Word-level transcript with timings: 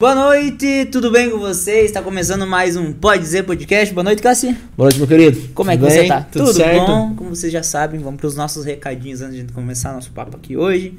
Boa 0.00 0.14
noite, 0.14 0.86
tudo 0.92 1.10
bem 1.10 1.28
com 1.28 1.38
vocês? 1.40 1.86
Está 1.86 2.00
começando 2.00 2.46
mais 2.46 2.76
um 2.76 2.92
Pode 2.92 3.20
Dizer 3.20 3.42
Podcast. 3.42 3.92
Boa 3.92 4.04
noite, 4.04 4.22
Cassi. 4.22 4.52
Boa 4.76 4.84
noite, 4.86 4.96
meu 4.98 5.08
querido. 5.08 5.48
Como 5.52 5.72
é 5.72 5.76
que 5.76 5.82
Tudo 5.82 5.90
você 5.90 5.98
bem? 5.98 6.08
tá? 6.08 6.20
Tudo, 6.30 6.52
certo? 6.52 6.86
bom? 6.86 7.14
Como 7.16 7.34
vocês 7.34 7.52
já 7.52 7.64
sabem, 7.64 7.98
vamos 7.98 8.20
para 8.20 8.28
os 8.28 8.36
nossos 8.36 8.64
recadinhos 8.64 9.20
antes 9.22 9.44
de 9.44 9.52
começar 9.52 9.92
nosso 9.92 10.12
papo 10.12 10.36
aqui 10.36 10.56
hoje. 10.56 10.96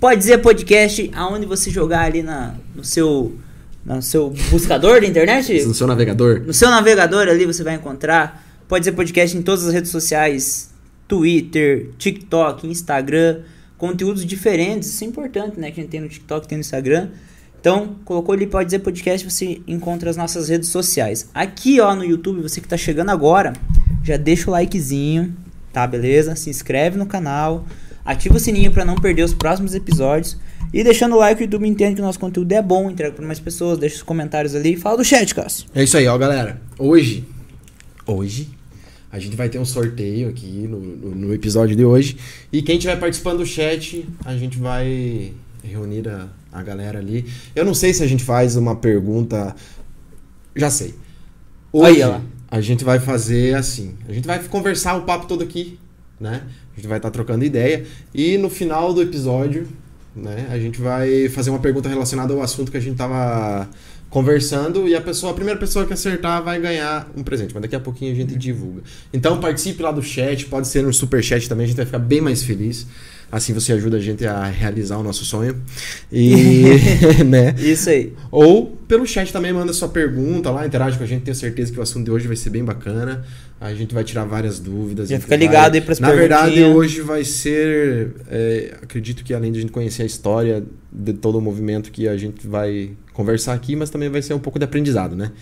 Pode 0.00 0.20
Dizer 0.20 0.38
Podcast, 0.38 1.10
aonde 1.16 1.46
você 1.46 1.68
jogar 1.68 2.02
ali 2.02 2.22
na, 2.22 2.54
no 2.76 2.84
seu 2.84 3.34
no 3.84 4.00
seu 4.00 4.30
buscador 4.50 5.00
da 5.00 5.06
internet, 5.08 5.64
No 5.66 5.74
seu 5.74 5.88
navegador? 5.88 6.40
no 6.46 6.52
seu 6.52 6.70
navegador 6.70 7.26
ali 7.26 7.44
você 7.44 7.64
vai 7.64 7.74
encontrar 7.74 8.46
Pode 8.68 8.82
Dizer 8.84 8.92
Podcast 8.92 9.36
em 9.36 9.42
todas 9.42 9.66
as 9.66 9.74
redes 9.74 9.90
sociais, 9.90 10.70
Twitter, 11.08 11.88
TikTok, 11.98 12.68
Instagram, 12.68 13.40
conteúdos 13.76 14.24
diferentes, 14.24 14.90
isso 14.90 15.02
é 15.02 15.08
importante, 15.08 15.58
né, 15.58 15.72
que 15.72 15.80
a 15.80 15.82
gente 15.82 15.90
tem 15.90 16.00
no 16.00 16.08
TikTok, 16.08 16.46
tem 16.46 16.56
no 16.56 16.60
Instagram. 16.60 17.08
Então, 17.60 17.96
colocou 18.04 18.32
ali 18.32 18.46
Pode 18.46 18.66
Dizer 18.66 18.78
Podcast, 18.78 19.28
você 19.28 19.60
encontra 19.66 20.08
as 20.08 20.16
nossas 20.16 20.48
redes 20.48 20.68
sociais. 20.68 21.28
Aqui, 21.34 21.80
ó, 21.80 21.94
no 21.94 22.04
YouTube, 22.04 22.40
você 22.40 22.60
que 22.60 22.68
tá 22.68 22.76
chegando 22.76 23.10
agora, 23.10 23.52
já 24.04 24.16
deixa 24.16 24.48
o 24.48 24.52
likezinho, 24.52 25.34
tá, 25.72 25.86
beleza? 25.86 26.36
Se 26.36 26.48
inscreve 26.48 26.96
no 26.96 27.06
canal, 27.06 27.66
ativa 28.04 28.36
o 28.36 28.40
sininho 28.40 28.70
para 28.70 28.84
não 28.84 28.94
perder 28.94 29.24
os 29.24 29.34
próximos 29.34 29.74
episódios. 29.74 30.38
E 30.72 30.84
deixando 30.84 31.16
o 31.16 31.18
like, 31.18 31.40
o 31.40 31.44
YouTube 31.44 31.66
entende 31.66 31.96
que 31.96 32.00
o 32.00 32.04
nosso 32.04 32.20
conteúdo 32.20 32.52
é 32.52 32.62
bom, 32.62 32.90
entrega 32.90 33.14
para 33.14 33.26
mais 33.26 33.40
pessoas, 33.40 33.76
deixa 33.76 33.96
os 33.96 34.02
comentários 34.02 34.54
ali. 34.54 34.76
Fala 34.76 34.98
do 34.98 35.04
chat, 35.04 35.34
Cássio. 35.34 35.66
É 35.74 35.82
isso 35.82 35.96
aí, 35.96 36.06
ó, 36.06 36.16
galera. 36.16 36.60
Hoje, 36.78 37.26
hoje, 38.06 38.50
a 39.10 39.18
gente 39.18 39.34
vai 39.34 39.48
ter 39.48 39.58
um 39.58 39.64
sorteio 39.64 40.28
aqui 40.28 40.68
no, 40.68 40.78
no, 40.78 41.14
no 41.14 41.34
episódio 41.34 41.74
de 41.74 41.84
hoje. 41.84 42.18
E 42.52 42.62
quem 42.62 42.76
estiver 42.76 42.96
participando 43.00 43.38
do 43.38 43.46
chat, 43.46 44.06
a 44.24 44.36
gente 44.36 44.58
vai 44.58 45.32
reunir 45.64 46.06
a, 46.08 46.28
a 46.52 46.62
galera 46.62 46.98
ali. 46.98 47.26
Eu 47.54 47.64
não 47.64 47.74
sei 47.74 47.92
se 47.92 48.02
a 48.02 48.06
gente 48.06 48.24
faz 48.24 48.56
uma 48.56 48.76
pergunta. 48.76 49.54
Já 50.54 50.70
sei. 50.70 50.94
Hoje, 51.72 52.02
lá. 52.02 52.22
a 52.50 52.60
gente 52.60 52.84
vai 52.84 52.98
fazer 52.98 53.54
assim. 53.54 53.94
A 54.08 54.12
gente 54.12 54.26
vai 54.26 54.42
conversar 54.44 54.94
o 54.96 55.02
papo 55.02 55.26
todo 55.26 55.42
aqui, 55.42 55.78
né? 56.18 56.42
A 56.72 56.76
gente 56.76 56.88
vai 56.88 56.98
estar 56.98 57.10
trocando 57.10 57.44
ideia. 57.44 57.84
E 58.14 58.38
no 58.38 58.48
final 58.48 58.94
do 58.94 59.02
episódio, 59.02 59.68
né? 60.14 60.48
A 60.50 60.58
gente 60.58 60.80
vai 60.80 61.28
fazer 61.28 61.50
uma 61.50 61.58
pergunta 61.58 61.88
relacionada 61.88 62.32
ao 62.32 62.42
assunto 62.42 62.70
que 62.70 62.76
a 62.76 62.80
gente 62.80 62.96
tava 62.96 63.68
conversando 64.10 64.88
e 64.88 64.94
a 64.94 65.00
pessoa, 65.00 65.32
a 65.32 65.34
primeira 65.34 65.60
pessoa 65.60 65.84
que 65.84 65.92
acertar 65.92 66.42
vai 66.42 66.58
ganhar 66.58 67.10
um 67.14 67.22
presente, 67.22 67.52
mas 67.52 67.62
daqui 67.62 67.76
a 67.76 67.80
pouquinho 67.80 68.12
a 68.12 68.14
gente 68.14 68.36
divulga. 68.36 68.82
Então 69.12 69.38
participe 69.38 69.82
lá 69.82 69.92
do 69.92 70.02
chat, 70.02 70.46
pode 70.46 70.66
ser 70.66 70.82
no 70.82 70.92
super 70.92 71.22
chat 71.22 71.46
também, 71.48 71.64
a 71.64 71.66
gente 71.66 71.76
vai 71.76 71.84
ficar 71.84 71.98
bem 71.98 72.20
mais 72.20 72.42
feliz. 72.42 72.86
Assim 73.30 73.52
você 73.52 73.72
ajuda 73.74 73.98
a 73.98 74.00
gente 74.00 74.26
a 74.26 74.44
realizar 74.44 74.96
o 74.96 75.02
nosso 75.02 75.24
sonho. 75.24 75.54
E, 76.10 76.62
né? 77.26 77.54
Isso 77.58 77.90
aí. 77.90 78.14
Ou 78.30 78.66
pelo 78.88 79.06
chat 79.06 79.30
também 79.32 79.52
manda 79.52 79.72
sua 79.74 79.88
pergunta 79.88 80.50
lá, 80.50 80.66
interage 80.66 80.96
com 80.96 81.04
a 81.04 81.06
gente, 81.06 81.22
tenho 81.24 81.34
certeza 81.34 81.70
que 81.70 81.78
o 81.78 81.82
assunto 81.82 82.06
de 82.06 82.10
hoje 82.10 82.26
vai 82.26 82.36
ser 82.36 82.48
bem 82.50 82.64
bacana. 82.64 83.24
A 83.60 83.74
gente 83.74 83.92
vai 83.92 84.02
tirar 84.04 84.24
várias 84.24 84.58
dúvidas. 84.58 85.08
Já 85.08 85.16
fica 85.18 85.30
vai- 85.30 85.38
ligado 85.38 85.74
aí 85.74 85.80
pras 85.80 85.98
Na 85.98 86.12
verdade, 86.12 86.62
hoje 86.64 87.00
vai 87.02 87.24
ser. 87.24 88.12
é, 88.30 88.74
acredito 88.82 89.22
que 89.24 89.34
além 89.34 89.52
de 89.52 89.58
a 89.58 89.60
gente 89.60 89.72
conhecer 89.72 90.04
a 90.04 90.06
história 90.06 90.64
de 90.90 91.12
todo 91.12 91.36
o 91.36 91.40
movimento 91.40 91.90
que 91.90 92.08
a 92.08 92.16
gente 92.16 92.46
vai 92.46 92.92
conversar 93.12 93.52
aqui, 93.52 93.74
mas 93.76 93.90
também 93.90 94.08
vai 94.08 94.22
ser 94.22 94.32
um 94.32 94.38
pouco 94.38 94.58
de 94.60 94.64
aprendizado, 94.64 95.16
né? 95.16 95.32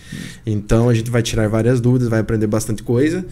Então 0.45 0.89
a 0.89 0.93
gente 0.93 1.09
vai 1.11 1.21
tirar 1.21 1.47
várias 1.47 1.79
dúvidas, 1.79 2.09
vai 2.09 2.19
aprender 2.19 2.47
bastante 2.47 2.81
coisa. 2.83 3.23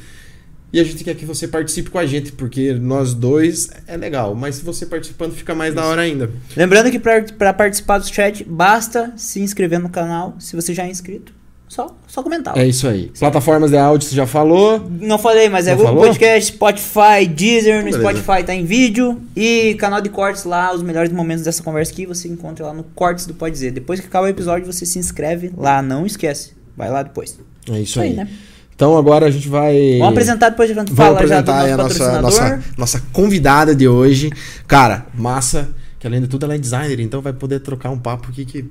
E 0.73 0.80
a 0.80 0.83
gente 0.83 1.03
quer 1.03 1.16
que 1.16 1.25
você 1.25 1.47
participe 1.47 1.89
com 1.89 1.97
a 1.97 2.05
gente, 2.05 2.31
porque 2.33 2.73
nós 2.73 3.13
dois 3.13 3.69
é 3.88 3.95
legal, 3.95 4.35
mas 4.35 4.55
se 4.55 4.63
você 4.63 4.85
participando 4.85 5.33
fica 5.33 5.55
mais 5.55 5.73
da 5.73 5.85
hora 5.85 6.02
ainda. 6.02 6.30
Lembrando 6.55 6.91
que 6.91 6.99
para 6.99 7.53
participar 7.53 7.99
do 7.99 8.08
chat, 8.08 8.44
basta 8.44 9.13
se 9.16 9.39
inscrever 9.39 9.80
no 9.80 9.89
canal. 9.89 10.36
Se 10.39 10.55
você 10.55 10.73
já 10.73 10.83
é 10.83 10.89
inscrito, 10.89 11.31
só, 11.67 11.95
só 12.08 12.21
comentar. 12.21 12.58
É 12.58 12.67
isso 12.67 12.88
aí. 12.88 13.11
Plataformas 13.17 13.71
de 13.71 13.77
áudio 13.77 14.08
você 14.08 14.16
já 14.16 14.27
falou. 14.27 14.88
Não 15.02 15.17
falei, 15.17 15.49
mas 15.49 15.67
é 15.67 15.71
Não 15.71 15.77
Google 15.77 15.93
falou? 15.93 16.08
Podcast, 16.08 16.53
Spotify, 16.53 17.25
Deezer. 17.27 17.77
No 17.77 17.92
Beleza. 17.92 17.99
Spotify 17.99 18.43
tá 18.45 18.53
em 18.53 18.65
vídeo. 18.65 19.21
E 19.36 19.76
canal 19.76 19.99
de 19.99 20.09
cortes 20.09 20.43
lá, 20.43 20.73
os 20.73 20.83
melhores 20.83 21.11
momentos 21.11 21.43
dessa 21.43 21.64
conversa 21.64 21.92
aqui 21.92 22.05
você 22.05 22.27
encontra 22.27 22.65
lá 22.67 22.73
no 22.73 22.83
Cortes 22.83 23.26
do 23.26 23.33
Pode 23.33 23.53
Dizer. 23.53 23.71
Depois 23.71 23.99
que 23.99 24.08
acabar 24.08 24.26
o 24.26 24.30
episódio, 24.30 24.65
você 24.65 24.86
se 24.86 24.99
inscreve 24.99 25.52
lá. 25.58 25.82
Não 25.82 26.05
esquece. 26.05 26.53
Vai 26.77 26.89
lá 26.89 27.02
depois. 27.02 27.37
É 27.70 27.80
isso 27.80 27.99
aí. 27.99 28.14
né? 28.14 28.27
Então 28.75 28.97
agora 28.97 29.27
a 29.27 29.31
gente 29.31 29.47
vai. 29.47 29.97
Vamos 29.99 30.09
apresentar 30.13 30.49
depois 30.49 30.67
de 30.67 30.75
Vamos 30.75 30.91
fala 30.91 31.08
já 31.09 31.13
do 31.13 31.15
apresentar 31.52 31.61
aí 31.61 31.71
a 31.71 31.77
nosso 31.77 31.99
nossa, 31.99 32.21
nossa, 32.21 32.63
nossa 32.77 33.03
convidada 33.13 33.73
de 33.73 33.87
hoje. 33.87 34.30
Cara, 34.67 35.05
massa, 35.13 35.69
que 35.97 36.05
além 36.05 36.21
de 36.21 36.27
tudo 36.27 36.43
ela 36.45 36.55
é 36.55 36.58
designer, 36.58 36.99
então 36.99 37.21
vai 37.21 37.31
poder 37.31 37.61
trocar 37.61 37.89
um 37.89 37.97
papo 37.97 38.30
aqui 38.30 38.43
que. 38.45 38.65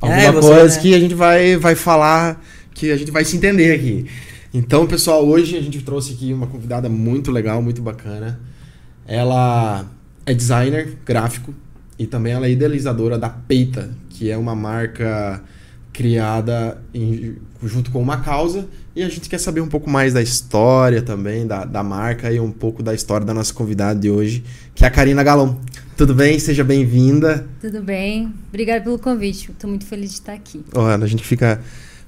Alguma 0.00 0.20
É, 0.20 0.32
coisa 0.32 0.74
né? 0.76 0.80
que 0.82 0.94
a 0.94 0.98
gente 1.00 1.14
vai, 1.14 1.56
vai 1.56 1.74
falar, 1.74 2.40
que 2.74 2.90
a 2.90 2.96
gente 2.96 3.10
vai 3.10 3.24
se 3.24 3.36
entender 3.36 3.72
aqui. 3.72 4.06
Então, 4.54 4.86
pessoal, 4.86 5.24
hoje 5.26 5.56
a 5.56 5.60
gente 5.62 5.80
trouxe 5.82 6.12
aqui 6.12 6.32
uma 6.32 6.46
convidada 6.46 6.88
muito 6.88 7.30
legal, 7.32 7.62
muito 7.62 7.80
bacana. 7.82 8.38
Ela 9.06 9.86
é 10.26 10.34
designer 10.34 10.98
gráfico 11.04 11.54
e 11.98 12.06
também 12.06 12.32
ela 12.32 12.46
é 12.46 12.50
idealizadora 12.50 13.18
da 13.18 13.28
Peita, 13.28 13.90
que 14.10 14.30
é 14.30 14.36
uma 14.36 14.54
marca 14.54 15.42
criada 15.92 16.78
em- 16.94 17.36
junto 17.62 17.90
com 17.90 18.00
uma 18.00 18.18
causa. 18.18 18.66
E 18.94 19.02
a 19.02 19.08
gente 19.08 19.28
quer 19.28 19.38
saber 19.38 19.62
um 19.62 19.68
pouco 19.68 19.88
mais 19.88 20.12
da 20.12 20.20
história 20.20 21.00
também, 21.00 21.46
da, 21.46 21.64
da 21.64 21.82
marca 21.82 22.30
e 22.30 22.38
um 22.38 22.50
pouco 22.52 22.82
da 22.82 22.92
história 22.92 23.24
da 23.26 23.32
nossa 23.32 23.52
convidada 23.54 23.98
de 23.98 24.10
hoje, 24.10 24.44
que 24.74 24.84
é 24.84 24.86
a 24.86 24.90
Karina 24.90 25.22
Galão. 25.22 25.58
Tudo 25.96 26.14
bem? 26.14 26.38
Seja 26.38 26.62
bem-vinda. 26.62 27.46
Tudo 27.60 27.82
bem? 27.82 28.32
Obrigada 28.50 28.82
pelo 28.82 28.98
convite. 28.98 29.50
Estou 29.50 29.70
muito 29.70 29.86
feliz 29.86 30.10
de 30.10 30.16
estar 30.16 30.34
aqui. 30.34 30.62
Ó, 30.74 30.86
a 30.86 31.06
gente 31.06 31.24
fica, 31.24 31.58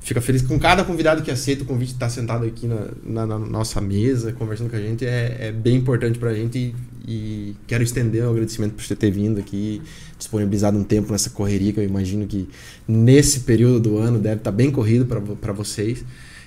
fica 0.01 0.21
feliz 0.21 0.43
com 0.43 0.59
cada 0.59 0.85
convidado 0.85 1.23
que 1.23 1.31
aceita 1.31 1.63
o 1.63 1.67
convite 1.67 1.89
de 1.89 1.95
estar 1.95 2.11
sentado 2.11 2.45
aqui 2.45 2.67
na, 2.67 2.89
na- 3.03 3.27
na 3.27 3.39
nossa 3.39 3.81
mesa, 3.81 4.33
conversando 4.33 4.69
com 4.69 4.77
a 4.77 4.81
gente. 4.81 5.07
É, 5.07 5.37
é 5.41 5.53
bem 5.53 5.77
importante 5.77 6.19
pra 6.19 6.35
gente 6.35 6.59
e, 6.59 6.75
e 7.11 7.57
quero 7.67 7.83
estender 7.83 8.25
o 8.25 8.31
agradecimento 8.31 8.73
por 8.75 8.83
você 8.85 8.95
ter 8.95 9.11
vindo 9.11 9.41
aqui, 9.41 9.81
disponibilizado 10.19 10.77
um 10.77 10.85
tempo 10.85 11.11
nessa 11.13 11.31
correria, 11.31 11.73
que 11.73 11.81
eu 11.81 11.85
imagino 11.85 12.27
que 12.27 12.47
nesse 12.87 13.41
período 13.41 13.81
do 13.81 13.97
ano 13.97 14.19
deve 14.19 14.37
estar 14.37 14.53
bem 14.53 14.71
corrido 14.71 15.07
para 15.07 15.53
vocês. 15.55 16.05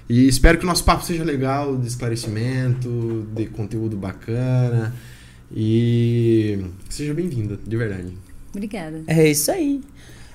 E 0.09 0.28
espero 0.28 0.57
que 0.57 0.63
o 0.63 0.68
nosso 0.68 0.84
papo 0.84 1.03
seja 1.03 1.23
legal, 1.23 1.75
de 1.78 1.88
esclarecimento, 1.88 3.28
de 3.35 3.45
conteúdo 3.47 3.97
bacana. 3.97 4.94
E 5.56 6.59
seja 6.90 7.13
bem-vinda, 7.13 7.57
de 7.66 7.78
verdade. 7.78 8.13
Obrigada. 8.51 9.01
É 9.07 9.29
isso 9.29 9.51
aí. 9.51 9.81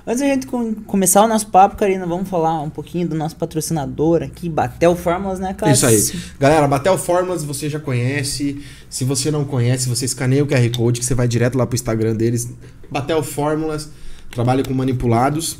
Antes 0.06 0.20
da 0.20 0.26
gente 0.26 0.46
com- 0.48 0.74
começar 0.74 1.22
o 1.24 1.28
nosso 1.28 1.46
papo, 1.46 1.76
Karina, 1.76 2.04
vamos 2.04 2.28
falar 2.28 2.60
um 2.60 2.68
pouquinho 2.70 3.06
do 3.08 3.14
nosso 3.14 3.36
patrocinador 3.36 4.22
aqui, 4.22 4.48
Batel 4.48 4.96
Fórmulas, 4.96 5.38
né, 5.38 5.54
cara? 5.54 5.70
Isso 5.72 5.86
aí. 5.86 6.02
Galera, 6.40 6.66
Batel 6.66 6.98
Fórmulas 6.98 7.44
você 7.44 7.70
já 7.70 7.78
conhece. 7.78 8.60
Se 8.90 9.04
você 9.04 9.30
não 9.30 9.44
conhece, 9.44 9.88
você 9.88 10.04
escaneia 10.04 10.42
o 10.42 10.46
QR 10.46 10.68
Code 10.76 10.98
que 10.98 11.06
você 11.06 11.14
vai 11.14 11.28
direto 11.28 11.56
lá 11.56 11.64
pro 11.66 11.76
Instagram 11.76 12.16
deles. 12.16 12.50
Batel 12.90 13.22
Fórmulas 13.22 13.90
trabalha 14.30 14.64
com 14.64 14.74
manipulados. 14.74 15.58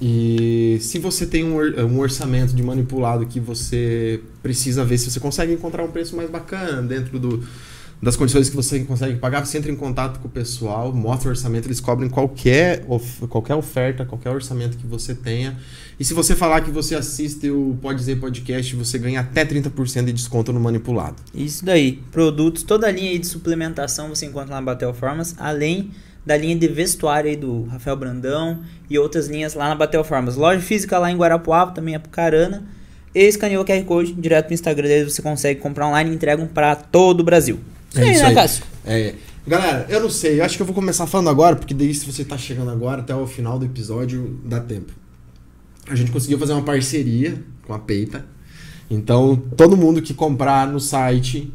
E 0.00 0.78
se 0.80 0.98
você 0.98 1.26
tem 1.26 1.44
um, 1.44 1.56
or- 1.56 1.74
orçamento 1.98 2.54
de 2.54 2.62
manipulado 2.62 3.26
que 3.26 3.40
você 3.40 4.20
precisa 4.42 4.84
ver 4.84 4.98
se 4.98 5.10
você 5.10 5.18
consegue 5.20 5.52
encontrar 5.52 5.82
um 5.84 5.90
preço 5.90 6.14
mais 6.16 6.30
bacana 6.30 6.80
dentro 6.82 7.18
do, 7.18 7.42
das 8.00 8.14
condições 8.16 8.48
que 8.48 8.54
você 8.54 8.80
consegue 8.80 9.16
pagar, 9.18 9.44
você 9.44 9.58
entra 9.58 9.72
em 9.72 9.76
contato 9.76 10.20
com 10.20 10.28
o 10.28 10.30
pessoal, 10.30 10.92
mostra 10.92 11.28
o 11.28 11.30
orçamento, 11.32 11.66
eles 11.66 11.80
cobrem 11.80 12.08
qualquer, 12.08 12.84
of- 12.88 13.26
qualquer 13.26 13.56
oferta, 13.56 14.04
qualquer 14.04 14.30
orçamento 14.30 14.76
que 14.78 14.86
você 14.86 15.14
tenha. 15.16 15.58
E 15.98 16.04
se 16.04 16.14
você 16.14 16.36
falar 16.36 16.60
que 16.60 16.70
você 16.70 16.94
assiste 16.94 17.50
o 17.50 17.76
Pode 17.82 17.98
Dizer 17.98 18.20
Podcast, 18.20 18.76
você 18.76 18.98
ganha 19.00 19.18
até 19.18 19.44
30% 19.44 20.04
de 20.04 20.12
desconto 20.12 20.52
no 20.52 20.60
manipulado. 20.60 21.16
Isso 21.34 21.64
daí. 21.64 22.00
Produtos, 22.12 22.62
toda 22.62 22.86
a 22.86 22.90
linha 22.92 23.18
de 23.18 23.26
suplementação 23.26 24.08
você 24.10 24.26
encontra 24.26 24.54
na 24.54 24.62
Batel 24.62 24.94
Farmas, 24.94 25.34
além 25.38 25.90
da 26.28 26.36
linha 26.36 26.54
de 26.54 26.68
vestuário 26.68 27.30
aí 27.30 27.36
do 27.36 27.62
Rafael 27.64 27.96
Brandão 27.96 28.60
e 28.90 28.98
outras 28.98 29.28
linhas 29.28 29.54
lá 29.54 29.70
na 29.70 29.74
Batel 29.74 30.04
Farmas. 30.04 30.36
Loja 30.36 30.60
física 30.60 30.98
lá 30.98 31.10
em 31.10 31.16
Guarapuava, 31.16 31.72
também 31.72 31.94
é 31.94 31.96
Apucarana. 31.96 32.66
E 33.14 33.22
escaneou 33.22 33.62
o 33.62 33.66
QR 33.66 33.82
Code 33.84 34.12
direto 34.12 34.48
no 34.48 34.52
Instagram 34.52 34.86
deles, 34.86 35.14
você 35.14 35.22
consegue 35.22 35.58
comprar 35.58 35.88
online 35.88 36.10
e 36.10 36.14
entregam 36.14 36.46
pra 36.46 36.76
todo 36.76 37.20
o 37.20 37.24
Brasil. 37.24 37.58
É 37.94 38.02
aí, 38.02 38.12
isso 38.12 38.22
né, 38.22 38.28
aí. 38.28 38.34
Cássio? 38.34 38.62
É, 38.84 39.14
galera, 39.46 39.86
eu 39.88 40.02
não 40.02 40.10
sei, 40.10 40.38
eu 40.38 40.44
acho 40.44 40.56
que 40.56 40.60
eu 40.60 40.66
vou 40.66 40.74
começar 40.74 41.06
falando 41.06 41.30
agora, 41.30 41.56
porque 41.56 41.72
daí 41.72 41.94
se 41.94 42.04
você 42.04 42.22
tá 42.22 42.36
chegando 42.36 42.70
agora 42.70 43.00
até 43.00 43.14
o 43.14 43.26
final 43.26 43.58
do 43.58 43.64
episódio, 43.64 44.38
dá 44.44 44.60
tempo. 44.60 44.92
A 45.88 45.94
gente 45.94 46.10
conseguiu 46.10 46.38
fazer 46.38 46.52
uma 46.52 46.62
parceria 46.62 47.42
com 47.66 47.72
a 47.72 47.78
Peita. 47.78 48.26
Então, 48.90 49.34
todo 49.56 49.78
mundo 49.78 50.02
que 50.02 50.12
comprar 50.12 50.66
no 50.66 50.78
site 50.78 51.50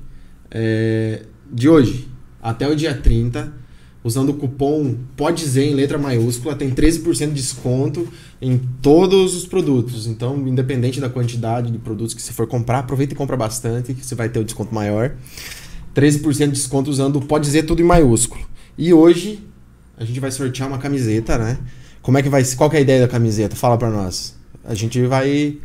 é, 0.49 1.21
de 1.51 1.69
hoje 1.69 2.07
até 2.41 2.67
o 2.67 2.75
dia 2.75 2.95
30, 2.95 3.61
usando 4.03 4.29
o 4.29 4.33
cupom 4.33 4.95
PODE 5.15 5.41
dizer 5.41 5.63
em 5.63 5.73
letra 5.73 5.97
maiúscula, 5.97 6.55
tem 6.55 6.69
13% 6.69 7.27
de 7.27 7.33
desconto 7.33 8.07
em 8.41 8.59
todos 8.81 9.35
os 9.35 9.45
produtos. 9.45 10.07
Então, 10.07 10.37
independente 10.47 10.99
da 10.99 11.09
quantidade 11.09 11.71
de 11.71 11.77
produtos 11.77 12.13
que 12.13 12.21
você 12.21 12.33
for 12.33 12.45
comprar, 12.45 12.79
aproveita 12.79 13.13
e 13.13 13.17
compra 13.17 13.37
bastante, 13.37 13.93
que 13.93 14.05
você 14.05 14.15
vai 14.15 14.27
ter 14.27 14.39
o 14.39 14.43
desconto 14.43 14.75
maior. 14.75 15.15
13% 15.95 16.47
de 16.47 16.51
desconto 16.51 16.89
usando 16.89 17.17
o 17.17 17.21
Pode 17.21 17.45
Dizer 17.45 17.63
tudo 17.63 17.81
em 17.81 17.85
maiúsculo. 17.85 18.45
E 18.77 18.93
hoje 18.93 19.39
a 19.97 20.03
gente 20.03 20.19
vai 20.19 20.31
sortear 20.31 20.67
uma 20.67 20.79
camiseta, 20.79 21.37
né? 21.37 21.59
Como 22.01 22.17
é 22.17 22.21
que 22.21 22.29
vai? 22.29 22.43
Qual 22.55 22.69
que 22.69 22.75
é 22.75 22.79
a 22.79 22.81
ideia 22.81 23.01
da 23.01 23.07
camiseta? 23.07 23.55
Fala 23.55 23.77
pra 23.77 23.89
nós. 23.89 24.35
A 24.65 24.73
gente 24.73 25.01
vai. 25.05 25.57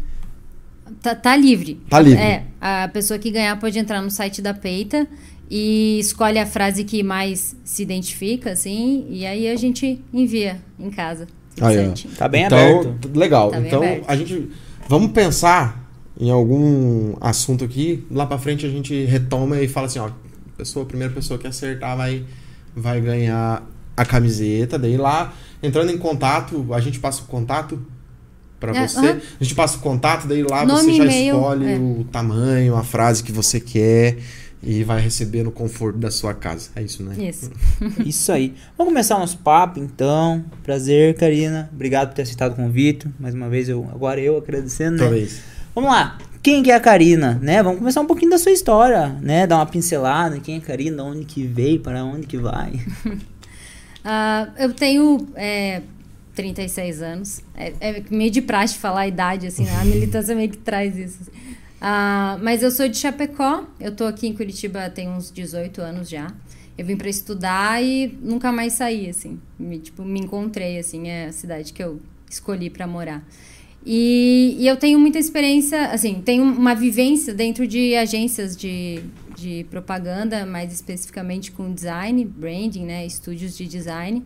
Tá, 1.02 1.14
tá 1.14 1.36
livre. 1.36 1.80
Tá 1.88 2.00
livre. 2.00 2.20
É, 2.20 2.44
a 2.60 2.88
pessoa 2.88 3.18
que 3.18 3.30
ganhar 3.30 3.58
pode 3.58 3.78
entrar 3.78 4.00
no 4.02 4.10
site 4.10 4.40
da 4.40 4.54
Peita 4.54 5.08
e 5.50 5.98
escolhe 5.98 6.38
a 6.38 6.46
frase 6.46 6.84
que 6.84 7.02
mais 7.02 7.56
se 7.64 7.82
identifica, 7.82 8.52
assim, 8.52 9.06
e 9.08 9.24
aí 9.24 9.48
a 9.48 9.56
gente 9.56 10.00
envia 10.12 10.60
em 10.78 10.90
casa. 10.90 11.26
Aí, 11.60 11.78
ó. 11.78 11.84
certinho. 11.84 12.14
Tá 12.14 12.28
bem 12.28 12.44
então, 12.44 12.80
aberto. 12.80 13.18
Legal. 13.18 13.50
Tá 13.50 13.58
bem 13.58 13.66
então, 13.66 13.82
aberto. 13.82 14.04
a 14.06 14.16
gente. 14.16 14.50
Vamos 14.88 15.12
pensar 15.12 15.88
em 16.20 16.30
algum 16.30 17.14
assunto 17.20 17.64
aqui. 17.64 18.04
Lá 18.10 18.26
pra 18.26 18.38
frente 18.38 18.66
a 18.66 18.68
gente 18.68 19.04
retoma 19.04 19.60
e 19.60 19.68
fala 19.68 19.86
assim: 19.86 19.98
ó, 19.98 20.10
pessoa, 20.56 20.84
a 20.84 20.88
primeira 20.88 21.12
pessoa 21.12 21.38
que 21.38 21.46
acertar 21.46 21.96
vai, 21.96 22.24
vai 22.76 23.00
ganhar 23.00 23.66
a 23.96 24.04
camiseta. 24.04 24.78
Daí 24.78 24.96
lá, 24.96 25.32
entrando 25.62 25.90
em 25.90 25.98
contato, 25.98 26.66
a 26.72 26.80
gente 26.80 27.00
passa 27.00 27.22
o 27.22 27.24
contato 27.24 27.80
pra 28.60 28.76
É, 28.76 28.86
você. 28.86 29.20
A 29.40 29.44
gente 29.44 29.54
passa 29.54 29.78
o 29.78 29.80
contato, 29.80 30.26
daí 30.28 30.42
lá 30.42 30.64
Nome, 30.64 30.92
você 30.92 30.96
já 30.96 31.06
escolhe 31.06 31.72
é. 31.72 31.76
o 31.76 32.04
tamanho, 32.10 32.76
a 32.76 32.84
frase 32.84 33.22
que 33.22 33.32
você 33.32 33.58
quer 33.60 34.18
e 34.62 34.82
vai 34.82 35.00
receber 35.00 35.42
no 35.42 35.52
conforto 35.52 35.98
da 35.98 36.10
sua 36.10 36.34
casa. 36.34 36.70
É 36.74 36.82
isso, 36.82 37.02
né? 37.02 37.14
Isso. 37.28 37.50
Isso 38.04 38.32
aí. 38.32 38.54
Vamos 38.76 38.92
começar 38.92 39.16
o 39.16 39.20
nosso 39.20 39.38
papo, 39.38 39.78
então. 39.78 40.44
Prazer, 40.62 41.14
Karina. 41.14 41.70
Obrigado 41.72 42.08
por 42.08 42.14
ter 42.14 42.22
aceitado 42.22 42.52
o 42.52 42.56
convite. 42.56 43.08
Mais 43.18 43.34
uma 43.34 43.48
vez, 43.48 43.68
eu, 43.68 43.88
agora 43.92 44.20
eu 44.20 44.36
agradecendo, 44.36 44.96
né? 44.96 45.04
Talvez. 45.04 45.40
Vamos 45.74 45.90
lá. 45.90 46.18
Quem 46.42 46.62
que 46.62 46.70
é 46.70 46.74
a 46.74 46.80
Karina, 46.80 47.38
né? 47.42 47.62
Vamos 47.62 47.78
começar 47.78 48.00
um 48.00 48.06
pouquinho 48.06 48.30
da 48.30 48.38
sua 48.38 48.52
história, 48.52 49.08
né? 49.20 49.46
Dar 49.46 49.56
uma 49.56 49.66
pincelada. 49.66 50.40
Quem 50.40 50.56
é 50.56 50.58
a 50.58 50.60
Karina, 50.60 50.96
de 50.96 51.02
onde 51.02 51.24
que 51.24 51.46
veio, 51.46 51.80
para 51.80 52.04
onde 52.04 52.26
que 52.26 52.36
vai. 52.36 52.72
Ah, 54.10 54.48
eu 54.56 54.72
tenho 54.72 55.28
é, 55.34 55.82
36 56.34 57.02
anos. 57.02 57.42
É, 57.54 57.72
é 57.80 58.02
meio 58.08 58.30
de 58.30 58.40
praxe 58.40 58.78
falar 58.78 59.00
a 59.00 59.08
idade, 59.08 59.46
assim, 59.46 59.64
né? 59.64 59.76
A 59.78 59.84
militância 59.84 60.34
meio 60.34 60.48
que 60.48 60.56
traz 60.56 60.96
isso. 60.96 61.30
Ah, 61.80 62.38
mas 62.42 62.62
eu 62.62 62.70
sou 62.70 62.88
de 62.88 62.96
Chapecó. 62.96 63.64
Eu 63.78 63.94
tô 63.94 64.04
aqui 64.04 64.26
em 64.26 64.34
Curitiba 64.34 64.88
tem 64.90 65.08
uns 65.08 65.30
18 65.30 65.80
anos 65.80 66.08
já. 66.08 66.32
Eu 66.76 66.84
vim 66.84 66.96
para 66.96 67.08
estudar 67.08 67.82
e 67.82 68.16
nunca 68.22 68.52
mais 68.52 68.74
saí, 68.74 69.08
assim. 69.08 69.40
Me, 69.58 69.78
tipo, 69.78 70.04
me 70.04 70.20
encontrei, 70.20 70.78
assim. 70.78 71.08
É 71.08 71.26
a 71.26 71.32
cidade 71.32 71.72
que 71.72 71.82
eu 71.82 72.00
escolhi 72.30 72.70
para 72.70 72.86
morar. 72.86 73.24
E, 73.84 74.56
e 74.58 74.66
eu 74.66 74.76
tenho 74.76 74.98
muita 74.98 75.18
experiência, 75.18 75.86
assim, 75.86 76.20
tenho 76.20 76.44
uma 76.44 76.74
vivência 76.74 77.32
dentro 77.32 77.66
de 77.66 77.94
agências 77.94 78.56
de, 78.56 79.00
de 79.36 79.64
propaganda, 79.70 80.44
mais 80.44 80.72
especificamente 80.72 81.52
com 81.52 81.72
design, 81.72 82.24
branding, 82.24 82.84
né, 82.84 83.06
estúdios 83.06 83.56
de 83.56 83.66
design. 83.66 84.24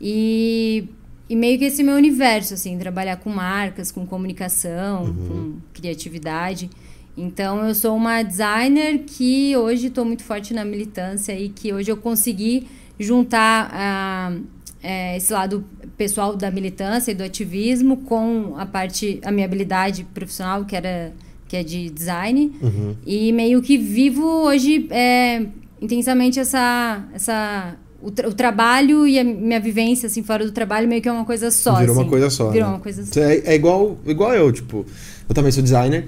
E, 0.00 0.88
e 1.28 1.34
meio 1.34 1.58
que 1.58 1.64
esse 1.64 1.82
meu 1.82 1.94
universo, 1.94 2.54
assim, 2.54 2.76
trabalhar 2.78 3.16
com 3.16 3.30
marcas, 3.30 3.90
com 3.90 4.06
comunicação, 4.06 5.06
com 5.06 5.56
criatividade. 5.72 6.68
Então, 7.16 7.66
eu 7.66 7.74
sou 7.74 7.96
uma 7.96 8.22
designer 8.22 9.04
que 9.06 9.56
hoje 9.56 9.86
estou 9.86 10.04
muito 10.04 10.22
forte 10.22 10.52
na 10.52 10.64
militância 10.64 11.32
e 11.38 11.48
que 11.48 11.72
hoje 11.72 11.90
eu 11.90 11.96
consegui 11.96 12.66
juntar 12.98 13.70
ah, 13.72 14.36
é, 14.82 15.16
esse 15.16 15.32
lado 15.32 15.64
pessoal 15.96 16.36
da 16.36 16.50
militância 16.50 17.12
e 17.12 17.14
do 17.14 17.22
ativismo 17.22 17.98
com 17.98 18.54
a 18.56 18.66
parte, 18.66 19.20
a 19.24 19.30
minha 19.30 19.46
habilidade 19.46 20.04
profissional, 20.12 20.64
que 20.64 20.76
era 20.76 21.12
que 21.46 21.56
é 21.56 21.62
de 21.62 21.88
design. 21.90 22.52
Uhum. 22.60 22.96
E 23.06 23.32
meio 23.32 23.62
que 23.62 23.78
vivo 23.78 24.24
hoje 24.24 24.88
é, 24.90 25.46
intensamente 25.80 26.40
essa, 26.40 27.04
essa 27.14 27.76
o, 28.04 28.10
tra- 28.10 28.28
o 28.28 28.32
trabalho 28.34 29.06
e 29.06 29.18
a 29.18 29.24
minha 29.24 29.58
vivência 29.60 30.06
assim 30.06 30.22
fora 30.22 30.44
do 30.44 30.52
trabalho 30.52 30.86
meio 30.88 31.00
que 31.02 31.08
é 31.08 31.12
uma 31.12 31.24
coisa 31.24 31.50
só. 31.50 31.76
Virou 31.80 31.94
uma 31.96 32.02
assim. 32.02 32.10
coisa 32.10 32.30
só. 32.30 32.50
Virou 32.50 32.68
né? 32.68 32.74
uma 32.74 32.80
coisa 32.80 33.04
só. 33.04 33.20
É, 33.20 33.36
é 33.44 33.54
igual, 33.54 33.96
igual 34.06 34.34
eu, 34.34 34.52
tipo, 34.52 34.84
eu 35.28 35.34
também 35.34 35.50
sou 35.50 35.62
designer 35.62 36.06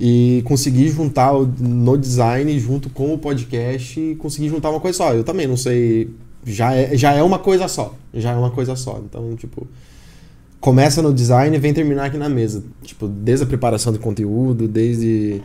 e 0.00 0.42
consegui 0.44 0.88
juntar 0.88 1.32
o- 1.32 1.46
no 1.60 1.96
design 1.96 2.58
junto 2.58 2.90
com 2.90 3.12
o 3.14 3.18
podcast 3.18 4.00
e 4.00 4.14
consegui 4.16 4.48
juntar 4.48 4.70
uma 4.70 4.80
coisa 4.80 4.96
só. 4.98 5.14
Eu 5.14 5.22
também 5.24 5.46
não 5.46 5.56
sei, 5.56 6.10
já 6.44 6.74
é, 6.74 6.96
já 6.96 7.12
é 7.12 7.22
uma 7.22 7.38
coisa 7.38 7.68
só, 7.68 7.94
já 8.12 8.32
é 8.32 8.34
uma 8.36 8.50
coisa 8.50 8.74
só. 8.74 9.00
Então, 9.04 9.36
tipo, 9.36 9.66
começa 10.60 11.02
no 11.02 11.12
design 11.12 11.54
e 11.56 11.60
vem 11.60 11.74
terminar 11.74 12.06
aqui 12.06 12.16
na 12.16 12.28
mesa. 12.28 12.64
Tipo, 12.82 13.06
desde 13.06 13.44
a 13.44 13.46
preparação 13.46 13.92
de 13.92 13.98
conteúdo, 13.98 14.66
desde 14.66 15.40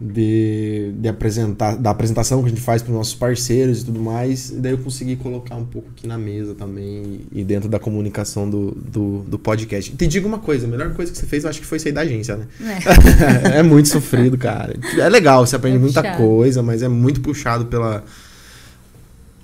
de, 0.00 0.92
de 0.96 1.08
apresentar, 1.08 1.76
da 1.76 1.90
apresentação 1.90 2.40
que 2.40 2.46
a 2.46 2.48
gente 2.50 2.60
faz 2.60 2.82
para 2.82 2.92
os 2.92 2.96
nossos 2.96 3.14
parceiros 3.14 3.82
e 3.82 3.84
tudo 3.84 4.00
mais. 4.00 4.50
E 4.50 4.54
daí 4.54 4.72
eu 4.72 4.78
consegui 4.78 5.16
colocar 5.16 5.56
um 5.56 5.64
pouco 5.64 5.88
aqui 5.90 6.06
na 6.06 6.16
mesa 6.16 6.54
também 6.54 7.22
e 7.32 7.42
dentro 7.42 7.68
da 7.68 7.80
comunicação 7.80 8.48
do, 8.48 8.70
do, 8.70 9.18
do 9.24 9.38
podcast. 9.38 9.92
E 9.92 9.96
te 9.96 10.06
digo 10.06 10.28
uma 10.28 10.38
coisa, 10.38 10.66
a 10.66 10.70
melhor 10.70 10.94
coisa 10.94 11.10
que 11.10 11.18
você 11.18 11.26
fez 11.26 11.42
eu 11.42 11.50
acho 11.50 11.60
que 11.60 11.66
foi 11.66 11.80
sair 11.80 11.92
da 11.92 12.02
agência, 12.02 12.36
né? 12.36 12.46
É. 12.60 13.58
é 13.58 13.62
muito 13.62 13.88
sofrido, 13.88 14.38
cara. 14.38 14.76
É 14.98 15.08
legal, 15.08 15.44
você 15.44 15.56
aprende 15.56 15.76
É 15.76 15.80
muita 15.80 16.16
coisa, 16.16 16.62
mas 16.62 16.82
é 16.82 16.88
muito 16.88 17.20
puxado 17.20 17.66
pela. 17.66 18.04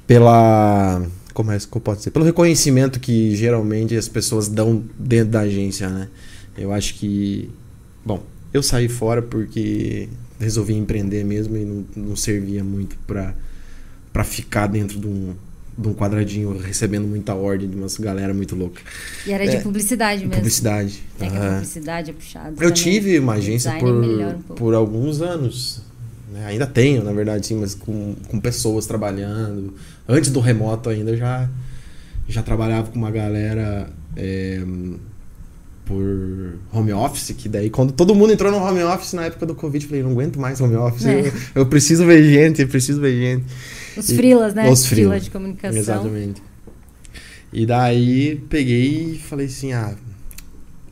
pela. 0.06 1.04
Como 1.32 1.50
é 1.50 1.58
que 1.58 1.66
eu 1.76 1.80
posso 1.80 1.98
dizer? 1.98 2.10
Pelo 2.12 2.24
reconhecimento 2.24 3.00
que 3.00 3.34
geralmente 3.34 3.96
as 3.96 4.06
pessoas 4.06 4.46
dão 4.46 4.84
dentro 4.96 5.32
da 5.32 5.40
agência, 5.40 5.88
né? 5.88 6.08
Eu 6.56 6.72
acho 6.72 6.94
que. 6.94 7.50
Bom, 8.06 8.22
eu 8.52 8.62
saí 8.62 8.88
fora 8.88 9.20
porque 9.20 10.08
resolvi 10.38 10.74
empreender 10.74 11.24
mesmo 11.24 11.56
e 11.56 11.64
não, 11.64 11.84
não 11.96 12.16
servia 12.16 12.62
muito 12.64 12.96
pra, 13.06 13.34
pra 14.12 14.24
ficar 14.24 14.66
dentro 14.66 14.98
de 14.98 15.06
um, 15.06 15.34
de 15.76 15.88
um 15.88 15.94
quadradinho 15.94 16.56
recebendo 16.58 17.06
muita 17.06 17.34
ordem 17.34 17.68
de 17.68 17.76
umas 17.76 17.96
galera 17.96 18.32
muito 18.34 18.54
louca. 18.56 18.80
E 19.26 19.32
era 19.32 19.46
de 19.46 19.56
É, 19.56 19.60
publicidade 19.60 20.20
mesmo. 20.22 20.34
Publicidade. 20.36 21.02
É 21.20 21.28
que 21.28 21.36
a 21.36 21.50
publicidade 21.52 22.10
é 22.10 22.12
puxado. 22.14 22.50
Eu 22.50 22.54
também. 22.56 22.72
tive 22.72 23.18
uma 23.18 23.34
agência 23.34 23.72
por, 23.78 23.92
um 23.92 24.38
por 24.54 24.74
alguns 24.74 25.20
anos. 25.20 25.82
né? 26.32 26.46
Ainda 26.46 26.66
tenho, 26.66 27.02
na 27.04 27.12
verdade, 27.12 27.46
sim, 27.46 27.56
mas 27.60 27.74
com, 27.74 28.14
com 28.28 28.40
pessoas 28.40 28.86
trabalhando. 28.86 29.74
Antes 30.08 30.30
do 30.30 30.40
remoto 30.40 30.88
ainda 30.90 31.12
eu 31.12 31.16
já, 31.16 31.48
já 32.28 32.42
trabalhava 32.42 32.90
com 32.90 32.98
uma 32.98 33.10
galera 33.10 33.88
é, 34.16 34.62
por 35.84 36.58
home 36.72 36.92
office, 36.92 37.32
que 37.36 37.48
daí 37.48 37.68
quando 37.68 37.92
todo 37.92 38.14
mundo 38.14 38.32
entrou 38.32 38.50
no 38.50 38.58
home 38.58 38.82
office 38.82 39.12
na 39.12 39.26
época 39.26 39.44
do 39.46 39.54
Covid, 39.54 39.84
eu 39.84 39.88
falei, 39.88 40.02
não 40.02 40.12
aguento 40.12 40.38
mais 40.40 40.60
home 40.60 40.76
office. 40.76 41.04
É. 41.06 41.20
Eu, 41.28 41.32
eu 41.56 41.66
preciso 41.66 42.06
ver 42.06 42.22
gente, 42.24 42.62
eu 42.62 42.68
preciso 42.68 43.00
ver 43.00 43.12
gente. 43.20 43.44
Os 43.96 44.08
E- 44.08 44.16
frilas, 44.16 44.54
né? 44.54 44.68
Os 44.70 44.86
Frila 44.86 45.02
freelas. 45.10 45.24
de 45.24 45.30
comunicação. 45.30 45.78
Exatamente. 45.78 46.42
E 47.52 47.64
daí 47.66 48.36
peguei 48.48 49.12
e 49.14 49.18
falei 49.18 49.46
assim, 49.46 49.72
ah, 49.72 49.94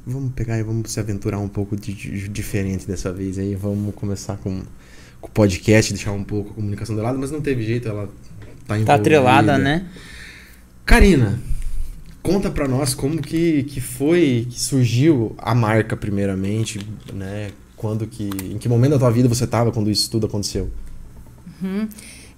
vamos 0.06 0.32
pegar 0.34 0.58
e 0.58 0.62
vamos 0.62 0.90
se 0.92 1.00
aventurar 1.00 1.38
um 1.38 1.48
pouco 1.48 1.74
de, 1.76 1.92
de- 1.92 2.28
diferente 2.28 2.86
dessa 2.86 3.12
vez 3.12 3.38
aí, 3.38 3.54
vamos 3.54 3.94
começar 3.94 4.36
com, 4.36 4.62
com 5.20 5.28
o 5.28 5.30
podcast, 5.32 5.92
deixar 5.92 6.12
um 6.12 6.22
pouco 6.22 6.50
a 6.50 6.54
comunicação 6.54 6.94
de 6.94 7.00
lado, 7.00 7.18
mas 7.18 7.30
não 7.30 7.40
teve 7.40 7.62
jeito, 7.64 7.88
ela 7.88 8.06
tá 8.68 8.74
envolvida. 8.76 8.86
Tá 8.86 8.94
atrelada, 8.94 9.58
né? 9.58 9.86
Karina, 10.84 11.40
conta 12.22 12.50
pra 12.50 12.68
nós 12.68 12.94
como 12.94 13.20
que, 13.20 13.64
que 13.64 13.80
foi 13.80 14.46
que 14.48 14.60
surgiu 14.60 15.34
a 15.38 15.54
marca 15.54 15.96
primeiramente, 15.96 16.80
né? 17.12 17.50
Quando 17.76 18.06
que, 18.06 18.30
em 18.44 18.58
que 18.58 18.68
momento 18.68 18.92
da 18.92 18.98
tua 18.98 19.10
vida 19.10 19.28
você 19.28 19.46
tava 19.46 19.72
quando 19.72 19.90
isso 19.90 20.08
tudo 20.10 20.26
aconteceu? 20.26 20.70
Uhum. 21.60 21.88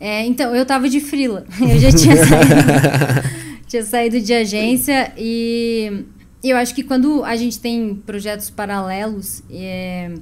É, 0.01 0.25
então, 0.25 0.55
eu 0.55 0.65
tava 0.65 0.89
de 0.89 1.01
frila. 1.01 1.47
Eu 1.61 1.79
já 1.79 1.93
tinha 1.93 2.17
saído, 2.25 3.29
tinha 3.67 3.85
saído 3.85 4.21
de 4.21 4.33
agência 4.33 5.13
e 5.17 6.05
eu 6.43 6.57
acho 6.59 6.75
que 6.75 6.83
quando 6.83 7.25
a 7.25 7.37
gente 7.37 7.59
tem 7.59 7.95
projetos 7.95 8.51
paralelos 8.51 9.43
é, 9.51 10.13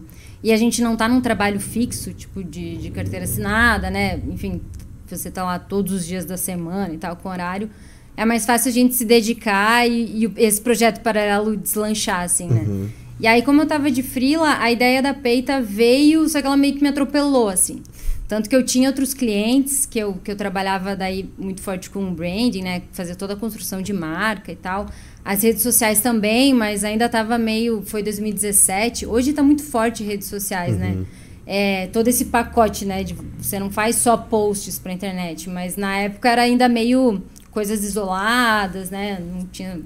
e 0.43 0.53
a 0.53 0.57
gente 0.57 0.81
não 0.81 0.97
tá 0.97 1.09
num 1.09 1.21
trabalho 1.21 1.59
fixo, 1.59 2.13
tipo 2.13 2.45
de, 2.45 2.77
de 2.77 2.91
carteira 2.91 3.25
assinada, 3.25 3.91
né? 3.91 4.21
Enfim, 4.29 4.61
você 5.07 5.31
tá 5.31 5.43
lá 5.45 5.59
todos 5.59 5.93
os 5.93 6.07
dias 6.07 6.25
da 6.25 6.37
semana 6.37 6.95
e 6.95 6.99
tal, 6.99 7.17
com 7.17 7.29
horário, 7.29 7.69
é 8.17 8.25
mais 8.25 8.45
fácil 8.45 8.69
a 8.69 8.73
gente 8.73 8.95
se 8.95 9.05
dedicar 9.05 9.89
e, 9.89 10.25
e 10.25 10.33
esse 10.37 10.61
projeto 10.61 11.01
paralelo 11.01 11.57
deslanchar, 11.57 12.23
assim, 12.23 12.47
né? 12.47 12.65
Uhum. 12.67 12.89
E 13.19 13.27
aí, 13.27 13.43
como 13.43 13.63
eu 13.63 13.67
tava 13.67 13.91
de 13.91 14.03
frila, 14.03 14.59
a 14.59 14.71
ideia 14.71 15.01
da 15.01 15.15
peita 15.15 15.61
veio, 15.61 16.29
só 16.29 16.41
que 16.41 16.47
ela 16.47 16.57
meio 16.57 16.75
que 16.75 16.83
me 16.83 16.89
atropelou, 16.89 17.49
assim. 17.49 17.83
Tanto 18.27 18.49
que 18.49 18.57
eu 18.57 18.65
tinha 18.65 18.89
outros 18.89 19.13
clientes 19.13 19.85
que 19.85 19.99
eu, 19.99 20.15
que 20.15 20.31
eu 20.31 20.35
trabalhava 20.35 20.97
daí 20.97 21.29
muito 21.39 21.61
forte 21.61 21.91
com 21.91 22.13
branding, 22.15 22.63
né? 22.63 22.83
Fazer 22.93 23.15
toda 23.15 23.35
a 23.35 23.37
construção 23.37 23.83
de 23.83 23.93
marca 23.93 24.51
e 24.51 24.57
tal. 24.57 24.87
As 25.25 25.43
redes 25.43 25.63
sociais 25.63 26.01
também, 26.01 26.55
mas 26.55 26.83
ainda 26.83 27.09
tava 27.09 27.37
meio. 27.37 27.83
Foi 27.85 28.03
2017. 28.03 29.07
Hoje 29.07 29.33
tá 29.33 29.43
muito 29.43 29.63
forte 29.63 30.03
redes 30.03 30.29
sociais, 30.29 30.77
né? 30.79 31.05
É, 31.47 31.89
todo 31.89 32.09
esse 32.09 32.25
pacote, 32.25 32.87
né? 32.87 33.05
De, 33.05 33.15
você 33.39 33.59
não 33.59 33.71
faz 33.71 33.97
só 33.97 34.17
posts 34.17 34.79
pra 34.79 34.93
internet, 34.93 35.51
mas 35.51 35.77
na 35.77 35.99
época 35.99 36.31
era 36.31 36.43
ainda 36.43 36.69
meio 36.69 37.23
coisas 37.53 37.85
isoladas, 37.85 38.91
né? 38.91 39.21
Não 39.21 39.47
tinha, 39.47 39.79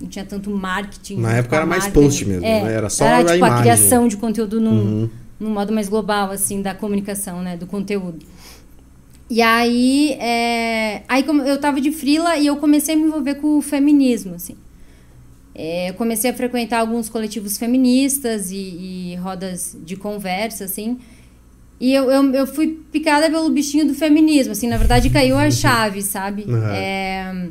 não 0.00 0.08
tinha 0.08 0.24
tanto 0.24 0.50
marketing. 0.50 1.16
Na 1.18 1.32
época 1.36 1.56
era 1.56 1.64
mais 1.64 1.84
marca, 1.84 1.98
post 2.00 2.24
mesmo, 2.26 2.44
É, 2.44 2.62
né? 2.64 2.72
Era 2.74 2.90
só 2.90 3.04
era, 3.06 3.16
a 3.16 3.20
tipo, 3.20 3.32
a 3.32 3.36
imagem. 3.48 3.62
criação 3.62 4.08
de 4.08 4.16
conteúdo 4.18 4.60
num, 4.60 4.70
Uhum. 4.72 5.10
num 5.40 5.50
modo 5.50 5.72
mais 5.72 5.88
global, 5.88 6.30
assim, 6.30 6.60
da 6.60 6.74
comunicação, 6.74 7.40
né? 7.42 7.56
Do 7.56 7.66
conteúdo. 7.66 8.26
E 9.30 9.40
aí, 9.40 10.12
é, 10.20 11.02
aí 11.08 11.24
eu 11.46 11.58
tava 11.58 11.80
de 11.80 11.90
frila 11.90 12.36
e 12.36 12.46
eu 12.46 12.56
comecei 12.56 12.94
a 12.94 12.98
me 12.98 13.04
envolver 13.04 13.36
com 13.36 13.56
o 13.56 13.62
feminismo, 13.62 14.34
assim. 14.34 14.56
É, 15.54 15.90
eu 15.90 15.94
comecei 15.94 16.30
a 16.30 16.34
frequentar 16.34 16.80
alguns 16.80 17.08
coletivos 17.08 17.56
feministas 17.58 18.50
e, 18.50 18.56
e 19.12 19.16
rodas 19.16 19.76
de 19.84 19.96
conversa, 19.96 20.64
assim. 20.64 20.98
E 21.82 21.92
eu, 21.92 22.08
eu, 22.08 22.32
eu, 22.32 22.46
fui 22.46 22.78
picada 22.92 23.28
pelo 23.28 23.50
bichinho 23.50 23.84
do 23.84 23.92
feminismo, 23.92 24.52
assim, 24.52 24.68
na 24.68 24.76
verdade 24.76 25.10
caiu 25.10 25.36
a 25.36 25.50
chave, 25.50 26.00
sabe? 26.00 26.44
Uhum. 26.46 26.68
É, 26.68 27.48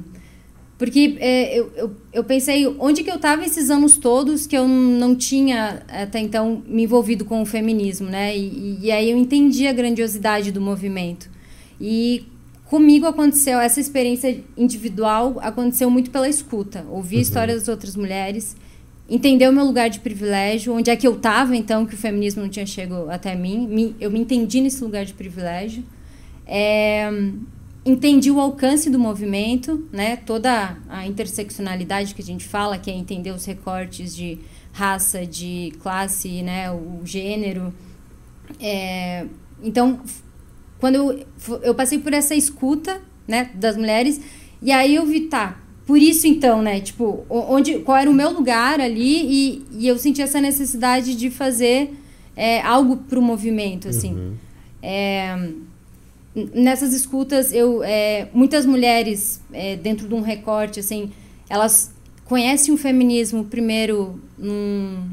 porque 0.78 1.18
é, 1.20 1.60
eu, 1.60 1.70
eu, 1.76 1.92
eu, 2.14 2.24
pensei, 2.24 2.66
onde 2.80 3.04
que 3.04 3.12
eu 3.12 3.18
estava 3.18 3.44
esses 3.44 3.70
anos 3.70 3.98
todos 3.98 4.48
que 4.48 4.58
eu 4.58 4.66
não 4.66 5.18
tinha 5.18 5.84
até 5.90 6.22
então 6.22 6.64
me 6.66 6.84
envolvido 6.84 7.26
com 7.26 7.42
o 7.42 7.46
feminismo, 7.46 8.08
né? 8.08 8.34
E, 8.38 8.80
e 8.82 8.90
aí 8.90 9.12
eu 9.12 9.18
entendi 9.18 9.68
a 9.68 9.74
grandiosidade 9.74 10.50
do 10.50 10.62
movimento. 10.62 11.30
E 11.78 12.26
comigo 12.64 13.06
aconteceu, 13.06 13.60
essa 13.60 13.82
experiência 13.82 14.42
individual 14.56 15.40
aconteceu 15.42 15.90
muito 15.90 16.10
pela 16.10 16.30
escuta. 16.30 16.86
Ouvir 16.90 17.16
uhum. 17.16 17.20
a 17.20 17.24
história 17.24 17.54
das 17.54 17.68
outras 17.68 17.98
mulheres, 17.98 18.56
entender 19.12 19.50
o 19.50 19.52
meu 19.52 19.66
lugar 19.66 19.90
de 19.90 20.00
privilégio, 20.00 20.74
onde 20.74 20.90
é 20.90 20.96
que 20.96 21.06
eu 21.06 21.16
estava 21.16 21.54
então, 21.54 21.86
que 21.86 21.94
o 21.94 21.98
feminismo 21.98 22.44
não 22.44 22.50
tinha 22.50 22.66
chegado 22.66 23.12
até 23.12 23.36
mim. 23.36 23.94
Eu 24.00 24.10
me 24.10 24.20
entendi 24.20 24.62
nesse 24.62 24.82
lugar 24.82 25.04
de 25.04 25.14
privilégio. 25.14 25.84
É, 26.48 27.12
entendi 27.86 28.32
o 28.32 28.40
alcance 28.40 28.90
do 28.90 28.98
movimento, 28.98 29.86
né? 29.92 30.16
Toda 30.16 30.78
a 30.88 31.06
interseccionalidade 31.06 32.16
que 32.16 32.22
a 32.22 32.26
gente 32.26 32.46
fala, 32.46 32.78
que 32.78 32.90
é 32.90 32.94
entender 32.94 33.32
os 33.32 33.44
recortes 33.44 34.16
de 34.16 34.40
raça, 34.72 35.26
de 35.26 35.74
classe, 35.82 36.42
né? 36.42 36.72
O 36.72 37.02
gênero. 37.04 37.74
É, 38.62 39.26
então, 39.62 40.00
quando 40.80 40.96
eu, 40.96 41.26
eu 41.64 41.76
passei 41.76 42.00
por 42.00 42.14
essa 42.14 42.34
escuta, 42.34 43.02
né? 43.28 43.52
Das 43.56 43.76
mulheres, 43.76 44.22
e 44.62 44.72
aí 44.72 44.96
eu 44.96 45.06
vi, 45.06 45.22
tá, 45.22 45.61
por 45.92 46.02
isso 46.02 46.26
então, 46.26 46.62
né? 46.62 46.80
Tipo, 46.80 47.26
onde, 47.30 47.80
qual 47.80 47.98
era 47.98 48.10
o 48.10 48.14
meu 48.14 48.32
lugar 48.32 48.80
ali 48.80 49.26
e, 49.26 49.66
e 49.78 49.88
eu 49.90 49.98
senti 49.98 50.22
essa 50.22 50.40
necessidade 50.40 51.18
de 51.18 51.30
fazer 51.30 51.94
é, 52.34 52.62
algo 52.62 52.96
para 52.96 53.20
o 53.20 53.22
movimento, 53.22 53.90
assim. 53.90 54.14
Uhum. 54.14 54.34
É, 54.82 55.50
nessas 56.54 56.94
escutas, 56.94 57.52
eu 57.52 57.84
é, 57.84 58.30
muitas 58.34 58.66
mulheres 58.66 59.42
é, 59.52 59.76
dentro 59.76 60.08
de 60.08 60.14
um 60.14 60.22
recorte, 60.22 60.80
assim, 60.80 61.12
elas 61.50 61.92
conhecem 62.24 62.74
o 62.74 62.78
feminismo 62.78 63.44
primeiro 63.44 64.18
num, 64.38 65.10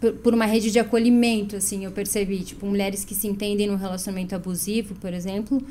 por, 0.00 0.12
por, 0.14 0.34
uma 0.34 0.44
rede 0.44 0.72
de 0.72 0.80
acolhimento, 0.80 1.54
assim, 1.54 1.84
eu 1.84 1.92
percebi, 1.92 2.40
tipo, 2.40 2.66
mulheres 2.66 3.04
que 3.04 3.14
se 3.14 3.28
entendem 3.28 3.68
no 3.68 3.76
relacionamento 3.76 4.34
abusivo, 4.34 4.96
por 4.96 5.14
exemplo, 5.14 5.62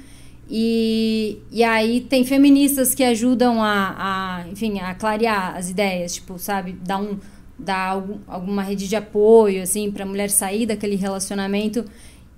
e, 0.50 1.40
e 1.52 1.64
aí 1.64 2.02
tem 2.02 2.24
feministas 2.24 2.94
que 2.94 3.04
ajudam 3.04 3.64
a, 3.64 3.96
a, 3.98 4.48
enfim, 4.50 4.80
a 4.80 4.94
clarear 4.94 5.56
as 5.56 5.70
ideias, 5.70 6.16
tipo, 6.16 6.38
sabe, 6.38 6.74
dar 6.74 6.98
um 6.98 7.18
dar 7.58 7.92
algum, 7.92 8.18
alguma 8.28 8.62
rede 8.62 8.86
de 8.86 8.98
apoio, 8.98 9.64
assim, 9.64 9.90
para 9.90 10.04
a 10.04 10.06
mulher 10.06 10.30
sair 10.30 10.66
daquele 10.66 10.96
relacionamento 10.96 11.86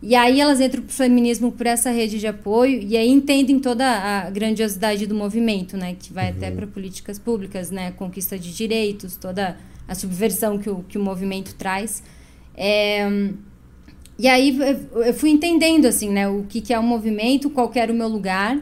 e 0.01 0.15
aí 0.15 0.39
elas 0.39 0.61
entram 0.61 0.83
pro 0.83 0.93
feminismo 0.93 1.51
por 1.51 1.65
essa 1.65 1.89
rede 1.89 2.19
de 2.19 2.27
apoio 2.27 2.81
e 2.81 2.95
aí 2.95 3.09
entendem 3.09 3.59
toda 3.59 3.85
a 3.85 4.29
grandiosidade 4.29 5.07
do 5.07 5.15
movimento, 5.15 5.75
né? 5.75 5.95
Que 5.99 6.13
vai 6.13 6.29
uhum. 6.29 6.37
até 6.37 6.51
para 6.51 6.67
políticas 6.67 7.17
públicas, 7.17 7.71
né? 7.71 7.91
Conquista 7.91 8.37
de 8.37 8.53
direitos, 8.53 9.15
toda 9.15 9.57
a 9.87 9.95
subversão 9.95 10.59
que 10.59 10.69
o, 10.69 10.83
que 10.83 10.97
o 10.97 11.01
movimento 11.01 11.55
traz. 11.55 12.03
É, 12.55 13.07
e 14.19 14.27
aí 14.27 14.57
eu 15.05 15.13
fui 15.13 15.29
entendendo, 15.29 15.85
assim, 15.85 16.09
né? 16.09 16.27
O 16.27 16.43
que, 16.43 16.59
que 16.61 16.73
é 16.73 16.79
o 16.79 16.83
movimento, 16.83 17.49
qual 17.49 17.71
era 17.75 17.91
o 17.91 17.95
meu 17.95 18.07
lugar. 18.07 18.59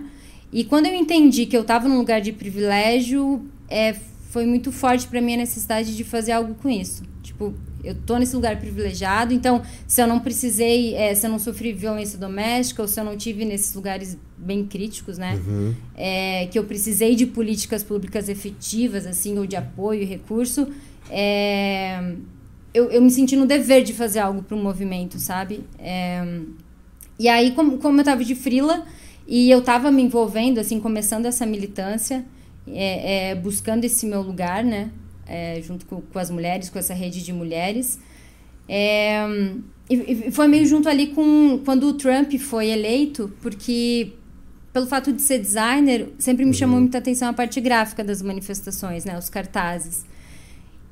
E 0.52 0.64
quando 0.64 0.86
eu 0.86 0.94
entendi 0.94 1.46
que 1.46 1.56
eu 1.56 1.62
estava 1.62 1.88
num 1.88 1.98
lugar 1.98 2.22
de 2.22 2.32
privilégio, 2.32 3.46
é, 3.70 3.96
foi 4.30 4.46
muito 4.46 4.72
forte 4.72 5.08
para 5.08 5.22
mim 5.22 5.36
a 5.36 5.38
necessidade 5.38 5.96
de 5.96 6.04
fazer 6.04 6.34
algo 6.34 6.56
com 6.56 6.70
isso. 6.70 7.04
Tipo, 7.24 7.54
eu 7.84 7.96
tô 7.96 8.18
nesse 8.18 8.36
lugar 8.36 8.60
privilegiado, 8.60 9.34
então 9.34 9.62
se 9.88 10.02
eu 10.02 10.08
não 10.08 10.20
precisei, 10.20 10.96
é, 10.96 11.14
se 11.14 11.26
eu 11.26 11.32
não 11.32 11.40
sofri 11.40 11.72
violência 11.72 12.18
doméstica 12.18 12.82
ou 12.82 12.88
se 12.88 13.00
eu 13.00 13.04
não 13.04 13.16
tive 13.16 13.46
nesses 13.46 13.74
lugares 13.74 14.18
bem 14.38 14.66
críticos, 14.66 15.18
né, 15.18 15.40
uhum. 15.46 15.74
é, 15.96 16.48
que 16.48 16.58
eu 16.58 16.64
precisei 16.64 17.16
de 17.16 17.26
políticas 17.26 17.84
públicas 17.84 18.28
efetivas, 18.28 19.06
assim, 19.06 19.38
ou 19.38 19.46
de 19.46 19.56
apoio 19.56 20.02
e 20.02 20.06
recurso, 20.06 20.68
é, 21.10 22.16
eu, 22.76 22.92
eu 22.92 23.02
me 23.02 23.10
senti 23.10 23.36
no 23.36 23.46
dever 23.46 23.84
de 23.84 23.94
fazer 23.94 24.20
algo 24.20 24.44
para 24.44 24.56
o 24.56 24.60
movimento, 24.60 25.20
sabe? 25.20 25.64
É, 25.80 26.24
e 27.18 27.28
aí, 27.28 27.52
como, 27.52 27.78
como 27.78 28.00
eu 28.02 28.04
tava 28.04 28.24
de 28.24 28.36
frila 28.36 28.86
e 29.28 29.50
eu 29.50 29.62
tava 29.62 29.92
me 29.92 30.04
envolvendo, 30.04 30.60
assim, 30.60 30.80
começando 30.80 31.26
essa 31.26 31.46
militância, 31.46 32.26
é, 32.68 33.30
é, 33.32 33.36
buscando 33.36 33.86
esse 33.86 34.06
meu 34.06 34.22
lugar, 34.22 34.64
né? 34.64 34.92
é, 35.28 35.62
junto 35.62 35.86
com, 35.86 36.02
com, 36.02 36.20
as 36.20 36.30
mulheres, 36.30 36.70
com 36.70 36.80
essa 36.80 36.94
rede 36.94 37.24
de 37.24 37.34
mulheres. 37.34 38.00
É, 38.68 39.26
e, 39.90 40.28
e, 40.28 40.32
foi 40.32 40.48
meio 40.48 40.66
junto 40.66 40.90
ali 40.90 41.08
com 41.08 41.62
quando 41.64 41.88
o 41.88 41.94
Trump 41.94 42.34
foi 42.38 42.70
eleito, 42.70 43.32
porque 43.42 44.14
pelo 44.74 44.88
fato 44.88 45.14
de 45.14 45.22
ser 45.22 45.40
designer, 45.40 46.10
sempre 46.18 46.44
me 46.44 46.52
uhum. 46.52 46.58
chamou 46.58 46.80
muita 46.80 46.98
atenção 46.98 47.30
a 47.30 47.34
parte 47.34 47.62
gráfica 47.62 48.04
das 48.04 48.22
manifestações, 48.22 49.06
né, 49.06 49.18
os 49.18 49.30
cartazes. 49.30 50.06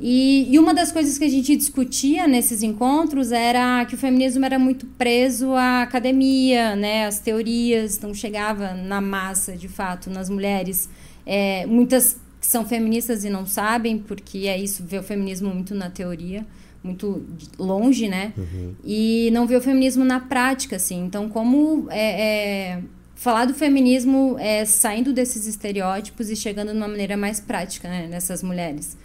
E, 0.06 0.54
e, 0.54 0.60
uma 0.60 0.74
das 0.74 0.92
coisas 0.92 1.18
que 1.18 1.24
a 1.24 1.30
gente 1.30 1.56
discutia 1.56 2.28
nesses 2.28 2.62
encontros 2.62 3.32
era 3.32 3.86
que 3.86 3.96
o 3.96 3.98
feminismo 3.98 4.44
era 4.44 4.60
muito 4.60 4.86
preso 4.86 5.54
à 5.54 5.82
academia, 5.82 6.76
né, 6.76 7.08
às 7.08 7.20
teorias, 7.20 7.98
não 8.02 8.14
chegava 8.14 8.74
na 8.74 9.00
massa, 9.00 9.56
de 9.56 9.70
fato, 9.70 10.10
nas 10.10 10.30
mulheres. 10.30 10.90
É, 11.26 11.66
muitas 11.68 12.18
que 12.38 12.46
são 12.46 12.66
feministas 12.66 13.24
e 13.24 13.30
não 13.30 13.46
sabem, 13.46 13.98
porque 13.98 14.40
é 14.40 14.60
isso, 14.60 14.84
vê 14.84 14.98
o 14.98 15.04
feminismo 15.04 15.54
muito 15.54 15.74
na 15.74 15.90
teoria, 15.90 16.46
muito 16.84 17.24
longe, 17.58 18.10
né? 18.10 18.34
Uhum. 18.38 18.76
E 18.84 19.30
não 19.32 19.48
vê 19.48 19.56
o 19.56 19.62
feminismo 19.62 20.04
na 20.04 20.20
prática, 20.20 20.76
assim. 20.76 21.06
Então, 21.06 21.30
como 21.30 21.88
é, 21.90 22.74
é, 22.74 22.82
falar 23.16 23.46
do 23.46 23.54
feminismo 23.54 24.36
é 24.38 24.66
saindo 24.66 25.14
desses 25.14 25.48
estereótipos 25.48 26.30
e 26.30 26.36
chegando 26.36 26.74
de 26.74 26.78
uma 26.78 26.90
maneira 26.90 27.16
mais 27.16 27.40
prática, 27.40 27.88
né? 27.88 28.08
Nessas 28.12 28.44
mulheres. 28.44 28.98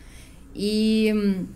E... 0.59 1.47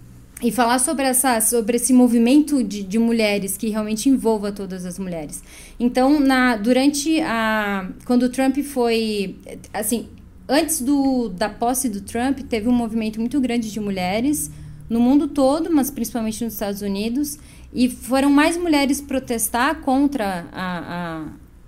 E 0.45 0.51
falar 0.51 0.81
sobre, 0.81 1.05
essa, 1.05 1.41
sobre 1.41 1.77
esse 1.77 1.93
movimento 1.93 2.65
de, 2.65 2.83
de 2.83 2.99
mulheres 2.99 3.57
que 3.57 3.69
realmente 3.69 4.09
envolva 4.09 4.51
todas 4.51 4.85
as 4.85 4.99
mulheres. 4.99 5.41
Então, 5.79 6.19
na, 6.19 6.57
durante 6.57 7.21
a. 7.21 7.89
Quando 8.05 8.25
o 8.25 8.29
Trump 8.29 8.59
foi. 8.59 9.37
Assim, 9.73 10.09
antes 10.49 10.81
do, 10.83 11.29
da 11.29 11.49
posse 11.49 11.89
do 11.89 12.01
Trump, 12.01 12.41
teve 12.41 12.69
um 12.69 12.73
movimento 12.73 13.21
muito 13.21 13.41
grande 13.41 13.71
de 13.71 13.79
mulheres 13.79 14.51
no 14.93 15.01
mundo 15.01 15.29
todo, 15.29 15.73
mas 15.73 15.91
principalmente 15.91 16.45
nos 16.45 16.53
Estados 16.53 16.83
Unidos, 16.83 17.39
e 17.73 17.89
foram 17.89 18.29
mais 18.29 18.57
mulheres 18.59 19.01
protestar 19.01 19.81
contra 19.81 20.47
a, 20.53 20.79
a, 20.79 21.25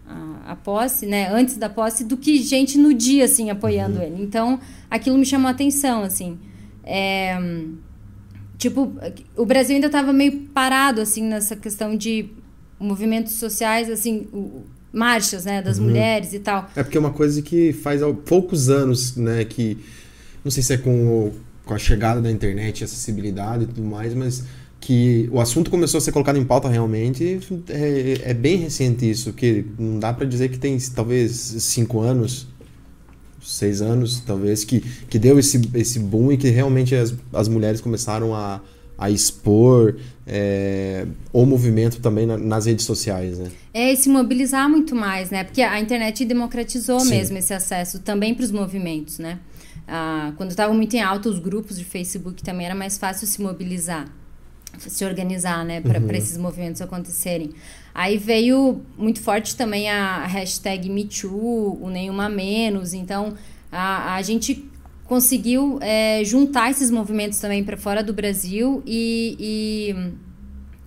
a, 0.07 0.53
a 0.53 0.57
posse, 0.57 1.07
né, 1.07 1.33
antes 1.33 1.57
da 1.57 1.71
posse, 1.71 2.05
do 2.05 2.19
que 2.19 2.37
gente 2.43 2.76
no 2.76 2.93
dia, 2.93 3.25
assim, 3.25 3.49
apoiando 3.49 3.97
uhum. 3.97 4.05
ele. 4.05 4.23
Então, 4.23 4.61
aquilo 4.91 5.17
me 5.17 5.25
chamou 5.25 5.49
a 5.49 5.53
atenção, 5.53 6.03
assim. 6.03 6.38
É, 6.85 7.38
tipo, 8.59 8.95
o 9.37 9.47
Brasil 9.47 9.75
ainda 9.75 9.87
estava 9.87 10.12
meio 10.12 10.41
parado, 10.55 11.00
assim, 11.00 11.23
nessa 11.23 11.57
questão 11.57 11.97
de 11.97 12.29
movimentos 12.79 13.33
sociais, 13.35 13.91
assim, 13.91 14.26
marchas, 14.93 15.45
né, 15.45 15.61
das 15.61 15.79
uhum. 15.79 15.85
mulheres 15.85 16.33
e 16.33 16.38
tal. 16.38 16.71
É 16.76 16.83
porque 16.83 16.97
é 16.97 17.00
uma 17.00 17.12
coisa 17.12 17.43
que 17.43 17.73
faz 17.73 18.03
há 18.03 18.12
poucos 18.12 18.71
anos, 18.71 19.17
né, 19.17 19.45
que 19.45 19.79
não 20.45 20.50
sei 20.50 20.62
se 20.62 20.75
é 20.75 20.76
com, 20.76 21.07
o, 21.07 21.35
com 21.64 21.75
a 21.75 21.79
chegada 21.79 22.21
da 22.21 22.31
internet, 22.31 22.85
acessibilidade 22.85 23.64
e 23.64 23.67
tudo 23.67 23.83
mais, 23.83 24.14
mas 24.14 24.45
que 24.81 25.29
o 25.33 25.41
assunto 25.41 25.71
começou 25.71 25.97
a 25.97 26.00
ser 26.00 26.12
colocado 26.12 26.37
em 26.37 26.45
pauta 26.45 26.69
realmente 26.69 27.41
é, 27.71 28.31
é 28.31 28.35
bem 28.35 28.57
recente 28.59 29.09
isso, 29.09 29.33
que 29.33 29.64
não 29.79 29.99
dá 29.99 30.12
para 30.12 30.26
dizer 30.26 30.50
que 30.50 30.59
tem 30.59 30.76
talvez 30.95 31.33
cinco 31.59 32.00
anos, 32.00 32.47
seis 33.44 33.82
anos, 33.82 34.20
talvez, 34.20 34.64
que, 34.64 34.80
que 34.80 35.18
deu 35.18 35.38
esse, 35.38 35.60
esse 35.74 35.98
boom 35.98 36.32
e 36.32 36.36
que 36.36 36.48
realmente 36.48 36.94
as, 36.94 37.14
as 37.32 37.48
mulheres 37.48 37.80
começaram 37.80 38.34
a, 38.34 38.60
a 38.96 39.10
expor 39.10 39.96
é, 40.26 41.06
o 41.32 41.44
movimento 41.44 42.00
também 42.00 42.26
na, 42.26 42.38
nas 42.38 42.66
redes 42.66 42.84
sociais, 42.84 43.38
né? 43.38 43.50
É, 43.72 43.92
e 43.92 43.96
se 43.96 44.08
mobilizar 44.08 44.68
muito 44.68 44.94
mais, 44.94 45.30
né? 45.30 45.44
Porque 45.44 45.62
a 45.62 45.78
internet 45.80 46.24
democratizou 46.24 47.00
Sim. 47.00 47.10
mesmo 47.10 47.36
esse 47.38 47.52
acesso 47.52 47.98
também 48.00 48.34
para 48.34 48.44
os 48.44 48.50
movimentos, 48.50 49.18
né? 49.18 49.38
Ah, 49.86 50.32
quando 50.36 50.50
estavam 50.50 50.74
muito 50.74 50.94
em 50.94 51.02
alta 51.02 51.28
os 51.28 51.38
grupos 51.38 51.76
de 51.76 51.84
Facebook 51.84 52.42
também 52.42 52.64
era 52.64 52.74
mais 52.74 52.96
fácil 52.96 53.26
se 53.26 53.42
mobilizar, 53.42 54.08
se 54.78 55.04
organizar, 55.04 55.64
né? 55.64 55.80
Para 55.80 56.00
uhum. 56.00 56.10
esses 56.12 56.38
movimentos 56.38 56.80
acontecerem. 56.80 57.50
Aí 57.94 58.18
veio 58.18 58.82
muito 58.98 59.20
forte 59.20 59.54
também 59.54 59.88
a 59.88 60.26
hashtag 60.26 60.90
MeToo, 60.90 61.78
o 61.80 61.88
Nenhuma 61.88 62.28
Menos. 62.28 62.92
Então, 62.92 63.34
a, 63.70 64.16
a 64.16 64.22
gente 64.22 64.68
conseguiu 65.04 65.78
é, 65.80 66.24
juntar 66.24 66.70
esses 66.70 66.90
movimentos 66.90 67.38
também 67.38 67.62
para 67.62 67.76
fora 67.76 68.02
do 68.02 68.12
Brasil 68.12 68.82
e, 68.84 69.94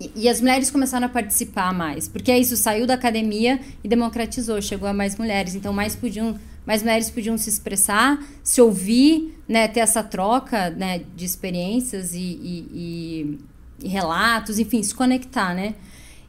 e, 0.01 0.11
e, 0.23 0.27
as 0.27 0.41
mulheres 0.41 0.69
começaram 0.69 1.05
a 1.05 1.09
participar 1.09 1.73
mais. 1.73 2.09
Porque 2.09 2.29
é 2.29 2.37
isso, 2.37 2.57
saiu 2.57 2.85
da 2.85 2.95
academia 2.95 3.59
e 3.81 3.87
democratizou, 3.87 4.61
chegou 4.61 4.89
a 4.89 4.93
mais 4.93 5.15
mulheres. 5.15 5.55
Então, 5.55 5.71
mais 5.71 5.95
podiam 5.95 6.37
mais 6.65 6.83
mulheres 6.83 7.09
podiam 7.09 7.37
se 7.37 7.47
expressar, 7.47 8.21
se 8.43 8.59
ouvir, 8.59 9.39
né, 9.47 9.69
ter 9.69 9.79
essa 9.79 10.03
troca 10.03 10.69
né, 10.71 11.01
de 11.15 11.23
experiências 11.23 12.13
e, 12.13 12.19
e, 12.19 13.39
e, 13.81 13.87
relatos, 13.87 14.59
enfim, 14.59 14.83
se 14.83 14.93
conectar, 14.93 15.55
né? 15.55 15.75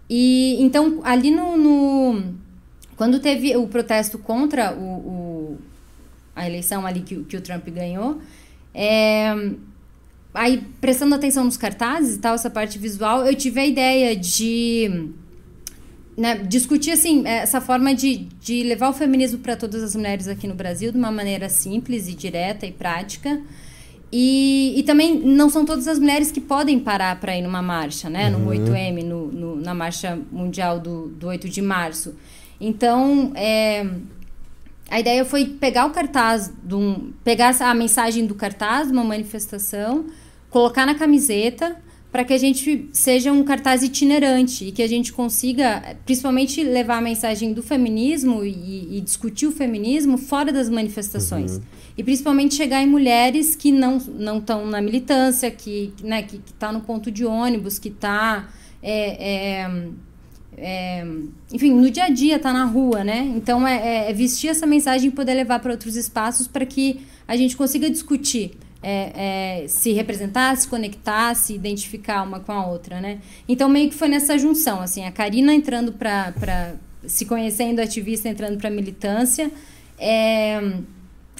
E 0.08 0.56
então 0.60 1.00
ali 1.04 1.30
no, 1.30 1.56
no, 1.56 2.34
quando 2.96 3.20
teve 3.20 3.56
o 3.56 3.66
protesto 3.66 4.18
contra 4.18 4.74
o, 4.74 4.82
o 4.82 5.58
a 6.34 6.46
eleição 6.46 6.86
ali 6.86 7.00
que, 7.00 7.24
que 7.24 7.36
o 7.36 7.40
Trump 7.40 7.68
ganhou, 7.68 8.20
é, 8.72 9.34
aí 10.32 10.64
prestando 10.80 11.14
atenção 11.14 11.44
nos 11.44 11.56
cartazes 11.56 12.16
e 12.16 12.18
tal, 12.20 12.34
essa 12.34 12.48
parte 12.48 12.78
visual, 12.78 13.26
eu 13.26 13.34
tive 13.34 13.60
a 13.60 13.66
ideia 13.66 14.14
de 14.14 15.10
né, 16.16 16.36
discutir 16.38 16.92
assim 16.92 17.26
essa 17.26 17.60
forma 17.60 17.94
de, 17.94 18.28
de 18.40 18.62
levar 18.62 18.88
o 18.88 18.92
feminismo 18.92 19.38
para 19.38 19.56
todas 19.56 19.82
as 19.82 19.94
mulheres 19.94 20.28
aqui 20.28 20.46
no 20.46 20.54
Brasil 20.54 20.90
de 20.90 20.98
uma 20.98 21.10
maneira 21.12 21.48
simples 21.48 22.08
e 22.08 22.14
direta 22.14 22.66
e 22.66 22.72
prática. 22.72 23.40
E, 24.10 24.74
e 24.76 24.82
também 24.84 25.18
não 25.18 25.50
são 25.50 25.64
todas 25.64 25.86
as 25.86 25.98
mulheres 25.98 26.32
que 26.32 26.40
podem 26.40 26.78
parar 26.78 27.20
para 27.20 27.36
ir 27.36 27.42
numa 27.42 27.60
marcha, 27.60 28.08
né? 28.08 28.30
No 28.30 28.46
8M, 28.46 29.02
uhum. 29.02 29.08
no, 29.08 29.26
no, 29.26 29.56
na 29.56 29.74
marcha 29.74 30.18
mundial 30.32 30.80
do, 30.80 31.08
do 31.08 31.26
8 31.26 31.48
de 31.48 31.60
março. 31.60 32.14
Então, 32.58 33.32
é, 33.34 33.86
a 34.90 34.98
ideia 34.98 35.24
foi 35.24 35.44
pegar 35.44 35.86
o 35.86 35.90
cartaz, 35.90 36.50
de 36.62 36.74
um, 36.74 37.12
pegar 37.22 37.54
a 37.60 37.74
mensagem 37.74 38.26
do 38.26 38.34
cartaz 38.34 38.88
de 38.88 38.92
uma 38.94 39.04
manifestação, 39.04 40.06
colocar 40.48 40.86
na 40.86 40.94
camiseta 40.94 41.76
para 42.18 42.24
que 42.24 42.32
a 42.32 42.38
gente 42.38 42.88
seja 42.92 43.30
um 43.30 43.44
cartaz 43.44 43.80
itinerante 43.84 44.64
e 44.64 44.72
que 44.72 44.82
a 44.82 44.88
gente 44.88 45.12
consiga, 45.12 45.96
principalmente, 46.04 46.64
levar 46.64 46.96
a 46.96 47.00
mensagem 47.00 47.52
do 47.52 47.62
feminismo 47.62 48.44
e, 48.44 48.98
e 48.98 49.00
discutir 49.00 49.46
o 49.46 49.52
feminismo 49.52 50.18
fora 50.18 50.52
das 50.52 50.68
manifestações. 50.68 51.58
Uhum. 51.58 51.62
E 51.96 52.02
principalmente 52.02 52.56
chegar 52.56 52.82
em 52.82 52.88
mulheres 52.88 53.54
que 53.54 53.70
não 53.70 53.98
não 53.98 54.38
estão 54.38 54.66
na 54.66 54.82
militância, 54.82 55.48
que 55.48 55.92
né, 56.02 56.24
que 56.24 56.40
está 56.44 56.72
no 56.72 56.80
ponto 56.80 57.08
de 57.08 57.24
ônibus, 57.24 57.78
que 57.78 57.88
está 57.88 58.48
é, 58.82 59.62
é, 59.62 59.88
é, 60.56 61.06
enfim, 61.52 61.70
no 61.70 61.88
dia 61.88 62.06
a 62.06 62.08
dia, 62.08 62.36
tá 62.40 62.52
na 62.52 62.64
rua, 62.64 63.04
né? 63.04 63.32
Então 63.36 63.64
é, 63.64 63.76
é, 63.76 64.10
é 64.10 64.12
vestir 64.12 64.48
essa 64.48 64.66
mensagem 64.66 65.06
e 65.06 65.12
poder 65.12 65.34
levar 65.34 65.60
para 65.60 65.70
outros 65.70 65.94
espaços 65.94 66.48
para 66.48 66.66
que 66.66 66.98
a 67.28 67.36
gente 67.36 67.56
consiga 67.56 67.88
discutir 67.88 68.58
é, 68.82 69.62
é, 69.64 69.68
se 69.68 69.92
representar, 69.92 70.56
se 70.56 70.68
conectar, 70.68 71.34
se 71.34 71.54
identificar 71.54 72.22
uma 72.22 72.40
com 72.40 72.52
a 72.52 72.66
outra, 72.66 73.00
né? 73.00 73.20
Então 73.48 73.68
meio 73.68 73.88
que 73.88 73.94
foi 73.94 74.08
nessa 74.08 74.38
junção, 74.38 74.80
assim, 74.80 75.04
a 75.04 75.10
Karina 75.10 75.52
entrando 75.52 75.92
para 75.92 76.76
se 77.06 77.24
conhecendo 77.24 77.80
ativista, 77.80 78.28
entrando 78.28 78.58
para 78.58 78.70
militância. 78.70 79.50
É, 79.98 80.60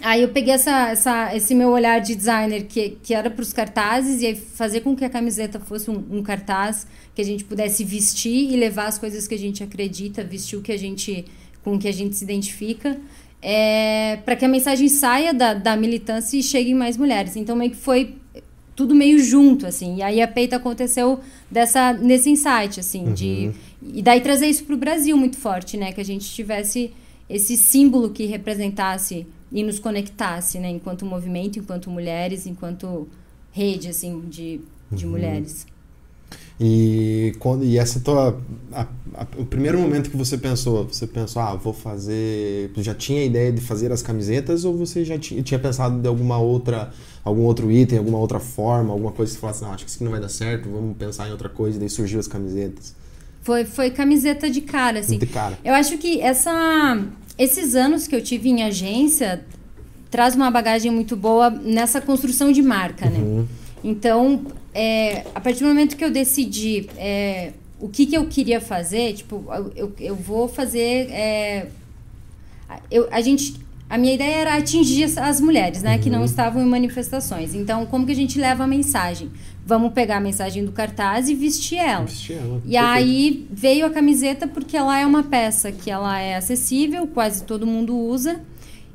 aí 0.01 0.23
eu 0.23 0.31
peguei 0.31 0.55
essa, 0.55 0.91
essa, 0.91 1.37
esse 1.37 1.55
meu 1.55 1.71
olhar 1.71 2.01
de 2.01 2.15
designer 2.15 2.65
que, 2.65 2.99
que 3.03 3.15
era 3.15 3.31
para 3.31 3.43
os 3.43 3.53
cartazes 3.53 4.21
e 4.23 4.27
aí 4.27 4.35
fazer 4.35 4.81
com 4.81 4.97
que 4.97 5.05
a 5.05 5.11
camiseta 5.11 5.61
fosse 5.61 5.91
um, 5.91 6.05
um, 6.11 6.23
cartaz 6.23 6.87
que 7.15 7.23
a 7.23 7.25
gente 7.25 7.45
pudesse 7.45 7.85
vestir 7.85 8.53
e 8.53 8.57
levar 8.57 8.87
as 8.87 8.99
coisas 8.99 9.29
que 9.29 9.35
a 9.35 9.39
gente 9.39 9.63
acredita, 9.63 10.25
vestir 10.25 10.57
o 10.57 10.63
que 10.63 10.73
a 10.73 10.77
gente 10.77 11.25
com 11.63 11.75
o 11.75 11.79
que 11.79 11.89
a 11.89 11.93
gente 11.93 12.17
se 12.17 12.25
identifica 12.25 12.99
é, 13.41 14.17
para 14.25 14.37
que 14.37 14.45
a 14.45 14.49
mensagem 14.49 14.89
saia 14.89 15.33
da, 15.33 15.55
da 15.55 15.77
militância 15.77 16.37
e 16.37 16.43
chegue 16.43 16.71
em 16.71 16.75
mais 16.75 16.97
mulheres. 16.97 17.37
Então, 17.37 17.57
meio 17.57 17.71
que 17.71 17.77
foi 17.77 18.17
tudo 18.75 18.95
meio 18.95 19.19
junto, 19.19 19.67
assim. 19.67 19.97
E 19.97 20.03
aí 20.03 20.23
a 20.23 20.29
peita 20.29 20.57
aconteceu 20.57 21.21
dessa, 21.51 21.93
nesse 21.93 22.31
insight, 22.31 22.79
assim, 22.79 23.07
uhum. 23.07 23.13
de... 23.13 23.51
E 23.83 24.03
daí 24.03 24.21
trazer 24.21 24.47
isso 24.47 24.65
para 24.65 24.75
o 24.75 24.79
Brasil 24.79 25.17
muito 25.17 25.37
forte, 25.37 25.77
né? 25.77 25.93
Que 25.93 26.01
a 26.01 26.05
gente 26.05 26.29
tivesse 26.31 26.93
esse 27.29 27.57
símbolo 27.57 28.11
que 28.11 28.25
representasse 28.27 29.27
e 29.51 29.63
nos 29.63 29.79
conectasse, 29.79 30.59
né? 30.59 30.69
Enquanto 30.71 31.05
movimento, 31.05 31.59
enquanto 31.59 31.91
mulheres, 31.91 32.47
enquanto 32.47 33.09
rede, 33.53 33.89
assim, 33.89 34.21
de, 34.29 34.61
de 34.91 35.05
uhum. 35.05 35.13
mulheres. 35.13 35.67
E, 36.61 37.35
quando, 37.39 37.65
e 37.65 37.79
essa 37.79 38.01
tua. 38.01 38.41
A, 38.73 38.87
a, 39.15 39.27
o 39.37 39.45
primeiro 39.45 39.79
momento 39.79 40.11
que 40.11 40.17
você 40.17 40.37
pensou, 40.37 40.87
você 40.87 41.07
pensou, 41.07 41.41
ah, 41.41 41.55
vou 41.55 41.73
fazer. 41.73 42.71
Já 42.79 42.95
tinha 42.95 43.23
a 43.23 43.25
ideia 43.25 43.53
de 43.53 43.61
fazer 43.61 43.93
as 43.93 44.03
camisetas 44.03 44.65
ou 44.65 44.77
você 44.77 45.05
já 45.05 45.19
tinha, 45.19 45.43
tinha 45.43 45.59
pensado 45.59 46.01
de 46.01 46.09
alguma 46.09 46.39
outra. 46.39 46.91
algum 47.25 47.43
outro 47.43 47.71
item, 47.71 47.99
alguma 47.99 48.19
outra 48.19 48.41
forma, 48.41 48.93
alguma 48.93 49.13
coisa 49.13 49.31
que 49.31 49.37
você 49.37 49.41
falasse, 49.41 49.63
não, 49.63 49.73
acho 49.73 49.85
que 49.85 49.91
isso 49.91 49.99
aqui 49.99 50.05
não 50.05 50.11
vai 50.11 50.21
dar 50.21 50.29
certo, 50.29 50.69
vamos 50.69 50.97
pensar 50.97 51.29
em 51.29 51.31
outra 51.31 51.49
coisa, 51.49 51.77
e 51.77 51.81
daí 51.81 51.91
surgiu 51.91 52.19
as 52.19 52.27
camisetas? 52.27 52.95
Foi, 53.43 53.65
foi 53.65 53.91
camiseta 53.91 54.51
de 54.51 54.61
cara, 54.61 55.01
assim. 55.01 55.19
De 55.19 55.27
cara. 55.27 55.59
Eu 55.65 55.75
acho 55.75 55.97
que 55.99 56.21
essa, 56.21 56.99
esses 57.39 57.75
anos 57.75 58.07
que 58.07 58.17
eu 58.17 58.23
tive 58.23 58.49
em 58.49 58.63
agência 58.63 59.45
traz 60.11 60.35
uma 60.35 60.51
bagagem 60.51 60.91
muito 60.91 61.17
boa 61.17 61.51
nessa 61.51 62.01
construção 62.01 62.51
de 62.51 62.63
marca, 62.63 63.09
né? 63.09 63.19
Uhum. 63.19 63.47
Então, 63.85 64.43
é, 64.81 65.25
a 65.35 65.41
partir 65.41 65.65
do 65.65 65.67
momento 65.67 65.97
que 65.97 66.05
eu 66.05 66.11
decidi 66.11 66.89
é, 66.97 67.51
o 67.81 67.89
que, 67.89 68.07
que 68.07 68.17
eu 68.17 68.29
queria 68.29 68.61
fazer, 68.61 69.13
tipo, 69.13 69.45
eu, 69.75 69.93
eu 69.99 70.15
vou 70.15 70.47
fazer. 70.47 71.11
É, 71.11 71.67
eu, 72.89 73.09
a 73.11 73.21
gente. 73.21 73.67
A 73.91 73.99
minha 73.99 74.15
ideia 74.15 74.37
era 74.37 74.55
atingir 74.55 75.19
as 75.19 75.41
mulheres, 75.41 75.83
né, 75.83 75.97
uhum. 75.97 76.03
que 76.03 76.11
não 76.11 76.19
uhum. 76.21 76.25
estavam 76.27 76.63
em 76.63 76.67
manifestações. 76.67 77.55
Então, 77.55 77.87
como 77.87 78.07
que 78.07 78.13
a 78.13 78.15
gente 78.15 78.39
leva 78.39 78.65
a 78.65 78.67
mensagem? 78.67 79.31
Vamos 79.67 79.95
pegar 79.95 80.19
a 80.19 80.21
mensagem 80.21 80.65
do 80.65 80.71
cartaz 80.71 81.29
e 81.29 81.35
vestir 81.35 81.79
ela. 81.79 82.05
Vestir 82.05 82.37
ela. 82.37 82.63
E 82.65 82.73
Perfeito. 82.73 82.85
aí 82.85 83.49
veio 83.51 83.87
a 83.87 83.91
camiseta 83.91 84.47
porque 84.47 84.77
ela 84.77 84.97
é 84.97 85.07
uma 85.07 85.25
peça 85.25 85.73
que 85.73 85.91
ela 85.91 86.21
é 86.21 86.37
acessível, 86.37 87.07
quase 87.09 87.43
todo 87.45 87.67
mundo 87.67 87.97
usa. 87.97 88.41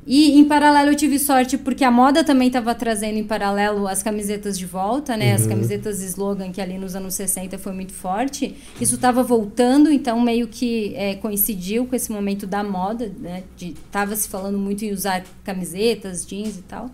E 0.06 0.38
em 0.38 0.44
paralelo 0.44 0.90
eu 0.90 0.94
tive 0.94 1.18
sorte 1.18 1.56
porque 1.56 1.82
a 1.82 1.90
moda 1.90 2.22
também 2.22 2.48
estava 2.48 2.74
trazendo 2.74 3.18
em 3.18 3.24
paralelo 3.24 3.88
as 3.88 4.02
camisetas 4.02 4.58
de 4.58 4.66
volta, 4.66 5.16
né? 5.16 5.30
Uhum. 5.30 5.34
As 5.34 5.46
camisetas 5.46 6.02
slogan 6.02 6.52
que 6.52 6.60
ali 6.60 6.76
nos 6.76 6.94
anos 6.94 7.14
60 7.14 7.56
foi 7.56 7.72
muito 7.72 7.94
forte. 7.94 8.54
Isso 8.78 8.96
estava 8.96 9.22
voltando, 9.22 9.90
então 9.90 10.20
meio 10.20 10.46
que 10.46 10.94
é, 10.94 11.14
coincidiu 11.14 11.86
com 11.86 11.96
esse 11.96 12.12
momento 12.12 12.46
da 12.46 12.62
moda, 12.62 13.10
né? 13.18 13.44
De, 13.56 13.72
tava 13.90 14.14
se 14.14 14.28
falando 14.28 14.58
muito 14.58 14.84
em 14.84 14.92
usar 14.92 15.24
camisetas, 15.42 16.26
jeans 16.26 16.58
e 16.58 16.62
tal. 16.62 16.90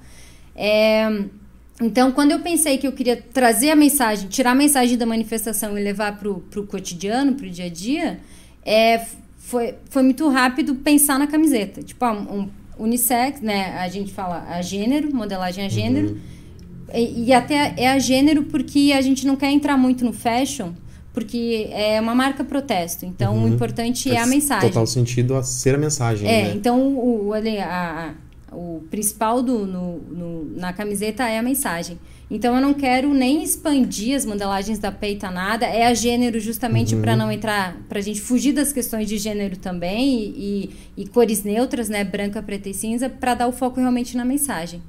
É, 0.55 1.25
então, 1.81 2.13
quando 2.13 2.31
eu 2.31 2.41
pensei 2.41 2.79
que 2.79 2.87
eu 2.87 2.93
queria 2.93 3.17
trazer 3.17 3.71
a 3.71 3.77
mensagem, 3.77 4.29
tirar 4.29 4.53
a 4.53 4.55
mensagem 4.55 4.97
da 4.97 5.07
manifestação 5.07 5.77
e 5.77 5.83
levar 5.83 6.19
para 6.19 6.29
o 6.29 6.67
cotidiano, 6.67 7.35
para 7.35 7.47
o 7.47 7.51
dia 7.51 7.65
a 7.65 7.71
dia, 7.71 8.21
é, 8.65 9.05
foi, 9.39 9.75
foi 9.89 10.03
muito 10.03 10.29
rápido 10.29 10.75
pensar 10.77 11.19
na 11.19 11.27
camiseta. 11.27 11.83
Tipo, 11.83 12.05
ah, 12.05 12.13
um, 12.13 12.49
unissex, 12.83 13.41
né? 13.41 13.77
A 13.79 13.89
gente 13.89 14.13
fala 14.13 14.47
a 14.49 14.63
gênero, 14.63 15.15
modelagem 15.15 15.65
a 15.65 15.69
gênero. 15.69 16.09
Uhum. 16.09 16.19
E, 16.95 17.27
e, 17.27 17.33
até 17.33 17.75
é 17.77 17.93
a 17.93 17.99
gênero 17.99 18.45
porque 18.45 18.93
a 18.97 19.01
gente 19.01 19.27
não 19.27 19.37
quer 19.37 19.51
entrar 19.51 19.77
muito 19.77 20.05
no 20.05 20.13
fashion, 20.13 20.73
porque 21.13 21.69
é 21.71 22.01
uma 22.01 22.15
marca 22.15 22.43
protesto. 22.43 23.07
Então, 23.07 23.37
uhum. 23.37 23.45
o 23.45 23.49
importante 23.49 24.09
Faz 24.09 24.17
é 24.17 24.23
a 24.23 24.27
mensagem. 24.27 24.69
Total 24.69 24.87
sentido 24.87 25.37
a 25.37 25.43
ser 25.43 25.75
a 25.75 25.79
mensagem. 25.79 26.29
É, 26.29 26.45
né? 26.45 26.53
então 26.55 26.97
o, 26.97 27.33
a, 27.33 27.39
a, 28.51 28.57
o 28.57 28.83
principal 28.91 29.43
do, 29.43 29.67
no, 29.67 29.99
no, 29.99 30.59
na 30.59 30.73
camiseta 30.73 31.29
é 31.29 31.39
a 31.39 31.43
mensagem. 31.43 31.99
Então 32.31 32.55
eu 32.55 32.61
não 32.61 32.73
quero 32.73 33.13
nem 33.13 33.43
expandir 33.43 34.17
as 34.17 34.25
modelagens 34.25 34.79
da 34.79 34.93
peita 34.93 35.31
nada. 35.31 35.67
É 35.67 35.87
a 35.87 35.95
gênero 35.95 36.39
justamente 36.39 36.95
uhum. 36.95 37.01
para 37.01 37.17
não 37.17 37.33
entrar, 37.33 37.77
para 37.89 37.99
a 37.99 38.03
gente 38.03 38.21
fugir 38.21 38.53
das 38.53 38.73
questões 38.73 39.09
de 39.09 39.19
gênero 39.19 39.57
também 39.57 40.15
e, 40.15 40.71
e, 40.97 41.03
e 41.03 41.07
cores 41.09 41.43
neutras, 41.43 41.89
né, 41.89 42.05
branca, 42.05 42.41
preta 42.41 42.69
e 42.69 42.75
cinza, 42.75 43.09
para 43.09 43.35
dar 43.35 43.49
o 43.49 43.53
foco 43.53 43.81
realmente 43.81 44.17
na 44.17 44.25
mensagem. 44.25 44.81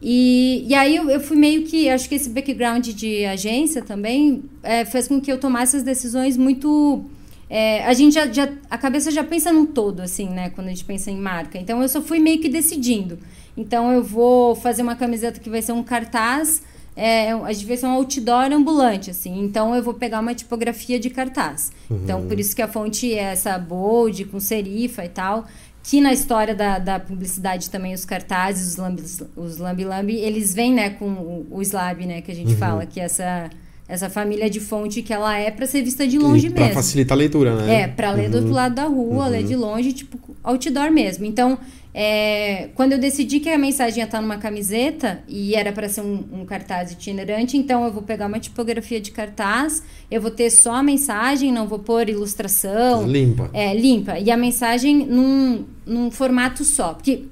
E, 0.00 0.64
e 0.68 0.74
aí 0.74 0.94
eu, 0.94 1.10
eu, 1.10 1.20
fui 1.20 1.36
meio 1.36 1.64
que, 1.64 1.88
acho 1.88 2.08
que 2.08 2.14
esse 2.14 2.28
background 2.28 2.86
de 2.88 3.24
agência 3.24 3.82
também 3.82 4.44
é, 4.62 4.84
fez 4.84 5.08
com 5.08 5.20
que 5.20 5.32
eu 5.32 5.38
tomasse 5.38 5.76
as 5.76 5.82
decisões 5.82 6.36
muito 6.36 7.04
é, 7.48 7.84
a 7.84 7.94
gente 7.94 8.14
já, 8.14 8.26
já, 8.26 8.52
a 8.68 8.76
cabeça 8.76 9.10
já 9.10 9.24
pensa 9.24 9.52
num 9.52 9.64
todo 9.64 10.00
assim 10.00 10.28
né 10.28 10.50
quando 10.50 10.66
a 10.66 10.70
gente 10.70 10.84
pensa 10.84 11.10
em 11.10 11.16
marca 11.16 11.56
então 11.58 11.80
eu 11.80 11.88
só 11.88 12.02
fui 12.02 12.18
meio 12.18 12.40
que 12.40 12.48
decidindo 12.48 13.18
então 13.56 13.90
eu 13.90 14.02
vou 14.02 14.54
fazer 14.54 14.82
uma 14.82 14.96
camiseta 14.96 15.40
que 15.40 15.48
vai 15.48 15.62
ser 15.62 15.72
um 15.72 15.82
cartaz 15.82 16.62
é, 16.96 17.30
a 17.32 17.52
gente 17.52 17.66
vai 17.66 17.76
ser 17.76 17.86
um 17.86 17.90
outdoor 17.90 18.50
ambulante, 18.52 19.10
assim. 19.10 19.38
Então 19.44 19.74
eu 19.74 19.82
vou 19.82 19.92
pegar 19.92 20.18
uma 20.20 20.34
tipografia 20.34 20.98
de 20.98 21.10
cartaz. 21.10 21.70
Uhum. 21.90 22.00
Então 22.02 22.26
por 22.26 22.40
isso 22.40 22.56
que 22.56 22.62
a 22.62 22.68
fonte 22.68 23.12
é 23.12 23.24
essa 23.24 23.58
bold, 23.58 24.24
com 24.24 24.40
serifa 24.40 25.04
e 25.04 25.08
tal. 25.10 25.44
Que 25.82 26.00
na 26.00 26.12
história 26.12 26.54
da, 26.54 26.78
da 26.78 26.98
publicidade 26.98 27.70
também 27.70 27.92
os 27.92 28.04
cartazes, 28.04 28.72
os 28.72 28.76
lambi, 28.76 29.02
os 29.36 29.58
lambi, 29.58 29.84
lambi 29.84 30.16
eles 30.16 30.54
vêm, 30.54 30.72
né, 30.72 30.90
com 30.90 31.06
o, 31.06 31.46
o 31.50 31.62
slab, 31.62 32.04
né, 32.04 32.22
que 32.22 32.32
a 32.32 32.34
gente 32.34 32.52
uhum. 32.52 32.58
fala, 32.58 32.86
que 32.86 32.98
é 32.98 33.04
essa 33.04 33.50
essa 33.88 34.10
família 34.10 34.50
de 34.50 34.58
fonte 34.58 35.00
que 35.00 35.12
ela 35.12 35.38
é 35.38 35.50
para 35.50 35.66
ser 35.66 35.82
vista 35.82 36.06
de 36.06 36.18
longe 36.18 36.46
e 36.46 36.50
mesmo. 36.50 36.64
Para 36.66 36.74
facilitar 36.74 37.16
a 37.16 37.18
leitura, 37.18 37.54
né? 37.54 37.82
É, 37.82 37.88
para 37.88 38.10
ler 38.10 38.24
uhum. 38.24 38.30
do 38.30 38.36
outro 38.38 38.52
lado 38.52 38.74
da 38.74 38.84
rua, 38.84 39.24
uhum. 39.24 39.30
ler 39.30 39.44
de 39.44 39.54
longe, 39.54 39.92
tipo 39.92 40.18
outdoor 40.42 40.90
mesmo. 40.90 41.24
Então, 41.24 41.58
é, 41.94 42.68
quando 42.74 42.92
eu 42.92 42.98
decidi 42.98 43.40
que 43.40 43.48
a 43.48 43.56
mensagem 43.56 44.00
ia 44.00 44.04
estar 44.04 44.20
numa 44.20 44.38
camiseta 44.38 45.20
e 45.28 45.54
era 45.54 45.72
para 45.72 45.88
ser 45.88 46.02
um, 46.02 46.24
um, 46.32 46.44
cartaz 46.44 46.92
itinerante, 46.92 47.56
então 47.56 47.84
eu 47.84 47.92
vou 47.92 48.02
pegar 48.02 48.26
uma 48.26 48.38
tipografia 48.40 49.00
de 49.00 49.12
cartaz, 49.12 49.82
eu 50.10 50.20
vou 50.20 50.30
ter 50.30 50.50
só 50.50 50.74
a 50.74 50.82
mensagem, 50.82 51.52
não 51.52 51.66
vou 51.66 51.78
pôr 51.78 52.08
ilustração. 52.08 53.06
Limpa. 53.06 53.48
É, 53.52 53.72
limpa. 53.72 54.18
E 54.18 54.30
a 54.30 54.36
mensagem 54.36 55.06
num, 55.06 55.64
num 55.86 56.10
formato 56.10 56.64
só. 56.64 56.92
Porque 56.92 57.24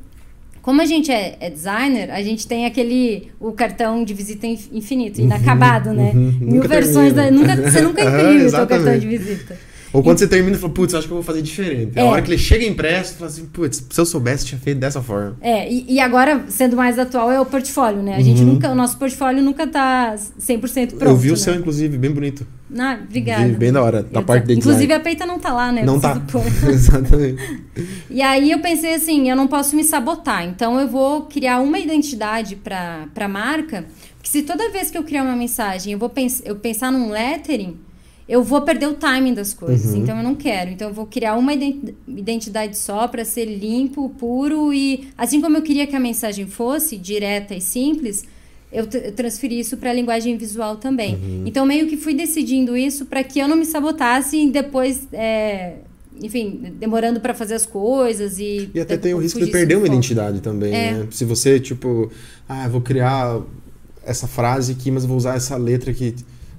como 0.64 0.80
a 0.80 0.86
gente 0.86 1.12
é, 1.12 1.36
é, 1.40 1.50
designer, 1.50 2.10
a 2.10 2.22
gente 2.22 2.48
tem 2.48 2.64
aquele 2.64 3.30
o 3.38 3.52
cartão 3.52 4.02
de 4.02 4.14
visita 4.14 4.46
infinito, 4.46 5.20
inacabado, 5.20 5.92
né? 5.92 6.12
uhum. 6.14 6.38
Mil 6.40 6.62
versões 6.62 7.12
da, 7.12 7.30
nunca, 7.30 7.54
você 7.54 7.82
nunca 7.84 8.02
imprime 8.02 8.46
o 8.46 8.48
seu 8.50 8.66
cartão 8.66 8.98
de 8.98 9.06
visita. 9.06 9.58
Ou 9.94 10.02
quando 10.02 10.18
você 10.18 10.26
termina 10.26 10.56
e 10.56 10.58
fala, 10.58 10.72
putz, 10.72 10.92
acho 10.92 11.06
que 11.06 11.12
eu 11.12 11.16
vou 11.18 11.22
fazer 11.24 11.40
diferente. 11.40 11.92
É. 11.96 12.02
A 12.02 12.04
hora 12.04 12.20
que 12.20 12.28
ele 12.28 12.36
chega 12.36 12.66
impresso, 12.66 13.12
você 13.12 13.14
fala 13.18 13.30
assim, 13.30 13.46
putz, 13.46 13.86
se 13.88 14.00
eu 14.00 14.04
soubesse, 14.04 14.44
tinha 14.44 14.60
feito 14.60 14.78
dessa 14.78 15.00
forma. 15.00 15.36
É, 15.40 15.72
e, 15.72 15.86
e 15.88 16.00
agora, 16.00 16.46
sendo 16.48 16.76
mais 16.76 16.98
atual, 16.98 17.30
é 17.30 17.40
o 17.40 17.46
portfólio, 17.46 18.02
né? 18.02 18.16
A 18.16 18.20
gente 18.20 18.42
nunca, 18.42 18.68
o 18.70 18.74
nosso 18.74 18.98
portfólio 18.98 19.40
nunca 19.40 19.68
tá 19.68 20.16
100% 20.16 20.88
pronto. 20.88 21.04
Uhum. 21.04 21.10
eu 21.10 21.16
vi 21.16 21.28
o 21.28 21.32
né? 21.32 21.36
seu, 21.36 21.54
inclusive, 21.54 21.96
bem 21.96 22.10
bonito. 22.10 22.44
Ah, 22.76 22.98
obrigada. 23.00 23.46
Bem 23.50 23.72
da 23.72 23.82
hora, 23.84 24.02
da 24.02 24.18
Eu 24.18 24.24
parte 24.24 24.42
tô- 24.42 24.52
de 24.52 24.58
Inclusive, 24.58 24.92
a 24.92 24.98
peita 24.98 25.24
não 25.24 25.38
tá 25.38 25.52
lá, 25.52 25.70
né? 25.70 25.82
Eu 25.82 25.86
Não 25.86 26.00
tá. 26.00 26.20
Exatamente. 26.68 27.62
E 28.10 28.20
aí 28.20 28.50
eu 28.50 28.58
pensei 28.58 28.94
assim, 28.94 29.30
eu 29.30 29.36
não 29.36 29.46
posso 29.46 29.76
me 29.76 29.84
sabotar, 29.84 30.44
então 30.44 30.80
eu 30.80 30.88
vou 30.88 31.22
criar 31.26 31.60
uma 31.60 31.78
identidade 31.78 32.56
para 32.56 33.06
a 33.14 33.28
marca, 33.28 33.84
porque 34.16 34.28
se 34.28 34.42
toda 34.42 34.70
vez 34.70 34.90
que 34.90 34.98
eu 34.98 35.04
criar 35.04 35.22
uma 35.22 35.36
mensagem 35.36 35.92
eu 35.92 35.98
vou 35.98 36.08
pens 36.08 36.42
eu 36.44 36.56
pensar 36.56 36.90
num 36.90 37.10
lettering, 37.10 37.76
eu 38.28 38.42
vou 38.42 38.62
perder 38.62 38.86
o 38.88 38.94
timing 38.94 39.34
das 39.34 39.52
coisas, 39.52 39.92
Uhum. 39.92 40.02
então 40.02 40.16
eu 40.16 40.22
não 40.22 40.34
quero. 40.34 40.70
Então 40.70 40.88
eu 40.88 40.94
vou 40.94 41.06
criar 41.06 41.36
uma 41.36 41.52
ident- 41.52 41.94
identidade 42.08 42.76
só 42.78 43.06
para 43.06 43.24
ser 43.24 43.44
limpo, 43.44 44.08
puro 44.18 44.72
e 44.72 45.08
assim 45.18 45.40
como 45.40 45.56
eu 45.56 45.62
queria 45.62 45.86
que 45.86 45.94
a 45.94 46.00
mensagem 46.00 46.46
fosse 46.46 46.96
direta 46.96 47.54
e 47.54 47.60
simples, 47.60 48.24
eu, 48.72 48.88
eu 48.92 49.12
transferi 49.12 49.60
isso 49.60 49.76
para 49.76 49.90
a 49.90 49.92
linguagem 49.92 50.36
visual 50.36 50.76
também. 50.76 51.14
Uhum. 51.16 51.42
Então 51.46 51.64
meio 51.66 51.86
que 51.86 51.96
fui 51.96 52.14
decidindo 52.14 52.76
isso 52.76 53.04
para 53.06 53.22
que 53.22 53.38
eu 53.38 53.46
não 53.46 53.56
me 53.56 53.66
sabotasse 53.66 54.36
e 54.36 54.50
depois 54.50 55.06
é, 55.12 55.74
enfim, 56.22 56.72
demorando 56.80 57.20
para 57.20 57.34
fazer 57.34 57.54
as 57.54 57.66
coisas 57.66 58.38
e. 58.38 58.70
E 58.74 58.80
até 58.80 58.96
tem 58.96 59.12
o 59.14 59.18
risco 59.18 59.38
de 59.38 59.50
perder 59.50 59.76
uma 59.76 59.86
identidade 59.86 60.40
também, 60.40 60.72
É. 60.74 60.92
né? 60.92 61.06
Se 61.10 61.24
você, 61.24 61.60
tipo, 61.60 62.10
ah, 62.48 62.64
eu 62.64 62.70
vou 62.70 62.80
criar 62.80 63.40
essa 64.06 64.26
frase 64.26 64.72
aqui, 64.72 64.90
mas 64.90 65.02
eu 65.04 65.08
vou 65.08 65.16
usar 65.18 65.36
essa 65.36 65.56
letra 65.56 65.90
aqui. 65.90 66.14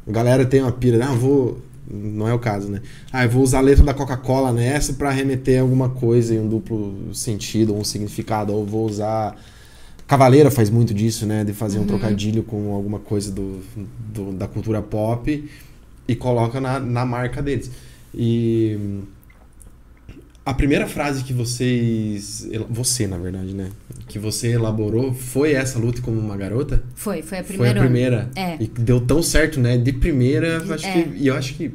A 0.07 0.11
galera 0.11 0.45
tem 0.45 0.61
uma 0.61 0.71
pira, 0.71 1.03
ah, 1.07 1.13
eu 1.13 1.17
vou. 1.19 1.59
Não 1.89 2.27
é 2.27 2.33
o 2.33 2.39
caso, 2.39 2.67
né? 2.67 2.81
Ah, 3.11 3.25
eu 3.25 3.29
vou 3.29 3.43
usar 3.43 3.59
a 3.59 3.61
letra 3.61 3.83
da 3.83 3.93
Coca-Cola 3.93 4.51
nessa 4.51 4.93
pra 4.93 5.11
remeter 5.11 5.59
a 5.59 5.61
alguma 5.61 5.89
coisa 5.89 6.33
em 6.33 6.39
um 6.39 6.47
duplo 6.49 7.13
sentido 7.13 7.73
ou 7.73 7.79
um 7.79 7.83
significado. 7.83 8.51
Ou 8.53 8.65
vou 8.65 8.85
usar. 8.87 9.35
Cavaleira 10.07 10.49
faz 10.51 10.69
muito 10.69 10.93
disso, 10.93 11.25
né? 11.25 11.43
De 11.43 11.53
fazer 11.53 11.77
Uhum. 11.77 11.83
um 11.83 11.87
trocadilho 11.87 12.43
com 12.43 12.73
alguma 12.73 12.99
coisa 12.99 13.31
do, 13.31 13.59
do- 14.13 14.31
da 14.33 14.47
cultura 14.47 14.81
pop 14.81 15.49
e 16.07 16.15
coloca 16.15 16.59
na, 16.61 16.79
na 16.79 17.05
marca 17.05 17.41
deles. 17.41 17.69
E 18.13 18.77
a 20.45 20.53
primeira 20.53 20.85
frase 20.87 21.23
que 21.23 21.33
vocês. 21.33 22.47
Você, 22.69 23.07
na 23.07 23.17
verdade, 23.17 23.53
né? 23.53 23.69
Que 24.07 24.19
você 24.19 24.49
elaborou 24.49 25.13
foi 25.13 25.53
essa 25.53 25.79
luta 25.79 26.01
como 26.01 26.19
uma 26.19 26.37
garota? 26.37 26.83
Foi, 26.95 27.21
foi 27.23 27.39
a 27.39 27.43
Foi 27.43 27.53
primeira. 27.55 27.79
a 27.79 27.83
primeira. 27.83 28.29
É. 28.35 28.57
E 28.61 28.67
deu 28.67 29.01
tão 29.01 29.23
certo, 29.23 29.59
né? 29.59 29.77
De 29.77 29.91
primeira, 29.91 30.63
eu 30.65 30.73
acho 30.73 30.85
É. 30.85 30.91
que. 31.03 31.09
E 31.17 31.27
eu 31.27 31.35
acho 31.35 31.55
que. 31.55 31.71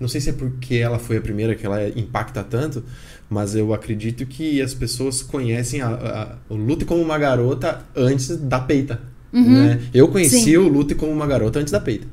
Não 0.00 0.08
sei 0.08 0.20
se 0.20 0.30
é 0.30 0.32
porque 0.32 0.74
ela 0.76 0.98
foi 0.98 1.16
a 1.16 1.20
primeira 1.20 1.54
que 1.54 1.64
ela 1.64 1.88
impacta 1.96 2.42
tanto, 2.42 2.82
mas 3.30 3.54
eu 3.54 3.72
acredito 3.72 4.26
que 4.26 4.60
as 4.60 4.74
pessoas 4.74 5.22
conhecem 5.22 5.80
a, 5.80 5.88
a- 5.88 6.36
o 6.48 6.56
Lute 6.56 6.84
como 6.84 7.00
uma 7.00 7.16
garota 7.16 7.82
antes 7.94 8.36
da 8.36 8.58
peita. 8.58 9.00
Né? 9.32 9.80
Eu 9.94 10.08
conheci 10.08 10.36
Uhum. 10.36 10.42
Sim. 10.44 10.56
o 10.58 10.68
Lute 10.68 10.94
como 10.94 11.10
uma 11.12 11.26
garota 11.26 11.58
antes 11.60 11.72
da 11.72 11.80
peita. 11.80 12.06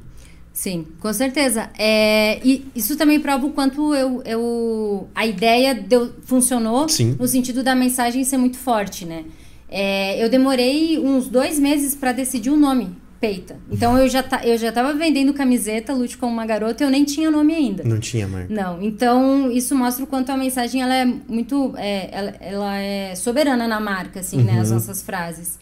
Sim, 0.54 0.86
com 1.00 1.12
certeza. 1.14 1.70
É, 1.80 2.40
e 2.46 2.66
isso 2.76 2.98
também 2.98 3.20
prova 3.20 3.46
o 3.46 3.52
quanto 3.52 3.96
eu, 3.96 4.22
eu 4.26 5.08
a 5.16 5.26
ideia 5.26 5.74
deu, 5.74 6.12
funcionou 6.24 6.90
Sim. 6.90 7.16
no 7.20 7.28
sentido 7.28 7.64
da 7.64 7.74
mensagem 7.74 8.24
ser 8.24 8.38
muito 8.38 8.58
forte, 8.58 9.06
né? 9.06 9.24
É, 9.70 10.22
eu 10.22 10.30
demorei 10.30 11.00
uns 11.00 11.28
dois 11.30 11.58
meses 11.58 11.96
para 11.96 12.12
decidir 12.12 12.50
o 12.50 12.58
nome, 12.58 12.90
Peita. 13.22 13.58
Então 13.72 13.98
eu 13.98 14.10
já, 14.10 14.22
ta, 14.22 14.42
eu 14.46 14.58
já 14.58 14.70
tava 14.74 14.94
vendendo 14.94 15.32
camiseta, 15.34 15.94
Lute 15.94 16.18
como 16.18 16.34
uma 16.34 16.46
garota, 16.46 16.84
eu 16.84 16.90
nem 16.90 17.06
tinha 17.06 17.32
nome 17.32 17.54
ainda. 17.56 17.84
Não 17.86 17.98
tinha 18.00 18.28
marca. 18.28 18.54
Não, 18.54 18.82
então 18.84 19.50
isso 19.50 19.74
mostra 19.74 20.04
o 20.04 20.08
quanto 20.08 20.30
a 20.32 20.36
mensagem 20.38 20.82
ela 20.82 20.94
é 20.94 21.06
muito, 21.06 21.74
é, 21.78 22.10
ela, 22.12 22.34
ela 22.42 22.78
é 22.78 23.16
soberana 23.16 23.68
na 23.70 23.80
marca, 23.80 24.20
assim, 24.20 24.44
né, 24.44 24.60
as 24.60 24.68
Uhum. 24.68 24.74
nossas 24.74 25.02
frases. 25.02 25.58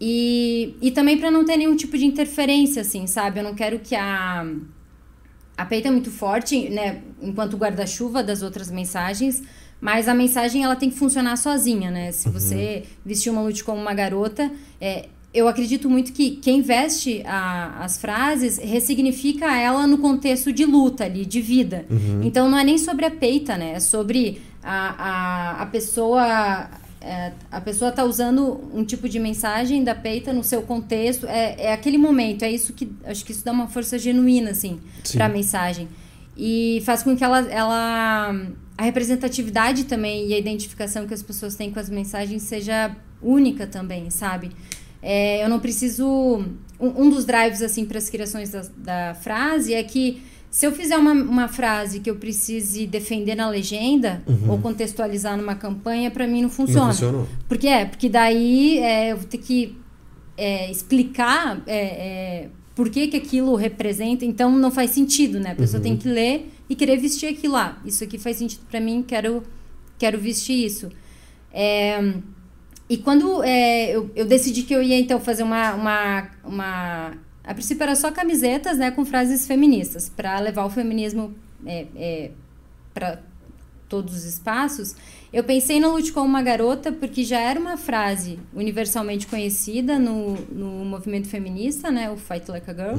E, 0.00 0.74
e 0.82 0.90
também 0.90 1.16
para 1.18 1.30
não 1.30 1.44
ter 1.44 1.56
nenhum 1.56 1.76
tipo 1.76 1.96
de 1.96 2.04
interferência, 2.04 2.82
assim, 2.82 3.06
sabe? 3.06 3.40
Eu 3.40 3.44
não 3.44 3.54
quero 3.54 3.78
que 3.78 3.94
a 3.94 4.44
a 5.56 5.64
peita 5.64 5.86
é 5.86 5.90
muito 5.90 6.10
forte, 6.10 6.68
né, 6.68 7.00
enquanto 7.22 7.56
guarda-chuva 7.56 8.24
das 8.24 8.42
outras 8.42 8.72
mensagens, 8.72 9.40
mas 9.80 10.08
a 10.08 10.14
mensagem 10.14 10.64
ela 10.64 10.74
tem 10.74 10.90
que 10.90 10.96
funcionar 10.98 11.36
sozinha, 11.36 11.92
né? 11.92 12.10
Se 12.10 12.28
você 12.28 12.82
vestir 13.06 13.30
uma 13.30 13.40
lute 13.40 13.62
como 13.62 13.80
uma 13.80 13.94
garota, 13.94 14.50
é, 14.80 15.06
eu 15.32 15.46
acredito 15.46 15.88
muito 15.88 16.12
que 16.12 16.32
quem 16.42 16.60
veste 16.60 17.22
a- 17.24 17.84
as 17.84 17.98
frases 17.98 18.58
ressignifica 18.58 19.46
ela 19.56 19.86
no 19.86 19.98
contexto 19.98 20.52
de 20.52 20.64
luta 20.64 21.04
ali, 21.04 21.24
de 21.24 21.40
vida. 21.40 21.86
Então 22.24 22.50
não 22.50 22.58
é 22.58 22.64
nem 22.64 22.76
sobre 22.76 23.04
a 23.06 23.10
peita, 23.12 23.56
né? 23.56 23.74
É 23.74 23.80
sobre 23.80 24.42
a, 24.60 24.88
a, 25.58 25.62
a 25.62 25.66
pessoa. 25.66 26.68
É, 27.04 27.32
a 27.50 27.60
pessoa 27.60 27.92
tá 27.92 28.02
usando 28.02 28.66
um 28.72 28.82
tipo 28.82 29.06
de 29.10 29.18
mensagem 29.18 29.84
da 29.84 29.94
peita 29.94 30.32
no 30.32 30.42
seu 30.42 30.62
contexto. 30.62 31.26
É, 31.26 31.66
é 31.66 31.72
aquele 31.72 31.98
momento, 31.98 32.44
é 32.44 32.50
isso 32.50 32.72
que. 32.72 32.90
Acho 33.04 33.22
que 33.24 33.32
isso 33.32 33.44
dá 33.44 33.52
uma 33.52 33.68
força 33.68 33.98
genuína, 33.98 34.52
assim, 34.52 34.80
Sim. 35.04 35.18
pra 35.18 35.28
mensagem. 35.28 35.86
E 36.34 36.82
faz 36.86 37.02
com 37.02 37.14
que 37.14 37.22
ela, 37.22 37.40
ela. 37.50 38.34
A 38.78 38.82
representatividade 38.82 39.84
também 39.84 40.28
e 40.28 40.34
a 40.34 40.38
identificação 40.38 41.06
que 41.06 41.12
as 41.12 41.22
pessoas 41.22 41.54
têm 41.54 41.70
com 41.70 41.78
as 41.78 41.90
mensagens 41.90 42.42
seja 42.42 42.96
única 43.22 43.66
também, 43.66 44.08
sabe? 44.08 44.50
É, 45.02 45.44
eu 45.44 45.48
não 45.50 45.60
preciso. 45.60 46.06
Um, 46.80 47.02
um 47.02 47.10
dos 47.10 47.26
drives, 47.26 47.60
assim, 47.60 47.84
para 47.84 47.98
as 47.98 48.08
criações 48.08 48.50
da, 48.50 48.62
da 48.78 49.14
frase 49.14 49.74
é 49.74 49.82
que 49.84 50.22
se 50.54 50.64
eu 50.64 50.70
fizer 50.70 50.96
uma, 50.96 51.10
uma 51.10 51.48
frase 51.48 51.98
que 51.98 52.08
eu 52.08 52.14
precise 52.14 52.86
defender 52.86 53.34
na 53.34 53.50
legenda 53.50 54.22
ou 54.48 54.56
contextualizar 54.60 55.36
numa 55.36 55.56
campanha, 55.56 56.12
para 56.12 56.28
mim 56.28 56.42
não 56.42 56.48
funciona. 56.48 56.86
Não 56.86 56.92
funcionou. 56.92 57.28
Porque 57.48 57.66
é, 57.66 57.84
porque 57.84 58.08
daí 58.08 58.78
é, 58.78 59.10
eu 59.10 59.16
vou 59.16 59.26
ter 59.26 59.38
que 59.38 59.76
é, 60.36 60.70
explicar 60.70 61.60
é, 61.66 61.76
é, 61.76 62.48
por 62.72 62.88
que, 62.88 63.08
que 63.08 63.16
aquilo 63.16 63.56
representa, 63.56 64.24
então 64.24 64.56
não 64.56 64.70
faz 64.70 64.92
sentido, 64.92 65.40
né? 65.40 65.50
A 65.50 65.54
pessoa 65.56 65.82
tem 65.82 65.96
que 65.96 66.08
ler 66.08 66.48
e 66.70 66.76
querer 66.76 66.98
vestir 66.98 67.30
aquilo 67.30 67.54
lá. 67.54 67.82
Isso 67.84 68.04
aqui 68.04 68.16
faz 68.16 68.36
sentido 68.36 68.60
para 68.70 68.78
mim, 68.78 69.02
quero, 69.02 69.42
quero 69.98 70.20
vestir 70.20 70.64
isso. 70.64 70.88
É, 71.52 72.14
e 72.88 72.96
quando 72.96 73.42
é, 73.42 73.90
eu, 73.90 74.08
eu 74.14 74.24
decidi 74.24 74.62
que 74.62 74.72
eu 74.72 74.80
ia 74.80 75.00
então 75.00 75.18
fazer 75.18 75.42
uma, 75.42 75.74
uma, 75.74 76.30
uma. 76.44 77.12
A 77.44 77.52
princípio 77.52 77.82
era 77.82 77.94
só 77.94 78.10
camisetas 78.10 78.78
né, 78.78 78.90
com 78.90 79.04
frases 79.04 79.46
feministas, 79.46 80.08
para 80.08 80.38
levar 80.40 80.64
o 80.64 80.70
feminismo 80.70 81.34
é, 81.66 81.86
é, 81.94 82.30
para 82.92 83.20
todos 83.88 84.14
os 84.14 84.24
espaços. 84.24 84.96
Eu 85.32 85.44
pensei 85.44 85.78
no 85.78 85.92
Lute 85.92 86.12
como 86.12 86.26
uma 86.26 86.42
garota, 86.42 86.90
porque 86.90 87.22
já 87.22 87.38
era 87.38 87.60
uma 87.60 87.76
frase 87.76 88.38
universalmente 88.54 89.26
conhecida 89.26 89.98
no, 89.98 90.34
no 90.50 90.84
movimento 90.84 91.28
feminista, 91.28 91.90
né, 91.90 92.10
o 92.10 92.16
Fight 92.16 92.50
Like 92.50 92.70
a 92.70 92.74
Girl. 92.74 92.96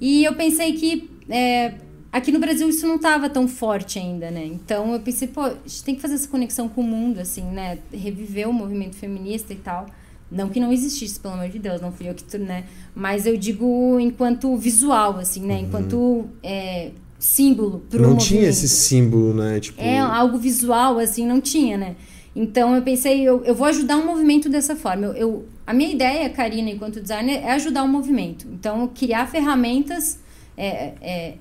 E 0.00 0.24
eu 0.24 0.34
pensei 0.34 0.72
que 0.72 1.10
é, 1.28 1.74
aqui 2.10 2.32
no 2.32 2.38
Brasil 2.38 2.68
isso 2.68 2.86
não 2.86 2.96
estava 2.96 3.28
tão 3.28 3.46
forte 3.46 3.98
ainda, 3.98 4.30
né? 4.30 4.44
Então 4.46 4.92
eu 4.92 5.00
pensei, 5.00 5.28
pô, 5.28 5.42
a 5.42 5.54
gente 5.66 5.84
tem 5.84 5.94
que 5.94 6.00
fazer 6.00 6.14
essa 6.14 6.28
conexão 6.28 6.68
com 6.68 6.80
o 6.80 6.84
mundo, 6.84 7.20
assim, 7.20 7.42
né? 7.42 7.78
Reviver 7.92 8.48
o 8.48 8.52
movimento 8.52 8.96
feminista 8.96 9.52
e 9.52 9.56
tal. 9.56 9.86
Não 10.30 10.48
que 10.48 10.60
não 10.60 10.72
existisse, 10.72 11.18
pelo 11.18 11.34
amor 11.34 11.48
de 11.48 11.58
Deus, 11.58 11.80
não 11.80 11.90
fui 11.90 12.08
eu 12.08 12.14
que, 12.14 12.38
né? 12.38 12.64
Mas 12.94 13.26
eu 13.26 13.36
digo 13.36 13.98
enquanto 13.98 14.56
visual, 14.56 15.18
assim, 15.18 15.40
né? 15.44 15.60
Enquanto 15.60 16.26
é, 16.42 16.90
símbolo 17.18 17.80
pro 17.90 18.00
Não 18.00 18.10
movimento. 18.10 18.28
tinha 18.28 18.48
esse 18.48 18.68
símbolo, 18.68 19.34
né? 19.34 19.58
Tipo, 19.58 19.80
É 19.80 19.98
algo 19.98 20.38
visual, 20.38 20.98
assim, 20.98 21.26
não 21.26 21.40
tinha, 21.40 21.76
né? 21.76 21.96
Então 22.34 22.76
eu 22.76 22.82
pensei, 22.82 23.22
eu, 23.22 23.44
eu 23.44 23.54
vou 23.56 23.66
ajudar 23.66 23.96
um 23.96 24.06
movimento 24.06 24.48
dessa 24.48 24.76
forma. 24.76 25.06
Eu, 25.06 25.12
eu- 25.14 25.44
a 25.66 25.72
minha 25.72 25.90
ideia, 25.90 26.28
Karina, 26.30 26.70
enquanto 26.70 27.00
designer, 27.00 27.40
é 27.44 27.52
ajudar 27.52 27.82
o 27.82 27.88
movimento. 27.88 28.46
Então, 28.52 28.88
criar 28.94 29.26
ferramentas. 29.28 30.18
É, 30.56 30.92
é, 31.00 31.34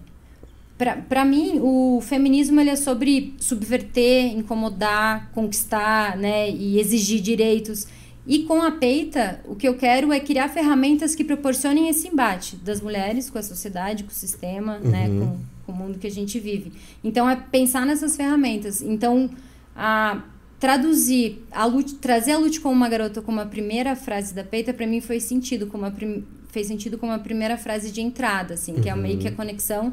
para 1.09 1.25
mim, 1.25 1.59
o 1.61 1.99
feminismo 2.01 2.59
ele 2.61 2.69
é 2.69 2.75
sobre 2.75 3.33
subverter, 3.37 4.31
incomodar, 4.37 5.29
conquistar 5.33 6.15
né, 6.17 6.49
e 6.49 6.79
exigir 6.79 7.19
direitos. 7.21 7.85
E 8.29 8.43
com 8.43 8.61
a 8.61 8.69
peita, 8.69 9.41
o 9.43 9.55
que 9.55 9.67
eu 9.67 9.75
quero 9.75 10.13
é 10.13 10.19
criar 10.19 10.49
ferramentas 10.49 11.15
que 11.15 11.23
proporcionem 11.23 11.89
esse 11.89 12.07
embate 12.07 12.55
das 12.57 12.79
mulheres 12.79 13.27
com 13.27 13.39
a 13.39 13.41
sociedade, 13.41 14.03
com 14.03 14.11
o 14.11 14.13
sistema, 14.13 14.77
né, 14.77 15.07
com, 15.07 15.39
com 15.65 15.71
o 15.71 15.75
mundo 15.75 15.97
que 15.97 16.05
a 16.05 16.11
gente 16.11 16.39
vive. 16.39 16.71
Então, 17.03 17.27
é 17.27 17.35
pensar 17.35 17.87
nessas 17.87 18.15
ferramentas. 18.15 18.83
Então, 18.83 19.31
a 19.75 20.21
traduzir, 20.59 21.43
a 21.51 21.65
lute, 21.65 21.95
trazer 21.95 22.33
a 22.33 22.37
Lute 22.37 22.61
como 22.61 22.75
uma 22.75 22.87
garota 22.87 23.19
como 23.19 23.39
a 23.39 23.47
primeira 23.47 23.95
frase 23.95 24.31
da 24.31 24.43
peita, 24.43 24.75
para 24.75 24.85
mim 24.85 25.01
foi 25.01 25.19
sentido 25.19 25.65
como 25.65 25.85
a 25.85 25.91
prim, 25.91 26.23
fez 26.49 26.67
sentido 26.67 26.99
como 26.99 27.11
a 27.11 27.17
primeira 27.17 27.57
frase 27.57 27.91
de 27.91 27.99
entrada, 27.99 28.53
assim, 28.53 28.75
que 28.75 28.89
é 28.89 28.95
meio 28.95 29.17
que 29.17 29.27
a 29.27 29.31
conexão, 29.31 29.91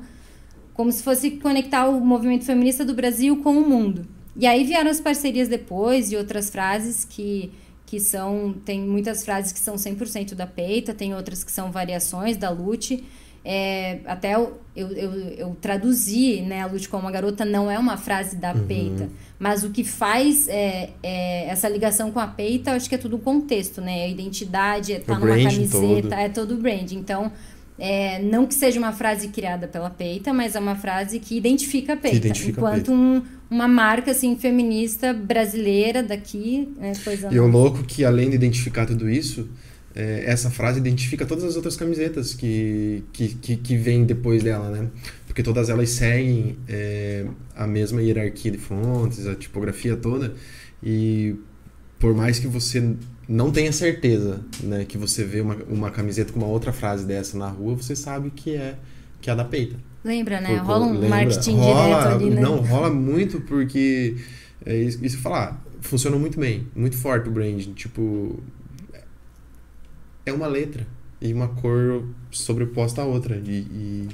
como 0.74 0.92
se 0.92 1.02
fosse 1.02 1.30
conectar 1.30 1.88
o 1.88 2.04
movimento 2.04 2.44
feminista 2.44 2.84
do 2.84 2.92
Brasil 2.92 3.38
com 3.38 3.56
o 3.56 3.66
mundo. 3.66 4.06
E 4.36 4.46
aí 4.46 4.62
vieram 4.62 4.90
as 4.90 5.00
parcerias 5.00 5.48
depois 5.48 6.12
e 6.12 6.16
outras 6.16 6.50
frases 6.50 7.06
que, 7.06 7.50
que 7.86 8.00
são. 8.00 8.54
Tem 8.64 8.80
muitas 8.80 9.24
frases 9.24 9.52
que 9.52 9.58
são 9.58 9.76
100% 9.76 10.34
da 10.34 10.46
peita, 10.46 10.92
tem 10.92 11.14
outras 11.14 11.42
que 11.44 11.52
são 11.52 11.70
variações 11.70 12.36
da 12.36 12.50
Lute. 12.50 13.04
É, 13.48 14.00
até 14.06 14.34
eu, 14.34 14.60
eu, 14.74 14.88
eu, 14.88 15.12
eu, 15.12 15.56
traduzi, 15.60 16.40
né, 16.40 16.62
a 16.62 16.66
Lute 16.66 16.88
como 16.88 17.04
uma 17.04 17.12
garota 17.12 17.44
não 17.44 17.70
é 17.70 17.78
uma 17.78 17.96
frase 17.96 18.34
da 18.34 18.52
uhum. 18.52 18.66
peita, 18.66 19.08
mas 19.38 19.62
o 19.62 19.70
que 19.70 19.84
faz 19.84 20.48
é, 20.48 20.90
é, 21.00 21.46
essa 21.46 21.68
ligação 21.68 22.10
com 22.10 22.18
a 22.18 22.26
peita, 22.26 22.72
acho 22.72 22.88
que 22.88 22.96
é 22.96 22.98
tudo 22.98 23.14
o 23.14 23.18
contexto, 23.20 23.80
né, 23.80 24.02
a 24.02 24.08
identidade, 24.08 24.94
é 24.94 24.98
tá 24.98 25.12
o 25.12 25.20
numa 25.20 25.40
camiseta, 25.40 26.08
todo. 26.08 26.12
é 26.12 26.28
todo 26.28 26.54
o 26.54 26.56
brand. 26.56 26.90
Então, 26.90 27.30
é, 27.78 28.20
não 28.20 28.46
que 28.46 28.54
seja 28.54 28.78
uma 28.80 28.92
frase 28.92 29.28
criada 29.28 29.68
pela 29.68 29.90
peita, 29.90 30.32
mas 30.32 30.56
é 30.56 30.58
uma 30.58 30.74
frase 30.74 31.20
que 31.20 31.36
identifica 31.36 31.92
a 31.92 31.96
peita, 31.96 32.16
identifica 32.16 32.58
enquanto 32.58 32.72
a 32.72 32.74
peita. 32.74 32.92
Um, 32.92 33.22
uma 33.50 33.68
marca 33.68 34.10
assim 34.10 34.36
feminista 34.36 35.12
brasileira 35.12 36.02
daqui, 36.02 36.68
né, 36.76 36.92
coisa. 37.02 37.28
E 37.32 37.38
o 37.38 37.46
louco 37.46 37.82
que 37.84 38.04
além 38.04 38.30
de 38.30 38.36
identificar 38.36 38.86
tudo 38.86 39.08
isso 39.08 39.48
é, 39.96 40.24
essa 40.26 40.50
frase 40.50 40.78
identifica 40.78 41.24
todas 41.24 41.42
as 41.42 41.56
outras 41.56 41.74
camisetas 41.74 42.34
que, 42.34 43.02
que, 43.14 43.28
que, 43.34 43.56
que 43.56 43.76
vêm 43.78 44.04
depois 44.04 44.42
dela, 44.42 44.68
né? 44.68 44.90
Porque 45.26 45.42
todas 45.42 45.70
elas 45.70 45.88
seguem 45.88 46.58
é, 46.68 47.24
a 47.56 47.66
mesma 47.66 48.02
hierarquia 48.02 48.50
de 48.50 48.58
fontes, 48.58 49.26
a 49.26 49.34
tipografia 49.34 49.96
toda. 49.96 50.34
E 50.82 51.34
por 51.98 52.14
mais 52.14 52.38
que 52.38 52.46
você 52.46 52.94
não 53.26 53.50
tenha 53.50 53.72
certeza, 53.72 54.40
né, 54.62 54.84
que 54.84 54.98
você 54.98 55.24
vê 55.24 55.40
uma, 55.40 55.56
uma 55.68 55.90
camiseta 55.90 56.30
com 56.30 56.40
uma 56.40 56.48
outra 56.48 56.72
frase 56.72 57.06
dessa 57.06 57.38
na 57.38 57.48
rua, 57.48 57.74
você 57.74 57.96
sabe 57.96 58.30
que 58.30 58.54
é 58.54 58.76
que 59.20 59.30
é 59.30 59.32
a 59.32 59.36
da 59.36 59.44
peita. 59.44 59.76
Lembra, 60.04 60.40
né? 60.40 60.58
Por, 60.58 60.66
rola 60.66 60.86
um 60.86 60.92
lembra, 60.92 61.08
marketing 61.08 61.56
rola, 61.56 61.84
direto 61.84 62.14
ali, 62.14 62.30
né? 62.30 62.40
Não, 62.40 62.56
rola 62.58 62.90
muito 62.90 63.40
porque 63.40 64.16
é 64.64 64.76
isso, 64.76 65.04
isso 65.04 65.18
falar, 65.18 65.64
funciona 65.80 66.16
muito 66.16 66.38
bem, 66.38 66.66
muito 66.74 66.96
forte 66.96 67.28
o 67.28 67.32
branding, 67.32 67.72
tipo, 67.72 68.40
é 70.24 70.32
uma 70.32 70.46
letra 70.46 70.86
e 71.20 71.32
uma 71.32 71.48
cor 71.48 72.04
sobreposta 72.30 73.02
à 73.02 73.04
outra. 73.04 73.40
E, 73.44 73.50
e, 73.50 74.08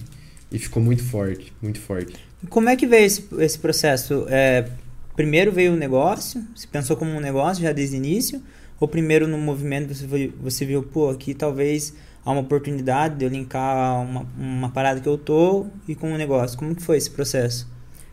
e 0.52 0.58
ficou 0.58 0.82
muito 0.82 1.02
forte, 1.02 1.52
muito 1.60 1.80
forte. 1.80 2.14
Como 2.48 2.68
é 2.68 2.76
que 2.76 2.86
veio 2.86 3.06
esse, 3.06 3.26
esse 3.38 3.58
processo? 3.58 4.26
É, 4.28 4.68
primeiro 5.16 5.50
veio 5.50 5.72
o 5.72 5.76
negócio, 5.76 6.44
você 6.54 6.66
pensou 6.66 6.96
como 6.96 7.10
um 7.10 7.20
negócio 7.20 7.62
já 7.62 7.72
desde 7.72 7.96
o 7.96 7.98
início? 7.98 8.42
Ou 8.78 8.88
primeiro 8.88 9.28
no 9.28 9.38
movimento 9.38 9.94
você, 9.94 10.06
viu, 10.06 10.32
você 10.40 10.64
viu, 10.66 10.82
pô, 10.82 11.08
aqui 11.08 11.34
talvez 11.34 11.94
há 12.24 12.30
uma 12.30 12.40
oportunidade 12.40 13.16
de 13.16 13.24
eu 13.24 13.28
linkar 13.28 14.02
uma, 14.02 14.26
uma 14.38 14.68
parada 14.70 15.00
que 15.00 15.08
eu 15.08 15.18
tô 15.18 15.66
e 15.86 15.94
com 15.94 16.12
um 16.12 16.16
negócio. 16.16 16.58
Como 16.58 16.74
que 16.74 16.82
foi 16.82 16.96
esse 16.96 17.10
processo? 17.10 17.68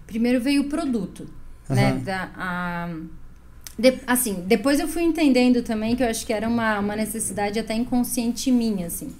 Primeiro 0.07 0.41
veio 0.41 0.63
o 0.63 0.65
produto, 0.65 1.27
uhum. 1.69 1.75
né? 1.75 2.01
Da, 2.03 2.31
a 2.35 2.89
de, 3.79 3.97
assim, 4.05 4.43
depois 4.45 4.77
eu 4.77 4.89
fui 4.89 5.03
entendendo 5.03 5.61
também 5.63 5.95
que 5.95 6.03
eu 6.03 6.09
acho 6.09 6.25
que 6.25 6.33
era 6.33 6.49
uma, 6.49 6.79
uma 6.79 6.97
necessidade 6.97 7.57
até 7.57 7.73
inconsciente 7.73 8.51
minha, 8.51 8.87
assim. 8.87 9.15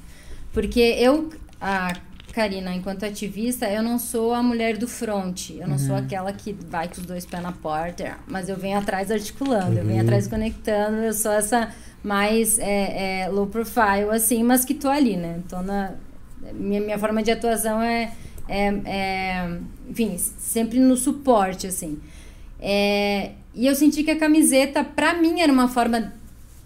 Porque 0.52 0.82
eu, 0.82 1.30
a 1.62 1.94
Karina, 2.40 2.74
enquanto 2.74 3.04
ativista, 3.04 3.70
eu 3.70 3.84
não 3.84 4.00
sou 4.00 4.34
a 4.34 4.42
mulher 4.42 4.78
do 4.78 4.88
front. 4.88 5.50
Eu 5.50 5.68
não 5.68 5.74
uhum. 5.74 5.78
sou 5.78 5.96
aquela 5.96 6.32
que 6.32 6.54
vai 6.54 6.88
com 6.88 7.02
os 7.02 7.06
dois 7.06 7.26
pés 7.26 7.44
na 7.44 7.52
porta, 7.52 8.16
mas 8.26 8.48
eu 8.48 8.56
venho 8.56 8.78
atrás 8.78 9.12
articulando, 9.12 9.74
uhum. 9.74 9.80
eu 9.80 9.86
venho 9.86 9.98
uhum. 9.98 10.04
atrás 10.04 10.26
conectando, 10.26 10.98
eu 11.00 11.12
sou 11.12 11.34
essa 11.34 11.74
mais 12.02 12.58
é, 12.58 13.24
é, 13.24 13.28
low 13.28 13.48
profile, 13.48 14.10
assim, 14.14 14.42
mas 14.42 14.64
que 14.64 14.74
tô 14.74 14.88
ali, 14.88 15.18
né? 15.18 15.42
Tô 15.50 15.62
na... 15.62 15.96
Minha, 16.54 16.80
minha 16.80 16.98
forma 16.98 17.22
de 17.22 17.30
atuação 17.30 17.82
é, 17.82 18.14
é, 18.48 18.68
é 18.86 19.58
enfim, 19.90 20.18
sempre 20.18 20.80
no 20.80 20.96
suporte, 20.96 21.68
assim. 21.68 22.00
É, 22.58 23.32
e 23.54 23.68
eu 23.68 23.76
senti 23.76 24.02
que 24.02 24.12
a 24.12 24.18
camiseta, 24.18 24.82
pra 24.82 25.14
mim, 25.14 25.42
era 25.42 25.52
uma 25.52 25.68
forma 25.68 26.14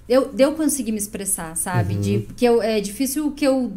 eu, 0.08 0.32
de 0.32 0.44
eu 0.44 0.52
conseguir 0.54 0.92
me 0.92 1.00
expressar, 1.00 1.58
sabe? 1.58 1.96
Uhum. 1.96 2.02
De, 2.02 2.28
que 2.38 2.46
eu, 2.46 2.62
é 2.62 2.80
difícil 2.80 3.32
que 3.32 3.44
eu, 3.44 3.74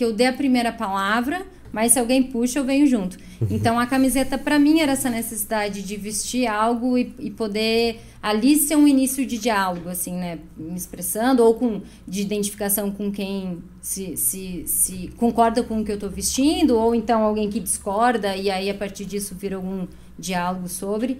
que 0.00 0.04
eu 0.06 0.14
dê 0.14 0.24
a 0.24 0.32
primeira 0.32 0.72
palavra, 0.72 1.46
mas 1.70 1.92
se 1.92 1.98
alguém 1.98 2.22
puxa, 2.22 2.58
eu 2.58 2.64
venho 2.64 2.86
junto. 2.86 3.18
Uhum. 3.38 3.48
Então 3.50 3.78
a 3.78 3.84
camiseta, 3.84 4.38
para 4.38 4.58
mim, 4.58 4.80
era 4.80 4.92
essa 4.92 5.10
necessidade 5.10 5.82
de 5.82 5.94
vestir 5.94 6.46
algo 6.46 6.96
e, 6.96 7.14
e, 7.18 7.30
poder 7.30 8.00
ali 8.22 8.56
ser 8.56 8.76
um 8.76 8.88
início 8.88 9.26
de 9.26 9.36
diálogo, 9.36 9.90
assim, 9.90 10.14
né? 10.14 10.38
Me 10.56 10.74
expressando, 10.74 11.44
ou 11.44 11.52
com, 11.52 11.82
de 12.08 12.22
identificação 12.22 12.90
com 12.90 13.12
quem 13.12 13.58
se, 13.82 14.16
se, 14.16 14.62
se 14.66 15.10
concorda 15.18 15.62
com 15.62 15.82
o 15.82 15.84
que 15.84 15.92
eu 15.92 15.98
tô 15.98 16.08
vestindo, 16.08 16.78
ou 16.78 16.94
então 16.94 17.22
alguém 17.22 17.50
que 17.50 17.60
discorda, 17.60 18.34
e 18.34 18.50
aí 18.50 18.70
a 18.70 18.74
partir 18.74 19.04
disso 19.04 19.34
vira 19.34 19.56
algum 19.56 19.86
diálogo 20.18 20.66
sobre. 20.66 21.18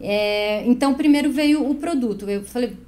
É, 0.00 0.66
então, 0.66 0.94
primeiro 0.94 1.30
veio 1.30 1.68
o 1.68 1.74
produto. 1.74 2.30
Eu 2.30 2.42
falei, 2.44 2.78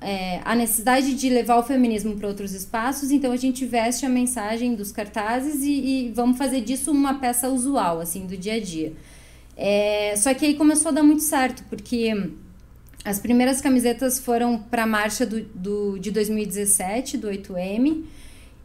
é, 0.00 0.40
a 0.44 0.54
necessidade 0.54 1.14
de 1.14 1.28
levar 1.28 1.56
o 1.56 1.62
feminismo 1.62 2.16
para 2.16 2.28
outros 2.28 2.52
espaços, 2.52 3.10
então 3.10 3.32
a 3.32 3.36
gente 3.36 3.64
veste 3.64 4.06
a 4.06 4.08
mensagem 4.08 4.74
dos 4.74 4.92
cartazes 4.92 5.62
e, 5.62 5.72
e, 6.08 6.12
vamos 6.14 6.38
fazer 6.38 6.60
disso 6.60 6.90
uma 6.90 7.14
peça 7.14 7.48
usual, 7.48 8.00
assim, 8.00 8.26
do 8.26 8.36
dia 8.36 8.54
a 8.54 8.60
dia. 8.60 8.92
É, 9.56 10.14
só 10.16 10.32
que 10.34 10.46
aí 10.46 10.54
começou 10.54 10.90
a 10.90 10.92
dar 10.92 11.02
muito 11.02 11.22
certo, 11.22 11.64
porque 11.68 12.30
as 13.04 13.18
primeiras 13.18 13.60
camisetas 13.60 14.18
foram 14.18 14.58
para 14.58 14.84
a 14.84 14.86
marcha 14.86 15.26
do, 15.26 15.42
do, 15.42 15.98
de 15.98 16.10
2017, 16.10 17.18
do 17.18 17.28
8M, 17.28 18.04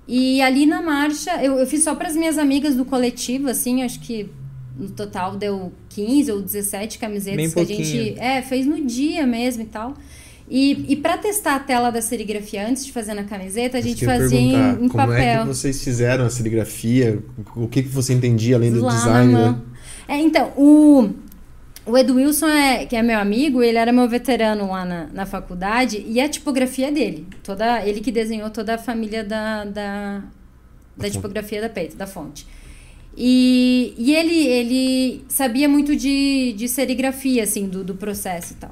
e 0.08 0.42
ali 0.42 0.66
na 0.66 0.82
marcha, 0.82 1.44
eu, 1.44 1.58
eu 1.58 1.68
fiz 1.68 1.84
só 1.84 1.94
para 1.94 2.08
as 2.08 2.16
minhas 2.16 2.38
amigas 2.38 2.76
do 2.76 2.86
coletivo, 2.86 3.50
assim, 3.50 3.84
acho 3.84 4.00
que 4.00 4.30
no 4.78 4.90
total 4.90 5.36
deu 5.36 5.74
15 5.90 6.32
ou 6.32 6.42
17 6.42 6.98
camisetas 6.98 7.54
que 7.54 7.60
a 7.60 7.66
gente 7.66 8.20
é, 8.20 8.42
fez 8.42 8.66
no 8.66 8.84
dia 8.86 9.28
mesmo 9.28 9.64
e 9.64 9.66
tal. 9.66 9.94
E, 10.50 10.86
e 10.90 10.96
para 10.96 11.16
testar 11.16 11.56
a 11.56 11.60
tela 11.60 11.92
da 11.92 12.02
serigrafia 12.02 12.68
antes 12.68 12.84
de 12.84 12.92
fazer 12.92 13.14
na 13.14 13.24
camiseta, 13.24 13.78
a 13.78 13.82
gente 13.82 14.04
fazia 14.04 14.40
em, 14.40 14.56
em 14.56 14.88
como 14.88 14.90
papel. 14.90 15.06
Como 15.06 15.14
é 15.14 15.38
que 15.42 15.48
vocês 15.48 15.84
fizeram 15.84 16.26
a 16.26 16.30
serigrafia? 16.30 17.20
O 17.56 17.68
que, 17.68 17.84
que 17.84 17.90
você 17.90 18.14
entendia 18.14 18.56
além 18.56 18.72
do 18.72 18.82
Lá 18.82 18.96
design? 18.96 19.34
Né? 19.34 19.56
É, 20.08 20.18
então, 20.18 20.52
o, 20.58 21.12
o 21.86 21.96
Edu 21.96 22.16
Wilson, 22.16 22.48
é, 22.48 22.86
que 22.88 22.96
é 22.96 23.04
meu 23.04 23.20
amigo, 23.20 23.62
ele 23.62 23.78
era 23.78 23.92
meu 23.92 24.10
veterano 24.10 24.72
lá 24.72 24.84
na, 24.84 25.06
na 25.14 25.26
faculdade, 25.28 26.04
e 26.08 26.20
a 26.20 26.28
tipografia 26.28 26.92
dele. 26.92 27.28
toda 27.44 27.86
Ele 27.86 28.00
que 28.00 28.12
desenhou 28.12 28.50
toda 28.50 28.74
a 28.74 28.78
família 28.80 29.24
da, 29.24 29.66
da, 29.66 30.24
da 30.98 31.10
tipografia 31.12 31.62
da 31.62 31.70
peito, 31.70 31.96
da 31.96 32.08
fonte. 32.08 32.48
E, 33.16 33.94
e 34.00 34.16
ele, 34.16 34.48
ele 34.48 35.26
sabia 35.28 35.70
muito 35.70 35.96
de, 35.96 36.54
de 36.54 36.68
serigrafia, 36.68 37.44
assim, 37.44 37.68
do, 37.68 37.84
do 37.84 37.94
processo 37.94 38.54
e 38.54 38.56
tal. 38.56 38.72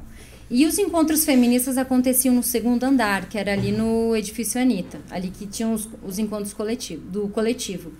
E 0.50 0.66
os 0.66 0.78
encontros 0.78 1.26
feministas 1.26 1.78
aconteciam 1.78 2.34
no 2.34 2.42
segundo 2.42 2.84
andar, 2.84 3.28
que 3.28 3.38
era 3.38 3.52
ali 3.52 3.72
no 3.72 4.16
edifício 4.16 4.62
Anitta, 4.62 5.00
ali 5.12 5.30
que 5.30 5.46
tinham 5.46 5.74
os, 5.74 5.90
os 6.02 6.18
encontros 6.18 6.54
coletivo, 6.54 7.02
do 7.10 7.28
coletivo. 7.28 7.92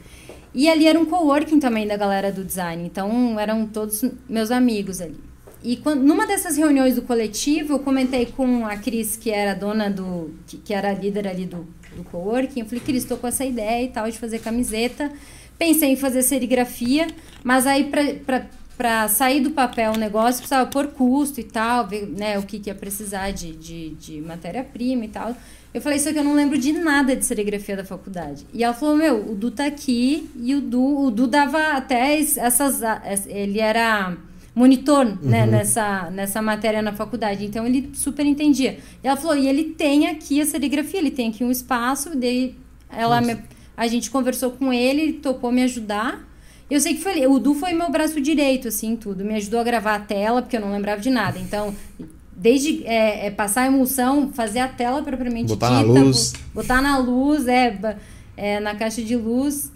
E 0.54 0.70
ali 0.70 0.88
era 0.88 0.98
um 0.98 1.06
coworking 1.06 1.60
também 1.60 1.86
da 1.86 1.98
galera 1.98 2.32
do 2.32 2.44
design, 2.44 2.86
então 2.86 3.38
eram 3.38 3.68
todos 3.68 4.04
meus 4.30 4.50
amigos 4.50 5.02
ali. 5.02 5.20
E 5.64 5.76
quando, 5.76 6.04
numa 6.04 6.26
dessas 6.26 6.56
reuniões 6.56 6.96
do 6.96 7.02
coletivo, 7.02 7.74
eu 7.74 7.80
comentei 7.80 8.28
com 8.28 8.66
a 8.66 8.78
Cris, 8.78 9.18
que 9.18 9.30
era 9.30 9.54
dona 9.54 9.90
do. 9.90 10.34
que, 10.48 10.58
que 10.58 10.74
era 10.74 10.94
líder 10.94 11.28
ali 11.28 11.46
do, 11.46 11.68
do 11.96 12.04
coworking. 12.06 12.62
Eu 12.62 12.66
falei, 12.66 12.80
Cris, 12.80 13.04
tô 13.04 13.18
com 13.18 13.28
essa 13.28 13.44
ideia 13.44 13.84
e 13.84 13.90
tal 13.90 14.10
de 14.10 14.18
fazer 14.18 14.40
camiseta. 14.40 15.12
Pensei 15.58 15.90
em 15.90 15.96
fazer 15.96 16.22
serigrafia, 16.22 17.08
mas 17.44 17.66
aí 17.66 17.86
para 17.86 18.48
sair 19.10 19.40
do 19.40 19.52
papel 19.52 19.94
o 19.94 19.98
negócio 19.98 20.40
precisava 20.40 20.70
pôr 20.70 20.88
custo 20.88 21.40
e 21.40 21.44
tal, 21.44 21.88
ver 21.88 22.08
né, 22.08 22.38
o 22.38 22.44
que, 22.44 22.60
que 22.60 22.70
ia 22.70 22.76
precisar 22.76 23.32
de, 23.32 23.54
de, 23.54 23.90
de 23.92 24.22
matéria-prima 24.22 25.06
e 25.06 25.08
tal. 25.08 25.36
Eu 25.74 25.82
falei, 25.82 25.98
isso 25.98 26.10
aqui 26.10 26.18
eu 26.18 26.24
não 26.24 26.34
lembro 26.34 26.58
de 26.58 26.72
nada 26.72 27.16
de 27.16 27.26
serigrafia 27.26 27.76
da 27.76 27.84
faculdade. 27.84 28.46
E 28.54 28.64
ela 28.64 28.74
falou, 28.74 28.96
meu, 28.96 29.32
o 29.32 29.36
Du 29.36 29.52
tá 29.52 29.66
aqui 29.66 30.30
e 30.36 30.56
o 30.56 30.62
Du, 30.62 31.06
o 31.06 31.12
Du 31.12 31.28
dava 31.28 31.74
até 31.74 32.20
essas. 32.20 32.82
Ele 33.28 33.60
era 33.60 34.16
monitor 34.56 35.06
né, 35.22 35.44
uhum. 35.44 35.52
nessa, 35.52 36.10
nessa 36.10 36.42
matéria 36.42 36.82
na 36.82 36.94
faculdade. 36.94 37.46
Então 37.46 37.66
ele 37.66 37.92
super 37.94 38.26
entendia. 38.26 38.80
E 39.04 39.08
ela 39.08 39.18
falou, 39.18 39.38
e 39.38 39.48
ele 39.48 39.66
tem 39.66 40.08
aqui 40.08 40.42
a 40.42 40.46
serigrafia, 40.46 41.00
ele 41.00 41.12
tem 41.12 41.30
aqui 41.30 41.44
um 41.44 41.52
espaço, 41.52 42.18
daí 42.18 42.56
ela 42.90 43.22
me 43.22 43.38
a 43.78 43.86
gente 43.86 44.10
conversou 44.10 44.50
com 44.50 44.74
ele, 44.74 45.02
ele 45.02 45.14
topou 45.14 45.52
me 45.52 45.62
ajudar. 45.62 46.27
Eu 46.70 46.80
sei 46.82 46.96
que 46.96 47.02
foi 47.02 47.26
o 47.26 47.40
Du 47.40 47.54
foi 47.54 47.74
meu 47.74 47.90
braço 47.90 48.20
direito, 48.20 48.68
assim, 48.68 48.96
tudo. 48.96 49.24
Me 49.24 49.36
ajudou 49.36 49.60
a 49.60 49.64
gravar 49.64 49.96
a 49.96 50.00
tela, 50.00 50.42
porque 50.42 50.58
eu 50.58 50.62
não 50.62 50.72
lembrava 50.72 51.02
de 51.02 51.10
nada. 51.10 51.40
Então, 51.40 51.74
desde 52.36 52.86
é, 52.86 53.28
é, 53.28 53.32
passar 53.32 53.64
a 53.64 53.68
emulsão, 53.68 54.32
fazer 54.34 54.60
a 54.60 54.68
tela 54.68 55.02
propriamente 55.02 55.48
botar 55.48 55.82
dita, 55.82 55.94
na 55.94 56.02
luz. 56.02 56.34
botar 56.54 56.82
na 56.82 56.98
luz, 56.98 57.48
é, 57.48 57.98
é, 58.36 58.60
na 58.60 58.76
caixa 58.76 59.02
de 59.02 59.16
luz, 59.16 59.72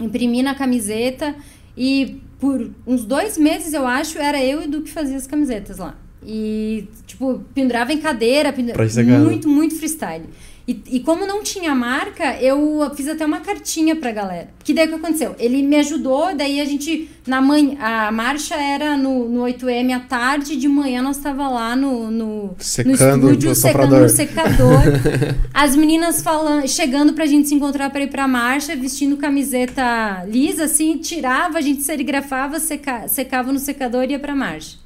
imprimir 0.00 0.44
na 0.44 0.54
camiseta. 0.54 1.34
E 1.76 2.20
por 2.38 2.70
uns 2.86 3.04
dois 3.04 3.38
meses, 3.38 3.72
eu 3.72 3.86
acho, 3.86 4.18
era 4.18 4.42
eu 4.44 4.62
e 4.62 4.66
Du 4.66 4.82
que 4.82 4.90
fazia 4.90 5.16
as 5.16 5.26
camisetas 5.26 5.78
lá. 5.78 5.96
E, 6.24 6.88
tipo, 7.06 7.44
pendurava 7.54 7.92
em 7.92 7.98
cadeira, 7.98 8.52
pendurava, 8.52 8.82
muito, 9.24 9.48
muito 9.48 9.76
freestyle. 9.76 10.24
E, 10.68 10.82
e 10.90 11.00
como 11.00 11.24
não 11.24 11.44
tinha 11.44 11.72
marca, 11.76 12.36
eu 12.42 12.90
fiz 12.96 13.06
até 13.06 13.24
uma 13.24 13.38
cartinha 13.38 13.94
pra 13.94 14.10
galera. 14.10 14.48
Que 14.64 14.74
daí 14.74 14.86
o 14.86 14.88
que 14.88 14.94
aconteceu? 14.96 15.36
Ele 15.38 15.62
me 15.62 15.76
ajudou, 15.76 16.34
daí 16.34 16.60
a 16.60 16.64
gente, 16.64 17.08
na 17.24 17.40
manhã, 17.40 17.76
a 17.78 18.10
marcha 18.10 18.56
era 18.56 18.96
no, 18.96 19.28
no 19.28 19.42
8M 19.42 19.94
à 19.94 20.00
tarde, 20.00 20.56
de 20.56 20.66
manhã 20.66 21.00
nós 21.02 21.18
tava 21.18 21.48
lá 21.48 21.76
no, 21.76 22.10
no, 22.10 22.56
Secando 22.58 23.28
no 23.28 23.32
estúdio, 23.32 23.54
secando 23.54 23.96
no 23.96 24.08
secador. 24.08 24.80
As 25.54 25.76
meninas 25.76 26.20
falando, 26.20 26.66
chegando 26.66 27.12
pra 27.12 27.26
gente 27.26 27.46
se 27.46 27.54
encontrar 27.54 27.88
pra 27.90 28.02
ir 28.02 28.10
pra 28.10 28.26
marcha, 28.26 28.74
vestindo 28.74 29.16
camiseta 29.16 30.24
lisa, 30.26 30.64
assim, 30.64 30.98
tirava, 30.98 31.58
a 31.58 31.60
gente 31.60 31.82
serigrafava, 31.82 32.58
seca, 32.58 33.06
secava 33.06 33.52
no 33.52 33.60
secador 33.60 34.02
e 34.02 34.10
ia 34.10 34.18
pra 34.18 34.34
marcha. 34.34 34.78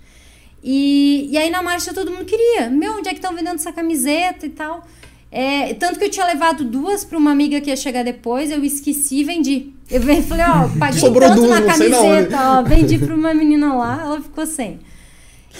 E, 0.62 1.26
e 1.30 1.38
aí 1.38 1.48
na 1.48 1.62
marcha 1.62 1.94
todo 1.94 2.10
mundo 2.10 2.26
queria. 2.26 2.68
Meu, 2.68 2.98
onde 2.98 3.08
é 3.08 3.12
que 3.12 3.18
estão 3.18 3.34
vendendo 3.34 3.54
essa 3.54 3.72
camiseta 3.72 4.44
e 4.44 4.50
tal? 4.50 4.86
É, 5.32 5.74
tanto 5.74 5.98
que 5.98 6.04
eu 6.06 6.10
tinha 6.10 6.26
levado 6.26 6.64
duas 6.64 7.04
pra 7.04 7.16
uma 7.16 7.30
amiga 7.30 7.60
que 7.60 7.70
ia 7.70 7.76
chegar 7.76 8.02
depois, 8.02 8.50
eu 8.50 8.64
esqueci 8.64 9.20
e 9.20 9.24
vendi. 9.24 9.70
Eu 9.88 10.02
falei, 10.24 10.44
ó, 10.44 10.68
paguei 10.78 10.98
Sobrou 11.00 11.28
tanto 11.28 11.42
duas, 11.42 11.60
na 11.60 11.72
camiseta, 11.72 12.36
ó, 12.58 12.62
vendi 12.62 12.98
pra 12.98 13.14
uma 13.14 13.32
menina 13.32 13.74
lá, 13.74 14.00
ela 14.02 14.20
ficou 14.20 14.44
sem. 14.44 14.80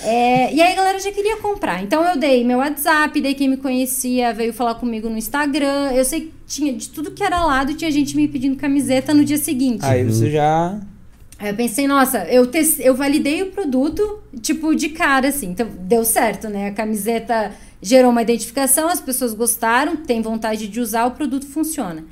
É, 0.02 0.52
e 0.54 0.60
aí 0.60 0.72
a 0.72 0.76
galera 0.76 0.98
já 0.98 1.10
queria 1.12 1.36
comprar. 1.38 1.82
Então 1.82 2.04
eu 2.04 2.16
dei 2.16 2.44
meu 2.44 2.58
WhatsApp, 2.58 3.20
daí 3.20 3.34
quem 3.34 3.48
me 3.48 3.56
conhecia 3.56 4.32
veio 4.32 4.52
falar 4.52 4.74
comigo 4.76 5.08
no 5.08 5.16
Instagram. 5.18 5.90
Eu 5.92 6.04
sei 6.04 6.22
que 6.22 6.32
tinha 6.46 6.72
de 6.72 6.88
tudo 6.88 7.10
que 7.10 7.22
era 7.22 7.44
lado, 7.44 7.74
tinha 7.74 7.90
gente 7.90 8.16
me 8.16 8.26
pedindo 8.28 8.56
camiseta 8.56 9.12
no 9.12 9.24
dia 9.24 9.36
seguinte. 9.38 9.84
Aí 9.84 10.04
você 10.04 10.30
já. 10.30 10.78
Aí 11.38 11.50
eu 11.50 11.54
pensei, 11.54 11.86
nossa, 11.86 12.24
eu, 12.24 12.46
tes- 12.46 12.78
eu 12.80 12.94
validei 12.94 13.42
o 13.42 13.46
produto, 13.46 14.20
tipo, 14.42 14.74
de 14.74 14.90
cara, 14.90 15.28
assim. 15.28 15.48
Então, 15.50 15.66
deu 15.80 16.04
certo, 16.04 16.48
né? 16.48 16.68
A 16.68 16.72
camiseta 16.72 17.50
gerou 17.82 18.10
uma 18.10 18.22
identificação, 18.22 18.88
as 18.88 19.00
pessoas 19.00 19.34
gostaram, 19.34 19.96
têm 19.96 20.20
vontade 20.20 20.68
de 20.68 20.80
usar, 20.80 21.06
o 21.06 21.12
produto 21.12 21.46
funciona. 21.46 22.04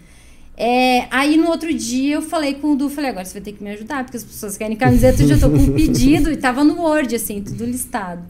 É, 0.57 1.07
aí 1.11 1.37
no 1.37 1.49
outro 1.49 1.73
dia 1.73 2.17
eu 2.17 2.23
falei 2.23 2.55
com 2.55 2.73
o 2.73 2.77
Du, 2.77 2.91
falei, 2.91 3.11
agora 3.11 3.25
você 3.25 3.35
vai 3.35 3.43
ter 3.43 3.53
que 3.53 3.63
me 3.63 3.71
ajudar, 3.71 4.03
porque 4.03 4.17
as 4.17 4.25
pessoas 4.25 4.57
querem 4.57 4.77
camiseta, 4.77 5.23
eu 5.23 5.29
já 5.29 5.39
tô 5.39 5.49
com 5.49 5.57
um 5.57 5.71
pedido, 5.75 6.33
e 6.33 6.37
tava 6.37 6.65
no 6.65 6.81
Word, 6.83 7.15
assim, 7.15 7.43
tudo 7.43 7.65
listado. 7.65 8.23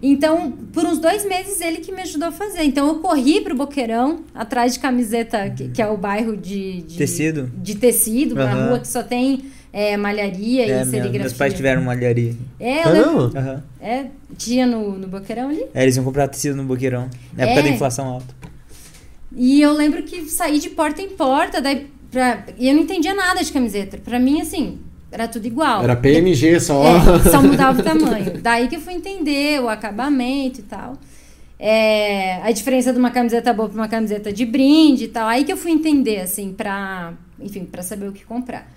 Então, 0.00 0.52
por 0.72 0.84
uns 0.84 0.98
dois 0.98 1.24
meses, 1.24 1.60
ele 1.62 1.78
que 1.78 1.90
me 1.90 2.02
ajudou 2.02 2.28
a 2.28 2.32
fazer. 2.32 2.62
Então, 2.62 2.86
eu 2.88 2.96
corri 2.96 3.40
pro 3.40 3.56
Boqueirão, 3.56 4.20
atrás 4.34 4.74
de 4.74 4.78
camiseta, 4.80 5.48
que, 5.48 5.68
que 5.68 5.80
é 5.80 5.86
o 5.88 5.96
bairro 5.96 6.36
de... 6.36 6.82
de 6.82 6.98
Tecido? 6.98 7.50
De 7.56 7.74
tecido, 7.74 8.38
Aham. 8.38 8.68
rua 8.68 8.80
que 8.80 8.88
só 8.88 9.02
tem 9.02 9.46
é, 9.74 9.96
malharia 9.96 10.62
É, 10.62 10.82
e 10.82 10.84
serigrafia. 10.84 11.20
meus 11.20 11.32
pais 11.32 11.52
tiveram 11.52 11.82
malharia. 11.82 12.34
É, 12.60 12.82
Ah, 12.84 12.92
não? 12.94 13.18
Aham. 13.26 13.62
É, 13.80 14.04
tinha 14.38 14.66
no, 14.66 14.96
no 14.96 15.08
Boqueirão 15.08 15.48
ali. 15.50 15.64
É, 15.74 15.82
eles 15.82 15.96
iam 15.96 16.04
comprar 16.04 16.28
tecido 16.28 16.54
no 16.56 16.62
boqueirão. 16.64 17.10
Na 17.36 17.42
época 17.44 17.60
É. 17.60 17.62
da 17.64 17.68
inflação 17.70 18.06
alta. 18.06 18.34
E 19.36 19.60
eu 19.60 19.72
lembro 19.72 20.02
que 20.04 20.26
saí 20.30 20.60
de 20.60 20.70
porta 20.70 21.02
em 21.02 21.08
porta, 21.10 21.60
daí 21.60 21.88
pra, 22.10 22.44
e 22.56 22.68
eu 22.68 22.74
não 22.74 22.82
entendia 22.82 23.12
nada 23.14 23.42
de 23.42 23.52
camiseta. 23.52 23.98
Pra 23.98 24.18
mim, 24.20 24.40
assim, 24.40 24.78
era 25.10 25.26
tudo 25.26 25.44
igual. 25.46 25.82
Era 25.82 25.96
PMG 25.96 26.60
só. 26.60 26.82
É, 26.86 27.30
só 27.30 27.42
mudava 27.42 27.80
o 27.80 27.82
tamanho. 27.84 28.38
Daí 28.40 28.68
que 28.68 28.76
eu 28.76 28.80
fui 28.80 28.94
entender 28.94 29.60
o 29.60 29.68
acabamento 29.68 30.60
e 30.60 30.62
tal. 30.62 30.96
É, 31.58 32.40
a 32.42 32.50
diferença 32.52 32.92
de 32.92 32.98
uma 32.98 33.10
camiseta 33.10 33.52
boa 33.52 33.68
pra 33.68 33.76
uma 33.80 33.88
camiseta 33.88 34.32
de 34.32 34.44
brinde 34.46 35.04
e 35.04 35.08
tal. 35.08 35.26
Aí 35.26 35.44
que 35.44 35.52
eu 35.52 35.56
fui 35.56 35.72
entender, 35.72 36.20
assim, 36.20 36.52
pra, 36.52 37.12
enfim, 37.40 37.64
pra 37.64 37.82
saber 37.82 38.08
o 38.08 38.12
que 38.12 38.24
comprar. 38.24 38.70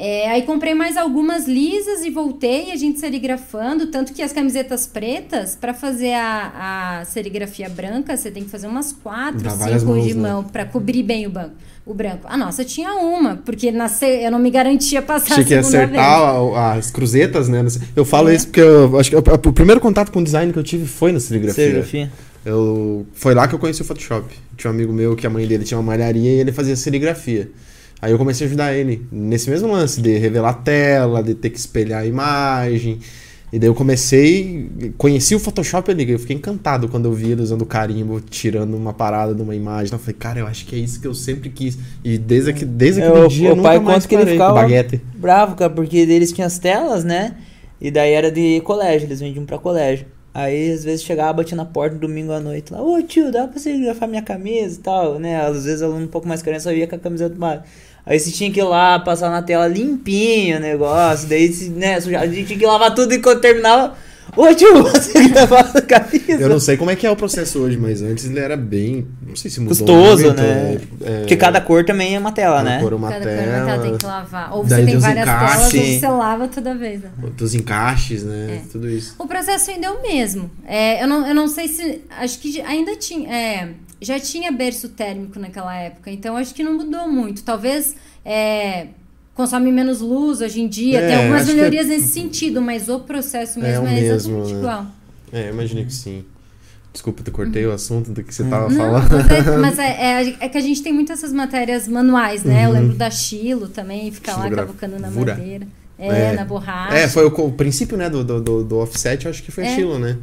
É, 0.00 0.30
aí 0.30 0.42
comprei 0.42 0.74
mais 0.74 0.96
algumas 0.96 1.48
lisas 1.48 2.04
e 2.04 2.10
voltei 2.10 2.70
a 2.70 2.76
gente 2.76 3.00
serigrafando, 3.00 3.88
tanto 3.88 4.12
que 4.12 4.22
as 4.22 4.32
camisetas 4.32 4.86
pretas, 4.86 5.56
pra 5.60 5.74
fazer 5.74 6.12
a, 6.14 7.00
a 7.00 7.04
serigrafia 7.04 7.68
branca, 7.68 8.16
você 8.16 8.30
tem 8.30 8.44
que 8.44 8.48
fazer 8.48 8.68
umas 8.68 8.92
quatro, 8.92 9.40
Dá 9.42 9.50
cinco 9.50 9.86
mãos, 9.86 10.06
de 10.06 10.14
né? 10.14 10.20
mão 10.30 10.44
pra 10.44 10.64
cobrir 10.64 11.02
bem 11.02 11.26
o 11.26 11.30
banco. 11.30 11.50
O 11.84 11.92
branco. 11.92 12.20
A 12.26 12.36
nossa 12.36 12.64
tinha 12.64 12.94
uma, 12.94 13.36
porque 13.44 13.72
na 13.72 13.88
se- 13.88 14.22
eu 14.22 14.30
não 14.30 14.38
me 14.38 14.50
garantia 14.50 15.02
passar 15.02 15.34
Tinha 15.34 15.44
que 15.46 15.54
a 15.54 15.62
segunda 15.64 15.86
vez. 15.86 15.98
acertar 16.00 16.36
a- 16.54 16.74
as 16.74 16.90
cruzetas, 16.92 17.48
né? 17.48 17.64
Eu 17.96 18.04
falo 18.04 18.28
É. 18.28 18.36
isso 18.36 18.46
porque 18.46 18.60
eu 18.60 18.96
acho 19.00 19.10
que 19.10 19.16
eu- 19.16 19.22
o 19.46 19.52
primeiro 19.52 19.80
contato 19.80 20.12
com 20.12 20.22
design 20.22 20.52
que 20.52 20.58
eu 20.60 20.62
tive 20.62 20.86
foi 20.86 21.10
na 21.10 21.18
serigrafia. 21.18 21.64
Serigrafia. 21.64 22.12
Eu, 22.44 23.04
foi 23.14 23.34
lá 23.34 23.48
que 23.48 23.54
eu 23.54 23.58
conheci 23.58 23.82
o 23.82 23.84
Photoshop. 23.84 24.26
Tinha 24.56 24.70
um 24.70 24.74
amigo 24.74 24.92
meu 24.92 25.16
que 25.16 25.26
a 25.26 25.30
mãe 25.30 25.44
dele 25.44 25.64
tinha 25.64 25.76
uma 25.78 25.82
malharia 25.86 26.30
e 26.30 26.38
ele 26.38 26.52
fazia 26.52 26.76
serigrafia. 26.76 27.50
Aí 28.00 28.12
eu 28.12 28.18
comecei 28.18 28.46
a 28.46 28.48
ajudar 28.48 28.74
ele 28.74 29.04
nesse 29.10 29.50
mesmo 29.50 29.72
lance 29.72 30.00
de 30.00 30.16
revelar 30.18 30.50
a 30.50 30.54
tela, 30.54 31.22
de 31.22 31.34
ter 31.34 31.50
que 31.50 31.58
espelhar 31.58 32.02
a 32.02 32.06
imagem. 32.06 32.98
E 33.52 33.58
daí 33.58 33.68
eu 33.68 33.74
comecei, 33.74 34.70
conheci 34.98 35.34
o 35.34 35.38
Photoshop 35.40 35.90
ali, 35.90 36.08
eu 36.10 36.18
fiquei 36.18 36.36
encantado 36.36 36.86
quando 36.86 37.06
eu 37.06 37.12
vi 37.14 37.30
ele 37.30 37.40
usando 37.40 37.64
carimbo, 37.64 38.20
tirando 38.20 38.76
uma 38.76 38.92
parada 38.92 39.34
de 39.34 39.40
uma 39.40 39.54
imagem. 39.54 39.92
Eu 39.92 39.98
falei, 39.98 40.14
cara, 40.18 40.38
eu 40.40 40.46
acho 40.46 40.66
que 40.66 40.76
é 40.76 40.78
isso 40.78 41.00
que 41.00 41.06
eu 41.06 41.14
sempre 41.14 41.48
quis. 41.48 41.78
E 42.04 42.18
desde, 42.18 42.52
que, 42.52 42.64
desde 42.64 43.00
É, 43.00 43.08
aquele 43.08 43.24
o- 43.24 43.28
dia 43.28 43.52
o 43.52 43.56
nunca 43.56 43.68
pai 43.70 43.78
mais 43.80 44.04
que 44.06 44.14
ele 44.14 44.32
ficava- 44.32 44.52
Baguete. 44.60 45.00
Bravo, 45.16 45.56
cara, 45.56 45.70
porque 45.70 45.96
eles 45.96 46.30
tinham 46.30 46.46
as 46.46 46.58
telas, 46.58 47.04
né? 47.04 47.36
E 47.80 47.90
daí 47.90 48.12
era 48.12 48.30
de 48.30 48.60
colégio, 48.60 49.06
eles 49.08 49.18
vendiam 49.20 49.46
pra 49.46 49.58
colégio. 49.58 50.04
Aí 50.32 50.70
às 50.70 50.84
vezes 50.84 51.02
chegava, 51.02 51.32
batia 51.32 51.56
na 51.56 51.64
porta 51.64 51.94
no 51.94 52.00
domingo 52.00 52.32
à 52.32 52.40
noite 52.40 52.72
lá, 52.72 52.82
ô 52.82 53.02
tio, 53.02 53.32
dá 53.32 53.48
pra 53.48 53.58
serigrafar 53.58 54.08
minha 54.08 54.22
camisa 54.22 54.78
e 54.78 54.82
tal, 54.82 55.18
né? 55.18 55.40
Às 55.40 55.64
vezes 55.64 55.82
aluno 55.82 56.04
um 56.04 56.08
pouco 56.08 56.28
mais 56.28 56.42
criança 56.42 56.72
ia 56.72 56.86
com 56.86 56.96
a 56.96 56.98
camisa 56.98 57.28
do 57.28 57.36
bar. 57.36 57.64
Aí 58.06 58.18
você 58.18 58.30
tinha 58.30 58.50
que 58.50 58.60
ir 58.60 58.64
lá, 58.64 58.98
passar 58.98 59.30
na 59.30 59.42
tela 59.42 59.66
limpinho 59.66 60.56
o 60.56 60.60
negócio, 60.60 61.28
daí 61.28 61.48
né, 61.70 61.96
a 61.96 62.26
gente 62.26 62.46
tinha 62.46 62.58
que 62.58 62.66
lavar 62.66 62.94
tudo 62.94 63.12
e 63.12 63.20
quando 63.20 63.40
terminava, 63.40 63.94
ô 64.40 64.54
tio, 64.54 64.82
você 64.84 65.12
gravar 65.28 65.70
a 65.74 65.80
camisa. 65.82 66.32
Eu 66.40 66.48
não 66.48 66.60
sei 66.60 66.76
como 66.76 66.90
é 66.90 66.96
que 66.96 67.06
é 67.06 67.10
o 67.10 67.16
processo 67.16 67.58
hoje, 67.58 67.76
mas 67.76 68.02
antes 68.02 68.24
ele 68.24 68.38
era 68.38 68.56
bem. 68.56 69.06
Não 69.26 69.36
sei 69.36 69.50
se 69.50 69.60
mudou. 69.60 69.76
Custoso, 69.76 70.24
muito, 70.24 70.40
né? 70.40 70.80
é- 71.02 71.18
Porque 71.20 71.36
cada 71.36 71.60
cor 71.60 71.84
também 71.84 72.14
é 72.14 72.18
uma 72.18 72.32
tela, 72.32 72.62
né? 72.62 72.80
Cor 72.80 72.94
uma 72.94 73.08
Cada 73.08 73.24
cor 73.24 73.34
tela, 73.36 73.66
tela 73.66 73.82
tem 73.82 73.96
que 73.98 74.06
lavar. 74.06 74.54
Ou 74.54 74.64
você 74.64 74.84
tem 74.84 74.98
várias 74.98 75.24
telas, 75.24 75.40
ou 75.40 75.66
encaixes. 75.68 76.00
você 76.00 76.08
lava 76.08 76.48
toda 76.48 76.74
vez. 76.74 77.00
né? 77.02 77.10
dos 77.36 77.54
encaixes, 77.54 78.22
né? 78.24 78.62
É. 78.64 78.68
Tudo 78.70 78.88
isso. 78.88 79.14
O 79.18 79.26
processo 79.26 79.70
ainda 79.70 79.86
é 79.86 79.90
o 79.90 80.02
mesmo. 80.02 80.50
É, 80.66 81.02
eu, 81.02 81.08
não, 81.08 81.26
eu 81.26 81.34
não 81.34 81.48
sei 81.48 81.68
se. 81.68 82.02
Acho 82.18 82.38
que 82.38 82.60
ainda 82.62 82.96
tinha. 82.96 83.28
é, 83.32 83.68
já 84.00 84.18
tinha 84.20 84.52
berço 84.52 84.88
térmico 84.90 85.40
naquela 85.40 85.74
época, 85.76 86.10
então 86.10 86.36
acho 86.36 86.54
que 86.54 86.62
não 86.62 86.74
mudou 86.74 87.08
muito. 87.08 87.42
Talvez 87.42 87.96
é, 88.24 88.86
consome 89.38 89.70
menos 89.70 90.00
luz 90.00 90.40
hoje 90.40 90.60
em 90.60 90.68
dia, 90.68 90.98
É, 90.98 91.06
tem 91.06 91.16
algumas 91.16 91.46
que 91.46 91.54
melhorias 91.54 91.86
nesse 91.86 92.08
sentido, 92.08 92.60
mas 92.60 92.88
o 92.88 92.98
processo 93.00 93.60
É 93.60 93.62
mesmo 93.62 93.84
o 93.84 93.88
é, 93.88 93.92
mesmo, 93.94 94.14
exatamente 94.14 94.52
né? 94.52 94.58
igual. 94.58 94.86
É, 95.32 95.48
eu 95.48 95.52
imaginei 95.54 95.84
que 95.84 95.92
sim. 95.94 96.24
Desculpa, 96.92 97.22
eu 97.24 97.32
cortei 97.32 97.64
o 97.64 97.70
assunto 97.72 98.10
do 98.10 98.24
que 98.24 98.34
você 98.34 98.42
tava 98.44 98.66
Uhum. 98.66 98.72
Não, 98.72 98.78
falando. 99.00 99.10
mas, 99.28 99.30
é, 99.46 99.56
mas 99.58 99.78
é- 99.78 100.22
é- 100.30 100.36
é 100.40 100.48
que 100.48 100.58
a 100.58 100.60
gente 100.60 100.82
tem 100.82 100.92
muitas 100.92 101.18
essas 101.20 101.32
matérias 101.32 101.86
manuais, 101.86 102.42
né? 102.42 102.66
Eu 102.66 102.72
lembro 102.72 102.96
da 102.96 103.10
Chilo 103.10 103.68
também, 103.68 104.10
ficar 104.10 104.36
lá 104.36 104.50
cavucando 104.50 104.98
na 104.98 105.08
madeira. 105.10 105.66
É, 105.98 106.08
É. 106.08 106.32
na 106.32 106.44
borracha. 106.44 106.96
É, 106.96 107.06
foi 107.08 107.24
o, 107.24 107.28
o 107.28 107.52
princípio, 107.52 107.96
né, 107.96 108.10
do, 108.10 108.24
do, 108.24 108.40
do, 108.40 108.64
do 108.64 108.78
offset, 108.78 109.24
eu 109.24 109.30
acho 109.30 109.42
que 109.42 109.50
foi 109.52 109.64
É. 109.64 109.70
estilo, 109.70 109.98
né? 109.98 110.16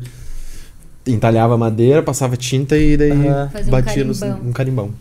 Entalhava 1.08 1.58
madeira, 1.58 2.02
passava 2.02 2.36
tinta 2.36 2.78
e 2.78 2.98
daí 2.98 3.12
Aham. 3.12 3.50
Fazia 3.54 3.68
um 3.68 3.72
batia 3.72 4.04
no- 4.04 4.14
carimbão. 4.16 4.50
um 4.50 4.52
carimbão. 4.54 4.92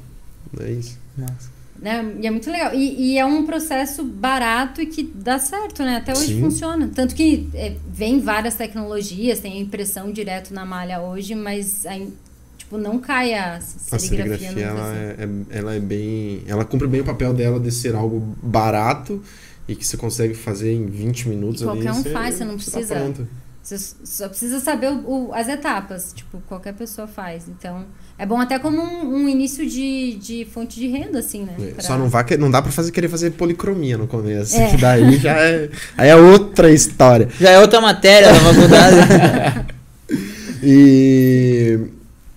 É 0.60 0.70
isso. 0.70 0.98
Nossa. 1.16 1.53
Né? 1.84 2.14
E 2.20 2.26
é 2.26 2.30
muito 2.30 2.50
legal. 2.50 2.74
E, 2.74 3.12
e 3.12 3.18
é 3.18 3.24
um 3.26 3.44
processo 3.44 4.02
barato 4.02 4.80
e 4.80 4.86
que 4.86 5.02
dá 5.02 5.38
certo, 5.38 5.82
né? 5.82 5.96
Até 5.96 6.12
hoje 6.12 6.34
Sim. 6.34 6.40
funciona. 6.40 6.90
Tanto 6.94 7.14
que 7.14 7.48
é, 7.54 7.76
vem 7.86 8.20
várias 8.20 8.54
tecnologias, 8.54 9.38
tem 9.40 9.52
a 9.52 9.60
impressão 9.60 10.10
direto 10.10 10.52
na 10.54 10.64
malha 10.64 11.00
hoje, 11.02 11.34
mas 11.34 11.84
aí, 11.84 12.10
tipo, 12.56 12.78
não 12.78 12.98
cai 12.98 13.34
a 13.34 13.56
A 13.56 13.60
serigrafia. 13.60 14.38
serigrafia, 14.38 14.52
no 14.52 14.60
ela 14.60 14.92
desenho. 14.92 15.46
é, 15.52 15.54
é- 15.54 15.58
ela 15.58 15.74
é 15.74 15.80
bem... 15.80 16.42
Ela 16.46 16.64
cumpre 16.64 16.88
bem 16.88 17.02
o 17.02 17.04
papel 17.04 17.34
dela 17.34 17.60
de 17.60 17.70
ser 17.70 17.94
algo 17.94 18.18
barato 18.42 19.22
e 19.68 19.76
que 19.76 19.86
você 19.86 19.96
consegue 19.98 20.32
fazer 20.34 20.72
em 20.72 20.86
20 20.86 21.28
minutos 21.28 21.60
E 21.60 21.68
ali. 21.68 21.82
qualquer 21.82 21.92
um 21.92 22.04
faz, 22.12 22.34
você 22.36 22.44
não 22.44 22.56
tá 22.56 22.62
precisa- 22.62 22.94
pronto. 22.94 23.28
Você 23.62 23.78
só 23.78 24.28
precisa 24.28 24.60
saber 24.60 24.90
o- 24.90 25.28
o- 25.28 25.34
as 25.34 25.48
etapas, 25.48 26.12
tipo, 26.14 26.40
qualquer 26.48 26.74
pessoa 26.74 27.06
faz. 27.06 27.46
Então, 27.48 27.84
é 28.18 28.24
bom 28.26 28.40
até 28.40 28.58
como 28.58 28.80
um, 28.80 29.24
um 29.24 29.28
início 29.28 29.68
de, 29.68 30.14
de 30.14 30.46
fonte 30.52 30.78
de 30.78 30.86
renda, 30.88 31.18
assim, 31.18 31.42
né? 31.44 31.54
É, 31.60 31.66
Pra- 31.72 31.82
Só 31.82 31.98
não, 31.98 32.08
vai, 32.08 32.24
não 32.38 32.50
dá 32.50 32.62
pra 32.62 32.70
fazer, 32.70 32.92
querer 32.92 33.08
fazer 33.08 33.32
policromia 33.32 33.98
no 33.98 34.06
começo. 34.06 34.56
É. 34.56 34.70
Que 34.70 34.76
daí 34.80 35.16
já 35.18 35.32
é, 35.36 35.68
aí 35.96 36.08
é 36.08 36.16
outra 36.16 36.70
história. 36.72 37.28
Já 37.40 37.50
é 37.50 37.58
outra 37.60 37.80
matéria 37.80 38.32
da 38.32 38.40
faculdade. 38.40 39.74
E, 40.66 41.78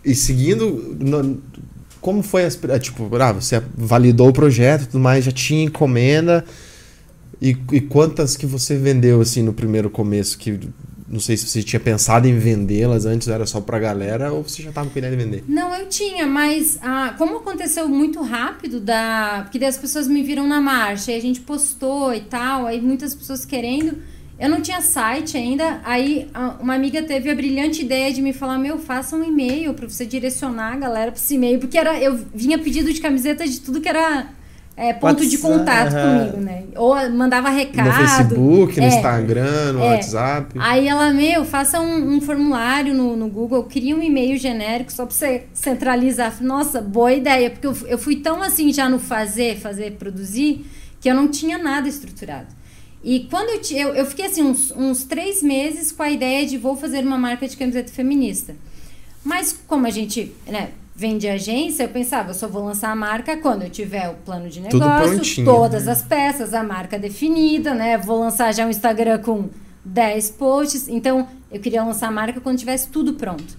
e 0.04 0.14
seguindo, 0.14 0.98
no- 1.00 1.42
como 2.02 2.22
foi 2.22 2.44
as, 2.46 2.60
tipo, 2.82 3.10
ah, 3.22 3.32
você 3.32 3.62
validou 3.76 4.30
o 4.30 4.34
projeto, 4.34 4.84
e 4.84 4.86
tudo 4.88 5.00
mais, 5.00 5.24
já 5.24 5.32
tinha 5.32 5.64
encomenda 5.64 6.44
e, 7.42 7.56
e 7.72 7.80
quantas 7.82 8.36
que 8.36 8.46
você 8.46 8.76
vendeu 8.76 9.22
assim 9.22 9.42
no 9.44 9.54
primeiro 9.54 9.90
começo 9.90 10.38
que 10.38 10.60
não 11.10 11.20
sei 11.20 11.38
se 11.38 11.48
você 11.48 11.64
tinha 11.64 11.80
pensado 11.80 12.28
em 12.28 12.38
vendê-las 12.38 13.06
antes, 13.06 13.28
era 13.28 13.46
só 13.46 13.62
pra 13.62 13.80
galera 13.80 14.34
ou 14.34 14.44
você 14.44 14.62
já 14.62 14.72
tava 14.72 14.90
com 14.90 15.00
ideia 15.00 15.16
de 15.16 15.24
vender? 15.24 15.44
Não, 15.48 15.74
eu 15.76 15.88
tinha, 15.88 16.28
mas 16.28 16.78
ah, 16.82 17.16
como 17.18 17.38
aconteceu 17.38 17.88
muito 17.88 18.22
rápido, 18.22 18.80
da, 18.80 19.42
porque 19.44 19.58
daí 19.58 19.70
as 19.70 19.78
pessoas 19.78 20.08
me 20.08 20.22
viram 20.22 20.46
na 20.46 20.60
marcha, 20.60 21.12
e 21.12 21.16
a 21.16 21.22
gente 21.22 21.40
postou 21.40 22.14
e 22.14 22.22
tal, 22.22 22.66
aí 22.66 22.82
muitas 22.82 23.16
pessoas 23.16 23.46
querendo, 23.46 23.98
Eu 24.40 24.50
não 24.50 24.62
tinha 24.62 24.82
site 24.82 25.36
ainda, 25.36 25.82
aí 25.84 26.30
uma 26.60 26.76
amiga 26.76 27.02
teve 27.02 27.30
a 27.30 27.36
brilhante 27.36 27.82
ideia 27.82 28.14
de 28.14 28.22
me 28.22 28.34
falar: 28.34 28.60
Meu, 28.60 28.78
faça 28.78 29.16
um 29.16 29.24
e-mail 29.24 29.74
para 29.74 29.90
você 29.90 30.06
direcionar 30.06 30.74
a 30.74 30.78
galera 30.78 31.12
para 31.12 31.20
esse 31.20 31.34
e-mail, 31.34 31.60
porque 31.60 31.78
era, 31.78 32.00
eu 32.00 32.16
vinha 32.36 32.60
pedido 32.60 32.94
de 32.94 33.02
camiseta 33.02 33.48
de 33.48 33.60
tudo 33.60 33.82
que 33.82 33.90
era 33.90 34.30
é, 34.80 34.94
ponto 34.94 35.24
WhatsApp, 35.24 35.30
de 35.30 35.38
contato 35.40 35.92
comigo, 35.92 36.38
né? 36.38 36.66
Ou 36.76 37.10
mandava 37.10 37.50
recado. 37.50 37.88
No 37.88 37.94
Facebook, 37.94 38.80
no 38.80 38.86
é, 38.86 38.88
Instagram, 38.90 39.74
no 39.74 39.80
é. 39.82 39.96
WhatsApp. 39.96 40.56
Aí 40.60 40.88
ela, 40.88 41.12
meu, 41.12 41.44
faça 41.44 41.82
um, 41.82 42.16
um 42.16 42.22
formulário 42.22 42.94
no, 42.94 43.16
no 43.16 43.28
Google, 43.28 43.64
cria 43.64 43.96
um 43.96 44.04
e-mail 44.04 44.38
genérico 44.38 44.92
só 44.92 45.08
pra 45.08 45.16
você 45.16 45.46
centralizar. 45.52 46.38
Nossa, 46.42 46.80
boa 46.80 47.12
ideia, 47.12 47.50
porque 47.50 47.66
eu, 47.66 47.76
eu 47.88 47.98
fui 47.98 48.18
tão 48.18 48.44
assim 48.44 48.72
já 48.72 48.88
no 48.88 49.00
fazer, 49.00 49.58
fazer, 49.58 49.94
produzir, 49.94 50.64
que 51.02 51.10
eu 51.10 51.16
não 51.16 51.28
tinha 51.28 51.58
nada 51.58 51.90
estruturado. 51.90 52.56
E 53.04 53.22
quando 53.32 53.50
eu, 53.50 53.78
eu, 53.78 53.96
eu 53.96 54.06
fiquei 54.06 54.28
assim 54.28 54.44
uns, 54.44 54.70
uns 54.72 55.06
três 55.06 55.42
meses 55.42 55.92
com 55.92 56.04
a 56.04 56.12
ideia 56.12 56.46
de 56.46 56.56
vou 56.56 56.78
fazer 56.78 57.04
uma 57.04 57.18
marca 57.18 57.48
de 57.48 57.58
camiseta 57.58 57.92
feminista. 57.92 58.56
Mas 59.24 59.60
como 59.68 59.88
a 59.88 59.90
gente, 59.90 60.36
né, 60.46 60.70
vem 60.98 61.20
de 61.20 61.28
agência, 61.28 61.84
eu 61.84 61.90
pensava, 61.90 62.32
eu 62.32 62.34
só 62.34 62.48
vou 62.48 62.66
lançar 62.66 62.90
a 62.90 62.96
marca 62.96 63.38
quando 63.38 63.62
eu 63.62 63.70
tiver 63.70 64.10
o 64.10 64.16
plano 64.16 64.50
de 64.50 64.60
negócio, 64.60 65.46
todas 65.46 65.88
as 65.88 66.02
peças, 66.02 66.56
a 66.56 66.64
marca 66.64 66.98
definida, 66.98 67.76
né? 67.76 68.00
Vou 68.00 68.20
lançar 68.20 68.52
já 68.52 68.66
um 68.66 68.70
Instagram 68.72 69.20
com 69.20 69.48
10 69.86 70.32
posts. 70.32 70.88
Então, 70.88 71.28
eu 71.52 71.60
queria 71.60 71.84
lançar 71.84 72.08
a 72.08 72.12
marca 72.12 72.42
quando 72.42 72.58
tivesse 72.58 72.90
tudo 72.90 73.14
pronto. 73.14 73.56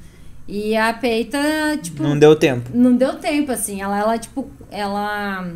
E 0.48 0.76
a 0.76 0.92
Peita, 0.92 1.38
tipo. 1.80 2.02
Não 2.02 2.18
deu 2.18 2.34
tempo. 2.34 2.70
Não 2.74 2.96
deu 2.96 3.14
tempo, 3.14 3.52
assim. 3.52 3.80
Ela, 3.80 4.00
ela 4.00 4.18
tipo, 4.18 4.50
ela 4.68 5.48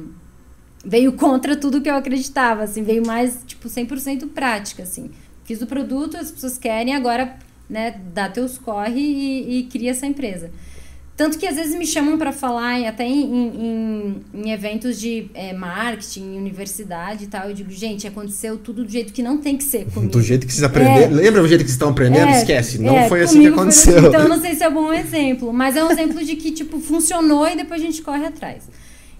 veio 0.85 1.15
contra 1.15 1.57
tudo 1.57 1.81
que 1.81 1.91
eu 1.91 1.97
acreditava, 1.97 2.63
assim. 2.63 2.85
Veio 2.85 3.05
mais, 3.05 3.43
tipo, 3.45 3.69
100% 3.69 4.29
prática, 4.29 4.85
assim. 4.85 5.11
Fiz 5.45 5.61
o 5.61 5.67
produto, 5.67 6.17
as 6.17 6.31
pessoas 6.31 6.57
querem, 6.57 6.95
agora, 6.95 7.37
né, 7.69 8.01
dá 8.15 8.29
teus 8.29 8.57
corre 8.57 9.01
e, 9.01 9.59
e 9.59 9.63
cria 9.65 9.91
essa 9.91 10.07
empresa. 10.07 10.53
Tanto 11.15 11.39
que 11.39 11.47
às 11.47 11.57
vezes 11.57 11.75
me 11.75 11.87
chamam 11.87 12.17
para 12.17 12.33
falar, 12.33 12.83
até 12.87 13.07
em, 13.07 13.23
em, 13.23 14.25
em 14.33 14.51
eventos 14.51 14.99
de 14.99 15.27
é, 15.35 15.53
marketing, 15.53 16.39
universidade 16.39 17.25
e 17.25 17.27
tal. 17.27 17.49
Eu 17.49 17.55
digo, 17.55 17.71
gente, 17.71 18.07
aconteceu 18.07 18.57
tudo 18.57 18.83
do 18.83 18.91
jeito 18.91 19.13
que 19.13 19.23
não 19.23 19.37
tem 19.37 19.57
que 19.57 19.65
ser 19.65 19.85
comigo. 19.93 20.11
Do 20.11 20.23
jeito 20.23 20.47
que 20.47 20.53
vocês 20.53 20.65
aprenderam. 20.65 21.19
É, 21.19 21.23
Lembra 21.23 21.43
do 21.43 21.49
jeito 21.49 21.61
que 21.61 21.69
vocês 21.69 21.75
estão 21.75 21.91
aprendendo? 21.91 22.29
É, 22.29 22.39
Esquece. 22.39 22.79
Não 22.79 22.97
é, 22.97 23.09
foi 23.09 23.23
assim 23.23 23.43
que 23.43 23.49
aconteceu. 23.49 23.99
Assim. 23.99 24.09
Então, 24.09 24.29
não 24.29 24.41
sei 24.41 24.55
se 24.55 24.65
é 24.65 24.71
bom 24.71 24.91
exemplo. 24.91 25.53
Mas 25.53 25.77
é 25.77 25.85
um 25.85 25.91
exemplo 25.91 26.25
de 26.25 26.35
que, 26.35 26.51
tipo, 26.51 26.81
funcionou 26.81 27.47
e 27.47 27.57
depois 27.57 27.83
a 27.83 27.85
gente 27.85 28.01
corre 28.01 28.25
atrás. 28.25 28.65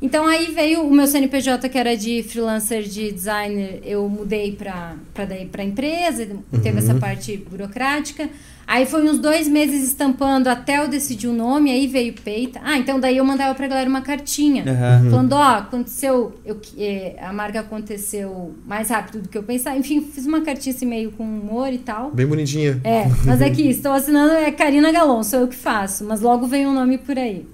Então, 0.01 0.27
aí 0.27 0.51
veio 0.53 0.83
o 0.83 0.91
meu 0.91 1.07
CNPJ, 1.07 1.69
que 1.69 1.79
era 1.79 1.95
de 1.95 2.23
freelancer 2.23 2.83
de 2.83 3.13
designer. 3.13 3.81
Eu 3.85 4.09
mudei 4.09 4.53
para 4.53 4.97
a 5.15 5.63
empresa. 5.63 6.27
Teve 6.27 6.71
uhum. 6.71 6.79
essa 6.79 6.95
parte 6.95 7.37
burocrática. 7.37 8.31
Aí 8.67 8.87
foi 8.87 9.09
uns 9.09 9.19
dois 9.19 9.49
meses 9.49 9.87
estampando 9.87 10.49
até 10.49 10.79
eu 10.79 10.89
decidir 10.89 11.29
o 11.29 11.33
nome, 11.33 11.71
aí 11.71 11.87
veio 11.87 12.15
peita. 12.15 12.61
Ah, 12.63 12.79
então 12.79 12.99
daí 12.99 13.17
eu 13.17 13.25
mandava 13.25 13.55
pra 13.55 13.67
galera 13.67 13.89
uma 13.89 14.01
cartinha. 14.01 14.65
Uhum. 14.65 15.11
Falando, 15.11 15.33
ó, 15.33 15.39
oh, 15.39 15.59
aconteceu. 15.59 16.35
Eu, 16.45 16.61
eh, 16.79 17.17
a 17.21 17.33
marca 17.33 17.61
aconteceu 17.61 18.55
mais 18.67 18.89
rápido 18.91 19.23
do 19.23 19.29
que 19.29 19.37
eu 19.37 19.43
pensava. 19.43 19.77
Enfim, 19.77 20.01
fiz 20.01 20.27
uma 20.27 20.41
cartinha 20.41 20.75
assim 20.75 20.87
meio 20.87 21.11
com 21.13 21.25
humor 21.25 21.73
e 21.73 21.79
tal. 21.79 22.11
Bem 22.13 22.27
bonitinha. 22.27 22.81
É, 22.85 23.05
mas 23.27 23.43
aqui, 23.43 23.69
estou 23.69 23.93
assinando, 23.93 24.33
é 24.33 24.51
Karina 24.51 24.91
Galon, 24.93 25.23
sou 25.23 25.41
eu 25.41 25.49
que 25.49 25.57
faço. 25.57 26.05
Mas 26.05 26.21
logo 26.21 26.47
vem 26.47 26.67
um 26.67 26.73
nome 26.73 26.99
por 26.99 27.19
aí. 27.19 27.47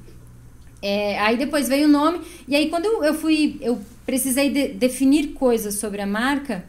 É, 0.81 1.19
aí 1.21 1.37
depois 1.37 1.69
veio 1.69 1.89
o 1.89 1.91
nome. 1.91 2.21
E 2.47 2.55
aí 2.55 2.69
quando 2.69 2.85
eu, 2.85 3.05
eu 3.05 3.15
fui. 3.15 3.57
Eu 3.61 3.79
precisei 4.07 4.51
de, 4.51 4.69
definir 4.69 5.29
coisas 5.29 5.75
sobre 5.75 6.01
a 6.01 6.07
marca 6.07 6.65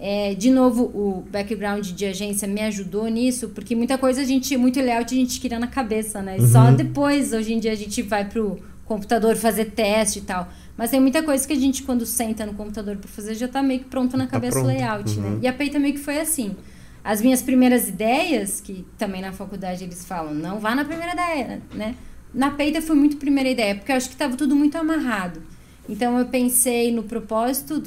é, 0.00 0.34
de 0.34 0.50
novo, 0.50 0.84
o 0.84 1.24
background 1.30 1.86
de 1.88 2.06
agência 2.06 2.46
me 2.46 2.60
ajudou 2.60 3.08
nisso, 3.08 3.48
porque 3.48 3.74
muita 3.74 3.98
coisa 3.98 4.20
a 4.20 4.24
gente, 4.24 4.56
muito 4.56 4.78
layout 4.78 5.12
a 5.12 5.16
gente 5.16 5.40
queria 5.40 5.58
na 5.58 5.66
cabeça, 5.66 6.22
né? 6.22 6.36
Uhum. 6.38 6.48
Só 6.48 6.70
depois, 6.70 7.32
hoje 7.32 7.52
em 7.52 7.58
dia, 7.58 7.72
a 7.72 7.76
gente 7.76 8.00
vai 8.02 8.24
pro 8.24 8.60
computador 8.84 9.34
fazer 9.36 9.66
teste 9.66 10.20
e 10.20 10.22
tal. 10.22 10.48
Mas 10.76 10.90
tem 10.90 11.00
muita 11.00 11.22
coisa 11.22 11.44
que 11.44 11.52
a 11.52 11.56
gente, 11.56 11.82
quando 11.82 12.06
senta 12.06 12.46
no 12.46 12.54
computador 12.54 12.96
para 12.96 13.08
fazer, 13.08 13.34
já 13.34 13.48
tá 13.48 13.60
meio 13.60 13.80
que 13.80 13.86
pronto 13.86 14.16
na 14.16 14.26
tá 14.26 14.32
cabeça 14.32 14.60
pronto. 14.60 14.66
o 14.66 14.68
layout, 14.68 15.18
né? 15.18 15.26
uhum. 15.26 15.34
né? 15.34 15.40
E 15.42 15.48
a 15.48 15.52
Pei 15.52 15.68
também 15.68 15.92
que 15.92 15.98
foi 15.98 16.20
assim. 16.20 16.54
As 17.02 17.20
minhas 17.20 17.42
primeiras 17.42 17.88
ideias, 17.88 18.60
que 18.60 18.86
também 18.96 19.20
na 19.20 19.32
faculdade 19.32 19.82
eles 19.82 20.04
falam, 20.04 20.32
não 20.32 20.60
vá 20.60 20.74
na 20.74 20.84
primeira 20.84 21.12
ideia, 21.12 21.60
né? 21.74 21.94
Na 22.32 22.50
Peita 22.50 22.82
foi 22.82 22.94
muito 22.94 23.16
primeira 23.16 23.48
ideia, 23.48 23.74
porque 23.74 23.90
eu 23.90 23.96
acho 23.96 24.08
que 24.08 24.14
estava 24.14 24.36
tudo 24.36 24.54
muito 24.54 24.76
amarrado. 24.76 25.42
Então 25.88 26.18
eu 26.18 26.26
pensei 26.26 26.92
no 26.92 27.02
propósito 27.02 27.82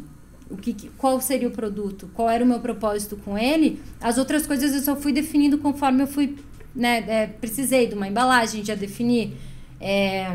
o 0.52 0.58
que, 0.58 0.90
qual 0.98 1.20
seria 1.22 1.48
o 1.48 1.52
produto, 1.52 2.10
qual 2.14 2.30
era 2.30 2.44
o 2.44 2.48
meu 2.48 2.60
propósito 2.60 3.16
com 3.18 3.38
ele. 3.38 3.82
As 4.00 4.18
outras 4.18 4.46
coisas 4.46 4.74
eu 4.74 4.82
só 4.82 4.96
fui 4.96 5.12
definindo 5.12 5.58
conforme 5.58 6.04
eu 6.04 6.08
fui, 6.08 6.38
né, 6.76 7.04
é, 7.08 7.28
precisei 7.28 7.88
de 7.88 7.96
uma 7.96 8.08
embalagem, 8.08 8.64
já 8.64 8.76
defini 8.76 9.36
é, 9.80 10.28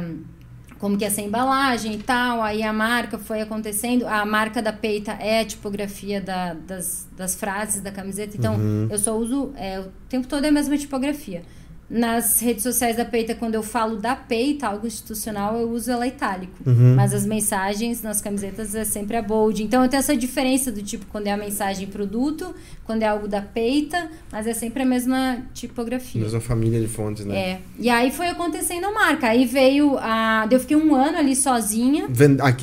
como 0.78 0.96
que 0.96 1.04
é 1.04 1.06
essa 1.06 1.22
embalagem 1.22 1.94
e 1.94 1.98
tal. 1.98 2.42
Aí 2.42 2.62
a 2.62 2.72
marca 2.72 3.18
foi 3.18 3.40
acontecendo. 3.40 4.06
A 4.06 4.24
marca 4.24 4.60
da 4.60 4.72
peita 4.72 5.12
é 5.12 5.40
a 5.40 5.44
tipografia 5.44 6.20
da, 6.20 6.54
das, 6.54 7.08
das 7.16 7.34
frases 7.34 7.80
da 7.80 7.90
camiseta. 7.90 8.36
Então, 8.36 8.54
uhum. 8.54 8.88
eu 8.90 8.98
só 8.98 9.16
uso, 9.16 9.52
é, 9.56 9.80
o 9.80 9.86
tempo 10.08 10.26
todo 10.26 10.44
é 10.44 10.48
a 10.48 10.52
mesma 10.52 10.76
tipografia. 10.76 11.42
Nas 11.88 12.40
redes 12.40 12.64
sociais 12.64 12.96
da 12.96 13.04
Peita, 13.04 13.34
quando 13.34 13.54
eu 13.54 13.62
falo 13.62 13.96
da 13.96 14.16
Peita, 14.16 14.66
algo 14.66 14.86
institucional, 14.88 15.56
eu 15.56 15.70
uso 15.70 15.90
ela 15.90 16.06
itálico. 16.06 16.54
Uhum. 16.66 16.96
Mas 16.96 17.14
as 17.14 17.24
mensagens 17.24 18.02
nas 18.02 18.20
camisetas 18.20 18.74
é 18.74 18.84
sempre 18.84 19.16
a 19.16 19.22
bold. 19.22 19.62
Então 19.62 19.84
eu 19.84 19.88
tenho 19.88 20.00
essa 20.00 20.16
diferença 20.16 20.72
do 20.72 20.82
tipo, 20.82 21.06
quando 21.06 21.28
é 21.28 21.32
a 21.32 21.36
mensagem 21.36 21.86
produto, 21.86 22.52
quando 22.84 23.02
é 23.02 23.06
algo 23.06 23.28
da 23.28 23.40
Peita, 23.40 24.10
mas 24.32 24.48
é 24.48 24.52
sempre 24.52 24.82
a 24.82 24.86
mesma 24.86 25.38
tipografia. 25.54 26.20
Mesma 26.20 26.40
família 26.40 26.80
de 26.80 26.88
fontes, 26.88 27.24
né? 27.24 27.38
É. 27.38 27.60
E 27.78 27.88
aí 27.88 28.10
foi 28.10 28.28
acontecendo 28.28 28.86
a 28.86 28.90
marca. 28.90 29.28
Aí 29.28 29.44
veio 29.44 29.96
a. 29.98 30.48
Eu 30.50 30.58
fiquei 30.58 30.76
um 30.76 30.92
ano 30.92 31.18
ali 31.18 31.36
sozinha. 31.36 32.08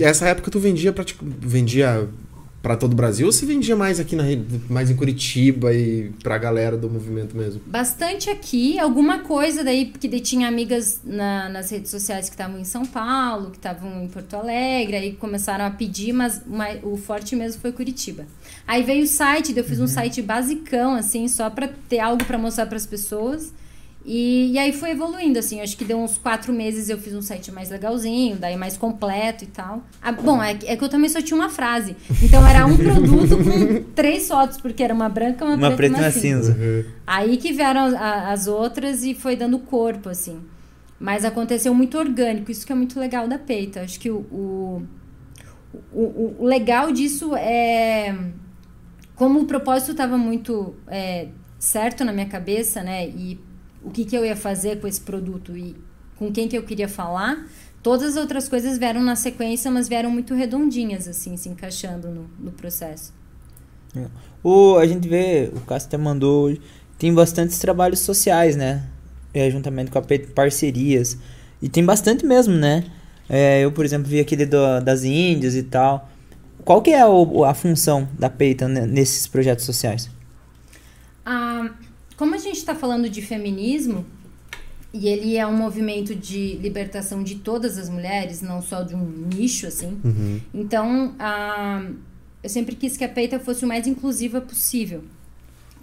Essa 0.01 0.27
época 0.27 0.51
tu 0.51 0.59
vendia, 0.59 0.91
pra, 0.91 1.05
vendia 1.21 2.09
para 2.63 2.77
todo 2.77 2.93
o 2.93 2.95
Brasil 2.95 3.25
ou 3.25 3.31
se 3.33 3.45
vendia 3.45 3.75
mais 3.75 3.99
aqui 3.99 4.15
na 4.15 4.23
mais 4.69 4.89
em 4.89 4.95
Curitiba 4.95 5.73
e 5.73 6.13
pra 6.23 6.37
galera 6.37 6.77
do 6.77 6.89
movimento 6.89 7.35
mesmo? 7.35 7.61
Bastante 7.65 8.29
aqui, 8.29 8.79
alguma 8.79 9.19
coisa 9.19 9.65
daí, 9.65 9.87
porque 9.87 10.07
daí 10.07 10.21
tinha 10.21 10.47
amigas 10.47 11.01
na, 11.03 11.49
nas 11.49 11.69
redes 11.69 11.91
sociais 11.91 12.29
que 12.29 12.35
estavam 12.35 12.57
em 12.57 12.63
São 12.63 12.85
Paulo, 12.85 13.51
que 13.51 13.57
estavam 13.57 14.05
em 14.05 14.07
Porto 14.07 14.35
Alegre, 14.35 14.95
aí 14.95 15.11
começaram 15.11 15.65
a 15.65 15.71
pedir, 15.71 16.13
mas 16.13 16.41
o 16.83 16.95
forte 16.95 17.35
mesmo 17.35 17.59
foi 17.61 17.73
Curitiba. 17.73 18.25
Aí 18.65 18.81
veio 18.81 19.03
o 19.03 19.07
site, 19.07 19.53
eu 19.53 19.63
fiz 19.65 19.79
uhum. 19.79 19.83
um 19.83 19.87
site 19.87 20.21
basicão, 20.21 20.95
assim, 20.95 21.27
só 21.27 21.49
para 21.49 21.67
ter 21.67 21.99
algo 21.99 22.23
para 22.23 22.37
mostrar 22.37 22.65
para 22.65 22.77
as 22.77 22.85
pessoas. 22.85 23.51
E, 24.05 24.51
e 24.51 24.59
aí 24.59 24.73
foi 24.73 24.91
evoluindo, 24.91 25.39
assim, 25.39 25.61
acho 25.61 25.77
que 25.77 25.85
deu 25.85 25.97
uns 25.97 26.17
quatro 26.17 26.51
meses 26.51 26.89
eu 26.89 26.97
fiz 26.97 27.13
um 27.13 27.21
site 27.21 27.51
mais 27.53 27.69
legalzinho, 27.69 28.35
daí 28.35 28.57
mais 28.57 28.75
completo 28.75 29.45
e 29.45 29.47
tal. 29.47 29.81
Ah, 30.01 30.11
bom, 30.11 30.43
é, 30.43 30.51
é 30.65 30.75
que 30.75 30.83
eu 30.83 30.89
também 30.89 31.09
só 31.09 31.21
tinha 31.21 31.39
uma 31.39 31.49
frase. 31.49 31.95
Então 32.21 32.45
era 32.45 32.65
um 32.65 32.75
produto 32.75 33.37
com 33.37 33.83
três 33.95 34.27
fotos, 34.27 34.59
porque 34.59 34.83
era 34.83 34.93
uma 34.93 35.07
branca, 35.07 35.45
uma, 35.45 35.55
uma 35.55 35.71
preta 35.71 35.95
e 35.95 35.99
uma 36.01 36.11
cinza. 36.11 36.53
cinza. 36.53 36.57
Uhum. 36.59 36.85
Aí 37.07 37.37
que 37.37 37.53
vieram 37.53 37.95
a, 37.95 38.31
as 38.33 38.47
outras 38.47 39.03
e 39.03 39.13
foi 39.13 39.37
dando 39.37 39.57
corpo, 39.59 40.09
assim. 40.09 40.41
Mas 40.99 41.23
aconteceu 41.23 41.73
muito 41.73 41.97
orgânico, 41.97 42.51
isso 42.51 42.65
que 42.65 42.73
é 42.73 42.75
muito 42.75 42.99
legal 42.99 43.25
da 43.25 43.39
peita. 43.39 43.81
Acho 43.81 43.99
que 43.99 44.11
o, 44.11 44.17
o, 44.31 44.83
o, 45.93 46.35
o 46.39 46.45
legal 46.45 46.91
disso 46.91 47.35
é. 47.37 48.13
Como 49.15 49.41
o 49.41 49.45
propósito 49.45 49.91
estava 49.91 50.17
muito 50.17 50.75
é, 50.87 51.27
certo 51.57 52.03
na 52.03 52.11
minha 52.11 52.25
cabeça, 52.25 52.83
né? 52.83 53.07
E 53.07 53.39
o 53.83 53.89
que, 53.89 54.05
que 54.05 54.15
eu 54.15 54.25
ia 54.25 54.35
fazer 54.35 54.79
com 54.79 54.87
esse 54.87 55.01
produto 55.01 55.55
e 55.57 55.75
com 56.17 56.31
quem 56.31 56.47
que 56.47 56.57
eu 56.57 56.63
queria 56.63 56.87
falar. 56.87 57.45
Todas 57.81 58.11
as 58.11 58.15
outras 58.15 58.47
coisas 58.47 58.77
vieram 58.77 59.03
na 59.03 59.15
sequência, 59.15 59.69
mas 59.69 59.89
vieram 59.89 60.09
muito 60.09 60.33
redondinhas, 60.33 61.07
assim, 61.07 61.35
se 61.35 61.49
encaixando 61.49 62.07
no, 62.07 62.29
no 62.39 62.51
processo. 62.51 63.13
É. 63.95 64.05
O, 64.41 64.77
a 64.77 64.87
gente 64.87 65.07
vê, 65.07 65.51
o 65.53 65.59
Cássio 65.61 65.87
até 65.87 65.97
mandou, 65.97 66.55
tem 66.97 67.13
bastantes 67.13 67.59
trabalhos 67.59 67.99
sociais, 67.99 68.55
né? 68.55 68.83
É, 69.33 69.49
juntamente 69.49 69.91
com 69.91 69.99
a 69.99 70.03
parcerias. 70.33 71.17
E 71.61 71.67
tem 71.67 71.83
bastante 71.83 72.25
mesmo, 72.25 72.53
né? 72.53 72.85
É, 73.27 73.61
eu, 73.61 73.71
por 73.71 73.83
exemplo, 73.83 74.07
vi 74.09 74.19
aquele 74.19 74.45
do, 74.45 74.79
das 74.81 75.03
Índias 75.03 75.55
e 75.55 75.63
tal. 75.63 76.09
Qual 76.63 76.81
que 76.81 76.91
é 76.91 77.05
o, 77.05 77.43
a 77.43 77.53
função 77.53 78.07
da 78.17 78.29
Peita 78.29 78.67
nesses 78.67 79.27
projetos 79.27 79.65
sociais? 79.65 80.09
Como 82.17 82.35
a 82.35 82.37
gente 82.37 82.57
está 82.57 82.75
falando 82.75 83.09
de 83.09 83.21
feminismo, 83.21 84.05
e 84.93 85.07
ele 85.07 85.35
é 85.35 85.45
um 85.47 85.57
movimento 85.57 86.13
de 86.13 86.55
libertação 86.57 87.23
de 87.23 87.35
todas 87.35 87.79
as 87.79 87.89
mulheres, 87.89 88.41
não 88.41 88.61
só 88.61 88.83
de 88.83 88.93
um 88.93 89.03
nicho, 89.33 89.65
assim. 89.65 89.99
Uhum. 90.03 90.39
Então, 90.53 91.15
a, 91.17 91.83
eu 92.43 92.49
sempre 92.49 92.75
quis 92.75 92.95
que 92.95 93.03
a 93.03 93.09
peita 93.09 93.39
fosse 93.39 93.65
o 93.65 93.67
mais 93.67 93.87
inclusiva 93.87 94.39
possível. 94.39 95.03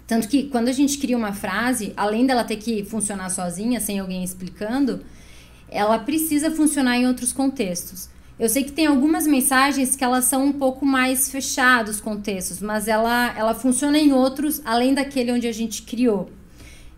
Tanto 0.07 0.29
que 0.29 0.43
quando 0.43 0.69
a 0.69 0.71
gente 0.71 0.97
cria 0.97 1.17
uma 1.17 1.33
frase, 1.33 1.91
além 1.97 2.25
dela 2.25 2.43
ter 2.45 2.55
que 2.55 2.85
funcionar 2.85 3.29
sozinha, 3.29 3.81
sem 3.81 3.99
alguém 3.99 4.23
explicando, 4.23 5.01
ela 5.69 5.99
precisa 5.99 6.49
funcionar 6.51 6.97
em 6.97 7.07
outros 7.07 7.33
contextos. 7.33 8.09
Eu 8.41 8.49
sei 8.49 8.63
que 8.63 8.71
tem 8.71 8.87
algumas 8.87 9.27
mensagens 9.27 9.95
que 9.95 10.03
elas 10.03 10.25
são 10.25 10.45
um 10.45 10.51
pouco 10.51 10.83
mais 10.83 11.29
fechados 11.29 12.01
contextos, 12.01 12.59
mas 12.59 12.87
ela, 12.87 13.31
ela 13.37 13.53
funciona 13.53 13.99
em 13.99 14.11
outros, 14.11 14.59
além 14.65 14.95
daquele 14.95 15.31
onde 15.31 15.45
a 15.45 15.51
gente 15.51 15.83
criou. 15.83 16.31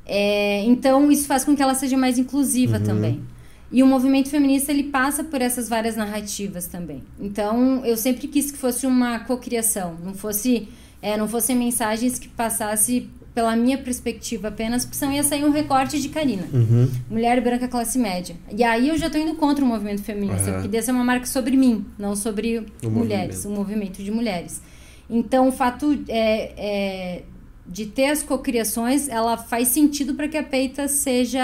É, 0.05 0.63
então, 0.63 1.11
isso 1.11 1.27
faz 1.27 1.43
com 1.43 1.53
que 1.53 1.61
ela 1.61 1.75
seja 1.75 1.97
mais 1.97 2.17
inclusiva 2.17 2.77
Uhum. 2.77 2.83
também. 2.85 3.21
E 3.69 3.83
o 3.83 3.85
movimento 3.85 4.29
feminista, 4.29 4.71
ele 4.71 4.83
passa 4.83 5.21
por 5.21 5.41
essas 5.41 5.67
várias 5.67 5.97
narrativas 5.97 6.65
também. 6.67 7.03
Então, 7.19 7.85
eu 7.85 7.97
sempre 7.97 8.29
quis 8.29 8.49
que 8.49 8.57
fosse 8.57 8.87
uma 8.87 9.19
cocriação, 9.19 9.97
não 10.01 10.13
fosse, 10.13 10.69
é, 11.01 11.17
não 11.17 11.27
fossem 11.27 11.57
mensagens 11.57 12.17
que 12.19 12.29
passasse 12.29 13.09
pela 13.33 13.55
minha 13.55 13.77
perspectiva 13.77 14.49
apenas, 14.49 14.85
porque 14.85 14.97
senão 14.97 15.11
ia 15.13 15.23
sair 15.23 15.43
um 15.43 15.49
recorte 15.51 15.99
de 15.99 16.09
Karina. 16.09 16.43
Uhum. 16.53 16.89
Mulher 17.09 17.41
branca 17.41 17.67
classe 17.67 17.97
média. 17.97 18.35
E 18.55 18.63
aí 18.63 18.89
eu 18.89 18.97
já 18.97 19.09
tô 19.09 19.17
indo 19.17 19.33
contra 19.35 19.65
o 19.65 19.67
movimento 19.67 20.03
feminista, 20.03 20.43
Aham. 20.43 20.53
porque 20.53 20.67
deve 20.67 20.83
ser 20.85 20.91
uma 20.91 21.03
marca 21.03 21.25
sobre 21.25 21.57
mim, 21.57 21.83
não 21.97 22.15
sobre 22.15 22.59
O 22.83 22.89
mulheres, 22.89 23.37
movimento. 23.37 23.47
o 23.47 23.51
movimento 23.63 24.03
de 24.03 24.11
mulheres. 24.11 24.61
Então, 25.09 25.47
o 25.47 25.51
fato 25.51 25.97
é, 26.07 26.53
é, 26.57 27.23
de 27.67 27.87
ter 27.87 28.05
as 28.07 28.21
cocriações, 28.23 29.09
ela 29.09 29.35
faz 29.35 29.69
sentido 29.69 30.13
para 30.13 30.27
que 30.27 30.37
a 30.37 30.43
peita 30.43 30.87
seja. 30.87 31.43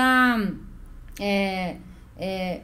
É, 1.20 1.76
é, 2.18 2.60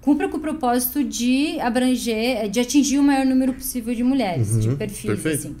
cumpra 0.00 0.28
com 0.28 0.36
o 0.36 0.40
propósito 0.40 1.02
de 1.02 1.58
abranger, 1.60 2.48
de 2.48 2.60
atingir 2.60 2.98
o 2.98 3.02
maior 3.02 3.24
número 3.26 3.52
possível 3.54 3.94
de 3.94 4.04
mulheres, 4.04 4.50
Uhum, 4.52 4.58
de 4.60 4.76
perfis, 4.76 5.02
perfeito. 5.06 5.38
assim. 5.38 5.56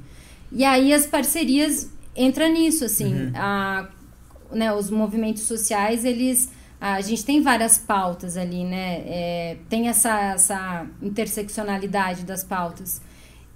E 0.52 0.64
aí 0.64 0.92
as 0.92 1.06
parcerias 1.06 1.90
entram 2.16 2.52
nisso, 2.52 2.84
assim. 2.84 3.12
Uhum. 3.12 3.32
A, 3.34 3.88
né, 4.52 4.72
os 4.72 4.90
movimentos 4.90 5.42
sociais, 5.42 6.04
eles... 6.04 6.50
A 6.80 7.00
gente 7.00 7.24
tem 7.24 7.40
várias 7.40 7.78
pautas 7.78 8.36
ali, 8.36 8.62
né? 8.62 9.02
É, 9.06 9.56
tem 9.68 9.88
essa, 9.88 10.34
essa 10.34 10.86
interseccionalidade 11.02 12.24
das 12.24 12.44
pautas. 12.44 13.00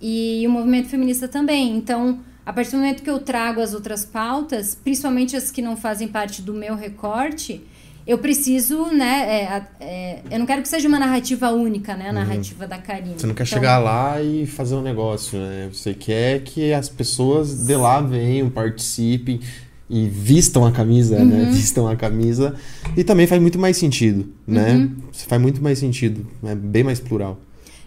E 0.00 0.42
o 0.46 0.50
movimento 0.50 0.88
feminista 0.88 1.28
também. 1.28 1.76
Então, 1.76 2.20
a 2.46 2.52
partir 2.52 2.72
do 2.72 2.78
momento 2.78 3.02
que 3.02 3.11
eu 3.11 3.18
trago 3.18 3.61
as 3.61 3.74
outras 3.74 4.04
pautas, 4.04 4.74
principalmente 4.74 5.36
as 5.36 5.50
que 5.50 5.61
não 5.61 5.76
fazem 5.76 6.08
parte 6.08 6.40
do 6.40 6.54
meu 6.54 6.74
recorte, 6.74 7.62
eu 8.07 8.18
preciso, 8.18 8.86
né? 8.86 9.07
é, 9.28 9.62
é, 9.80 10.18
eu 10.30 10.38
não 10.38 10.46
quero 10.46 10.62
que 10.62 10.68
seja 10.68 10.88
uma 10.88 10.98
narrativa 10.98 11.51
única, 11.51 11.94
né? 11.96 12.09
A 12.09 12.12
narrativa 12.12 12.66
da 12.66 12.78
Karina. 12.78 13.12
Uhum. 13.12 13.18
Você 13.18 13.26
não 13.26 13.34
quer 13.34 13.44
Então, 13.44 13.59
chegar 13.59 13.78
lá 13.78 14.20
e 14.20 14.46
fazer 14.46 14.74
um 14.74 14.82
negócio, 14.82 15.38
né? 15.38 15.68
Você 15.72 15.94
quer 15.94 16.40
que 16.40 16.72
as 16.72 16.88
pessoas 16.88 17.66
de 17.66 17.76
lá 17.76 18.01
venham, 18.01 18.48
participem 18.51 19.40
e 19.88 20.09
vistam 20.09 20.64
a 20.64 20.72
camisa, 20.72 21.16
Uhum. 21.18 21.24
né? 21.26 21.51
Vistam 21.53 21.88
a 21.88 21.96
camisa. 21.96 22.55
E 22.96 23.05
também 23.05 23.26
faz 23.26 23.40
muito 23.40 23.59
mais 23.59 23.76
sentido, 23.76 24.32
né? 24.46 24.72
Uhum. 24.74 24.96
Faz 25.12 25.40
muito 25.42 25.62
mais 25.62 25.78
sentido, 25.78 26.26
é 26.44 26.55
bem 26.55 26.82
mais 26.84 27.01
plural. 27.01 27.38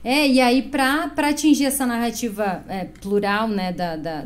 É, 0.04 0.28
e 0.28 0.42
aí 0.42 0.62
para 0.64 1.10
atingir 1.30 1.66
essa 1.66 1.86
narrativa 1.86 2.62
é, 2.68 2.86
plural, 3.02 3.48
né, 3.48 3.72
da, 3.72 3.96
da 3.96 4.26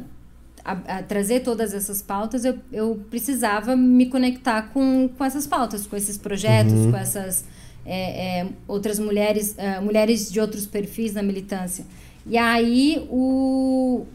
a- 0.74 0.98
a 0.98 1.04
trazer 1.04 1.40
todas 1.42 1.74
essas 1.74 2.02
pautas, 2.02 2.44
eu, 2.46 2.58
eu 2.72 3.00
precisava 3.10 3.76
me 3.76 4.06
conectar 4.08 4.64
com, 4.74 5.10
com 5.18 5.24
essas 5.26 5.48
pautas, 5.48 5.88
com 5.88 5.96
esses 5.96 6.18
projetos, 6.18 6.74
Uhum. 6.74 6.92
com 6.92 6.98
essas 6.98 7.46
é, 7.90 8.40
é, 8.42 8.48
outras 8.68 9.00
mulheres, 9.00 9.56
é, 9.58 9.80
mulheres 9.80 10.30
de 10.32 10.40
outros 10.42 10.66
perfis 10.68 11.14
na 11.14 11.24
militância. 11.24 11.86
E 12.26 12.38
aí 12.38 13.08
o 13.10 14.06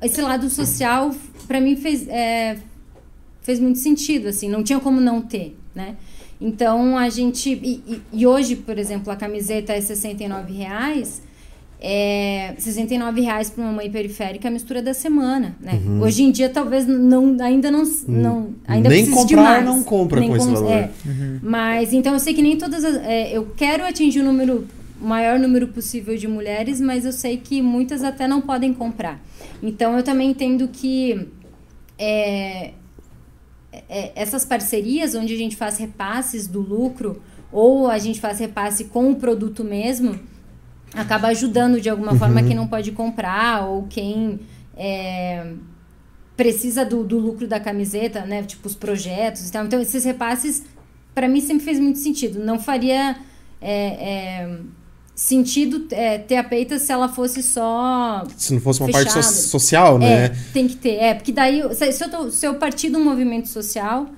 esse 0.00 0.20
lado 0.22 0.48
social 0.48 1.12
para 1.48 1.60
mim 1.60 1.74
fez 1.74 2.06
é, 2.08 2.56
fez 3.42 3.58
muito 3.58 3.78
sentido, 3.80 4.28
assim, 4.28 4.48
não 4.48 4.62
tinha 4.62 4.78
como 4.78 5.00
não 5.00 5.20
ter, 5.20 5.56
né? 5.74 5.96
Então 6.40 6.96
a 6.98 7.08
gente. 7.08 7.50
E, 7.50 7.82
e- 7.86 8.02
e 8.12 8.26
hoje, 8.26 8.54
por 8.56 8.78
exemplo, 8.78 9.10
a 9.12 9.16
camiseta 9.16 9.72
é 9.72 9.80
69 9.80 10.52
reais. 10.52 11.22
É, 11.78 12.54
69 12.58 13.20
reais 13.20 13.50
para 13.50 13.62
uma 13.62 13.72
mãe 13.72 13.90
periférica 13.90 14.48
é 14.48 14.50
a 14.50 14.52
mistura 14.52 14.80
da 14.80 14.94
semana, 14.94 15.54
né? 15.60 15.78
Hoje 16.00 16.22
em 16.22 16.30
dia 16.30 16.48
talvez 16.48 16.86
não, 16.86 17.36
ainda 17.40 17.70
não, 17.70 17.82
não 18.08 18.54
ainda 18.66 18.88
Uhum. 18.88 18.94
Nem 18.94 19.10
comprar, 19.10 19.42
mais. 19.42 19.64
não 19.64 19.82
compra 19.82 20.20
Nem 20.20 20.30
com 20.30 20.36
esse 20.36 20.50
valor. 20.50 20.72
é. 20.72 20.90
Mas 21.42 21.92
então 21.92 22.14
eu 22.14 22.18
sei 22.18 22.32
que 22.32 22.40
nem 22.40 22.56
todas 22.56 22.82
as, 22.82 22.96
é, 22.96 23.36
eu 23.36 23.48
quero 23.56 23.84
atingir 23.84 24.20
o 24.20 24.24
número 24.24 24.66
o 25.00 25.06
maior 25.06 25.38
número 25.38 25.68
possível 25.68 26.16
de 26.16 26.26
mulheres, 26.26 26.80
mas 26.80 27.04
eu 27.04 27.12
sei 27.12 27.36
que 27.36 27.60
muitas 27.60 28.02
até 28.02 28.26
não 28.26 28.40
podem 28.40 28.72
comprar. 28.72 29.22
Então 29.62 29.96
eu 29.96 30.02
também 30.02 30.30
entendo 30.30 30.68
que 30.68 31.28
é, 31.98 32.70
é, 33.88 34.12
essas 34.14 34.44
parcerias 34.44 35.14
onde 35.14 35.34
a 35.34 35.36
gente 35.36 35.56
faz 35.56 35.76
repasses 35.76 36.46
do 36.46 36.60
lucro 36.60 37.20
ou 37.52 37.88
a 37.88 37.98
gente 37.98 38.20
faz 38.20 38.38
repasse 38.38 38.84
com 38.84 39.10
o 39.10 39.16
produto 39.16 39.62
mesmo 39.62 40.18
acaba 40.94 41.28
ajudando 41.28 41.80
de 41.80 41.88
alguma 41.88 42.14
forma 42.16 42.42
quem 42.42 42.54
não 42.56 42.66
pode 42.68 42.92
comprar 42.92 43.66
ou 43.66 43.86
quem 43.88 44.40
é, 44.76 45.52
precisa 46.36 46.84
do, 46.84 47.02
do 47.02 47.18
lucro 47.18 47.46
da 47.46 47.58
camiseta, 47.58 48.24
né? 48.24 48.42
Tipo 48.42 48.66
os 48.68 48.74
projetos 48.74 49.48
e 49.48 49.52
tal. 49.52 49.64
Então 49.64 49.80
esses 49.80 50.04
repasses 50.04 50.62
para 51.14 51.28
mim 51.28 51.40
sempre 51.40 51.64
fez 51.64 51.78
muito 51.78 51.98
sentido. 51.98 52.38
Não 52.38 52.58
faria 52.58 53.16
é, 53.60 53.86
é, 53.86 54.58
sentido 55.14 55.86
é, 55.90 56.18
ter 56.18 56.36
a 56.36 56.44
peita 56.44 56.78
se 56.78 56.92
ela 56.92 57.08
fosse 57.08 57.42
só 57.42 58.22
Se 58.36 58.52
não 58.52 58.60
fosse 58.60 58.80
uma 58.80 58.90
parte 58.90 59.10
so- 59.10 59.22
social, 59.22 59.96
é, 59.96 60.28
né? 60.28 60.36
tem 60.52 60.68
que 60.68 60.76
ter. 60.76 60.96
É, 60.96 61.14
porque 61.14 61.32
daí, 61.32 61.62
se 61.74 61.90
se 61.92 62.04
eu, 62.04 62.10
tô, 62.10 62.30
se 62.30 62.46
eu 62.46 62.54
partir 62.56 62.90
de 62.90 62.96
um 62.96 63.04
movimento 63.04 63.48
social, 63.48 64.08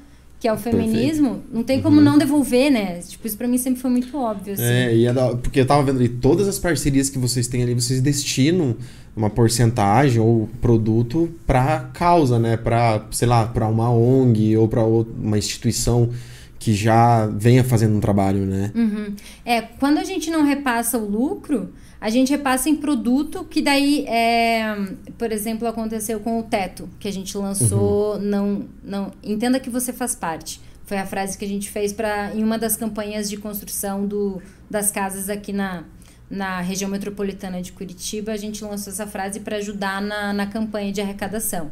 que 0.41 0.47
é 0.47 0.53
o 0.53 0.57
feminismo, 0.57 1.43
não 1.53 1.65
tem 1.65 1.83
como 1.83 2.01
não 2.01 2.17
devolver, 2.17 2.71
né? 2.71 3.01
Tipo, 3.01 3.27
isso 3.27 3.37
pra 3.37 3.49
mim 3.49 3.59
sempre 3.59 3.81
foi 3.81 3.91
muito 3.91 4.17
óbvio, 4.17 4.55
assim. 4.55 4.63
Uhum. 4.63 4.69
É, 4.69 4.95
e 4.95 5.07
é 5.07 5.13
da- 5.13 5.35
porque 5.35 5.61
eu 5.61 5.67
tava 5.67 5.83
vendo 5.83 5.97
ali, 5.99 6.09
todas 6.09 6.47
as 6.47 6.59
parcerias 6.59 7.11
que 7.11 7.19
vocês 7.19 7.49
têm 7.49 7.63
ali, 7.63 7.75
vocês 7.75 8.01
destinam 8.01 8.77
uma 9.17 9.29
porcentagem 9.29 10.21
ou 10.21 10.49
produto 10.61 11.29
pra 11.45 11.91
causa, 11.93 12.39
né? 12.39 12.57
Pra, 12.57 13.05
sei 13.11 13.27
lá, 13.27 13.47
pra 13.47 13.67
uma 13.67 13.91
ONG 13.91 14.57
ou 14.57 14.69
pra 14.69 14.85
ou- 14.85 15.07
uma 15.21 15.37
instituição 15.37 16.11
que 16.57 16.73
já 16.73 17.27
venha 17.27 17.65
fazendo 17.65 17.97
um 17.97 18.01
trabalho, 18.01 18.41
né? 18.47 18.71
Uhum. 18.77 19.15
É, 19.45 19.61
quando 19.63 19.99
a 19.99 20.05
gente 20.05 20.31
não 20.31 20.45
repassa 20.45 20.99
o 20.99 21.05
lucro, 21.09 21.71
a 22.01 22.11
gente 22.11 22.31
repassa 22.31 22.69
em 22.69 22.77
produto 22.77 23.45
que 23.45 23.61
daí, 23.61 24.05
é, 24.07 24.75
por 25.17 25.33
exemplo, 25.33 25.67
aconteceu 25.67 26.21
com 26.21 26.39
o 26.39 26.43
teto, 26.43 26.89
que 26.99 27.09
a 27.09 27.13
gente 27.13 27.37
lançou, 27.37 28.19
não, 28.21 28.67
não, 28.83 29.13
entenda 29.23 29.59
que 29.59 29.69
você 29.69 29.93
faz 29.93 30.15
parte. 30.15 30.61
Foi 30.85 30.97
a 30.97 31.05
frase 31.05 31.37
que 31.37 31.45
a 31.45 31.49
gente 31.49 31.69
fez 31.69 31.93
para 31.93 32.35
em 32.35 32.43
uma 32.43 32.57
das 32.57 32.77
campanhas 32.77 33.29
de 33.29 33.37
construção 33.37 34.07
do, 34.07 34.41
das 34.71 34.91
casas 34.91 35.29
aqui 35.29 35.53
na, 35.53 35.85
na 36.31 36.61
região 36.61 36.91
metropolitana 36.91 37.61
de 37.61 37.73
Curitiba, 37.73 38.33
a 38.33 38.37
gente 38.37 38.63
lançou 38.65 38.93
essa 38.93 39.07
frase 39.07 39.41
para 39.41 39.57
ajudar 39.57 40.01
na, 40.01 40.33
na 40.33 40.47
campanha 40.47 40.93
de 40.93 41.01
arrecadação. 41.01 41.71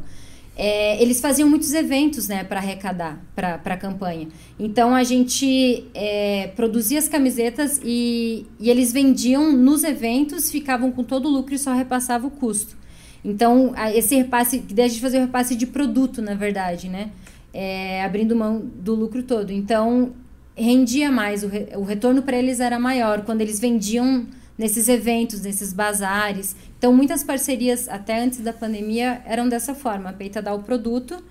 É, 0.59 0.99
eles 1.01 1.21
faziam 1.21 1.47
muitos 1.47 1.71
eventos 1.71 2.27
né, 2.27 2.43
para 2.43 2.59
arrecadar 2.59 3.23
para 3.35 3.61
a 3.63 3.77
campanha. 3.77 4.27
Então 4.57 4.95
a 4.95 5.03
gente 5.03 5.85
é, 5.93 6.47
produzia 6.55 6.97
as 6.97 7.07
camisetas 7.07 7.79
e, 7.83 8.43
e 8.59 8.67
eles 8.71 8.91
vendiam 8.91 9.53
nos 9.53 9.83
eventos, 9.83 10.49
ficavam 10.49 10.91
com 10.91 11.03
todo 11.03 11.27
o 11.27 11.31
lucro 11.31 11.53
e 11.53 11.59
só 11.59 11.73
repassava 11.73 12.25
o 12.25 12.31
custo. 12.31 12.75
Então, 13.23 13.73
esse 13.93 14.15
repasse, 14.15 14.59
que 14.59 14.79
a 14.81 14.87
gente 14.87 15.01
fazia 15.01 15.19
o 15.19 15.23
repasse 15.23 15.53
de 15.55 15.67
produto, 15.67 16.21
na 16.21 16.33
verdade, 16.33 16.87
né? 16.87 17.09
É, 17.53 18.03
abrindo 18.03 18.35
mão 18.35 18.59
do 18.59 18.95
lucro 18.95 19.21
todo. 19.21 19.51
Então, 19.51 20.13
rendia 20.55 21.11
mais, 21.11 21.43
o, 21.43 21.47
re- 21.47 21.69
o 21.75 21.83
retorno 21.83 22.21
para 22.21 22.37
eles 22.37 22.59
era 22.59 22.79
maior 22.79 23.23
quando 23.23 23.41
eles 23.41 23.59
vendiam 23.59 24.25
nesses 24.57 24.87
eventos, 24.87 25.41
nesses 25.41 25.73
bazares. 25.73 26.55
Então, 26.77 26.93
muitas 26.93 27.23
parcerias, 27.23 27.87
até 27.89 28.21
antes 28.21 28.39
da 28.39 28.53
pandemia, 28.53 29.21
eram 29.25 29.49
dessa 29.49 29.73
forma: 29.73 30.09
a 30.09 30.13
peita 30.13 30.41
dá 30.41 30.53
o 30.53 30.59
produto, 30.63 31.21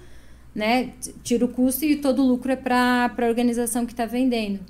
né? 0.55 0.91
Tira 1.23 1.45
o 1.45 1.49
custo 1.49 1.85
e 1.85 1.97
todo 1.97 2.23
o 2.23 2.27
lucro 2.27 2.51
é 2.53 2.57
para 2.57 3.11
a 3.17 3.27
organização 3.27 3.87
que 3.87 3.93
está 3.93 4.07
vendendo. 4.07 4.61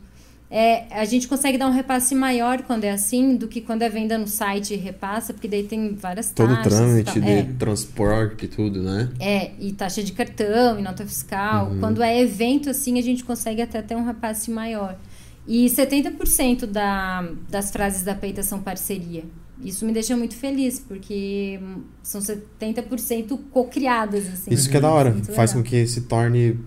É, 0.49 0.85
a 0.93 1.05
gente 1.05 1.27
consegue 1.27 1.59
dar 1.59 1.67
um 1.67 1.73
repasse 1.73 2.15
maior 2.15 2.63
quando 2.63 2.85
é 2.85 2.91
assim 2.93 3.35
do 3.35 3.49
que 3.49 3.61
quando 3.61 3.83
é 3.83 3.89
venda 3.89 4.17
no 4.17 4.29
site 4.29 4.75
e 4.75 4.77
repassa, 4.77 5.33
porque 5.33 5.49
daí 5.49 5.65
tem 5.65 5.95
várias 5.97 6.31
Todo 6.31 6.53
o 6.53 6.57
taxas. 6.57 6.73
e 6.73 6.77
trâmite 6.77 7.21
de 7.21 7.29
É. 7.31 7.43
transporte 7.59 8.45
e 8.45 8.49
tudo, 8.49 8.81
né? 8.81 9.09
É, 9.19 9.51
e 9.59 9.73
taxa 9.73 10.05
de 10.05 10.13
cartão, 10.13 10.79
e 10.79 10.83
nota 10.83 11.05
fiscal. 11.05 11.73
Quando 11.81 12.01
é 12.01 12.21
evento, 12.21 12.71
assim, 12.71 12.97
a 12.97 13.03
gente 13.03 13.25
consegue 13.25 13.61
até 13.61 13.83
ter 13.83 13.97
um 13.97 14.05
repasse 14.05 14.49
maior. 14.53 14.97
E 15.49 15.67
70% 15.69 16.65
da, 16.65 17.29
das 17.49 17.73
frases 17.73 18.05
da 18.05 18.15
peita 18.15 18.45
são 18.45 18.61
parceria. 18.63 19.25
Isso 19.65 19.87
me 19.87 19.93
deixa 19.93 20.17
muito 20.17 20.35
feliz, 20.35 20.79
porque 20.79 21.59
hum, 21.63 21.83
são 22.03 22.21
70% 22.21 23.39
co-criadas, 23.51 24.27
assim. 24.29 24.53
Isso 24.53 24.69
que 24.69 24.77
é 24.77 24.81
da 24.81 24.91
hora. 24.91 25.11
Muito 25.11 25.33
Faz 25.33 25.51
legal. 25.53 25.65
com 25.65 25.71
que 25.71 25.87
se 25.87 26.03
torne 26.03 26.59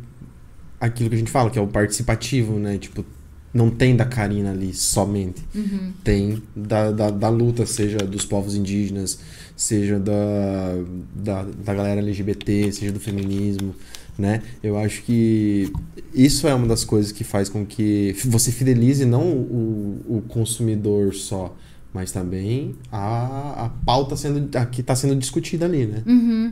aquilo 0.79 1.09
que 1.09 1.15
a 1.15 1.19
gente 1.19 1.31
fala, 1.31 1.49
que 1.49 1.59
é 1.59 1.61
o 1.61 1.67
participativo, 1.67 2.57
né? 2.57 2.77
Tipo, 2.77 3.05
não 3.53 3.69
tem 3.69 3.95
da 3.95 4.05
Karina 4.05 4.51
ali 4.51 4.73
somente. 4.73 5.41
Uhum. 5.53 5.91
Tem 6.03 6.41
da, 6.55 6.91
da, 6.91 7.09
da 7.09 7.29
luta, 7.29 7.65
seja 7.65 7.97
dos 7.99 8.25
povos 8.25 8.55
indígenas, 8.55 9.19
seja 9.55 9.99
da, 9.99 10.75
da, 11.13 11.43
da 11.43 11.73
galera 11.73 12.01
LGBT, 12.01 12.71
seja 12.71 12.91
do 12.91 12.99
feminismo, 12.99 13.75
né? 14.17 14.41
Eu 14.61 14.77
acho 14.77 15.03
que 15.03 15.71
isso 16.13 16.47
é 16.47 16.53
uma 16.53 16.67
das 16.67 16.83
coisas 16.83 17.11
que 17.11 17.23
faz 17.23 17.49
com 17.49 17.65
que 17.65 18.15
você 18.25 18.51
fidelize 18.51 19.05
não 19.05 19.23
o, 19.23 20.01
o 20.07 20.23
consumidor 20.27 21.13
só, 21.13 21.55
mas 21.93 22.11
também 22.11 22.75
a, 22.91 23.65
a 23.65 23.69
pauta 23.85 24.15
sendo, 24.15 24.55
a 24.57 24.65
que 24.65 24.81
está 24.81 24.95
sendo 24.95 25.15
discutida 25.15 25.65
ali, 25.65 25.85
né? 25.85 26.03
Uhum. 26.05 26.51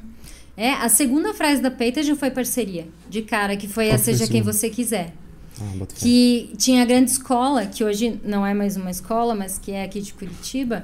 É, 0.55 0.71
a 0.71 0.89
segunda 0.89 1.33
frase 1.33 1.61
da 1.61 1.69
Peita 1.69 2.01
já 2.01 2.15
foi 2.15 2.31
parceria. 2.31 2.87
De 3.07 3.21
cara, 3.21 3.55
que 3.55 3.67
foi 3.67 3.91
a 3.91 3.95
que 3.95 4.01
Seja 4.01 4.27
Quem? 4.27 4.41
Você 4.41 4.69
Quiser. 4.69 5.13
Ah. 5.61 5.85
Que 5.95 6.51
tinha 6.57 6.81
a 6.81 6.85
grande 6.85 7.11
escola, 7.11 7.65
que 7.65 7.83
hoje 7.83 8.19
não 8.23 8.45
é 8.45 8.53
mais 8.53 8.75
uma 8.75 8.89
escola, 8.89 9.35
mas 9.35 9.59
que 9.59 9.71
é 9.71 9.83
aqui 9.83 10.01
de 10.01 10.13
Curitiba. 10.13 10.83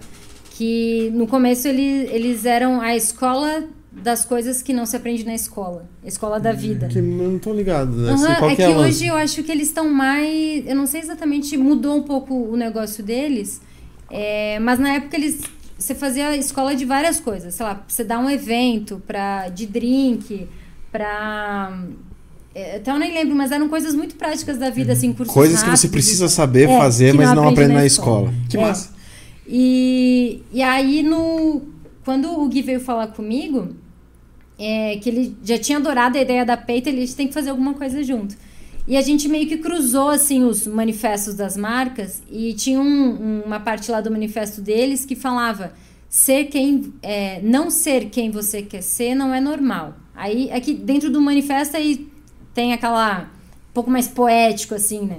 Que 0.52 1.12
no 1.16 1.26
começo 1.28 1.68
ele, 1.68 2.08
eles 2.12 2.46
eram 2.46 2.80
a 2.80 2.96
escola 2.96 3.64
das 3.92 4.26
coisas 4.26 4.62
que 4.62 4.74
não 4.74 4.86
se 4.86 4.96
aprende 4.96 5.26
na 5.26 5.34
escola. 5.34 5.88
A 6.04 6.08
escola 6.08 6.40
da 6.40 6.52
vida. 6.52 6.88
Que 6.88 7.02
não 7.02 7.40
tô 7.40 7.54
ligado, 7.54 7.96
né? 7.96 8.16
Qual 8.38 8.50
é 8.50 8.56
que 8.56 8.58
que 8.58 8.62
é 8.62 8.68
lance? 8.70 8.98
hoje 8.98 9.08
eu 9.08 9.16
acho 9.16 9.44
que 9.44 9.52
eles 9.52 9.68
estão 9.68 9.90
mais. 9.90 10.68
Eu 10.68 10.76
não 10.76 10.86
sei 10.86 11.02
exatamente, 11.02 11.58
mudou 11.58 11.98
um 11.98 12.04
pouco 12.04 12.36
o 12.36 12.56
negócio 12.56 13.04
deles. 13.04 13.60
É, 14.14 14.60
mas 14.60 14.80
na 14.80 14.94
época 14.94 15.18
eles. 15.18 15.42
Você 15.78 15.96
fazia 15.96 16.38
escola 16.38 16.76
de 16.76 16.86
várias 16.86 17.20
coisas. 17.20 17.56
Sei 17.56 17.66
lá, 17.66 17.84
você 17.88 18.04
dá 18.04 18.18
um 18.20 18.30
evento 18.30 19.02
pra, 19.06 19.50
de 19.50 19.66
drink, 19.66 20.48
pra. 20.92 21.78
é, 22.56 22.78
Até 22.78 22.92
eu 22.92 23.00
nem 23.00 23.12
lembro, 23.14 23.36
mas 23.36 23.52
eram 23.52 23.68
coisas 23.68 23.94
muito 23.94 24.16
práticas 24.16 24.58
da 24.58 24.70
vida, 24.70 24.94
assim, 24.94 25.12
cursos 25.12 25.34
Coisas 25.34 25.58
que 25.62 25.66
você 25.66 25.88
rápidos 25.88 25.92
precisa 25.92 26.30
saber 26.30 26.70
É, 26.70 26.78
fazer, 26.78 27.14
mas 27.14 27.30
não 27.30 27.36
não 27.36 27.44
aprende 27.50 27.62
aprende 27.72 27.74
na 27.82 27.86
escola. 27.86 28.30
escola. 28.30 28.48
Que 28.50 28.58
É. 28.58 28.62
massa. 28.62 28.94
E, 29.48 30.42
e 30.54 30.62
aí, 30.64 31.04
no, 31.04 31.64
quando 32.06 32.30
o 32.40 32.48
Gui 32.48 32.62
veio 32.62 32.80
falar 32.80 33.08
comigo, 33.08 33.76
é, 34.58 34.98
que 35.02 35.10
ele 35.10 35.36
já 35.44 35.58
tinha 35.58 35.80
adorado 35.80 36.18
a 36.18 36.22
ideia 36.22 36.46
da 36.46 36.56
peita, 36.56 36.90
ele 36.90 37.06
tem 37.10 37.28
que 37.28 37.34
fazer 37.34 37.50
alguma 37.50 37.74
coisa 37.74 38.02
junto. 38.04 38.36
E 38.88 38.98
a 38.98 39.02
gente 39.02 39.30
meio 39.30 39.48
que 39.48 39.58
cruzou, 39.58 40.10
assim, 40.10 40.44
os 40.44 40.68
manifestos 40.68 41.36
das 41.36 41.56
marcas 41.56 42.22
e 42.30 42.54
tinha 42.54 42.80
um- 42.82 43.42
uma 43.46 43.60
parte 43.60 43.90
lá 43.90 44.02
do 44.02 44.12
manifesto 44.12 44.60
deles 44.62 45.06
que 45.06 45.16
falava 45.16 45.74
ser 46.10 46.46
quem... 46.46 46.94
é, 47.02 47.40
não 47.42 47.70
ser 47.70 48.10
quem 48.10 48.30
você 48.30 48.62
quer 48.62 48.82
ser 48.84 49.16
não 49.16 49.34
é 49.34 49.40
normal. 49.40 49.96
Aí, 50.14 50.52
aqui 50.52 50.74
dentro 50.74 51.10
do 51.10 51.22
manifesto, 51.22 51.78
aí 51.78 52.08
tem 52.54 52.74
aquela... 52.74 53.30
Um 53.70 53.74
pouco 53.74 53.90
mais 53.90 54.08
poético, 54.08 54.76
assim, 54.76 55.02
né? 55.02 55.18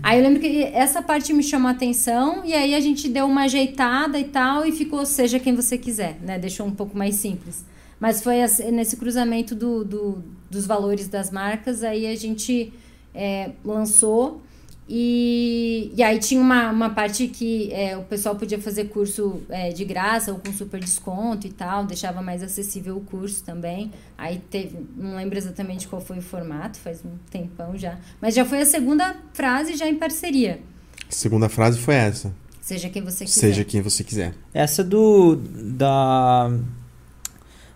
Aí 0.00 0.16
eu 0.20 0.22
lembro 0.22 0.38
que 0.40 0.62
essa 0.62 1.02
parte 1.02 1.32
me 1.32 1.42
chamou 1.42 1.66
a 1.66 1.72
atenção 1.72 2.42
e 2.44 2.54
aí 2.54 2.72
a 2.72 2.78
gente 2.78 3.08
deu 3.08 3.26
uma 3.26 3.42
ajeitada 3.46 4.16
e 4.16 4.22
tal 4.22 4.64
e 4.64 4.70
ficou 4.70 5.04
seja 5.04 5.40
quem 5.40 5.56
você 5.56 5.76
quiser, 5.76 6.16
né? 6.22 6.38
Deixou 6.38 6.64
um 6.64 6.70
pouco 6.70 6.96
mais 6.96 7.16
simples. 7.16 7.64
Mas 7.98 8.22
foi 8.22 8.36
nesse 8.70 8.96
cruzamento 8.96 9.56
do, 9.56 9.84
do- 9.84 10.22
dos 10.48 10.64
valores 10.66 11.08
das 11.08 11.32
marcas, 11.32 11.82
aí 11.82 12.06
a 12.06 12.14
gente 12.14 12.72
é, 13.16 13.50
lançou 13.64 14.42
e, 14.88 15.90
e 15.96 16.02
aí 16.02 16.18
tinha 16.20 16.40
uma, 16.40 16.70
uma 16.70 16.90
parte 16.90 17.26
que 17.26 17.72
é, 17.72 17.96
o 17.96 18.02
pessoal 18.04 18.36
podia 18.36 18.60
fazer 18.60 18.84
curso 18.84 19.42
é, 19.48 19.70
de 19.70 19.84
graça 19.84 20.30
ou 20.32 20.38
com 20.38 20.52
super 20.52 20.78
desconto 20.78 21.44
e 21.46 21.50
tal, 21.50 21.84
deixava 21.84 22.22
mais 22.22 22.40
acessível 22.40 22.96
o 22.96 23.00
curso 23.00 23.42
também. 23.42 23.90
Aí 24.16 24.38
teve, 24.48 24.78
não 24.96 25.16
lembro 25.16 25.36
exatamente 25.36 25.88
qual 25.88 26.00
foi 26.00 26.18
o 26.18 26.22
formato, 26.22 26.78
faz 26.78 27.00
um 27.04 27.16
tempão 27.30 27.76
já. 27.76 27.98
Mas 28.20 28.32
já 28.34 28.44
foi 28.44 28.60
a 28.60 28.66
segunda 28.66 29.16
frase 29.34 29.74
já 29.76 29.88
em 29.88 29.96
parceria. 29.96 30.60
Segunda 31.08 31.48
frase 31.48 31.78
foi 31.80 31.94
essa. 31.96 32.32
Seja 32.60 32.88
quem 32.88 33.02
você 33.02 33.24
quiser. 33.24 33.40
Seja 33.40 33.64
quem 33.64 33.80
você 33.80 34.04
quiser. 34.04 34.34
Essa 34.54 34.82
do. 34.84 35.36
da. 35.36 36.50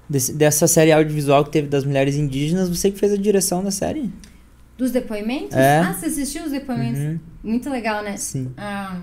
desse- 0.08 0.32
dessa 0.32 0.66
série 0.66 0.90
audiovisual 0.92 1.44
que 1.44 1.50
teve 1.50 1.68
das 1.68 1.84
mulheres 1.84 2.16
indígenas, 2.16 2.68
você 2.68 2.90
que 2.90 2.98
fez 2.98 3.12
a 3.12 3.16
direção 3.16 3.62
da 3.62 3.70
série? 3.70 4.10
Dos 4.80 4.90
depoimentos? 4.92 5.54
É. 5.54 5.80
Ah, 5.80 5.92
você 5.92 6.06
assistiu 6.06 6.42
os 6.44 6.52
depoimentos? 6.52 6.98
Uhum. 7.02 7.18
Muito 7.44 7.68
legal, 7.68 8.02
né? 8.02 8.16
Sim. 8.16 8.50
Ah, 8.56 8.98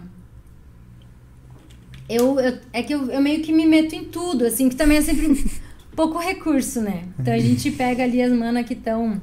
eu, 2.09 2.39
eu- 2.39 2.57
é 2.73 2.81
que 2.81 2.93
eu, 2.95 3.11
eu 3.11 3.21
meio 3.21 3.43
que 3.43 3.51
me 3.53 3.63
meto 3.65 3.93
em 3.93 4.05
tudo, 4.05 4.43
assim, 4.45 4.69
que 4.69 4.75
também 4.75 4.97
é 4.97 5.01
sempre 5.01 5.45
pouco 5.95 6.17
recurso, 6.17 6.81
né? 6.81 7.03
Então 7.19 7.31
a 7.33 7.37
gente 7.37 7.69
pega 7.69 8.03
ali 8.03 8.21
as 8.23 8.31
manas 8.31 8.65
que 8.65 8.73
estão 8.73 9.21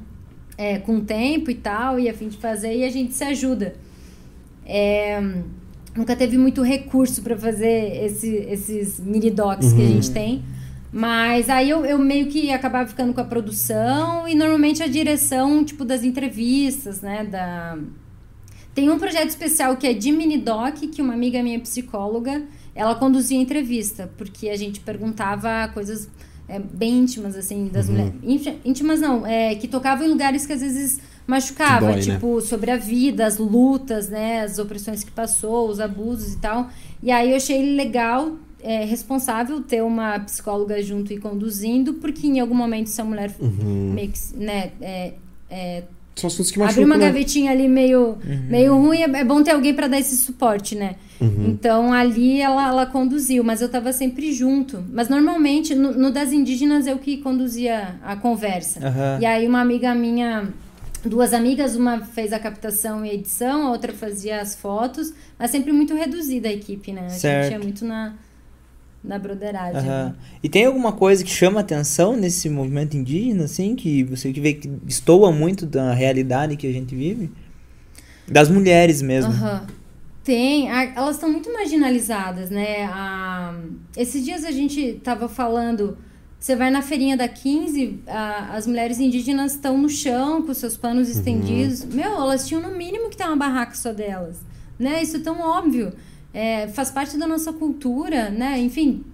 é, 0.57 0.77
com 0.79 1.01
tempo 1.01 1.51
e 1.51 1.55
tal, 1.55 1.99
e 1.99 2.07
a 2.07 2.13
fim 2.13 2.29
de 2.29 2.37
fazer, 2.37 2.73
e 2.77 2.85
a 2.85 2.89
gente 2.89 3.13
se 3.13 3.23
ajuda. 3.25 3.75
É, 4.65 5.19
nunca 5.93 6.15
teve 6.15 6.37
muito 6.37 6.61
recurso 6.61 7.21
para 7.21 7.35
fazer 7.37 8.05
esse- 8.05 8.45
esses 8.49 8.97
mini 8.99 9.29
docs 9.29 9.73
que 9.73 9.81
a 9.81 9.87
gente 9.87 10.09
tem. 10.11 10.41
Mas 10.97 11.49
aí 11.49 11.69
eu, 11.69 11.85
eu 11.85 11.99
meio 11.99 12.27
que 12.27 12.49
acabava 12.51 12.87
ficando 12.87 13.13
com 13.13 13.19
a 13.19 13.25
produção 13.25 14.25
e 14.29 14.33
normalmente 14.33 14.81
a 14.81 14.87
direção, 14.87 15.61
tipo, 15.61 15.83
das 15.83 16.03
entrevistas, 16.05 17.01
né? 17.01 17.25
Da... 17.25 17.77
Tem 18.73 18.89
um 18.89 18.97
projeto 18.97 19.27
especial 19.27 19.75
que 19.75 19.85
é 19.85 19.93
de 19.93 20.09
mini 20.09 20.37
doc, 20.37 20.75
que 20.77 21.01
uma 21.01 21.13
amiga 21.13 21.43
minha 21.43 21.59
psicóloga, 21.59 22.43
ela 22.73 22.95
conduzia 22.95 23.37
a 23.37 23.41
entrevista, 23.41 24.09
porque 24.17 24.47
a 24.47 24.55
gente 24.55 24.79
perguntava 24.79 25.67
coisas 25.73 26.07
é, 26.47 26.59
bem 26.59 26.99
íntimas, 26.99 27.35
assim, 27.35 27.67
das 27.67 27.89
mulheres. 27.89 28.13
Ínti- 28.23 28.57
Íntimas 28.63 29.01
não, 29.01 29.27
é, 29.27 29.53
que 29.55 29.67
tocavam 29.67 30.05
em 30.05 30.09
lugares 30.09 30.45
que 30.45 30.53
às 30.53 30.61
vezes 30.61 31.01
machucava, 31.27 31.87
dói, 31.87 31.95
né? 31.95 32.01
tipo, 32.01 32.39
sobre 32.39 32.71
a 32.71 32.77
vida, 32.77 33.25
as 33.25 33.37
lutas, 33.37 34.07
né, 34.07 34.43
as 34.43 34.59
opressões 34.59 35.03
que 35.03 35.11
passou, 35.11 35.67
os 35.69 35.81
abusos 35.81 36.33
e 36.35 36.37
tal. 36.37 36.69
E 37.03 37.11
aí 37.11 37.31
eu 37.31 37.35
achei 37.37 37.75
legal, 37.75 38.37
é, 38.65 38.83
responsável 38.83 39.61
ter 39.61 39.83
uma 39.83 40.19
psicóloga 40.19 40.81
junto 40.81 41.13
e 41.13 41.17
conduzindo, 41.19 41.93
porque 41.95 42.25
em 42.25 42.39
algum 42.39 42.55
momento 42.55 42.87
se 42.87 42.99
a 42.99 43.03
mulher 43.05 43.31
Uhum. 43.39 43.91
meio 43.93 44.09
que, 44.11 44.19
né, 44.35 44.71
é, 44.81 45.13
é, 45.49 45.83
São 46.15 46.27
assuntos 46.27 46.49
que 46.49 46.59
abrir 46.59 46.65
machucam, 46.67 46.85
uma 46.85 46.97
né? 46.97 47.05
gavetinha 47.07 47.51
ali 47.51 47.67
meio, 47.67 48.17
meio 48.49 48.75
ruim, 48.75 48.99
é, 49.01 49.03
é 49.03 49.23
bom 49.23 49.43
ter 49.43 49.51
alguém 49.51 49.73
para 49.73 49.87
dar 49.87 49.99
esse 49.99 50.17
suporte, 50.17 50.73
né? 50.75 50.95
Uhum. 51.21 51.49
Então 51.49 51.93
ali 51.93 52.41
ela, 52.41 52.67
ela 52.67 52.85
conduziu, 52.85 53.43
mas 53.43 53.61
eu 53.61 53.69
tava 53.69 53.93
sempre 53.93 54.33
junto. 54.33 54.83
Mas 54.91 55.07
normalmente 55.09 55.75
no, 55.75 55.91
no 55.91 56.11
das 56.11 56.31
indígenas 56.33 56.87
eu 56.87 56.97
que 56.97 57.17
conduzia 57.17 57.95
a 58.03 58.15
conversa. 58.15 58.79
Aham. 58.85 59.19
E 59.21 59.25
aí 59.25 59.47
uma 59.47 59.61
amiga 59.61 59.93
minha, 59.93 60.49
duas 61.05 61.33
amigas, 61.33 61.75
uma 61.75 61.99
fez 62.01 62.33
a 62.33 62.39
captação 62.39 63.05
e 63.05 63.11
edição, 63.11 63.67
a 63.67 63.71
outra 63.71 63.93
fazia 63.93 64.41
as 64.41 64.55
fotos, 64.55 65.13
mas 65.37 65.51
sempre 65.51 65.71
muito 65.71 65.93
reduzida 65.93 66.49
a 66.49 66.51
equipe, 66.51 66.91
né? 66.91 67.05
A 67.05 67.09
Certo. 67.09 67.43
gente 67.43 67.53
é 67.53 67.63
muito 67.63 67.85
na, 67.85 68.13
na 69.05 69.19
broderagem. 69.19 69.77
Aham. 69.79 70.15
E 70.43 70.49
tem 70.49 70.65
alguma 70.65 70.91
coisa 70.91 71.23
que 71.23 71.29
chama 71.29 71.59
atenção 71.59 72.15
nesse 72.15 72.49
movimento 72.49 72.95
indígena, 72.97 73.45
assim, 73.45 73.75
que 73.75 74.03
você 74.03 74.31
que 74.33 74.39
vê 74.41 74.53
que 74.53 74.67
destoa 74.67 75.31
muito 75.31 75.65
da 75.65 75.93
realidade 75.93 76.55
que 76.57 76.67
a 76.67 76.71
gente 76.71 76.95
vive? 76.95 77.31
Das 78.27 78.49
mulheres 78.49 79.01
mesmo. 79.01 79.31
Aham. 79.31 79.67
Tem, 80.23 80.71
a- 80.71 80.93
elas 80.95 81.17
estão 81.17 81.31
muito 81.31 81.53
marginalizadas, 81.53 82.49
né? 82.49 82.85
A- 82.85 83.53
esses 83.95 84.25
dias 84.25 84.43
a 84.43 84.49
gente 84.51 84.99
tava 85.03 85.29
falando, 85.29 85.95
você 86.39 86.55
vai 86.55 86.71
na 86.71 86.81
feirinha 86.81 87.15
da 87.15 87.27
15, 87.27 87.99
a- 88.07 88.55
as 88.55 88.65
mulheres 88.65 88.99
indígenas 88.99 89.51
estão 89.53 89.77
no 89.77 89.87
chão 89.87 90.41
com 90.41 90.51
seus 90.53 90.75
panos 90.75 91.09
estendidos. 91.09 91.85
Meu, 91.85 92.11
elas 92.13 92.47
tinham 92.47 92.59
no 92.61 92.75
mínimo 92.75 93.09
que 93.09 93.17
ter 93.17 93.25
uma 93.25 93.35
barraca 93.35 93.75
só 93.75 93.93
delas, 93.93 94.37
né? 94.79 95.03
Isso 95.03 95.17
é 95.17 95.19
tão 95.19 95.39
óbvio. 95.41 95.93
É, 96.37 96.67
faz 96.67 96.91
parte 96.91 97.17
da 97.17 97.25
nossa 97.25 97.53
cultura, 97.53 98.29
né? 98.29 98.59
Enfim, 98.59 99.05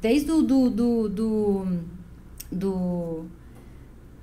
desde 0.00 0.32
o 0.32 0.40
do, 0.40 0.70
do, 0.70 1.08
do, 1.10 1.66
do 2.50 3.24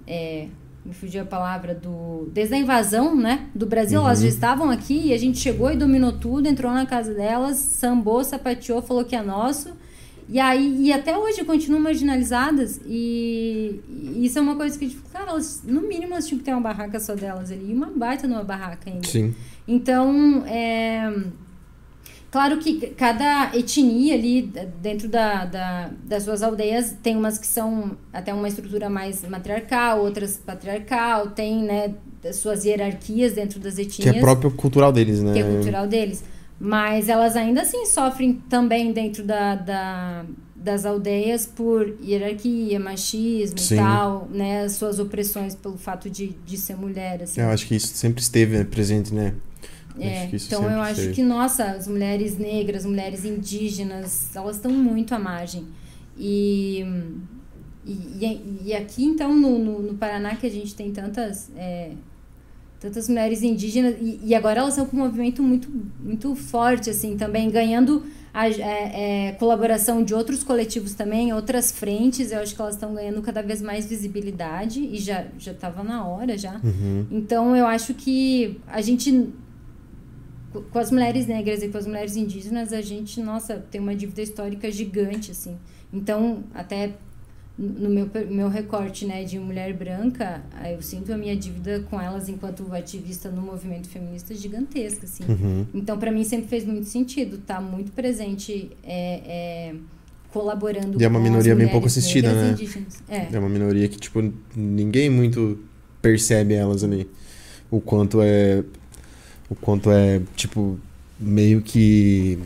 é, 0.08 0.48
me 0.84 0.94
fugiu 0.94 1.22
a 1.22 1.26
palavra 1.26 1.76
do 1.76 2.30
desde 2.32 2.56
a 2.56 2.58
invasão, 2.58 3.16
né, 3.16 3.48
do 3.54 3.66
Brasil, 3.66 4.00
elas 4.00 4.22
já 4.22 4.28
estavam 4.28 4.72
aqui 4.72 5.08
e 5.08 5.14
a 5.14 5.18
gente 5.18 5.38
chegou 5.38 5.70
e 5.70 5.76
dominou 5.76 6.14
tudo, 6.14 6.48
entrou 6.48 6.72
na 6.72 6.86
casa 6.86 7.14
delas, 7.14 7.58
sambou, 7.58 8.24
sapateou, 8.24 8.82
falou 8.82 9.04
que 9.06 9.16
é 9.16 9.22
nosso. 9.22 9.72
E 10.30 10.40
aí 10.40 10.88
e 10.88 10.92
até 10.92 11.18
hoje 11.18 11.46
continuam 11.46 11.82
marginalizadas 11.82 12.82
e, 12.86 13.82
e 13.88 14.26
isso 14.26 14.40
é 14.40 14.42
uma 14.42 14.56
coisa 14.56 14.78
que 14.80 14.86
a 14.86 14.88
gente, 14.88 15.00
cara, 15.14 15.32
elas, 15.32 15.62
no 15.64 15.82
mínimo 15.82 16.14
elas 16.14 16.26
tinham 16.26 16.40
que 16.40 16.46
ter 16.46 16.52
uma 16.52 16.62
barraca 16.62 17.00
só 17.00 17.16
delas 17.16 17.52
ali, 17.52 17.72
e 17.72 17.74
uma 17.74 17.88
baita 17.88 18.28
numa 18.28 18.44
barraca 18.44 18.90
ainda. 18.90 19.08
Sim. 19.08 19.36
Então, 19.68 20.44
é, 20.46 21.14
claro 22.32 22.58
que 22.60 22.88
cada 22.92 23.52
etnia 23.56 24.14
ali 24.14 24.42
dentro 24.82 25.08
da, 25.08 25.46
da- 25.46 25.90
das 26.04 26.24
suas 26.24 26.42
aldeias 26.44 26.96
tem 27.02 27.16
umas 27.16 27.38
que 27.38 27.48
são 27.48 27.98
até 28.14 28.34
uma 28.34 28.48
estrutura 28.48 28.90
mais 28.90 29.22
matriarcal, 29.28 30.02
outras 30.02 30.38
patriarcal, 30.38 31.32
tem 31.32 31.64
né, 31.64 31.94
as 32.28 32.36
suas 32.38 32.66
hierarquias 32.66 33.34
dentro 33.34 33.60
das 33.60 33.76
Que 33.76 33.82
etnias 33.84 34.16
é 34.16 34.20
próprio 34.20 34.52
cultural 34.52 34.92
deles, 34.92 35.22
né? 35.22 35.34
que 35.34 35.40
é 35.40 35.44
cultural 35.44 35.88
deles. 35.88 36.24
Mas 36.60 37.08
elas 37.08 37.36
ainda 37.36 37.62
assim 37.62 37.86
sofrem 37.86 38.34
também 38.50 38.92
dentro 38.92 39.24
da, 39.24 39.54
da- 39.56 40.26
das 40.56 40.86
aldeias 40.88 41.46
por 41.46 41.96
hierarquia, 42.04 42.80
machismo 42.80 43.60
Sim. 43.60 43.76
e 43.76 43.78
tal, 43.78 44.28
né? 44.32 44.64
As 44.64 44.74
suas 44.74 44.98
opressões 45.00 45.54
pelo 45.56 45.78
fato 45.78 46.10
de, 46.10 46.36
de 46.46 46.58
ser 46.58 46.76
mulher, 46.76 47.22
assim. 47.24 47.40
Eu 47.40 47.50
acho 47.50 47.68
que 47.68 47.76
isso 47.76 47.96
sempre 47.96 48.22
esteve 48.24 48.66
presente, 48.66 49.14
né? 49.14 49.34
É, 50.00 50.30
isso 50.32 50.48
então 50.48 50.64
eu 50.70 50.82
acho 50.82 51.12
que, 51.12 51.22
nossa, 51.24 51.64
as 51.72 51.88
mulheres 51.88 52.38
negras, 52.38 52.86
mulheres 52.86 53.26
indígenas, 53.26 54.36
elas 54.36 54.56
estão 54.58 54.72
muito 54.72 55.14
à 55.16 55.20
margem. 55.20 55.66
E, 56.18 56.86
e, 57.86 57.92
e- 58.26 58.60
e 58.66 58.74
aqui, 58.74 59.04
então, 59.06 59.34
no, 59.36 59.58
no, 59.60 59.82
no 59.82 59.94
Paraná, 59.96 60.36
que 60.36 60.46
a 60.46 60.52
gente 60.52 60.76
tem 60.76 60.92
tantas 60.92 61.50
é, 61.56 61.92
tantas 62.80 63.08
mulheres 63.10 63.42
indígenas 63.42 63.96
e, 64.02 64.20
e 64.24 64.36
agora 64.36 64.60
elas 64.60 64.74
estão 64.74 64.86
com 64.86 64.98
um 64.98 65.00
movimento 65.00 65.42
muito 65.42 65.68
muito 66.00 66.36
forte 66.36 66.92
assim 66.92 67.18
também 67.18 67.50
ganhando 67.50 68.04
a 68.32 68.48
é, 68.48 69.30
é, 69.30 69.32
colaboração 69.40 70.04
de 70.04 70.14
outros 70.14 70.44
coletivos 70.44 70.94
também 70.94 71.34
outras 71.34 71.72
frentes 71.72 72.32
eu 72.32 72.40
acho 72.40 72.54
que 72.54 72.62
elas 72.62 72.76
estão 72.76 72.94
ganhando 72.94 73.20
cada 73.24 73.42
vez 73.42 73.64
mais 73.64 73.88
visibilidade 73.88 74.80
e 74.80 75.00
já 75.00 75.26
já 75.40 75.54
estava 75.54 75.84
na 75.84 76.06
hora 76.06 76.38
já 76.38 76.62
Uhum. 76.64 77.08
então 77.10 77.56
eu 77.56 77.66
acho 77.66 77.96
que 77.96 78.60
a 78.68 78.80
gente 78.80 79.28
com 80.72 80.80
as 80.80 80.92
mulheres 80.92 81.28
negras 81.28 81.64
e 81.64 81.70
com 81.70 81.78
as 81.78 81.88
mulheres 81.88 82.16
indígenas 82.16 82.74
a 82.74 82.82
gente 82.82 83.22
nossa 83.22 83.58
tem 83.72 83.82
uma 83.82 83.96
dívida 83.96 84.22
histórica 84.22 84.72
gigante 84.72 85.32
assim 85.32 85.58
então 85.94 86.44
até 86.54 86.94
no 87.58 87.90
meu, 87.90 88.08
meu 88.30 88.50
recorte 88.50 89.06
né, 89.06 89.24
de 89.24 89.40
mulher 89.40 89.74
branca, 89.74 90.44
eu 90.72 90.80
sinto 90.82 91.12
a 91.12 91.18
minha 91.18 91.36
dívida 91.36 91.84
com 91.90 92.00
elas 92.00 92.30
enquanto 92.30 92.72
ativista 92.72 93.32
no 93.32 93.42
movimento 93.42 93.90
feminista 93.90 94.36
gigantesca. 94.36 95.06
Assim. 95.06 95.24
Uhum. 95.28 95.66
Então, 95.74 95.98
para 95.98 96.12
mim, 96.12 96.24
sempre 96.24 96.48
fez 96.48 96.64
muito 96.64 96.86
sentido 96.86 97.38
estar 97.38 97.56
tá 97.56 97.62
muito 97.62 97.92
presente, 97.94 98.70
é, 98.84 99.22
é, 99.26 99.76
colaborando 100.32 101.02
E 101.02 101.04
é 101.04 101.08
uma 101.08 101.20
minoria 101.20 101.56
bem 101.56 101.68
pouco 101.68 101.88
assistida, 101.88 102.32
né? 102.32 102.56
É. 103.10 103.28
é 103.34 103.40
uma 103.40 103.50
minoria 103.50 103.88
que, 103.88 103.98
tipo, 103.98 104.22
ninguém 104.56 105.10
muito 105.10 105.58
percebe 106.00 106.54
elas 106.54 106.84
ali. 106.84 107.10
O 107.72 107.82
quanto 107.82 108.22
é. 108.22 108.64
O 109.50 109.56
quanto 109.56 109.92
é, 109.92 110.22
tipo, 110.36 110.80
meio 111.20 111.62
que 111.62 112.40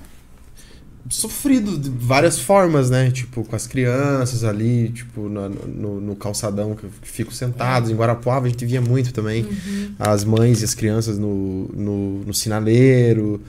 sofrido 1.10 1.78
de 1.78 1.90
várias 1.90 2.40
formas, 2.40 2.90
né? 2.90 3.12
Tipo, 3.12 3.44
com 3.44 3.56
as 3.56 3.68
crianças 3.68 4.44
ali, 4.44 4.90
tipo, 4.90 5.22
no, 5.28 5.50
no, 5.50 6.02
no 6.02 6.16
calçadão 6.16 6.76
que 6.76 6.88
ficam 7.02 7.34
sentados. 7.34 7.90
Em 7.90 7.96
Guarapuava 7.96 8.46
a 8.46 8.50
gente 8.50 8.66
via 8.66 8.82
muito 8.82 9.14
também. 9.14 9.44
Uhum. 9.44 9.96
As 10.00 10.24
mães 10.24 10.62
e 10.62 10.66
as 10.66 10.74
crianças 10.74 11.18
no, 11.18 11.68
no, 11.74 12.24
no 12.26 12.34
sinaleiro, 12.34 13.42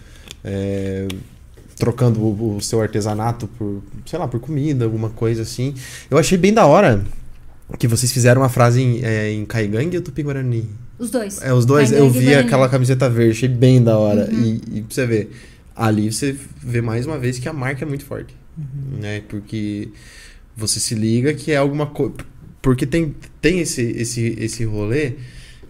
é, 0.44 1.07
trocando 1.76 2.20
o, 2.20 2.57
o, 2.57 2.61
seu 2.61 2.80
artesanato 2.80 3.46
por, 3.46 3.82
sei 4.07 4.18
lá, 4.18 4.26
por 4.26 4.40
comida, 4.40 4.84
alguma 4.84 5.11
coisa 5.11 5.42
assim. 5.42 5.74
Eu 6.11 6.18
achei 6.18 6.36
bem 6.36 6.53
da 6.53 6.66
hora 6.66 7.05
que 7.78 7.86
vocês 7.86 8.12
fizeram 8.12 8.42
uma 8.42 8.48
frase 8.48 8.82
em, 8.82 9.05
é, 9.05 9.30
em 9.30 9.44
Caigangue 9.44 9.96
ou 9.96 10.03
Tupi-Guarani? 10.03 10.68
Os 10.99 11.11
dois. 11.11 11.40
É, 11.43 11.53
os 11.53 11.66
dois. 11.66 11.90
eu 11.93 12.09
vi 12.09 12.34
aquela 12.34 12.68
camiseta 12.68 13.09
verde, 13.09 13.32
achei 13.32 13.49
bem 13.49 13.82
da 13.82 13.99
hora. 13.99 14.28
Uhum. 14.30 14.40
E, 14.40 14.78
e 14.78 14.82
pra 14.82 14.95
você 14.95 15.07
ver 15.07 15.30
ali 15.74 16.12
você 16.12 16.36
vê 16.62 16.80
mais 16.80 17.07
uma 17.07 17.18
vez 17.18 17.38
que 17.38 17.49
a 17.49 17.53
marca 17.53 17.84
é 17.84 17.88
muito 17.88 18.05
forte. 18.05 18.34
Uhum. 18.57 19.01
Né? 19.01 19.22
Porque 19.28 19.88
você 20.57 20.78
se 20.78 20.95
liga 20.95 21.34
que 21.34 21.53
é 21.53 21.57
alguma 21.57 21.86
coisa. 21.86 22.14
Porque 22.61 22.86
tem, 22.86 23.14
tem 23.40 23.61
esse, 23.61 23.82
esse, 23.82 24.36
esse 24.38 24.64
rolê 24.64 25.14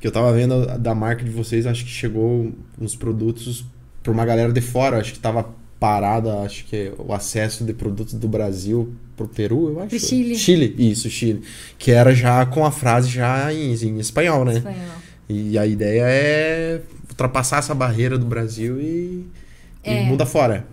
que 0.00 0.06
eu 0.06 0.12
tava 0.12 0.32
vendo 0.32 0.66
da 0.78 0.94
marca 0.94 1.24
de 1.24 1.30
vocês, 1.30 1.64
acho 1.64 1.84
que 1.84 1.90
chegou 1.90 2.52
uns 2.78 2.94
produtos 2.96 3.64
por 4.02 4.12
uma 4.12 4.26
galera 4.26 4.52
de 4.52 4.60
fora, 4.60 4.98
acho 4.98 5.12
que 5.12 5.18
tava 5.18 5.48
parada, 5.78 6.40
acho 6.40 6.64
que 6.66 6.92
o 6.98 7.12
acesso 7.12 7.64
de 7.64 7.72
produtos 7.72 8.14
do 8.14 8.28
Brasil 8.28 8.94
pro 9.16 9.28
Peru, 9.28 9.68
eu 9.68 9.80
acho. 9.80 9.88
Pro 9.88 9.98
Chile. 9.98 10.36
Chile, 10.36 10.74
isso, 10.78 11.08
Chile. 11.08 11.42
Que 11.78 11.92
era 11.92 12.14
já 12.14 12.44
com 12.44 12.64
a 12.64 12.70
frase 12.70 13.08
já 13.08 13.52
em, 13.52 13.72
em 13.72 13.98
espanhol, 13.98 14.44
né? 14.44 14.54
Espanhol. 14.56 15.01
E 15.32 15.58
a 15.58 15.66
ideia 15.66 16.04
é 16.06 16.82
ultrapassar 17.08 17.58
essa 17.58 17.74
barreira 17.74 18.18
do 18.18 18.26
Brasil 18.26 18.80
e 18.80 19.26
e 19.84 19.90
é. 19.90 20.04
muda 20.04 20.24
fora. 20.24 20.66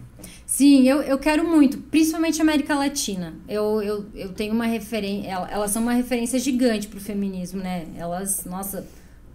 Sim, 0.45 0.87
eu, 0.87 1.01
eu 1.01 1.17
quero 1.17 1.47
muito, 1.47 1.77
principalmente 1.77 2.39
a 2.39 2.43
América 2.43 2.75
Latina. 2.75 3.33
Eu, 3.47 3.81
eu, 3.81 4.05
eu 4.13 4.29
tenho 4.29 4.53
uma 4.53 4.65
referência. 4.65 5.29
Elas 5.29 5.71
são 5.71 5.81
uma 5.81 5.93
referência 5.93 6.39
gigante 6.39 6.87
pro 6.87 6.99
feminismo, 6.99 7.61
né? 7.61 7.85
Elas, 7.95 8.45
nossa, 8.45 8.85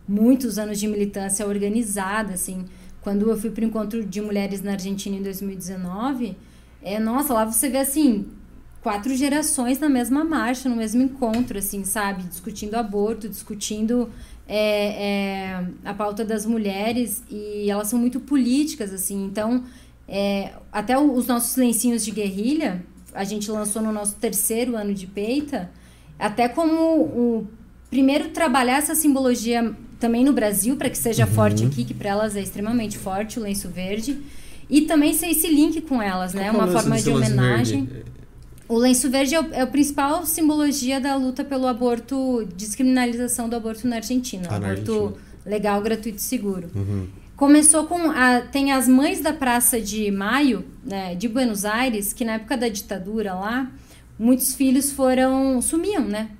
muitos 0.08 0.58
anos 0.58 0.78
de 0.78 0.86
militância 0.88 1.46
organizada, 1.46 2.34
assim. 2.34 2.64
Quando 3.00 3.30
eu 3.30 3.38
fui 3.38 3.50
pro 3.50 3.64
encontro 3.64 4.04
de 4.04 4.20
mulheres 4.20 4.62
na 4.62 4.72
Argentina 4.72 5.16
em 5.16 5.22
2019, 5.22 6.36
é, 6.82 6.98
nossa, 6.98 7.32
lá 7.32 7.44
você 7.44 7.68
vê 7.68 7.78
assim, 7.78 8.26
quatro 8.82 9.14
gerações 9.14 9.78
na 9.78 9.88
mesma 9.88 10.24
marcha, 10.24 10.68
no 10.68 10.76
mesmo 10.76 11.02
encontro, 11.02 11.58
assim, 11.58 11.84
sabe? 11.84 12.24
Discutindo 12.24 12.74
aborto, 12.74 13.28
discutindo 13.28 14.10
é, 14.46 14.58
é, 14.58 15.64
a 15.84 15.94
pauta 15.94 16.24
das 16.24 16.44
mulheres 16.44 17.22
e 17.30 17.70
elas 17.70 17.88
são 17.88 17.98
muito 17.98 18.20
políticas, 18.20 18.92
assim. 18.92 19.24
Então, 19.24 19.64
é, 20.08 20.52
até 20.70 20.98
os 20.98 21.26
nossos 21.26 21.56
lencinhos 21.56 22.04
de 22.04 22.10
guerrilha, 22.10 22.84
a 23.14 23.24
gente 23.24 23.50
lançou 23.50 23.80
no 23.80 23.92
nosso 23.92 24.16
terceiro 24.16 24.76
ano 24.76 24.92
de 24.92 25.06
peita, 25.06 25.70
até 26.18 26.48
como 26.48 26.74
o 26.76 27.46
primeiro 27.90 28.30
trabalhar 28.30 28.78
essa 28.78 28.94
simbologia 28.94 29.74
também 29.98 30.24
no 30.24 30.32
Brasil, 30.32 30.76
para 30.76 30.90
que 30.90 30.98
seja 30.98 31.24
uhum. 31.24 31.32
forte 31.32 31.64
aqui, 31.64 31.84
que 31.84 31.94
para 31.94 32.10
elas 32.10 32.36
é 32.36 32.42
extremamente 32.42 32.98
forte, 32.98 33.38
o 33.38 33.42
lenço 33.42 33.68
verde. 33.68 34.18
E 34.68 34.82
também 34.82 35.12
ser 35.12 35.28
esse 35.28 35.46
link 35.48 35.80
com 35.82 36.02
elas, 36.02 36.34
né? 36.34 36.50
Uma 36.50 36.66
forma 36.66 37.00
de 37.00 37.10
homenagem. 37.10 37.84
Verde? 37.84 38.13
O 38.68 38.78
lenço 38.78 39.10
verde 39.10 39.34
é 39.34 39.40
o, 39.40 39.52
é 39.52 39.60
a 39.60 39.66
principal 39.66 40.24
simbologia 40.24 41.00
da 41.00 41.14
luta 41.16 41.44
pelo 41.44 41.66
aborto, 41.66 42.46
descriminalização 42.56 43.48
do 43.48 43.56
aborto 43.56 43.86
na 43.86 43.96
Argentina. 43.96 44.44
Ah, 44.50 44.58
na 44.58 44.70
aborto 44.70 44.92
Argentina. 44.92 45.22
legal, 45.46 45.80
gratuito 45.82 46.18
e 46.18 46.22
seguro. 46.22 46.70
Uhum. 46.74 47.06
Começou 47.36 47.84
com. 47.86 48.10
A, 48.10 48.40
tem 48.40 48.72
as 48.72 48.86
mães 48.88 49.20
da 49.20 49.32
Praça 49.32 49.80
de 49.80 50.10
Maio, 50.10 50.64
né, 50.84 51.14
de 51.14 51.28
Buenos 51.28 51.64
Aires, 51.64 52.12
que 52.12 52.24
na 52.24 52.34
época 52.34 52.56
da 52.56 52.68
ditadura 52.68 53.34
lá, 53.34 53.70
muitos 54.18 54.54
filhos 54.54 54.92
foram. 54.92 55.60
sumiam, 55.60 56.04
né? 56.04 56.30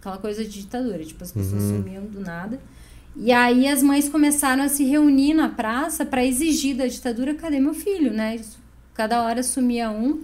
Aquela 0.00 0.18
coisa 0.18 0.42
de 0.44 0.50
ditadura, 0.50 1.04
tipo, 1.04 1.22
as 1.22 1.30
pessoas 1.32 1.62
Uhum. 1.62 1.76
sumiam 1.82 2.04
do 2.04 2.20
nada. 2.20 2.58
E 3.16 3.30
aí 3.30 3.68
as 3.68 3.82
mães 3.82 4.08
começaram 4.08 4.64
a 4.64 4.68
se 4.68 4.84
reunir 4.84 5.32
na 5.34 5.48
praça 5.48 6.04
para 6.04 6.24
exigir 6.24 6.74
da 6.76 6.86
ditadura: 6.86 7.34
cadê 7.34 7.60
meu 7.60 7.72
filho, 7.74 8.12
né? 8.12 8.40
Cada 8.94 9.22
hora 9.22 9.42
sumia 9.42 9.90
um. 9.90 10.22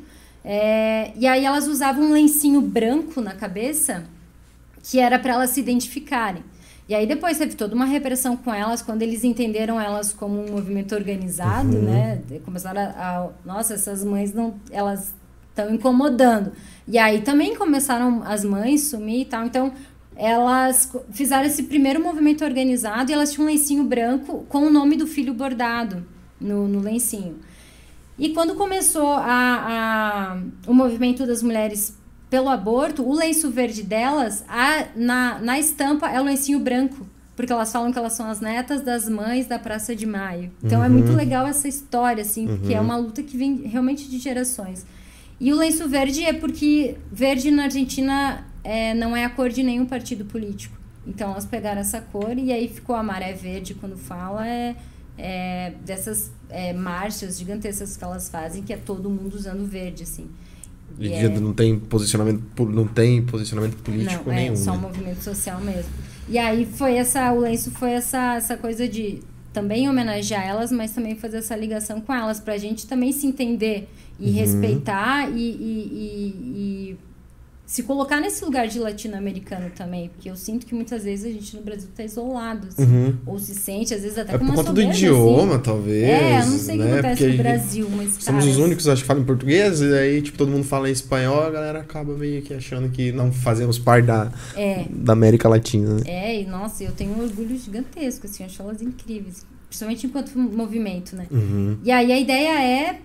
É, 0.50 1.12
e 1.14 1.26
aí 1.26 1.44
elas 1.44 1.68
usavam 1.68 2.04
um 2.06 2.12
lencinho 2.12 2.62
branco 2.62 3.20
na 3.20 3.34
cabeça 3.34 4.04
que 4.82 4.98
era 4.98 5.18
para 5.18 5.34
elas 5.34 5.50
se 5.50 5.60
identificarem. 5.60 6.42
E 6.88 6.94
aí 6.94 7.06
depois 7.06 7.36
teve 7.36 7.54
toda 7.54 7.74
uma 7.74 7.84
repressão 7.84 8.34
com 8.34 8.52
elas 8.54 8.80
quando 8.80 9.02
eles 9.02 9.22
entenderam 9.24 9.78
elas 9.78 10.10
como 10.10 10.42
um 10.42 10.50
movimento 10.50 10.94
organizado, 10.94 11.76
Uhum. 11.76 11.82
né? 11.82 12.22
Começaram 12.46 12.80
a, 12.80 12.84
a 12.94 13.30
nossa, 13.44 13.74
essas 13.74 14.02
mães 14.02 14.32
não, 14.32 14.54
elas 14.70 15.12
estão 15.50 15.74
incomodando. 15.74 16.52
E 16.86 16.96
aí 16.96 17.20
também 17.20 17.54
começaram 17.54 18.22
as 18.24 18.42
mães 18.42 18.84
sumir 18.84 19.20
e 19.20 19.24
tal. 19.26 19.44
Então 19.44 19.70
elas 20.16 20.90
fizeram 21.12 21.44
esse 21.44 21.64
primeiro 21.64 22.02
movimento 22.02 22.42
organizado 22.42 23.10
e 23.10 23.12
elas 23.14 23.32
tinham 23.32 23.46
um 23.46 23.50
lencinho 23.50 23.84
branco 23.84 24.46
com 24.48 24.60
o 24.66 24.70
nome 24.70 24.96
do 24.96 25.06
filho 25.06 25.34
bordado 25.34 26.06
no, 26.40 26.66
no 26.66 26.80
lencinho. 26.80 27.36
E 28.18 28.30
quando 28.30 28.54
começou 28.56 29.12
a, 29.12 29.22
a, 30.34 30.38
o 30.66 30.74
movimento 30.74 31.26
das 31.26 31.42
mulheres 31.42 31.96
pelo 32.28 32.48
aborto, 32.48 33.02
o 33.02 33.14
lenço 33.14 33.50
verde 33.50 33.82
delas, 33.82 34.44
a, 34.48 34.86
na, 34.96 35.38
na 35.38 35.58
estampa 35.58 36.08
é 36.10 36.20
o 36.20 36.24
lencinho 36.24 36.58
branco. 36.58 37.06
Porque 37.36 37.52
elas 37.52 37.70
falam 37.72 37.92
que 37.92 37.98
elas 37.98 38.14
são 38.14 38.28
as 38.28 38.40
netas 38.40 38.82
das 38.82 39.08
mães 39.08 39.46
da 39.46 39.60
Praça 39.60 39.94
de 39.94 40.04
Maio. 40.04 40.50
Então 40.62 40.82
é 40.82 40.88
Uhum. 40.88 40.92
muito 40.94 41.12
legal 41.12 41.46
essa 41.46 41.68
história, 41.68 42.22
assim, 42.22 42.48
porque 42.48 42.74
é 42.74 42.78
Uhum. 42.78 42.84
uma 42.84 42.96
luta 42.96 43.22
que 43.22 43.36
vem 43.36 43.62
realmente 43.62 44.08
de 44.10 44.18
gerações. 44.18 44.84
E 45.40 45.52
o 45.52 45.56
lenço 45.56 45.86
verde 45.88 46.24
é 46.24 46.32
porque 46.32 46.96
verde 47.12 47.52
na 47.52 47.64
Argentina 47.64 48.44
é, 48.64 48.92
não 48.94 49.16
é 49.16 49.24
a 49.24 49.30
cor 49.30 49.50
de 49.50 49.62
nenhum 49.62 49.86
partido 49.86 50.24
político. 50.24 50.76
Então 51.06 51.30
elas 51.30 51.46
pegaram 51.46 51.80
essa 51.80 52.00
cor 52.00 52.36
e 52.36 52.52
aí 52.52 52.66
ficou 52.68 52.96
a 52.96 53.04
maré 53.04 53.32
verde 53.32 53.72
quando 53.74 53.96
fala 53.96 54.44
é, 54.44 54.74
é 55.18 55.72
dessas 55.84 56.30
é, 56.48 56.72
marchas 56.72 57.38
gigantescas 57.38 57.96
que 57.96 58.04
elas 58.04 58.28
fazem, 58.28 58.62
que 58.62 58.72
é 58.72 58.76
todo 58.76 59.10
mundo 59.10 59.34
usando 59.34 59.66
verde, 59.68 60.04
assim. 60.04 60.26
E 60.98 61.12
é- 61.12 61.28
não 61.28 61.52
tem 61.52 61.78
posicionamento, 61.78 62.42
po- 62.56 62.64
não 62.68 62.86
tem 62.86 63.22
posicionamento 63.22 63.76
político 63.82 64.24
não, 64.28 64.34
nenhum. 64.34 64.52
é 64.54 64.56
só 64.56 64.72
um 64.72 64.76
né? 64.76 64.82
movimento 64.82 65.22
social 65.22 65.60
mesmo. 65.60 65.90
E 66.28 66.38
aí 66.38 66.64
foi 66.66 66.94
essa, 66.96 67.32
o 67.32 67.40
lenço 67.40 67.70
foi 67.72 67.90
essa, 67.92 68.36
essa 68.36 68.56
coisa 68.56 68.88
de 68.88 69.20
também 69.52 69.88
homenagear 69.88 70.46
elas, 70.46 70.70
mas 70.72 70.92
também 70.92 71.14
fazer 71.16 71.38
essa 71.38 71.56
ligação 71.56 72.00
com 72.00 72.12
elas, 72.14 72.38
pra 72.40 72.56
gente 72.58 72.86
também 72.86 73.12
se 73.12 73.26
entender 73.26 73.88
e 74.20 74.28
Uhum. 74.28 74.34
respeitar 74.34 75.30
e, 75.30 75.40
e- 75.40 75.88
e- 75.92 76.34
e 76.92 76.96
se 77.70 77.82
colocar 77.82 78.18
nesse 78.18 78.42
lugar 78.42 78.66
de 78.66 78.78
latino-americano 78.78 79.70
também, 79.76 80.08
porque 80.08 80.30
eu 80.30 80.34
sinto 80.36 80.64
que 80.64 80.74
muitas 80.74 81.04
vezes 81.04 81.26
a 81.26 81.28
gente 81.28 81.54
no 81.54 81.60
Brasil 81.62 81.86
tá 81.94 82.02
isolado, 82.02 82.66
assim, 82.68 82.82
Uhum. 82.82 83.14
ou 83.26 83.38
se 83.38 83.54
sente, 83.54 83.92
às 83.92 84.00
vezes 84.00 84.16
até 84.16 84.34
É 84.36 84.38
com 84.38 84.46
por 84.46 84.54
conta 84.54 84.72
do 84.72 84.80
soberba, 84.80 84.94
idioma, 84.94 85.52
assim. 85.56 85.62
talvez. 85.62 86.02
É, 86.02 86.40
eu 86.40 86.46
não 86.46 86.58
sei 86.58 86.74
o 86.76 86.78
que 86.78 86.84
né? 86.84 86.92
acontece 86.94 87.22
Porque 87.24 87.36
no 87.36 87.42
Brasil, 87.42 87.88
mas 87.90 88.08
Somos 88.12 88.24
caras- 88.24 88.46
os 88.46 88.56
únicos, 88.56 88.88
acho 88.88 89.02
que 89.02 89.06
falam 89.06 89.22
português, 89.24 89.80
e 89.82 89.92
aí, 89.98 90.22
tipo, 90.22 90.38
todo 90.38 90.50
mundo 90.50 90.64
fala 90.64 90.88
em 90.88 90.92
espanhol, 90.92 91.42
a 91.42 91.50
galera 91.50 91.80
acaba 91.80 92.14
meio 92.14 92.40
que 92.40 92.54
achando 92.54 92.88
que 92.88 93.12
não 93.12 93.30
fazemos 93.30 93.78
parte 93.78 94.06
da, 94.06 94.32
É, 94.56 94.86
da 94.88 95.12
América 95.12 95.46
Latina, 95.46 95.92
né? 95.96 96.02
É, 96.06 96.40
e 96.40 96.46
nossa, 96.46 96.82
eu 96.84 96.92
tenho 96.92 97.12
um 97.12 97.22
orgulho 97.22 97.54
gigantesco, 97.58 98.26
assim, 98.26 98.44
acho 98.44 98.62
elas 98.62 98.80
incríveis. 98.80 99.44
Principalmente 99.68 100.06
enquanto 100.06 100.34
movimento, 100.38 101.14
né? 101.14 101.26
Uhum. 101.30 101.76
E 101.84 101.90
aí 101.90 102.10
a 102.10 102.18
ideia 102.18 102.62
é 102.62 103.00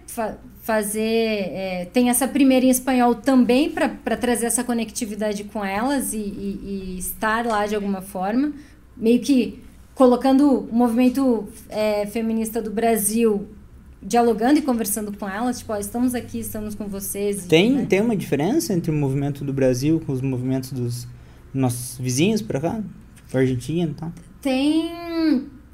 fazer. 0.63 0.99
é, 1.01 1.87
tem 1.93 2.09
essa 2.09 2.27
primeira 2.27 2.65
em 2.65 2.69
espanhol 2.69 3.13
também 3.15 3.69
para 3.69 4.15
trazer 4.17 4.45
essa 4.47 4.63
conectividade 4.63 5.43
com 5.43 5.63
elas 5.63 6.13
e, 6.13 6.17
e- 6.17 6.59
e 6.95 6.97
estar 6.97 7.45
lá 7.45 7.67
de 7.67 7.75
alguma 7.75 8.01
forma. 8.01 8.53
Meio 8.95 9.19
que 9.19 9.59
colocando 9.93 10.49
o 10.69 10.73
movimento 10.73 11.47
é, 11.69 12.05
feminista 12.07 12.61
do 12.61 12.71
Brasil 12.71 13.45
dialogando 14.01 14.59
e 14.59 14.61
conversando 14.61 15.15
com 15.17 15.27
elas, 15.29 15.59
tipo, 15.59 15.71
ó, 15.71 15.77
estamos 15.77 16.13
aqui, 16.15 16.39
estamos 16.39 16.75
com 16.75 16.87
vocês. 16.87 17.45
Tem, 17.45 17.71
né? 17.71 17.85
tem 17.87 18.01
uma 18.01 18.15
diferença 18.15 18.73
entre 18.73 18.89
o 18.91 18.93
movimento 18.93 19.43
do 19.45 19.53
Brasil 19.53 20.01
com 20.05 20.11
os 20.11 20.21
movimentos 20.21 20.71
dos 20.71 21.07
nossos 21.53 21.97
vizinhos 21.97 22.41
por 22.41 22.59
cá? 22.59 22.81
Argentina 23.33 23.89
e 23.91 23.93
tal? 23.95 24.11
Tem 24.41 24.91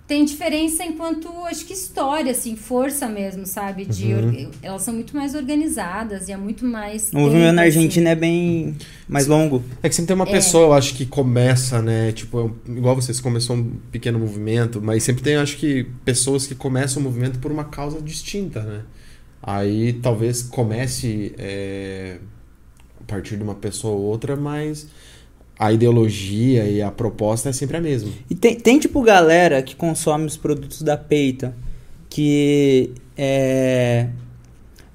tem 0.09 0.25
diferença 0.25 0.83
enquanto 0.83 1.29
acho 1.45 1.63
que 1.65 1.71
história, 1.71 2.31
assim, 2.31 2.55
força 2.55 3.07
mesmo, 3.07 3.45
sabe? 3.45 3.85
De 3.85 4.11
Uhum. 4.11 4.49
elas 4.63 4.81
são 4.81 4.91
muito 4.91 5.15
mais 5.15 5.35
organizadas 5.35 6.27
e 6.27 6.31
é 6.31 6.37
muito 6.37 6.65
mais. 6.65 7.11
O 7.13 7.19
movimento 7.19 7.53
na 7.53 7.61
assim. 7.61 7.77
Argentina 7.77 8.09
é 8.09 8.15
bem 8.15 8.75
mais 9.07 9.27
longo. 9.27 9.63
É 9.83 9.87
que 9.87 9.93
sempre 9.93 10.07
tem 10.07 10.15
uma 10.15 10.27
É. 10.27 10.31
pessoa, 10.31 10.63
eu 10.65 10.73
acho, 10.73 10.95
que 10.95 11.05
começa, 11.05 11.79
né? 11.79 12.11
Tipo, 12.11 12.55
igual 12.67 12.95
vocês, 12.95 13.21
começou 13.21 13.55
um 13.55 13.71
pequeno 13.91 14.17
movimento, 14.17 14.81
mas 14.81 15.03
sempre 15.03 15.21
tem, 15.21 15.35
acho 15.35 15.57
que, 15.57 15.85
pessoas 16.03 16.47
que 16.47 16.55
começam 16.55 16.99
o 17.01 17.05
movimento 17.05 17.37
por 17.37 17.51
uma 17.51 17.65
causa 17.65 18.01
distinta, 18.01 18.63
né? 18.63 18.81
Aí 19.43 19.93
talvez 19.93 20.41
comece 20.41 21.33
é, 21.37 22.17
a 22.99 23.03
partir 23.05 23.37
de 23.37 23.43
uma 23.43 23.53
pessoa 23.55 23.93
ou 23.95 24.01
outra, 24.01 24.35
mas 24.35 24.87
a 25.59 25.73
ideologia 25.73 26.63
e 26.63 26.81
a 26.81 26.89
proposta 26.89 27.49
é 27.49 27.51
sempre 27.53 27.75
a 27.77 27.81
mesma. 27.81 28.09
E 28.29 28.33
tem, 28.33 28.55
tem 28.55 28.79
tipo 28.79 29.01
galera 29.01 29.61
que 29.61 29.75
consome 29.75 30.25
os 30.25 30.37
produtos 30.37 30.81
da 30.81 30.95
peita 30.95 31.53
que 32.09 32.91
é, 33.17 34.07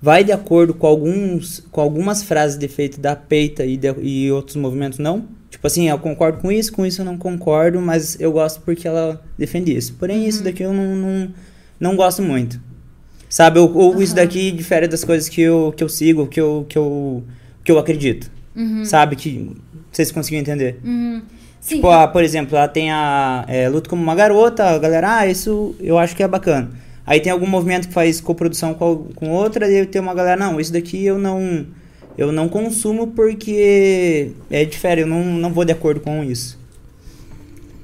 vai 0.01 0.25
de 0.25 0.33
acordo 0.33 0.73
com 0.75 0.87
alguns 0.87 1.61
com 1.71 1.81
algumas 1.81 2.23
frases 2.23 2.59
de 2.59 2.65
efeito 2.67 2.99
da 2.99 3.15
peita 3.15 3.65
e, 3.65 3.77
de- 3.77 3.95
e 4.03 4.33
outros 4.33 4.57
movimentos 4.57 4.99
não. 4.99 5.27
Tipo 5.51 5.67
assim, 5.67 5.89
eu 5.89 5.99
concordo 5.99 6.39
com 6.41 6.51
isso, 6.51 6.73
com 6.73 6.85
isso 6.85 7.01
eu 7.01 7.05
não 7.05 7.17
concordo, 7.17 7.81
mas 7.81 8.19
eu 8.21 8.33
gosto 8.33 8.61
porque 8.63 8.89
ela 8.89 9.23
defende 9.39 9.75
isso. 9.77 9.95
Porém, 9.95 10.27
isso 10.27 10.43
daqui 10.43 10.63
eu 10.65 10.73
não, 10.73 10.97
não, 10.97 11.29
não 11.79 11.97
gosto 11.97 12.21
muito. 12.23 12.61
Sabe? 13.29 13.59
Ou, 13.61 13.73
ou 13.73 14.03
isso 14.03 14.15
daqui 14.15 14.51
difere 14.51 14.89
das 14.89 15.05
coisas 15.05 15.29
que 15.29 15.41
eu, 15.41 15.73
que 15.77 15.83
eu 15.85 15.89
sigo, 15.89 16.27
que 16.27 16.41
eu, 16.41 16.67
que 16.69 16.77
eu, 16.77 17.23
que 17.63 17.71
eu 17.71 17.79
acredito. 17.79 18.31
Sabe? 18.85 19.15
Que 19.17 19.55
vocês 19.97 20.13
conseguiram 20.13 20.43
entender. 20.43 20.79
Uhum. 20.85 21.23
Sim, 21.61 21.77
Tipo, 21.77 21.89
ah, 21.89 22.07
por 22.07 22.23
exemplo, 22.23 22.57
ela 22.57 22.69
tem 22.69 22.91
a 22.91 23.45
é, 23.49 23.69
Luta 23.69 23.89
como 23.89 24.03
uma 24.03 24.15
Garota, 24.15 24.65
a 24.65 24.79
galera, 24.79 25.19
ah, 25.19 25.27
isso 25.27 25.75
eu 25.81 25.99
acho 25.99 26.15
que 26.15 26.23
é 26.23 26.29
bacana. 26.29 26.71
Aí 27.07 27.21
tem 27.21 27.33
algum 27.33 27.47
movimento 27.47 27.89
que 27.89 27.95
faz 27.95 28.21
coprodução 28.21 28.75
com, 28.75 29.09
com 29.15 29.31
outra, 29.31 29.71
e 29.71 29.81
aí 29.81 29.87
tem 29.87 30.01
uma 30.01 30.15
galera, 30.15 30.39
não, 30.39 30.61
isso 30.61 30.73
daqui 30.73 31.05
eu 31.05 31.19
não 31.19 31.67
eu 32.17 32.31
não 32.31 32.49
consumo 32.49 33.09
porque 33.09 34.33
é 34.51 34.65
diferente, 34.65 35.03
eu 35.03 35.07
não, 35.07 35.25
não 35.25 35.53
vou 35.53 35.65
de 35.65 35.73
acordo 35.73 36.01
com 36.01 36.23
isso. 36.23 36.59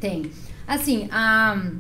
Tem. 0.01 0.31
Assim, 0.67 1.09
a. 1.11 1.71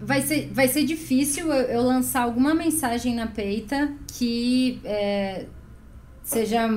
Vai 0.00 0.20
ser, 0.20 0.50
vai 0.52 0.68
ser 0.68 0.84
difícil 0.84 1.50
eu, 1.50 1.62
eu 1.62 1.82
lançar 1.82 2.22
alguma 2.22 2.54
mensagem 2.54 3.14
na 3.14 3.26
peita 3.26 3.92
que 4.18 4.80
é, 4.84 5.46
seja. 6.22 6.68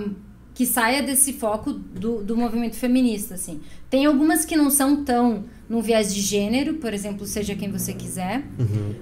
Que 0.57 0.65
saia 0.65 1.03
desse 1.03 1.33
foco 1.33 1.71
do, 1.71 2.23
do 2.23 2.35
movimento 2.35 2.75
feminista, 2.77 3.35
assim. 3.35 3.61
Tem 3.91 4.07
algumas 4.07 4.43
que 4.43 4.55
não 4.57 4.71
são 4.71 5.03
tão 5.03 5.43
num 5.69 5.81
viés 5.81 6.11
de 6.15 6.19
gênero, 6.19 6.73
por 6.75 6.95
exemplo, 6.95 7.27
seja 7.27 7.53
quem 7.53 7.69
você 7.71 7.93
quiser, 7.93 8.41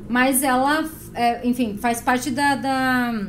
mas 0.10 0.44
ela, 0.44 0.84
é, 1.14 1.48
enfim, 1.48 1.78
faz 1.80 2.02
parte 2.02 2.30
da, 2.30 2.56
da- 2.56 3.28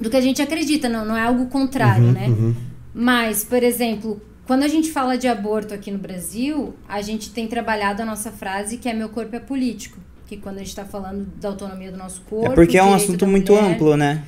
do 0.00 0.08
que 0.08 0.16
a 0.16 0.20
gente 0.22 0.40
acredita, 0.40 0.88
não, 0.88 1.04
não 1.04 1.14
é 1.14 1.20
algo 1.26 1.44
contrário, 1.48 2.10
né? 2.10 2.54
Mas, 2.94 3.44
por 3.44 3.62
exemplo, 3.62 4.18
quando 4.46 4.62
a 4.62 4.68
gente 4.68 4.90
fala 4.90 5.18
de 5.18 5.28
aborto 5.28 5.74
aqui 5.74 5.90
no 5.90 5.98
Brasil, 5.98 6.74
a 6.88 7.02
gente 7.02 7.28
tem 7.32 7.46
trabalhado 7.46 8.00
a 8.00 8.04
nossa 8.06 8.30
frase 8.30 8.78
que 8.78 8.88
é 8.88 8.94
meu 8.94 9.10
corpo 9.10 9.36
é 9.36 9.40
político. 9.40 9.98
Que 10.26 10.38
quando 10.38 10.56
a 10.56 10.58
gente 10.60 10.68
está 10.68 10.86
falando 10.86 11.26
da 11.38 11.48
autonomia 11.50 11.90
do 11.92 11.98
nosso 11.98 12.22
corpo. 12.22 12.46
é 12.52 12.54
porque 12.54 12.78
é 12.78 12.82
um 12.82 12.94
assunto 12.94 13.26
muito 13.26 13.52
mulher. 13.52 13.72
amplo, 13.74 13.94
né? 13.96 14.22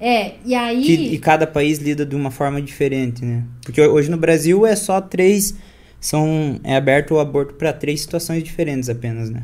É, 0.00 0.34
e 0.44 0.54
aí. 0.54 0.82
Que, 0.82 0.92
e 0.92 1.18
cada 1.18 1.46
país 1.46 1.78
lida 1.78 2.04
de 2.04 2.16
uma 2.16 2.30
forma 2.30 2.60
diferente, 2.60 3.24
né? 3.24 3.44
Porque 3.62 3.80
hoje 3.80 4.10
no 4.10 4.16
Brasil 4.16 4.66
é 4.66 4.76
só 4.76 5.00
três. 5.00 5.54
São, 6.00 6.60
é 6.62 6.76
aberto 6.76 7.14
o 7.14 7.18
aborto 7.18 7.54
para 7.54 7.72
três 7.72 8.02
situações 8.02 8.42
diferentes 8.42 8.90
apenas, 8.90 9.30
né? 9.30 9.42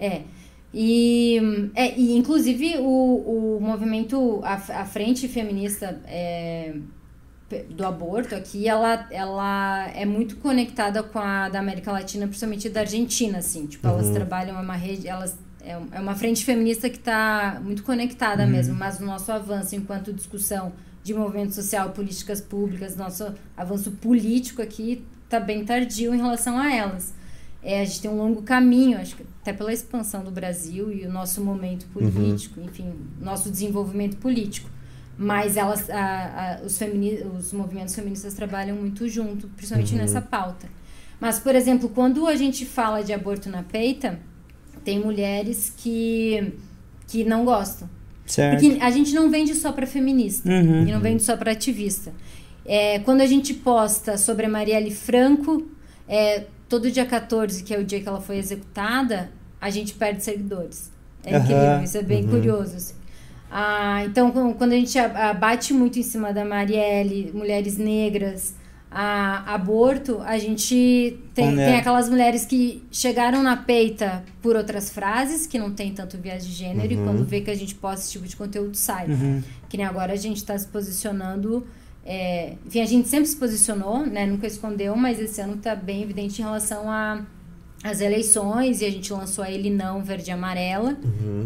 É. 0.00 0.22
E, 0.74 1.70
é, 1.74 1.96
e 1.96 2.16
inclusive 2.16 2.78
o, 2.78 3.56
o 3.56 3.60
movimento, 3.60 4.40
a, 4.42 4.54
a 4.54 4.84
frente 4.86 5.28
feminista 5.28 6.00
é, 6.06 6.74
do 7.70 7.84
aborto 7.84 8.34
aqui, 8.34 8.66
ela, 8.66 9.06
ela 9.10 9.90
é 9.94 10.06
muito 10.06 10.36
conectada 10.36 11.02
com 11.02 11.18
a 11.18 11.48
da 11.48 11.58
América 11.58 11.92
Latina, 11.92 12.26
principalmente 12.26 12.68
da 12.70 12.80
Argentina, 12.80 13.38
assim. 13.38 13.66
Tipo, 13.66 13.86
elas 13.86 14.08
trabalham, 14.10 14.56
é 14.56 14.60
uma 14.60 14.76
rede, 14.76 15.06
elas 15.06 15.36
é 15.64 15.78
é 15.92 16.00
uma 16.00 16.14
frente 16.14 16.44
feminista 16.44 16.88
que 16.90 16.96
está 16.98 17.60
muito 17.62 17.82
conectada 17.82 18.46
mesmo, 18.46 18.74
mas 18.74 19.00
o 19.00 19.04
nosso 19.04 19.30
avanço 19.32 19.74
enquanto 19.76 20.12
discussão 20.12 20.72
de 21.04 21.12
movimento 21.14 21.52
social, 21.54 21.90
políticas 21.90 22.40
públicas, 22.40 22.96
nosso 22.96 23.32
avanço 23.56 23.90
político 23.92 24.62
aqui 24.62 25.04
está 25.24 25.40
bem 25.40 25.64
tardio 25.64 26.14
em 26.14 26.18
relação 26.18 26.58
a 26.58 26.72
elas. 26.72 27.12
É, 27.62 27.80
a 27.80 27.84
gente 27.84 28.00
tem 28.02 28.10
um 28.10 28.16
longo 28.16 28.42
caminho, 28.42 28.98
acho 28.98 29.16
que 29.16 29.24
até 29.40 29.52
pela 29.52 29.72
expansão 29.72 30.22
do 30.24 30.30
Brasil 30.30 30.92
e 30.92 31.06
o 31.06 31.12
nosso 31.12 31.40
momento 31.40 31.86
político, 31.86 32.60
enfim, 32.60 32.92
nosso 33.20 33.50
desenvolvimento 33.50 34.16
político. 34.16 34.68
Mas 35.16 35.56
elas, 35.56 35.88
a- 35.90 36.58
a- 36.60 36.64
os, 36.64 36.76
femini 36.78 37.22
os 37.38 37.52
movimentos 37.52 37.94
feministas 37.94 38.34
trabalham 38.34 38.76
muito 38.76 39.08
junto, 39.08 39.46
principalmente 39.48 39.94
nessa 39.94 40.20
pauta. 40.20 40.66
Mas, 41.20 41.38
por 41.38 41.54
exemplo, 41.54 41.88
quando 41.88 42.26
a 42.26 42.34
gente 42.34 42.66
fala 42.66 43.02
de 43.04 43.12
aborto 43.12 43.48
na 43.48 43.62
peita, 43.62 44.18
tem 44.84 44.98
mulheres 45.00 45.72
que, 45.76 46.52
que 47.08 47.24
não 47.24 47.44
gostam. 47.44 47.88
Certo. 48.26 48.60
Porque 48.60 48.78
a 48.80 48.90
gente 48.90 49.12
não 49.14 49.30
vende 49.30 49.54
só 49.54 49.72
para 49.72 49.86
feminista 49.86 50.48
Uhum. 50.48 50.86
e 50.86 50.92
não 50.92 51.00
vende 51.00 51.22
só 51.22 51.36
para 51.36 51.52
ativista. 51.52 52.12
É, 52.64 52.98
quando 53.00 53.20
a 53.20 53.26
gente 53.26 53.52
posta 53.54 54.16
sobre 54.16 54.46
a 54.46 54.48
Marielle 54.48 54.90
Franco, 54.92 55.66
é, 56.08 56.44
todo 56.68 56.90
dia 56.90 57.04
14, 57.04 57.62
que 57.64 57.74
é 57.74 57.78
o 57.78 57.84
dia 57.84 58.00
que 58.00 58.08
ela 58.08 58.20
foi 58.20 58.36
executada, 58.38 59.30
a 59.60 59.68
gente 59.70 59.94
perde 59.94 60.22
seguidores. 60.22 60.90
É 61.24 61.34
Aham. 61.36 61.44
incrível, 61.44 61.82
isso 61.84 61.98
é 61.98 62.02
bem 62.02 62.26
curioso. 62.26 62.76
assim. 62.76 62.94
Ah, 63.50 64.02
então, 64.06 64.30
quando 64.54 64.72
a 64.72 64.76
gente 64.76 64.98
a- 64.98 65.30
a- 65.30 65.34
bate 65.34 65.74
muito 65.74 65.98
em 65.98 66.02
cima 66.02 66.32
da 66.32 66.44
Marielle, 66.44 67.30
mulheres 67.34 67.76
negras, 67.76 68.54
a 68.94 69.54
aborto, 69.54 70.20
a 70.22 70.38
gente 70.38 71.18
tem, 71.34 71.56
tem 71.56 71.76
aquelas 71.76 72.08
mulheres 72.08 72.44
que 72.44 72.82
chegaram 72.90 73.42
na 73.42 73.56
peita 73.56 74.24
por 74.40 74.54
outras 74.54 74.90
frases, 74.90 75.46
que 75.46 75.58
não 75.58 75.72
tem 75.72 75.92
tanto 75.94 76.18
viés 76.18 76.46
de 76.46 76.52
gênero, 76.52 76.92
e 76.92 76.96
quando 76.96 77.24
vê 77.24 77.40
que 77.40 77.50
a 77.50 77.54
gente 77.54 77.74
posta 77.74 78.00
esse 78.00 78.12
tipo 78.12 78.26
de 78.26 78.36
conteúdo, 78.36 78.76
sai. 78.76 79.08
Uhum. 79.08 79.42
Que 79.68 79.76
nem 79.76 79.86
agora 79.86 80.12
a 80.12 80.16
gente 80.16 80.36
está 80.36 80.56
se 80.58 80.66
posicionando. 80.68 81.66
é, 82.04 82.54
enfim, 82.66 82.80
a 82.80 82.86
gente 82.86 83.08
sempre 83.08 83.26
se 83.26 83.36
posicionou, 83.36 84.04
né? 84.04 84.26
Nunca 84.26 84.46
escondeu, 84.46 84.94
mas 84.96 85.18
esse 85.18 85.40
ano 85.40 85.54
está 85.54 85.74
bem 85.74 86.02
evidente 86.02 86.40
em 86.40 86.44
relação 86.44 86.90
a 86.90 87.22
as 87.84 88.00
eleições 88.00 88.80
e 88.80 88.84
a 88.84 88.90
gente 88.90 89.12
lançou 89.12 89.42
a 89.42 89.50
Ele 89.50 89.68
Não 89.70 90.02
Verde 90.04 90.30
e 90.30 90.32
Amarela, 90.32 90.96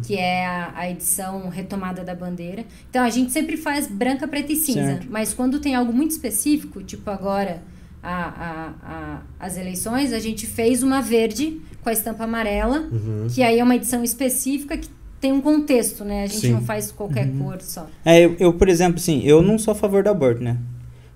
que 0.07 0.17
é 0.17 0.47
a, 0.47 0.73
a 0.77 0.91
edição 0.91 1.49
retomada 1.49 2.05
da 2.05 2.15
bandeira. 2.15 2.65
Então 2.91 3.03
a 3.05 3.11
gente 3.11 3.33
sempre 3.33 3.57
faz 3.57 3.87
branca, 3.87 4.29
preta 4.29 4.53
e 4.53 4.57
cinza, 4.57 4.81
Certo. 4.81 5.07
mas 5.11 5.33
quando 5.33 5.59
tem 5.59 5.75
algo 5.75 5.93
muito 5.93 6.11
específico, 6.11 6.83
tipo 6.83 7.09
agora 7.11 7.63
a, 8.03 8.15
a, 8.15 8.73
a- 8.83 9.23
as 9.41 9.57
eleições, 9.57 10.13
a 10.13 10.19
gente 10.19 10.47
fez 10.47 10.83
uma 10.83 11.01
verde 11.01 11.61
com 11.83 11.89
a 11.89 11.93
estampa 11.93 12.25
amarela, 12.25 12.87
que 13.35 13.43
aí 13.43 13.59
é 13.59 13.65
uma 13.65 13.77
edição 13.77 14.03
específica 14.05 14.77
que 14.77 14.89
tem 15.21 15.33
um 15.33 15.41
contexto, 15.41 16.05
né? 16.05 16.25
A 16.25 16.27
gente 16.27 16.41
Sim. 16.41 16.53
não 16.53 16.61
faz 16.63 16.93
qualquer 16.93 17.27
cor 17.39 17.61
só. 17.63 17.87
É, 18.05 18.25
eu, 18.25 18.37
eu, 18.39 18.53
por 18.53 18.69
exemplo, 18.69 18.97
assim, 19.01 19.23
eu 19.25 19.41
não 19.41 19.59
sou 19.59 19.73
a 19.73 19.75
favor 19.75 20.03
do 20.03 20.11
aborto, 20.11 20.43
né? 20.43 20.59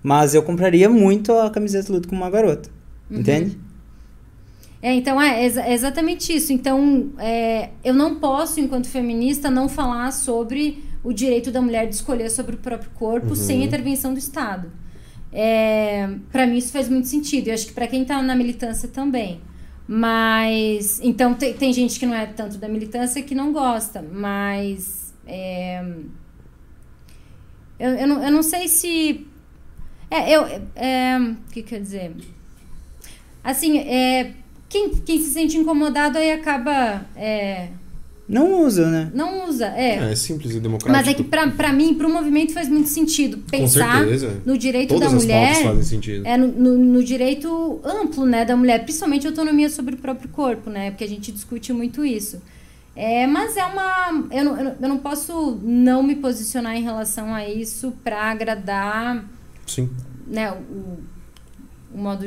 Mas 0.02 0.32
eu 0.34 0.42
compraria 0.42 0.88
muito 0.88 1.30
a 1.32 1.50
camiseta 1.50 1.92
luta 1.92 2.08
com 2.08 2.16
uma 2.16 2.30
garota. 2.30 2.70
Entende? 3.10 3.58
É, 4.82 4.94
então 4.94 5.20
é 5.20 5.44
é 5.44 5.72
exatamente 5.72 6.34
isso. 6.34 6.52
Então, 6.52 7.10
é, 7.18 7.70
eu 7.84 7.92
não 7.92 8.16
posso, 8.16 8.60
enquanto 8.60 8.88
feminista, 8.88 9.50
não 9.50 9.68
falar 9.68 10.10
sobre 10.12 10.82
o 11.02 11.12
direito 11.12 11.50
da 11.50 11.60
mulher 11.60 11.88
de 11.88 11.94
escolher 11.94 12.30
sobre 12.30 12.56
o 12.56 12.58
próprio 12.58 12.90
corpo 12.90 13.34
sem 13.34 13.64
intervenção 13.64 14.12
do 14.12 14.18
Estado. 14.18 14.70
É, 15.32 16.08
para 16.32 16.46
mim 16.46 16.56
isso 16.56 16.72
faz 16.72 16.88
muito 16.88 17.08
sentido. 17.08 17.48
E 17.48 17.52
acho 17.52 17.66
que 17.66 17.72
para 17.72 17.86
quem 17.86 18.04
tá 18.04 18.22
na 18.22 18.34
militância 18.34 18.88
também. 18.88 19.40
Mas, 19.86 21.00
então 21.02 21.34
tem, 21.34 21.52
tem 21.54 21.72
gente 21.72 21.98
que 21.98 22.06
não 22.06 22.14
é 22.14 22.24
tanto 22.26 22.58
da 22.58 22.68
militância 22.68 23.22
que 23.22 23.34
não 23.34 23.52
gosta, 23.52 24.00
mas 24.00 25.12
é, 25.26 25.84
eu, 27.76 27.90
eu, 27.94 28.06
não, 28.06 28.22
eu 28.22 28.30
não 28.30 28.42
sei 28.42 28.68
se 28.68 29.26
é, 30.08 30.30
eu 30.30 30.44
é, 30.76 31.18
o 31.18 31.52
que 31.52 31.62
quer 31.62 31.80
dizer? 31.80 32.12
Assim, 33.42 33.78
é, 33.78 34.34
quem, 34.70 34.90
quem 34.90 35.20
se 35.20 35.30
sente 35.32 35.58
incomodado 35.58 36.16
aí 36.16 36.30
acaba 36.32 37.04
é, 37.16 37.68
Não 38.28 38.62
usa, 38.64 38.88
né? 38.88 39.10
Não 39.12 39.48
usa, 39.48 39.66
é. 39.66 39.96
É, 39.96 40.12
é 40.12 40.16
simples 40.16 40.54
e 40.54 40.60
democrático. 40.60 40.92
Mas 40.96 41.08
é 41.08 41.14
que 41.14 41.24
pra, 41.24 41.48
pra 41.48 41.72
mim, 41.72 41.92
pro 41.94 42.08
movimento 42.08 42.52
faz 42.54 42.68
muito 42.68 42.88
sentido 42.88 43.38
pensar 43.50 44.02
no 44.46 44.56
direito 44.56 44.94
Todas 44.94 45.10
da 45.12 45.18
mulher. 45.18 45.62
fazem 45.64 45.82
sentido. 45.82 46.24
É 46.24 46.36
no, 46.36 46.46
no- 46.46 46.78
no 46.78 47.02
direito 47.04 47.80
amplo, 47.84 48.24
né, 48.24 48.44
da 48.44 48.56
mulher, 48.56 48.84
principalmente 48.84 49.26
autonomia 49.26 49.68
sobre 49.68 49.96
o 49.96 49.98
próprio 49.98 50.28
corpo, 50.30 50.70
né? 50.70 50.90
Porque 50.92 51.02
a 51.04 51.08
gente 51.08 51.32
discute 51.32 51.72
muito 51.72 52.04
isso. 52.04 52.40
É, 52.94 53.26
mas 53.26 53.56
é 53.56 53.64
uma. 53.64 54.28
Eu 54.30 54.44
não, 54.44 54.58
eu 54.80 54.88
não- 54.88 54.98
posso 54.98 55.58
não 55.62 56.02
me 56.02 56.14
posicionar 56.16 56.76
em 56.76 56.82
relação 56.82 57.34
a 57.34 57.48
isso 57.48 57.92
pra 58.04 58.30
agradar 58.30 59.24
Sim. 59.66 59.88
né, 60.26 60.52
o, 60.52 60.98
o 61.94 61.98
modo. 61.98 62.26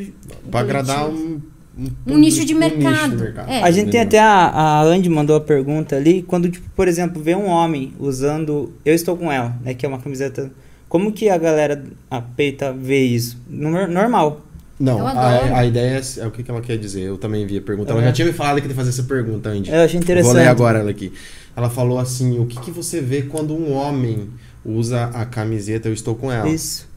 Pra 0.51 0.61
agradar 0.61 1.05
coletivo. 1.05 1.52
Um, 1.77 2.13
Um 2.13 2.17
nicho 2.17 2.45
de 2.45 2.53
mercado. 2.53 3.33
É. 3.47 3.61
A 3.63 3.71
gente 3.71 3.89
tem 3.91 4.01
até 4.01 4.19
a, 4.19 4.47
a 4.49 4.83
Andy 4.83 5.09
mandou 5.09 5.35
a 5.35 5.41
pergunta 5.41 5.95
ali, 5.95 6.21
quando, 6.23 6.49
tipo, 6.49 6.69
por 6.75 6.87
exemplo, 6.87 7.21
vê 7.21 7.35
um 7.35 7.47
homem 7.47 7.93
usando 7.99 8.71
Eu 8.85 8.93
Estou 8.93 9.17
Com 9.17 9.31
Ela, 9.31 9.55
né, 9.63 9.73
que 9.73 9.85
é 9.85 9.89
uma 9.89 9.99
camiseta... 9.99 10.51
Como 10.89 11.11
que 11.11 11.27
a 11.27 11.37
galera, 11.39 11.83
a 12.11 12.21
peita, 12.21 12.71
vê 12.71 13.01
isso? 13.03 13.41
Nor- 13.49 13.87
Normal. 13.87 14.41
Não, 14.79 15.07
a, 15.07 15.57
a 15.59 15.65
ideia 15.65 15.99
é, 15.99 16.19
é 16.21 16.27
o 16.27 16.29
que, 16.29 16.43
que 16.43 16.51
ela 16.51 16.61
quer 16.61 16.77
dizer. 16.77 17.01
Eu 17.01 17.17
também 17.17 17.47
vi 17.47 17.57
a 17.57 17.61
pergunta. 17.61 17.91
Ela 17.91 18.01
É. 18.01 18.05
já 18.05 18.11
tinha 18.11 18.27
me 18.27 18.33
falado 18.33 18.61
que 18.61 18.67
ia 18.67 18.75
fazer 18.75 18.89
essa 18.89 19.01
pergunta, 19.03 19.49
Andy. 19.49 19.71
Eu 19.71 19.81
achei 19.81 19.99
interessante. 19.99 20.33
Vou 20.33 20.39
ler 20.41 20.47
agora 20.47 20.79
ela 20.79 20.91
aqui. 20.91 21.11
Ela 21.55 21.67
falou 21.67 21.97
assim: 21.97 22.37
o 22.37 22.45
que, 22.45 22.59
que 22.59 22.69
você 22.69 23.01
vê 23.01 23.23
quando 23.23 23.55
um 23.55 23.73
homem 23.73 24.29
usa 24.63 25.05
a 25.15 25.25
camiseta 25.25 25.89
Eu 25.89 25.93
Estou 25.93 26.13
Com 26.15 26.31
Ela? 26.31 26.47
Isso. 26.49 26.87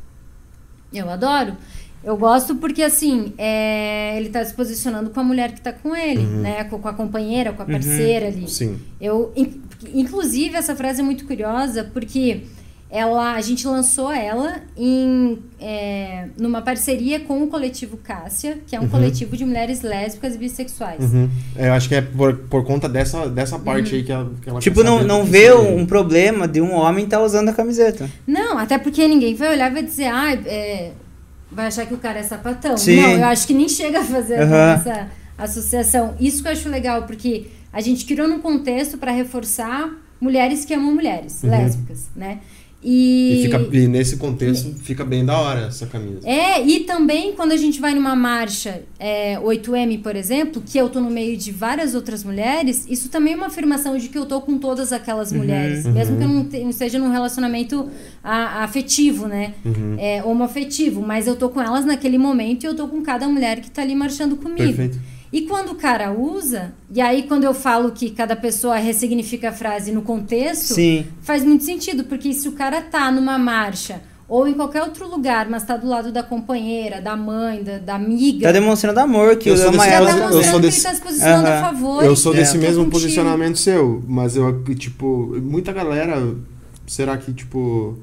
Eu 0.92 1.08
adoro. 1.08 1.54
Eu 2.06 2.16
gosto 2.16 2.54
porque, 2.54 2.82
assim, 2.84 3.32
é, 3.36 4.16
ele 4.16 4.28
tá 4.28 4.44
se 4.44 4.54
posicionando 4.54 5.10
com 5.10 5.18
a 5.18 5.24
mulher 5.24 5.50
que 5.52 5.60
tá 5.60 5.72
com 5.72 5.94
ele, 5.94 6.20
Uhum. 6.20 6.40
né? 6.40 6.62
Com, 6.64 6.78
com 6.78 6.86
a 6.88 6.92
companheira, 6.94 7.52
com 7.52 7.62
a 7.62 7.66
parceira 7.66 8.28
ali. 8.28 8.48
Sim. 8.48 8.78
Eu, 9.00 9.32
in- 9.36 9.60
inclusive, 9.92 10.54
essa 10.56 10.76
frase 10.76 11.00
é 11.00 11.04
muito 11.04 11.26
curiosa 11.26 11.82
porque 11.92 12.42
ela, 12.88 13.32
a 13.34 13.40
gente 13.40 13.66
lançou 13.66 14.12
ela 14.12 14.58
em, 14.76 15.40
é, 15.60 16.28
numa 16.38 16.62
parceria 16.62 17.18
com 17.18 17.42
o 17.42 17.48
coletivo 17.48 17.96
Cássia, 17.96 18.58
que 18.68 18.76
é 18.76 18.78
um 18.78 18.84
Uhum. 18.84 18.88
coletivo 18.88 19.36
de 19.36 19.44
mulheres 19.44 19.82
lésbicas 19.82 20.36
e 20.36 20.38
bissexuais. 20.38 21.12
Uhum. 21.12 21.28
É, 21.56 21.66
Eu 21.66 21.72
acho 21.72 21.88
que 21.88 21.96
é 21.96 22.00
por, 22.02 22.36
por 22.48 22.64
conta 22.64 22.88
dessa, 22.88 23.28
dessa 23.28 23.58
parte 23.58 23.90
Uhum. 23.90 23.98
aí 23.98 24.04
que 24.04 24.12
ela, 24.12 24.30
que 24.40 24.48
ela 24.48 24.60
Tipo, 24.60 24.84
não, 24.84 25.02
não 25.02 25.24
vê 25.24 25.52
um 25.52 25.84
problema 25.84 26.46
de 26.46 26.60
um 26.60 26.72
homem 26.72 27.04
estar 27.04 27.20
usando 27.20 27.48
a 27.48 27.52
camiseta. 27.52 28.08
Não, 28.24 28.56
até 28.56 28.78
porque 28.78 29.08
ninguém 29.08 29.34
vai 29.34 29.48
olhar 29.50 29.68
e 29.72 29.74
vai 29.74 29.82
dizer, 29.82 30.04
ah, 30.06 30.32
é, 30.46 30.92
vai 31.50 31.66
achar 31.66 31.86
que 31.86 31.94
o 31.94 31.98
cara 31.98 32.18
é 32.18 32.22
sapatão. 32.22 32.76
Sim. 32.76 32.96
Não, 33.00 33.10
eu 33.12 33.24
acho 33.26 33.46
que 33.46 33.54
nem 33.54 33.68
chega 33.68 34.00
a 34.00 34.04
fazer 34.04 34.40
Aham. 34.40 34.72
essa 34.74 35.08
associação. 35.38 36.14
Isso 36.20 36.42
que 36.42 36.48
eu 36.48 36.52
acho 36.52 36.68
legal, 36.68 37.02
porque 37.04 37.46
a 37.72 37.80
gente 37.80 38.04
criou 38.04 38.26
num 38.28 38.40
contexto 38.40 38.98
para 38.98 39.12
reforçar 39.12 39.90
mulheres 40.20 40.64
que 40.64 40.72
amam 40.74 40.94
mulheres, 40.94 41.42
Uhum. 41.42 41.50
lésbicas, 41.50 42.06
né? 42.16 42.38
E, 42.88 43.40
E, 43.40 43.42
fica, 43.42 43.76
e 43.76 43.88
nesse 43.88 44.16
contexto 44.16 44.72
fica 44.76 45.04
bem 45.04 45.24
da 45.24 45.36
hora 45.36 45.62
essa 45.66 45.86
camisa. 45.86 46.20
É, 46.22 46.64
e 46.64 46.80
também 46.84 47.32
quando 47.32 47.50
a 47.50 47.56
gente 47.56 47.80
vai 47.80 47.92
numa 47.92 48.14
marcha 48.14 48.82
é, 48.96 49.36
8M, 49.40 50.00
por 50.02 50.14
exemplo, 50.14 50.62
que 50.64 50.78
eu 50.78 50.88
tô 50.88 51.00
no 51.00 51.10
meio 51.10 51.36
de 51.36 51.50
várias 51.50 51.96
outras 51.96 52.22
mulheres, 52.22 52.86
isso 52.88 53.08
também 53.08 53.32
é 53.32 53.36
uma 53.36 53.46
afirmação 53.46 53.98
de 53.98 54.08
que 54.08 54.16
eu 54.16 54.24
tô 54.24 54.40
com 54.40 54.56
todas 54.56 54.92
aquelas 54.92 55.32
mulheres. 55.32 55.84
Mesmo 55.84 56.16
que 56.16 56.22
eu 56.22 56.28
não, 56.28 56.44
te- 56.44 56.60
não 56.60 56.70
esteja 56.70 56.96
num 57.00 57.10
relacionamento 57.10 57.88
a- 58.22 58.62
afetivo, 58.62 59.26
né? 59.26 59.54
Uhum. 59.64 59.96
É, 59.98 60.22
homoafetivo. 60.22 61.02
Mas 61.02 61.26
eu 61.26 61.34
tô 61.34 61.48
com 61.48 61.60
elas 61.60 61.84
naquele 61.84 62.18
momento 62.18 62.62
e 62.62 62.66
eu 62.66 62.76
tô 62.76 62.86
com 62.86 63.02
cada 63.02 63.26
mulher 63.28 63.58
que 63.60 63.68
tá 63.70 63.82
ali 63.82 63.96
marchando 63.96 64.36
comigo. 64.36 64.58
Perfeito. 64.58 64.96
E 65.32 65.42
quando 65.42 65.72
o 65.72 65.74
cara 65.74 66.12
usa, 66.12 66.72
e 66.90 67.00
aí 67.00 67.24
quando 67.24 67.44
eu 67.44 67.52
falo 67.52 67.90
que 67.92 68.10
cada 68.10 68.36
pessoa 68.36 68.76
ressignifica 68.76 69.48
a 69.50 69.52
frase 69.52 69.92
no 69.92 70.02
contexto, 70.02 70.74
Sim. 70.74 71.06
faz 71.20 71.44
muito 71.44 71.64
sentido, 71.64 72.04
porque 72.04 72.32
se 72.32 72.48
o 72.48 72.52
cara 72.52 72.80
tá 72.80 73.10
numa 73.10 73.36
marcha 73.36 74.00
ou 74.28 74.48
em 74.48 74.54
qualquer 74.54 74.82
outro 74.82 75.08
lugar, 75.08 75.48
mas 75.48 75.62
tá 75.64 75.76
do 75.76 75.86
lado 75.86 76.10
da 76.10 76.22
companheira, 76.22 77.00
da 77.00 77.16
mãe, 77.16 77.62
da, 77.62 77.78
da 77.78 77.94
amiga, 77.94 78.46
Tá 78.46 78.52
demonstrando 78.52 78.98
amor, 78.98 79.36
que 79.36 79.48
Eu 79.48 79.56
sou 79.56 79.70
desse- 79.70 79.88
tá 79.88 80.00
eu- 80.00 80.42
sou 80.42 80.54
que 80.54 80.60
desse- 80.66 80.78
ele 80.78 80.82
tá 80.88 80.94
se 80.94 81.00
posicionando 81.02 81.46
a 81.46 81.50
Aham. 81.50 81.60
favor. 81.62 82.04
Eu 82.04 82.16
sou 82.16 82.32
desse 82.34 82.54
tô 82.54 82.58
mesmo 82.58 82.84
contigo. 82.84 82.90
posicionamento 82.92 83.56
seu, 83.58 84.02
mas 84.06 84.36
eu, 84.36 84.64
tipo, 84.74 85.36
muita 85.42 85.72
galera, 85.72 86.34
será 86.86 87.16
que, 87.16 87.32
tipo, 87.32 87.96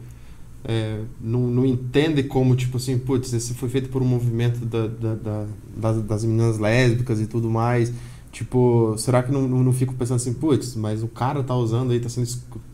é, 0.66 0.99
não, 1.22 1.41
não 1.41 1.66
entende 1.66 2.24
como, 2.24 2.55
tipo 2.55 2.78
assim, 2.78 2.97
putz, 2.97 3.34
esse 3.34 3.53
foi 3.53 3.70
feito 3.70 3.89
por 3.89 4.01
um 4.01 4.05
movimento 4.05 4.66
da, 4.66 4.88
da- 4.88 5.16
da- 5.16 5.45
das, 5.76 6.01
das 6.03 6.24
meninas 6.24 6.57
lésbicas 6.57 7.20
e 7.20 7.28
tudo 7.28 7.49
mais. 7.49 7.91
Tipo, 8.32 8.95
será 8.97 9.22
que 9.22 9.32
não, 9.32 9.41
não, 9.47 9.64
não 9.64 9.72
fico 9.74 9.93
pensando 9.93 10.16
assim, 10.16 10.34
putz, 10.34 10.76
mas 10.76 11.03
o 11.03 11.07
cara 11.07 11.43
tá 11.43 11.53
usando 11.55 11.91
aí, 11.91 11.99
tá 11.99 12.09
sendo, 12.09 12.28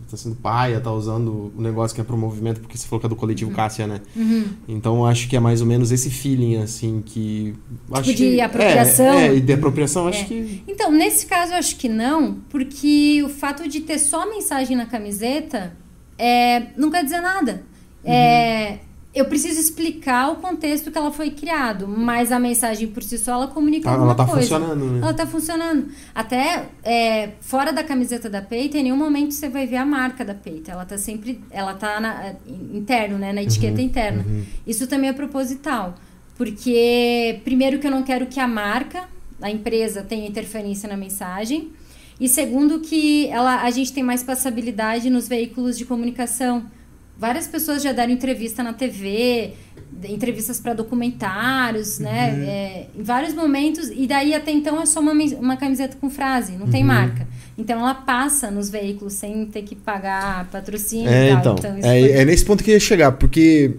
tá 0.10 0.16
sendo 0.16 0.36
paia, 0.38 0.80
tá 0.80 0.90
usando 0.90 1.52
o 1.58 1.62
negócio 1.62 1.94
que 1.94 2.00
é 2.00 2.04
pro 2.04 2.16
movimento, 2.16 2.62
porque 2.62 2.78
você 2.78 2.88
falou 2.88 3.02
que 3.02 3.08
é 3.08 3.10
do 3.10 3.16
coletivo 3.18 3.52
Cássia, 3.52 3.86
né? 3.86 4.00
Uhum. 4.16 4.46
Então 4.70 5.06
acho 5.06 5.28
que 5.28 5.36
é 5.36 5.40
mais 5.40 5.60
ou 5.60 5.68
menos 5.68 5.92
esse 5.92 6.10
feeling, 6.10 6.56
assim, 6.58 7.04
que. 7.06 7.54
acho 7.92 8.04
Tipo 8.04 8.18
de 8.18 8.30
que- 8.36 8.42
apropriação? 8.42 9.06
É, 9.20 9.28
é, 9.28 9.36
e 9.36 9.42
de 9.42 9.52
apropriação, 9.52 10.08
acho 10.08 10.22
É. 10.22 10.26
que. 10.26 10.64
Então, 10.66 10.92
nesse 10.94 11.26
caso, 11.26 11.52
eu 11.52 11.58
acho 11.58 11.76
que 11.76 11.90
não, 11.90 12.36
porque 12.50 13.22
o 13.26 13.28
fato 13.30 13.68
de 13.68 13.82
ter 13.82 14.00
só 14.00 14.24
a 14.24 14.28
mensagem 14.28 14.78
na 14.78 14.86
camiseta 14.86 15.74
é, 16.18 16.68
não 16.78 16.90
quer 16.90 17.04
dizer 17.04 17.20
nada. 17.20 17.64
É, 18.04 18.80
eu 19.14 19.26
preciso 19.26 19.60
explicar 19.60 20.32
o 20.32 20.36
contexto 20.38 20.92
que 20.92 20.98
ela 20.98 21.12
foi 21.12 21.32
criado, 21.32 21.88
mas 21.88 22.32
a 22.32 22.40
mensagem 22.40 22.88
por 22.88 23.02
si 23.04 23.18
só 23.18 23.34
ela 23.34 23.48
comunica 23.48 23.86
Tá- 23.86 23.92
alguma 23.92 24.12
ela 24.12 24.16
tá 24.16 24.26
coisa. 24.26 24.42
funcionando, 24.42 24.86
né? 24.86 25.00
Ela 25.02 25.14
tá 25.14 25.28
funcionando. 25.28 25.88
Até 26.14 26.66
é, 26.84 27.30
fora 27.42 27.72
da 27.74 27.84
camiseta 27.84 28.30
da 28.30 28.42
peita, 28.42 28.78
em 28.78 28.84
nenhum 28.84 28.98
momento 28.98 29.34
você 29.34 29.50
vai 29.50 29.66
ver 29.66 29.78
a 29.78 29.86
marca 29.86 30.24
da 30.24 30.34
peita. 30.36 30.72
Ela 30.72 30.86
tá 30.86 30.98
sempre. 30.98 31.42
Ela 31.52 31.74
tá 31.74 32.00
na, 32.00 32.36
interno, 32.74 33.18
né? 33.18 33.34
Na 33.34 33.42
etiqueta 33.44 33.82
interna. 33.82 34.26
Isso 34.66 34.86
também 34.88 35.10
é 35.10 35.14
proposital. 35.14 35.96
Porque, 36.38 37.42
primeiro, 37.44 37.80
que 37.80 37.88
eu 37.88 37.92
não 37.92 38.02
quero 38.04 38.26
que 38.28 38.40
a 38.40 38.48
marca, 38.48 39.04
a 39.42 39.52
empresa, 39.52 40.02
tenha 40.04 40.26
interferência 40.26 40.88
na 40.88 40.96
mensagem. 40.96 41.72
E 42.18 42.30
segundo, 42.30 42.80
que 42.80 43.28
ela, 43.28 43.62
a 43.62 43.70
gente 43.72 43.92
tem 43.92 44.04
mais 44.04 44.24
passabilidade 44.24 45.10
nos 45.10 45.28
veículos 45.28 45.78
de 45.78 45.84
comunicação. 45.86 46.64
Várias 47.20 47.48
pessoas 47.48 47.84
já 47.84 47.92
deram 47.92 48.14
entrevista 48.14 48.64
na 48.64 48.72
TV, 48.74 49.52
entrevistas 50.08 50.60
para 50.60 50.74
documentários, 50.74 52.00
né? 52.00 52.30
É, 52.48 52.88
em 52.98 53.04
vários 53.04 53.34
momentos. 53.34 53.90
E 53.94 54.08
daí, 54.08 54.34
até 54.34 54.52
então, 54.52 54.82
é 54.82 54.86
só 54.86 55.00
uma, 55.02 55.12
uma 55.12 55.58
camiseta 55.58 55.98
com 56.00 56.10
frase, 56.10 56.54
não 56.54 56.68
tem 56.68 56.84
marca. 56.84 57.28
Então, 57.58 57.80
ela 57.80 57.94
passa 57.94 58.50
nos 58.50 58.70
veículos 58.70 59.14
sem 59.14 59.46
ter 59.48 59.64
que 59.64 59.76
pagar 59.76 60.48
patrocínio 60.50 61.10
É, 61.10 61.34
e 61.34 61.42
tal. 61.42 61.58
então. 61.60 61.78
isso 61.78 61.88
é, 61.88 62.00
foi- 62.00 62.12
é 62.12 62.26
nesse 62.26 62.46
ponto 62.46 62.64
que 62.64 62.72
eu 62.72 62.76
ia 62.76 62.80
chegar, 62.80 63.12
porque 63.14 63.76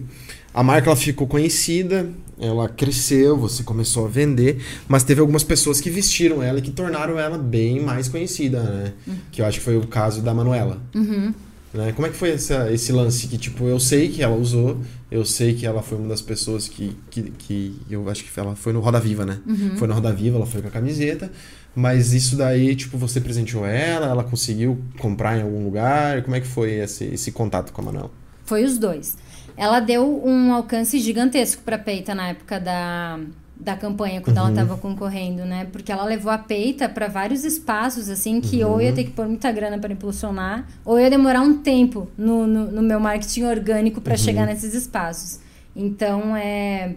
a 0.53 0.61
marca 0.61 0.89
ela 0.89 0.95
ficou 0.95 1.25
conhecida, 1.25 2.07
ela 2.39 2.69
cresceu, 2.69 3.35
você 3.37 3.63
começou 3.63 4.05
a 4.05 4.07
vender, 4.07 4.63
mas 4.87 5.03
teve 5.03 5.19
algumas 5.19 5.43
pessoas 5.43 5.81
que 5.81 5.89
vestiram 5.89 6.43
ela 6.43 6.59
e 6.59 6.61
que 6.61 6.69
tornaram 6.71 7.17
ela 7.19 7.37
bem 7.39 7.79
mais 7.79 8.07
conhecida, 8.07 8.61
né? 8.61 8.93
Que 9.31 9.41
eu 9.41 9.45
acho 9.47 9.57
que 9.57 9.65
foi 9.65 9.77
o 9.77 9.87
caso 9.87 10.21
da 10.21 10.31
Manuela. 10.33 10.79
Uhum. 10.93 11.33
Né? 11.73 11.93
Como 11.93 12.05
é 12.05 12.09
que 12.09 12.15
foi 12.15 12.31
essa, 12.31 12.71
esse 12.71 12.91
lance 12.91 13.27
que, 13.27 13.37
tipo, 13.37 13.65
eu 13.65 13.79
sei 13.79 14.09
que 14.09 14.21
ela 14.21 14.35
usou, 14.35 14.77
eu 15.09 15.23
sei 15.23 15.53
que 15.53 15.65
ela 15.65 15.81
foi 15.81 15.97
uma 15.97 16.09
das 16.09 16.21
pessoas 16.21 16.67
que, 16.67 16.97
que, 17.09 17.31
que 17.31 17.81
eu 17.89 18.09
acho 18.09 18.23
que 18.23 18.39
ela 18.39 18.55
foi 18.55 18.73
no 18.73 18.81
Roda 18.81 18.99
Viva, 18.99 19.25
né? 19.25 19.39
Uhum. 19.45 19.77
Foi 19.77 19.87
no 19.87 19.93
Roda 19.93 20.11
Viva, 20.11 20.37
ela 20.37 20.45
foi 20.45 20.61
com 20.61 20.67
a 20.67 20.71
camiseta, 20.71 21.31
mas 21.73 22.11
isso 22.13 22.35
daí, 22.35 22.75
tipo, 22.75 22.97
você 22.97 23.21
presenteou 23.21 23.65
ela, 23.65 24.07
ela 24.07 24.23
conseguiu 24.23 24.81
comprar 24.99 25.37
em 25.37 25.43
algum 25.43 25.63
lugar, 25.63 26.21
como 26.23 26.35
é 26.35 26.41
que 26.41 26.47
foi 26.47 26.71
esse, 26.71 27.05
esse 27.05 27.31
contato 27.31 27.71
com 27.71 27.81
a 27.81 27.85
Manuela? 27.85 28.11
Foi 28.43 28.65
os 28.65 28.77
dois. 28.77 29.17
Ela 29.55 29.79
deu 29.79 30.21
um 30.25 30.53
alcance 30.53 30.99
gigantesco 30.99 31.61
para 31.63 31.77
Peita 31.77 32.13
na 32.13 32.29
época 32.29 32.59
da, 32.59 33.19
da 33.61 33.75
campanha, 33.75 34.21
quando 34.21 34.37
ela 34.37 34.49
estava 34.49 34.75
concorrendo, 34.75 35.45
né? 35.45 35.67
Porque 35.71 35.91
ela 35.91 36.03
levou 36.03 36.31
a 36.31 36.37
Peita 36.37 36.89
para 36.89 37.07
vários 37.07 37.43
espaços, 37.45 38.09
assim, 38.09 38.41
que 38.41 38.63
ou 38.63 38.81
eu 38.81 38.87
ia 38.87 38.93
ter 38.93 39.03
que 39.03 39.11
pôr 39.11 39.27
muita 39.27 39.51
grana 39.51 39.77
para 39.77 39.93
impulsionar, 39.93 40.65
ou 40.83 40.97
eu 40.97 41.03
ia 41.05 41.09
demorar 41.11 41.41
um 41.41 41.59
tempo 41.59 42.09
no, 42.17 42.47
no, 42.47 42.71
no 42.71 42.81
meu 42.81 42.99
marketing 42.99 43.43
orgânico 43.43 44.01
para 44.01 44.15
chegar 44.17 44.45
nesses 44.47 44.73
espaços. 44.73 45.39
Então, 45.75 46.35
é 46.35 46.95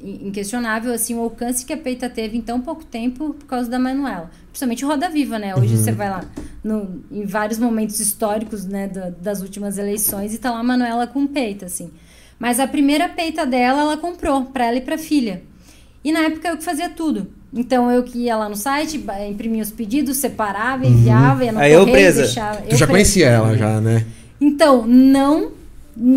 in- 0.00 0.28
inquestionável, 0.28 0.92
assim, 0.94 1.14
o 1.16 1.20
alcance 1.20 1.66
que 1.66 1.72
a 1.72 1.76
Peita 1.76 2.08
teve 2.08 2.36
em 2.38 2.40
tão 2.40 2.60
pouco 2.60 2.84
tempo 2.84 3.34
por 3.34 3.46
causa 3.46 3.68
da 3.68 3.78
Manuela. 3.78 4.30
Principalmente 4.50 4.84
Roda 4.84 5.08
Viva, 5.10 5.36
né? 5.38 5.54
Hoje 5.56 5.76
você 5.76 5.90
vai 5.92 6.08
lá 6.10 6.24
no- 6.62 7.02
em 7.10 7.26
vários 7.26 7.58
momentos 7.58 7.98
históricos, 7.98 8.64
né, 8.64 8.86
da- 8.86 9.10
das 9.10 9.42
últimas 9.42 9.78
eleições 9.78 10.32
e 10.32 10.38
tá 10.38 10.50
lá 10.52 10.60
a 10.60 10.62
Manuela 10.62 11.06
com 11.08 11.26
peita, 11.26 11.66
assim. 11.66 11.90
Mas 12.38 12.60
a 12.60 12.66
primeira 12.68 13.08
peita 13.08 13.44
dela, 13.44 13.80
ela 13.82 13.96
comprou 13.96 14.44
pra 14.44 14.66
ela 14.66 14.76
e 14.76 14.80
pra 14.80 14.96
filha. 14.96 15.42
E 16.04 16.12
na 16.12 16.20
época 16.20 16.48
eu 16.48 16.56
que 16.58 16.64
fazia 16.64 16.88
tudo. 16.90 17.26
Então 17.52 17.90
eu 17.90 18.02
que 18.02 18.18
ia 18.18 18.36
lá 18.36 18.48
no 18.48 18.56
site, 18.56 19.02
imprimia 19.30 19.62
os 19.62 19.70
pedidos, 19.70 20.16
separava, 20.18 20.86
enviava, 20.86 21.44
ia 21.44 21.52
no 21.52 21.58
Aí 21.60 21.72
eu 21.72 21.80
correio, 21.80 21.96
presa. 21.96 22.22
deixava. 22.22 22.56
Tu 22.58 22.62
eu 22.64 22.70
já 22.70 22.76
presa. 22.78 22.86
conhecia 22.86 23.26
ela, 23.28 23.56
já, 23.56 23.80
né? 23.80 24.04
Então, 24.40 24.86
não. 24.86 25.52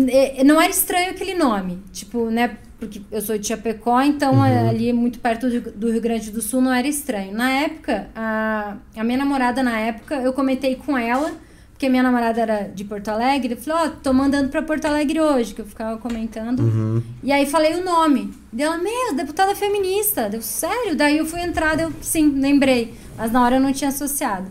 é- 0.08 0.42
Não 0.44 0.60
era 0.60 0.70
estranho 0.70 1.10
aquele 1.10 1.34
nome. 1.34 1.78
Tipo, 1.92 2.26
né? 2.30 2.56
porque 2.80 3.00
eu 3.10 3.20
sou 3.20 3.36
de 3.36 3.44
Chapecó, 3.44 4.00
então 4.02 4.34
Uhum. 4.34 4.68
ali 4.68 4.92
muito 4.92 5.18
perto 5.18 5.48
do, 5.50 5.60
do 5.72 5.90
Rio 5.90 6.00
Grande 6.00 6.30
do 6.30 6.40
Sul 6.40 6.60
não 6.60 6.72
era 6.72 6.86
estranho. 6.86 7.32
Na 7.34 7.50
época, 7.50 8.06
a, 8.14 8.76
a 8.96 9.02
minha 9.02 9.18
namorada 9.18 9.64
na 9.64 9.80
época, 9.80 10.14
eu 10.16 10.32
comentei 10.32 10.76
com 10.76 10.96
ela, 10.96 11.32
porque 11.78 11.88
minha 11.88 12.02
namorada 12.02 12.40
era 12.40 12.62
de 12.62 12.82
Porto 12.82 13.06
Alegre, 13.06 13.54
eu 13.54 13.56
falei, 13.56 13.86
ó, 13.86 13.90
tô 14.02 14.12
mandando 14.12 14.48
pra 14.48 14.60
Porto 14.60 14.84
Alegre 14.86 15.20
hoje, 15.20 15.54
que 15.54 15.60
eu 15.60 15.64
ficava 15.64 15.96
comentando. 15.96 16.58
Uhum. 16.58 17.00
E 17.22 17.30
aí 17.30 17.46
falei 17.46 17.76
o 17.76 17.84
nome. 17.84 18.34
Dela, 18.52 18.76
meu, 18.78 19.14
deputada 19.14 19.54
feminista. 19.54 20.28
Deu, 20.28 20.42
sério? 20.42 20.96
Daí 20.96 21.18
eu 21.18 21.24
fui 21.24 21.38
entrar, 21.40 21.76
deu, 21.76 21.92
sim, 22.02 22.30
lembrei. 22.30 22.94
Mas 23.16 23.30
na 23.30 23.44
hora 23.44 23.56
eu 23.56 23.60
não 23.60 23.72
tinha 23.72 23.90
associado. 23.90 24.50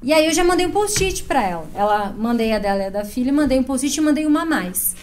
E 0.00 0.12
aí 0.12 0.26
eu 0.26 0.32
já 0.32 0.44
mandei 0.44 0.64
um 0.64 0.70
post-it 0.70 1.24
pra 1.24 1.42
ela. 1.42 1.66
Ela 1.74 2.14
mandei 2.16 2.52
a 2.52 2.60
dela 2.60 2.84
e 2.84 2.86
a 2.86 2.90
da 2.90 3.04
filha, 3.04 3.32
mandei 3.32 3.58
um 3.58 3.64
post-it 3.64 3.96
e 3.96 4.00
mandei 4.00 4.24
uma 4.24 4.42
a 4.42 4.46
mais. 4.46 4.94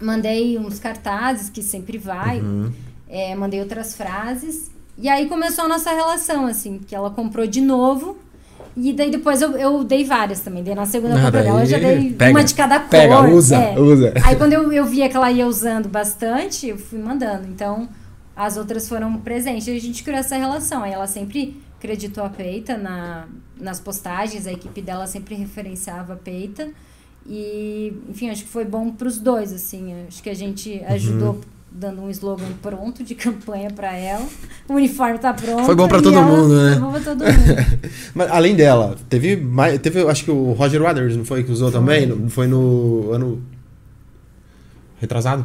Mandei 0.00 0.58
uns 0.58 0.80
cartazes, 0.80 1.50
que 1.50 1.62
sempre 1.62 1.98
vai. 1.98 2.42
É, 3.08 3.32
mandei 3.36 3.60
outras 3.60 3.94
frases. 3.94 4.72
E 4.98 5.08
aí 5.08 5.28
começou 5.28 5.66
a 5.66 5.68
nossa 5.68 5.92
relação, 5.92 6.46
assim, 6.46 6.80
que 6.80 6.96
ela 6.96 7.10
comprou 7.10 7.46
de 7.46 7.60
novo. 7.60 8.23
E 8.76 8.92
daí 8.92 9.10
depois 9.10 9.40
eu, 9.40 9.52
eu 9.56 9.84
dei 9.84 10.04
várias 10.04 10.40
também. 10.40 10.62
Dei 10.62 10.74
na 10.74 10.86
segunda 10.86 11.14
compra 11.14 11.42
dela, 11.42 11.60
eu 11.60 11.66
já 11.66 11.78
dei 11.78 12.12
pega, 12.12 12.30
uma 12.32 12.44
de 12.44 12.54
cada 12.54 12.80
cor. 12.80 12.88
pega, 12.88 13.20
usa, 13.28 13.56
é. 13.56 13.78
usa. 13.78 14.12
Aí 14.24 14.34
quando 14.36 14.52
eu, 14.52 14.72
eu 14.72 14.84
via 14.84 15.08
que 15.08 15.16
ela 15.16 15.30
ia 15.30 15.46
usando 15.46 15.88
bastante, 15.88 16.68
eu 16.68 16.76
fui 16.76 16.98
mandando. 16.98 17.46
Então, 17.46 17.88
as 18.34 18.56
outras 18.56 18.88
foram 18.88 19.16
presentes. 19.18 19.68
E 19.68 19.76
a 19.76 19.80
gente 19.80 20.02
criou 20.02 20.18
essa 20.18 20.36
relação. 20.36 20.82
Aí 20.82 20.92
ela 20.92 21.06
sempre 21.06 21.62
acreditou 21.78 22.24
a 22.24 22.28
Peita 22.28 22.76
na, 22.76 23.26
nas 23.60 23.78
postagens, 23.78 24.46
a 24.46 24.52
equipe 24.52 24.82
dela 24.82 25.06
sempre 25.06 25.36
referenciava 25.36 26.14
a 26.14 26.16
Peita. 26.16 26.68
E, 27.26 27.92
enfim, 28.08 28.28
acho 28.28 28.42
que 28.42 28.50
foi 28.50 28.64
bom 28.64 28.90
pros 28.90 29.18
dois, 29.18 29.52
assim. 29.52 29.94
Acho 30.08 30.22
que 30.22 30.30
a 30.30 30.34
gente 30.34 30.82
Uhum. 31.36 31.40
Dando 31.76 32.02
um 32.02 32.08
slogan 32.10 32.46
pronto 32.62 33.02
de 33.02 33.16
campanha 33.16 33.68
pra 33.68 33.92
ela. 33.96 34.24
O 34.68 34.74
uniforme 34.74 35.18
tá 35.18 35.34
pronto. 35.34 35.64
Foi 35.64 35.74
bom 35.74 35.88
pra 35.88 35.98
e 35.98 36.02
todo 36.02 36.16
ela- 36.16 36.24
mundo, 36.26 36.54
né? 36.54 36.70
Foi 36.72 36.80
bom 36.80 36.92
pra 36.92 37.00
todo 37.00 37.18
mundo. 37.24 37.80
Mas 38.14 38.30
além 38.30 38.54
dela, 38.54 38.96
teve 39.08 39.36
mais. 39.36 39.78
Teve, 39.80 40.00
acho 40.08 40.24
que 40.24 40.30
o 40.30 40.52
Roger 40.52 40.80
Waters, 40.80 41.16
não 41.16 41.24
foi 41.24 41.42
que 41.42 41.50
usou 41.50 41.72
também? 41.72 42.06
No- 42.06 42.30
Foi 42.30 42.46
no 42.46 43.10
ano. 43.12 43.42
Retrasado? 45.00 45.44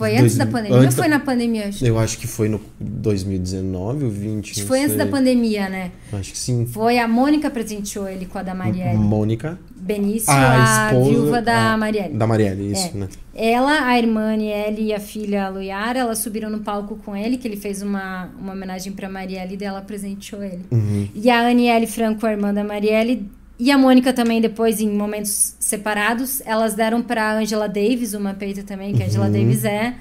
Foi 0.00 0.12
antes 0.16 0.34
Dois- 0.34 0.38
da 0.38 0.46
pandemia 0.46 0.76
antes 0.78 0.96
ou 0.96 1.02
foi 1.04 1.10
da- 1.10 1.18
na 1.18 1.24
pandemia? 1.24 1.68
Acho, 1.68 1.84
Eu 1.84 1.98
acho 1.98 2.18
que 2.18 2.26
foi 2.26 2.48
no 2.48 2.58
2019 2.80 4.04
ou 4.06 4.10
20. 4.10 4.50
acho 4.52 4.66
foi 4.66 4.78
antes 4.80 4.96
sei. 4.96 5.04
da 5.04 5.06
pandemia, 5.06 5.68
né? 5.68 5.90
Acho 6.12 6.32
que 6.32 6.38
sim. 6.38 6.66
Foi 6.66 6.98
a 6.98 7.06
Mônica 7.06 7.50
presenteou 7.50 8.08
ele 8.08 8.26
com 8.26 8.38
a 8.38 8.42
da 8.42 8.54
Marielle. 8.54 8.96
Mônica. 8.98 9.58
Benício, 9.76 10.30
A 10.30 10.88
a, 10.88 10.90
esposa 10.92 11.10
viúva 11.10 11.42
da 11.42 11.72
a- 11.72 11.76
Marielle. 11.76 12.14
Da 12.14 12.26
Marielle, 12.26 12.72
isso, 12.72 12.90
É. 12.94 12.98
né? 12.98 13.08
Ela, 13.34 13.86
a 13.86 13.98
irmã 13.98 14.32
Aniele 14.34 14.82
e 14.86 14.94
a 14.94 15.00
filha 15.00 15.48
Luiara, 15.48 15.98
elas 16.00 16.18
subiram 16.18 16.50
no 16.50 16.60
palco 16.60 16.96
com 17.04 17.16
ele, 17.16 17.36
que 17.38 17.48
ele 17.48 17.56
fez 17.56 17.80
uma, 17.82 18.28
uma 18.40 18.52
homenagem 18.52 18.92
pra 18.92 19.08
Marielle 19.08 19.54
e 19.54 19.56
dela 19.56 19.80
presenteou 19.80 20.42
ele. 20.42 20.60
Uhum. 20.70 21.08
E 21.14 21.30
a 21.30 21.48
Aniele 21.48 21.86
Franco, 21.86 22.26
a 22.26 22.30
irmã 22.32 22.52
da 22.52 22.62
Marielle, 22.62 23.26
e 23.60 23.70
a 23.70 23.76
Mônica 23.76 24.12
também, 24.12 24.40
depois, 24.40 24.80
em 24.80 24.88
momentos 24.90 25.54
separados, 25.60 26.40
elas 26.46 26.74
deram 26.74 27.02
pra 27.02 27.34
Angela 27.38 27.68
Davis, 27.68 28.14
uma 28.14 28.32
peita 28.32 28.62
também, 28.62 28.94
que 28.94 29.02
a 29.02 29.06
Angela 29.06 29.26
Uhum. 29.26 29.32
Davis 29.32 29.64
é, 29.64 29.94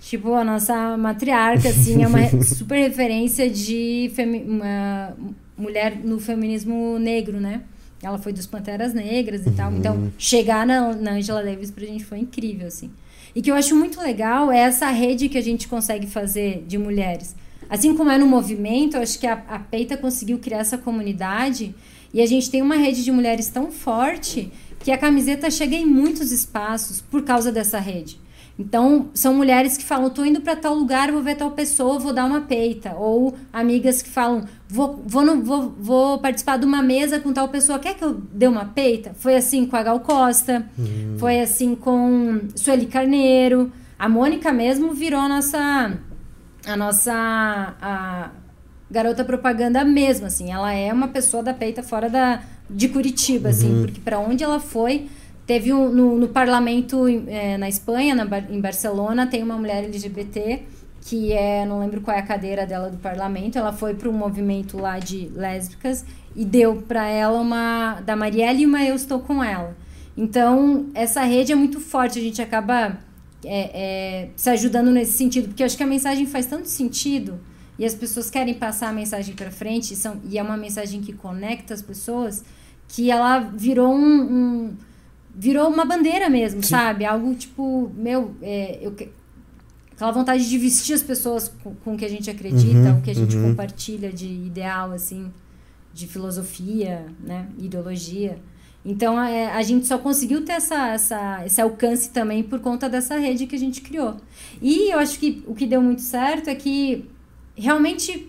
tipo, 0.00 0.32
a 0.34 0.44
nossa 0.44 0.96
matriarca, 0.96 1.68
assim, 1.68 2.04
é 2.04 2.06
uma 2.06 2.20
super 2.44 2.78
referência 2.78 3.50
de 3.50 4.10
uma 4.46 5.12
mulher 5.58 5.96
no 6.04 6.20
feminismo 6.20 6.98
negro, 7.00 7.40
né? 7.40 7.62
Ela 8.02 8.16
foi 8.16 8.32
dos 8.32 8.46
Panteras 8.46 8.94
Negras 8.94 9.46
e 9.46 9.50
tal. 9.50 9.72
Então, 9.72 10.10
chegar 10.16 10.66
na, 10.66 10.94
na 10.94 11.10
Angela 11.12 11.42
Davis 11.42 11.70
pra 11.70 11.84
gente 11.84 12.04
foi 12.04 12.18
incrível, 12.18 12.68
assim. 12.68 12.90
E 13.34 13.42
que 13.42 13.50
eu 13.50 13.54
acho 13.54 13.76
muito 13.76 14.00
legal 14.00 14.50
é 14.50 14.58
essa 14.60 14.88
rede 14.90 15.28
que 15.28 15.36
a 15.36 15.42
gente 15.42 15.68
consegue 15.68 16.06
fazer 16.06 16.64
de 16.66 16.78
mulheres. 16.78 17.36
Assim 17.68 17.94
como 17.94 18.10
é 18.10 18.16
no 18.18 18.26
movimento, 18.26 18.96
eu 18.96 19.02
acho 19.02 19.18
que 19.18 19.26
a, 19.26 19.34
a 19.48 19.58
Peita 19.58 19.96
conseguiu 19.96 20.38
criar 20.38 20.58
essa 20.58 20.78
comunidade 20.78 21.74
e 22.12 22.20
a 22.20 22.26
gente 22.26 22.50
tem 22.50 22.60
uma 22.62 22.76
rede 22.76 23.04
de 23.04 23.12
mulheres 23.12 23.48
tão 23.48 23.70
forte 23.70 24.52
que 24.80 24.90
a 24.90 24.98
camiseta 24.98 25.50
chega 25.50 25.76
em 25.76 25.86
muitos 25.86 26.32
espaços 26.32 27.00
por 27.00 27.22
causa 27.22 27.52
dessa 27.52 27.78
rede. 27.78 28.18
Então, 28.58 29.08
são 29.14 29.32
mulheres 29.34 29.76
que 29.78 29.84
falam, 29.84 30.10
tô 30.10 30.22
indo 30.22 30.42
para 30.42 30.54
tal 30.54 30.74
lugar, 30.74 31.10
vou 31.10 31.22
ver 31.22 31.34
tal 31.36 31.50
pessoa, 31.52 31.98
vou 31.98 32.12
dar 32.12 32.26
uma 32.26 32.42
peita. 32.42 32.94
Ou 32.94 33.34
amigas 33.50 34.02
que 34.02 34.08
falam, 34.10 34.44
vou, 34.68 35.02
vou, 35.06 35.24
no- 35.24 35.42
vou, 35.42 35.74
vou 35.78 36.18
participar 36.18 36.58
de 36.58 36.66
uma 36.66 36.82
mesa 36.82 37.18
com 37.18 37.32
tal 37.32 37.48
pessoa, 37.48 37.78
quer 37.78 37.94
que 37.94 38.04
eu 38.04 38.20
dê 38.34 38.46
uma 38.46 38.66
peita? 38.66 39.14
Foi 39.18 39.34
assim 39.34 39.64
com 39.64 39.76
a 39.76 39.82
Gal 39.82 40.00
Costa, 40.00 40.68
foi 41.18 41.40
assim 41.40 41.74
com 41.74 42.40
Sueli 42.54 42.84
Carneiro. 42.84 43.72
A 43.98 44.08
Mônica 44.10 44.52
mesmo 44.52 44.92
virou 44.92 45.20
a 45.20 45.28
nossa, 45.28 45.98
a 46.66 46.76
nossa 46.76 47.12
a 47.80 48.30
garota 48.90 49.24
propaganda 49.24 49.84
mesmo, 49.84 50.26
assim. 50.26 50.50
Ela 50.50 50.72
é 50.72 50.92
uma 50.92 51.08
pessoa 51.08 51.42
da 51.42 51.54
peita 51.54 51.82
fora 51.82 52.08
da, 52.08 52.42
de 52.68 52.88
Curitiba, 52.88 53.50
assim, 53.50 53.82
porque 53.82 54.00
para 54.00 54.18
onde 54.18 54.42
ela 54.42 54.60
foi... 54.60 55.08
Teve 55.46 55.72
um, 55.72 55.88
no, 55.88 56.16
no 56.16 56.28
parlamento 56.28 57.08
eh, 57.08 57.58
na 57.58 57.68
Espanha, 57.68 58.14
na 58.14 58.24
em 58.48 58.60
Barcelona, 58.60 59.26
tem 59.26 59.42
uma 59.42 59.56
mulher 59.56 59.82
LGBT 59.82 60.62
que 61.00 61.32
é, 61.32 61.64
não 61.64 61.80
lembro 61.80 62.00
qual 62.00 62.16
é 62.16 62.20
a 62.20 62.22
cadeira 62.22 62.66
dela 62.66 62.90
do 62.90 62.98
parlamento, 62.98 63.58
ela 63.58 63.72
foi 63.72 63.94
para 63.94 64.08
um 64.08 64.12
movimento 64.12 64.76
lá 64.76 64.98
de 64.98 65.30
lésbicas 65.34 66.04
e 66.36 66.44
deu 66.44 66.76
para 66.82 67.06
ela 67.08 67.40
uma 67.40 68.00
da 68.02 68.14
Marielle 68.14 68.62
e 68.62 68.66
uma 68.66 68.84
Eu 68.84 68.94
Estou 68.94 69.20
Com 69.20 69.42
Ela. 69.42 69.76
Então, 70.16 70.86
essa 70.94 71.22
rede 71.22 71.52
é 71.52 71.54
muito 71.54 71.80
forte, 71.80 72.18
a 72.18 72.22
gente 72.22 72.42
acaba 72.42 72.98
é, 73.44 73.70
é, 74.24 74.28
se 74.36 74.50
ajudando 74.50 74.90
nesse 74.90 75.12
sentido, 75.12 75.48
porque 75.48 75.62
eu 75.62 75.66
acho 75.66 75.76
que 75.76 75.82
a 75.82 75.86
mensagem 75.86 76.26
faz 76.26 76.46
tanto 76.46 76.68
sentido 76.68 77.40
e 77.80 77.84
as 77.86 77.94
pessoas 77.94 78.28
querem 78.30 78.52
passar 78.54 78.90
a 78.90 78.92
mensagem 78.92 79.34
para 79.34 79.50
frente 79.50 79.94
e, 79.94 79.96
são, 79.96 80.20
e 80.30 80.36
é 80.38 80.42
uma 80.42 80.56
mensagem 80.56 81.00
que 81.00 81.12
conecta 81.14 81.72
as 81.74 81.80
pessoas, 81.82 82.44
que 82.86 83.10
ela 83.10 83.38
virou 83.40 83.90
um, 83.92 84.20
um- 84.22 84.76
virou 85.34 85.68
uma 85.68 85.84
bandeira 85.86 86.28
mesmo, 86.28 86.62
sabe? 86.62 87.04
Algo 87.06 87.34
tipo, 87.34 87.90
meu, 87.96 88.34
é, 88.42 88.78
eu, 88.82 88.92
que- 88.92 89.08
aquela 89.92 90.10
vontade 90.12 90.48
de 90.48 90.58
vestir 90.58 90.94
as 90.94 91.02
pessoas 91.02 91.50
com, 91.62 91.74
com 91.76 91.94
o 91.94 91.96
que 91.96 92.04
a 92.04 92.08
gente 92.08 92.28
acredita, 92.28 92.78
Uhum, 92.92 92.98
o 92.98 93.02
que 93.02 93.10
a 93.10 93.14
gente 93.14 93.34
uhum. 93.36 93.50
compartilha 93.50 94.12
de 94.12 94.26
ideal, 94.26 94.92
assim, 94.92 95.32
de 95.94 96.06
filosofia, 96.06 97.06
né? 97.24 97.46
Ideologia. 97.58 98.38
Então, 98.84 99.20
é, 99.22 99.52
a 99.52 99.62
gente 99.62 99.86
só 99.86 99.98
conseguiu 99.98 100.44
ter 100.44 100.52
essa, 100.52 100.88
essa, 100.88 101.42
esse 101.46 101.60
alcance 101.60 102.10
também 102.10 102.42
por 102.42 102.60
conta 102.60 102.88
dessa 102.88 103.16
rede 103.18 103.46
que 103.46 103.54
a 103.54 103.58
gente 103.58 103.80
criou. 103.82 104.16
E 104.60 104.92
eu 104.92 104.98
acho 104.98 105.18
que 105.18 105.42
o 105.46 105.54
que 105.54 105.66
deu 105.66 105.82
muito 105.82 106.00
certo 106.02 106.48
é 106.48 106.54
que 106.54 107.04
realmente 107.60 108.28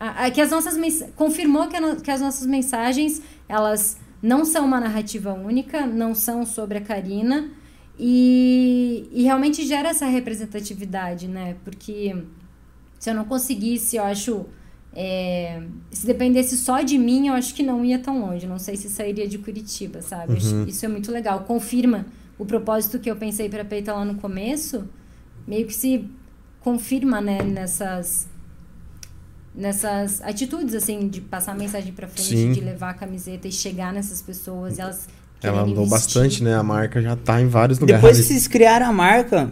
a- 0.00 0.24
a- 0.26 0.30
que 0.30 0.40
as 0.40 0.50
nossas 0.50 0.74
confirmou 1.14 1.68
que, 1.68 1.78
no- 1.78 1.96
que 2.00 2.10
as 2.10 2.20
nossas 2.20 2.46
mensagens 2.46 3.22
elas 3.48 3.96
não 4.22 4.44
são 4.44 4.64
uma 4.64 4.80
narrativa 4.80 5.32
única, 5.32 5.86
não 5.86 6.14
são 6.14 6.44
sobre 6.46 6.78
a 6.78 6.80
Karina 6.80 7.50
e, 7.98 9.08
e 9.12 9.22
realmente 9.22 9.64
gera 9.66 9.90
essa 9.90 10.06
representatividade, 10.06 11.28
né? 11.28 11.56
Porque 11.64 12.16
se 12.98 13.10
eu 13.10 13.14
não 13.14 13.24
conseguisse, 13.24 13.96
eu 13.96 14.04
acho, 14.04 14.46
é, 14.94 15.62
se 15.90 16.06
dependesse 16.06 16.56
só 16.56 16.82
de 16.82 16.98
mim, 16.98 17.28
eu 17.28 17.34
acho 17.34 17.54
que 17.54 17.62
não 17.62 17.84
ia 17.84 17.98
tão 17.98 18.20
longe. 18.20 18.46
Não 18.46 18.58
sei 18.58 18.76
se 18.76 18.88
sairia 18.88 19.26
de 19.28 19.38
Curitiba, 19.38 20.00
sabe? 20.02 20.34
Acho- 20.36 20.68
Isso 20.68 20.84
é 20.84 20.88
muito 20.88 21.10
legal. 21.12 21.40
Confirma 21.40 22.06
o 22.38 22.44
propósito 22.46 22.98
que 22.98 23.10
eu 23.10 23.16
pensei 23.16 23.48
para 23.48 23.64
Peita 23.64 23.92
lá 23.92 24.04
no 24.04 24.14
começo, 24.16 24.88
meio 25.46 25.66
que 25.66 25.74
se 25.74 26.08
confirma, 26.60 27.20
né? 27.20 27.42
Nessas 27.42 28.28
nessas 29.54 30.22
atitudes 30.22 30.74
assim 30.74 31.08
de 31.08 31.20
passar 31.20 31.52
a 31.52 31.54
mensagem 31.54 31.92
para 31.92 32.08
frente, 32.08 32.28
Sim. 32.28 32.52
de 32.52 32.60
levar 32.60 32.90
a 32.90 32.94
camiseta 32.94 33.46
e 33.46 33.52
chegar 33.52 33.92
nessas 33.92 34.22
pessoas, 34.22 34.78
elas 34.78 35.06
Ela 35.42 35.62
andou 35.62 35.84
vestir. 35.84 35.90
bastante, 35.90 36.42
né? 36.42 36.54
A 36.54 36.62
marca 36.62 37.00
já 37.02 37.16
tá 37.16 37.40
em 37.40 37.48
vários 37.48 37.78
lugares. 37.78 38.02
Depois 38.02 38.18
que 38.18 38.24
vocês 38.24 38.48
criaram 38.48 38.86
a 38.86 38.92
marca, 38.92 39.50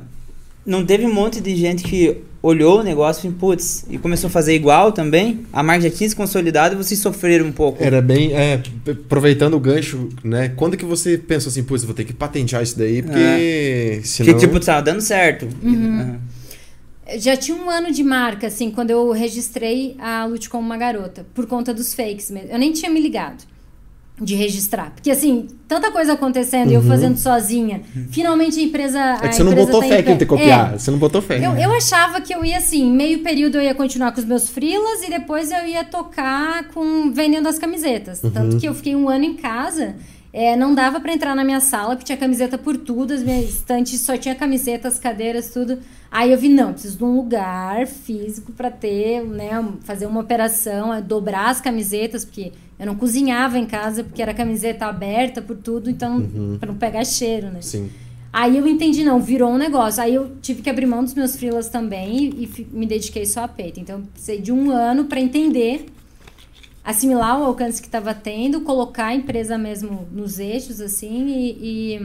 não 0.64 0.84
teve 0.84 1.05
um 1.05 1.12
monte 1.12 1.40
de 1.40 1.55
gente 1.57 1.82
que 1.82 2.22
olhou 2.42 2.80
o 2.80 2.82
negócio 2.82 3.28
e, 3.28 3.32
putz, 3.32 3.84
e 3.91 3.99
começou 3.99 4.29
a 4.29 4.30
fazer 4.30 4.54
igual 4.54 4.92
também? 4.92 5.45
A 5.53 5.62
marca 5.62 5.83
já 5.83 5.95
tinha 5.95 6.08
se 6.08 6.16
consolidado 6.16 6.74
e 6.74 6.79
vocês 6.79 6.99
sofreram 6.99 7.46
um 7.46 7.53
pouco. 7.53 7.83
Era 7.83 8.00
bem. 8.00 8.33
É, 8.33 8.62
aproveitando 8.88 9.54
o 9.54 9.61
gancho, 9.61 10.08
né? 10.24 10.49
Quando 10.57 10.76
que 10.76 10.84
você 10.84 11.18
pensou 11.18 11.50
assim, 11.50 11.62
putz, 11.62 11.84
vou 11.84 11.95
ter 11.95 12.04
que 12.04 12.14
patentear 12.14 12.62
isso 12.62 12.79
daí, 12.79 13.03
porque. 13.03 14.00
Senão... 14.04 14.33
Que 14.33 14.41
tipo, 14.41 14.58
tava 14.61 14.80
dando 14.80 15.03
certo. 15.03 15.46
Uhum. 15.62 16.00
Aham. 16.00 16.20
Já 17.18 17.37
tinha 17.37 17.57
um 17.57 17.68
ano 17.68 17.91
de 17.91 18.03
marca, 18.03 18.46
assim, 18.46 18.70
quando 18.70 18.91
eu 18.91 19.11
registrei 19.12 19.96
a 19.99 20.24
Lute 20.24 20.49
como 20.49 20.64
uma 20.64 20.76
garota, 20.76 21.26
por 21.34 21.46
conta 21.46 21.72
dos 21.74 21.95
fakes 21.95 22.30
mesmo. 22.30 22.50
Eu 22.50 22.58
nem 22.58 22.72
tinha 22.72 22.91
me 22.91 23.00
ligado 23.00 23.45
de 24.20 24.34
registrar. 24.34 24.91
Porque, 24.91 25.11
assim, 25.11 25.49
tanta 25.66 25.91
coisa 25.91 26.12
acontecendo 26.12 26.70
e 26.70 26.74
eu 26.74 26.82
fazendo 26.82 27.16
sozinha. 27.16 27.80
Finalmente 28.11 28.61
a 28.61 28.62
empresa. 28.62 28.99
Uhum. 28.99 29.24
É 29.24 29.28
que 29.28 29.34
você 29.34 29.42
não 29.42 29.54
botou 29.54 29.80
tá 29.80 29.88
fé 29.88 30.00
em 30.00 30.03
que 30.03 30.11
ter 30.11 30.18
que 30.18 30.26
copiar. 30.26 30.74
É. 30.74 30.78
Você 30.78 30.91
não 30.91 30.99
botou 30.99 31.22
fé. 31.22 31.38
Eu, 31.38 31.57
eu 31.57 31.72
achava 31.72 32.20
que 32.20 32.34
eu 32.34 32.45
ia 32.45 32.58
assim, 32.58 32.91
meio 32.92 33.20
período 33.20 33.57
eu 33.57 33.62
ia 33.62 33.74
continuar 33.74 34.12
com 34.12 34.20
os 34.20 34.26
meus 34.26 34.50
freelas 34.50 35.03
e 35.03 35.08
depois 35.08 35.50
eu 35.50 35.66
ia 35.66 35.84
tocar 35.84 36.64
com 36.68 37.11
vendendo 37.11 37.49
as 37.49 37.58
camisetas. 37.58 38.22
Uhum. 38.22 38.30
Tanto 38.30 38.58
que 38.58 38.68
eu 38.68 38.74
fiquei 38.74 38.95
um 38.95 39.08
ano 39.08 39.24
em 39.24 39.34
casa 39.34 39.96
É, 40.32 40.54
não 40.54 40.74
dava 40.74 41.00
para 41.00 41.12
entrar 41.12 41.34
na 41.34 41.42
minha 41.42 41.61
sala, 41.61 41.90
porque 41.90 42.04
tinha 42.04 42.18
camiseta 42.18 42.57
por 42.57 42.76
tudo, 42.76 43.12
as 43.12 43.22
minhas 43.22 43.48
estantes 43.48 44.00
só 44.00 44.16
tinha 44.16 44.34
camisetas, 44.34 44.98
cadeiras, 44.98 45.50
tudo. 45.50 45.78
Aí 46.11 46.30
eu 46.30 46.38
vi, 46.38 46.48
não, 46.48 46.72
preciso 46.72 46.98
de 46.98 47.04
um 47.04 47.16
lugar 47.16 47.86
físico 47.86 48.52
para 48.52 48.70
ter, 48.70 49.24
né, 49.24 49.50
fazer 49.82 50.07
uma 50.07 50.20
operação, 50.20 50.94
é, 50.94 51.00
dobrar 51.00 51.50
as 51.50 51.61
camisetas, 51.61 52.24
porque 52.24 52.52
eu 52.78 52.86
não 52.86 52.94
cozinhava 52.94 53.58
em 53.58 53.66
casa, 53.66 54.04
porque 54.04 54.22
era 54.22 54.32
camiseta 54.32 54.86
aberta 54.86 55.42
por 55.42 55.57
tudo, 55.57 55.90
então, 55.90 56.18
uhum. 56.18 56.57
para 56.58 56.70
não 56.70 56.78
pegar 56.78 57.04
cheiro, 57.04 57.48
né? 57.50 57.61
Sim. 57.61 57.90
Aí 58.32 58.57
eu 58.57 58.66
entendi, 58.66 59.02
não, 59.02 59.20
virou 59.20 59.50
um 59.50 59.58
negócio. 59.58 60.00
Aí 60.02 60.14
eu 60.14 60.36
tive 60.40 60.62
que 60.62 60.70
abrir 60.70 60.86
mão 60.86 61.02
dos 61.02 61.14
meus 61.14 61.34
freelas 61.34 61.68
também 61.68 62.16
e, 62.16 62.44
e 62.44 62.66
me 62.72 62.86
dediquei 62.86 63.26
só 63.26 63.42
a 63.42 63.48
peito. 63.48 63.80
Então, 63.80 63.98
eu 63.98 64.04
precisei 64.07 64.40
de 64.40 64.52
um 64.52 64.70
ano 64.70 65.07
para 65.07 65.20
entender 65.20 65.86
assimilar 66.84 67.40
o 67.40 67.44
alcance 67.44 67.80
que 67.80 67.88
estava 67.88 68.14
tendo, 68.14 68.62
colocar 68.62 69.07
a 69.07 69.14
empresa 69.14 69.58
mesmo 69.58 70.08
nos 70.11 70.38
eixos, 70.38 70.80
assim, 70.80 71.26
e, 71.26 71.96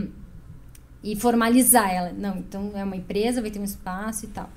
e, 1.03 1.11
e, 1.11 1.15
formalizar 1.15 1.89
ela. 1.89 2.11
Não, 2.11 2.37
então 2.37 2.71
é 2.75 2.83
uma 2.83 2.95
empresa, 2.95 3.41
vai 3.41 3.51
ter 3.51 3.59
um 3.59 3.63
espaço 3.63 4.25
e 4.25 4.29
tal. 4.29 4.49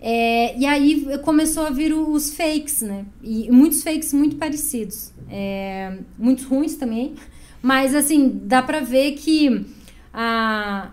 É, 0.00 0.56
e 0.56 0.64
aí 0.64 1.18
começou 1.24 1.66
a 1.66 1.70
vir 1.70 1.92
os 1.92 2.32
fakes, 2.34 2.82
né? 2.82 3.04
E 3.22 3.50
muitos 3.50 3.82
fakes 3.82 4.12
muito 4.12 4.36
parecidos. 4.36 5.12
É, 5.28 5.98
muitos 6.16 6.44
ruins 6.44 6.76
também. 6.76 7.14
Mas, 7.60 7.94
assim, 7.96 8.40
dá 8.44 8.62
pra 8.62 8.78
ver 8.78 9.12
que 9.12 9.66
a, 10.14 10.92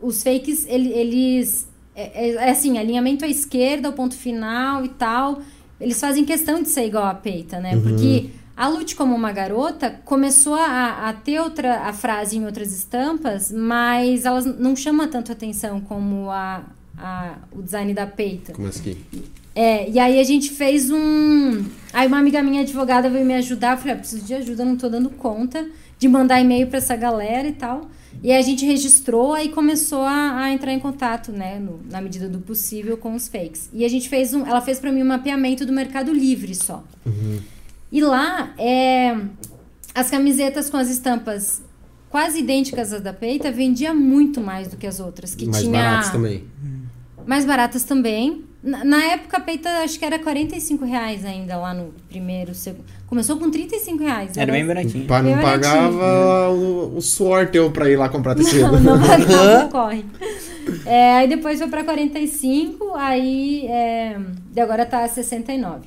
os 0.00 0.22
fakes, 0.22 0.64
eles... 0.68 1.68
É, 1.98 2.28
é, 2.28 2.34
é 2.34 2.50
assim, 2.50 2.78
alinhamento 2.78 3.24
à 3.24 3.28
esquerda, 3.28 3.88
o 3.88 3.92
ponto 3.92 4.14
final 4.14 4.84
e 4.84 4.90
tal 4.90 5.40
eles 5.80 6.00
fazem 6.00 6.24
questão 6.24 6.62
de 6.62 6.68
ser 6.68 6.86
igual 6.86 7.04
a 7.04 7.14
Peita, 7.14 7.60
né? 7.60 7.74
Uhum. 7.74 7.82
Porque 7.82 8.30
a 8.56 8.68
Lute 8.68 8.96
como 8.96 9.14
uma 9.14 9.32
garota 9.32 9.90
começou 10.04 10.54
a, 10.54 11.08
a, 11.08 11.12
ter 11.12 11.40
outra 11.40 11.80
a 11.82 11.92
frase 11.92 12.38
em 12.38 12.46
outras 12.46 12.72
estampas, 12.72 13.52
mas 13.52 14.24
elas 14.24 14.46
não 14.46 14.74
chama 14.74 15.06
tanto 15.06 15.30
atenção 15.30 15.80
como 15.80 16.30
a, 16.30 16.64
a, 16.96 17.34
o 17.52 17.62
design 17.62 17.92
da 17.92 18.06
Peita. 18.06 18.52
Como 18.52 18.68
assim? 18.68 18.96
É, 19.54 19.88
e 19.90 19.98
aí 19.98 20.18
a 20.18 20.24
gente 20.24 20.50
fez 20.50 20.90
um. 20.90 21.64
Aí 21.92 22.06
uma 22.06 22.18
amiga 22.18 22.42
minha 22.42 22.62
advogada 22.62 23.08
veio 23.08 23.24
me 23.24 23.34
ajudar. 23.34 23.72
Eu 23.72 23.78
falei, 23.78 23.94
ah, 23.94 23.98
preciso 23.98 24.24
de 24.24 24.34
ajuda, 24.34 24.64
não 24.64 24.76
tô 24.76 24.88
dando 24.88 25.10
conta 25.10 25.66
de 25.98 26.08
mandar 26.08 26.40
e-mail 26.40 26.66
para 26.66 26.78
essa 26.78 26.94
galera 26.94 27.48
e 27.48 27.52
tal. 27.52 27.88
E 28.22 28.32
aí 28.32 28.38
a 28.38 28.42
gente 28.42 28.64
registrou, 28.64 29.34
aí 29.34 29.50
começou 29.50 30.02
a, 30.02 30.44
a 30.44 30.50
entrar 30.50 30.72
em 30.72 30.80
contato, 30.80 31.32
né, 31.32 31.58
no, 31.58 31.80
na 31.90 32.00
medida 32.00 32.28
do 32.28 32.38
possível, 32.38 32.96
com 32.96 33.14
os 33.14 33.28
fakes. 33.28 33.68
E 33.72 33.84
a 33.84 33.88
gente 33.88 34.08
fez 34.08 34.34
um. 34.34 34.46
Ela 34.46 34.60
fez 34.60 34.78
para 34.78 34.90
mim 34.90 35.02
um 35.02 35.06
mapeamento 35.06 35.66
do 35.66 35.72
Mercado 35.72 36.12
Livre 36.12 36.54
só. 36.54 36.82
Uhum. 37.04 37.40
E 37.92 38.02
lá, 38.02 38.54
é, 38.58 39.16
as 39.94 40.10
camisetas 40.10 40.68
com 40.68 40.76
as 40.76 40.88
estampas 40.88 41.62
quase 42.10 42.38
idênticas 42.40 42.92
às 42.92 43.02
da 43.02 43.12
Peita 43.12 43.50
vendia 43.52 43.92
muito 43.92 44.40
mais 44.40 44.68
do 44.68 44.76
que 44.76 44.86
as 44.86 45.00
outras. 45.00 45.34
Que 45.34 45.46
mais 45.46 45.62
tinha, 45.62 45.72
baratas 45.72 46.10
também. 46.10 46.44
Mais 47.26 47.44
baratas 47.44 47.84
também. 47.84 48.44
Na, 48.66 48.84
na, 48.84 49.04
época, 49.12 49.36
a 49.36 49.40
peita 49.40 49.68
acho 49.84 49.96
que 49.96 50.04
era 50.04 50.18
45 50.18 50.84
reais 50.84 51.24
ainda 51.24 51.56
lá 51.56 51.72
no 51.72 51.94
primeiro, 52.08 52.52
segundo. 52.52 52.84
Começou 53.06 53.36
com 53.36 53.48
35 53.48 54.02
reais. 54.02 54.30
Era, 54.32 54.42
era 54.42 54.52
bem 54.52 54.66
baratinho. 54.66 55.06
Pa, 55.06 55.22
não 55.22 55.40
pagava 55.40 56.50
o, 56.50 56.96
o 56.96 57.00
suor 57.00 57.46
teu 57.46 57.70
pra 57.70 57.88
ir 57.88 57.94
lá 57.94 58.08
comprar 58.08 58.34
tecido. 58.34 58.72
Não, 58.80 58.96
não 58.96 58.98
pagava, 59.06 59.68
corre. 59.68 60.04
É, 60.84 61.12
aí 61.18 61.28
depois 61.28 61.60
foi 61.60 61.68
pra 61.68 61.84
45, 61.84 62.96
aí 62.96 63.68
é, 63.68 64.18
e 64.56 64.60
agora 64.60 64.84
tá 64.84 65.06
69. 65.06 65.86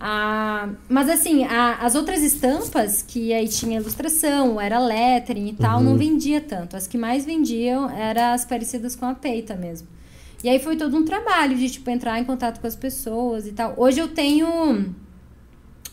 Ah, 0.00 0.70
mas 0.88 1.10
assim, 1.10 1.44
a, 1.44 1.80
as 1.82 1.94
outras 1.94 2.22
estampas, 2.22 3.02
que 3.02 3.34
aí 3.34 3.46
tinha 3.46 3.78
ilustração, 3.78 4.58
era 4.58 4.78
lettering 4.78 5.48
e 5.48 5.52
tal, 5.52 5.80
uhum. 5.80 5.84
não 5.84 5.98
vendia 5.98 6.40
tanto. 6.40 6.76
As 6.76 6.86
que 6.86 6.96
mais 6.96 7.26
vendiam 7.26 7.90
eram 7.90 8.32
as 8.32 8.46
parecidas 8.46 8.96
com 8.96 9.04
a 9.04 9.14
peita 9.14 9.54
mesmo. 9.54 9.86
E 10.46 10.48
aí 10.48 10.60
foi 10.60 10.76
todo 10.76 10.96
um 10.96 11.04
trabalho 11.04 11.56
de, 11.56 11.68
tipo, 11.68 11.90
entrar 11.90 12.20
em 12.20 12.24
contato 12.24 12.60
com 12.60 12.68
as 12.68 12.76
pessoas 12.76 13.48
e 13.48 13.50
tal. 13.50 13.74
Hoje 13.76 13.98
eu 13.98 14.06
tenho. 14.06 14.94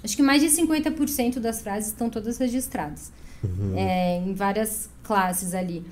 Acho 0.04 0.16
que 0.16 0.22
mais 0.22 0.44
de 0.44 0.48
50% 0.48 1.40
das 1.40 1.64
frases 1.64 1.90
estão 1.90 2.08
todas 2.08 2.38
registradas. 2.38 3.12
Uhum. 3.44 3.76
É, 3.76 4.18
em 4.18 4.36
várias 4.36 4.92
classes 5.02 5.56
ali. 5.56 5.84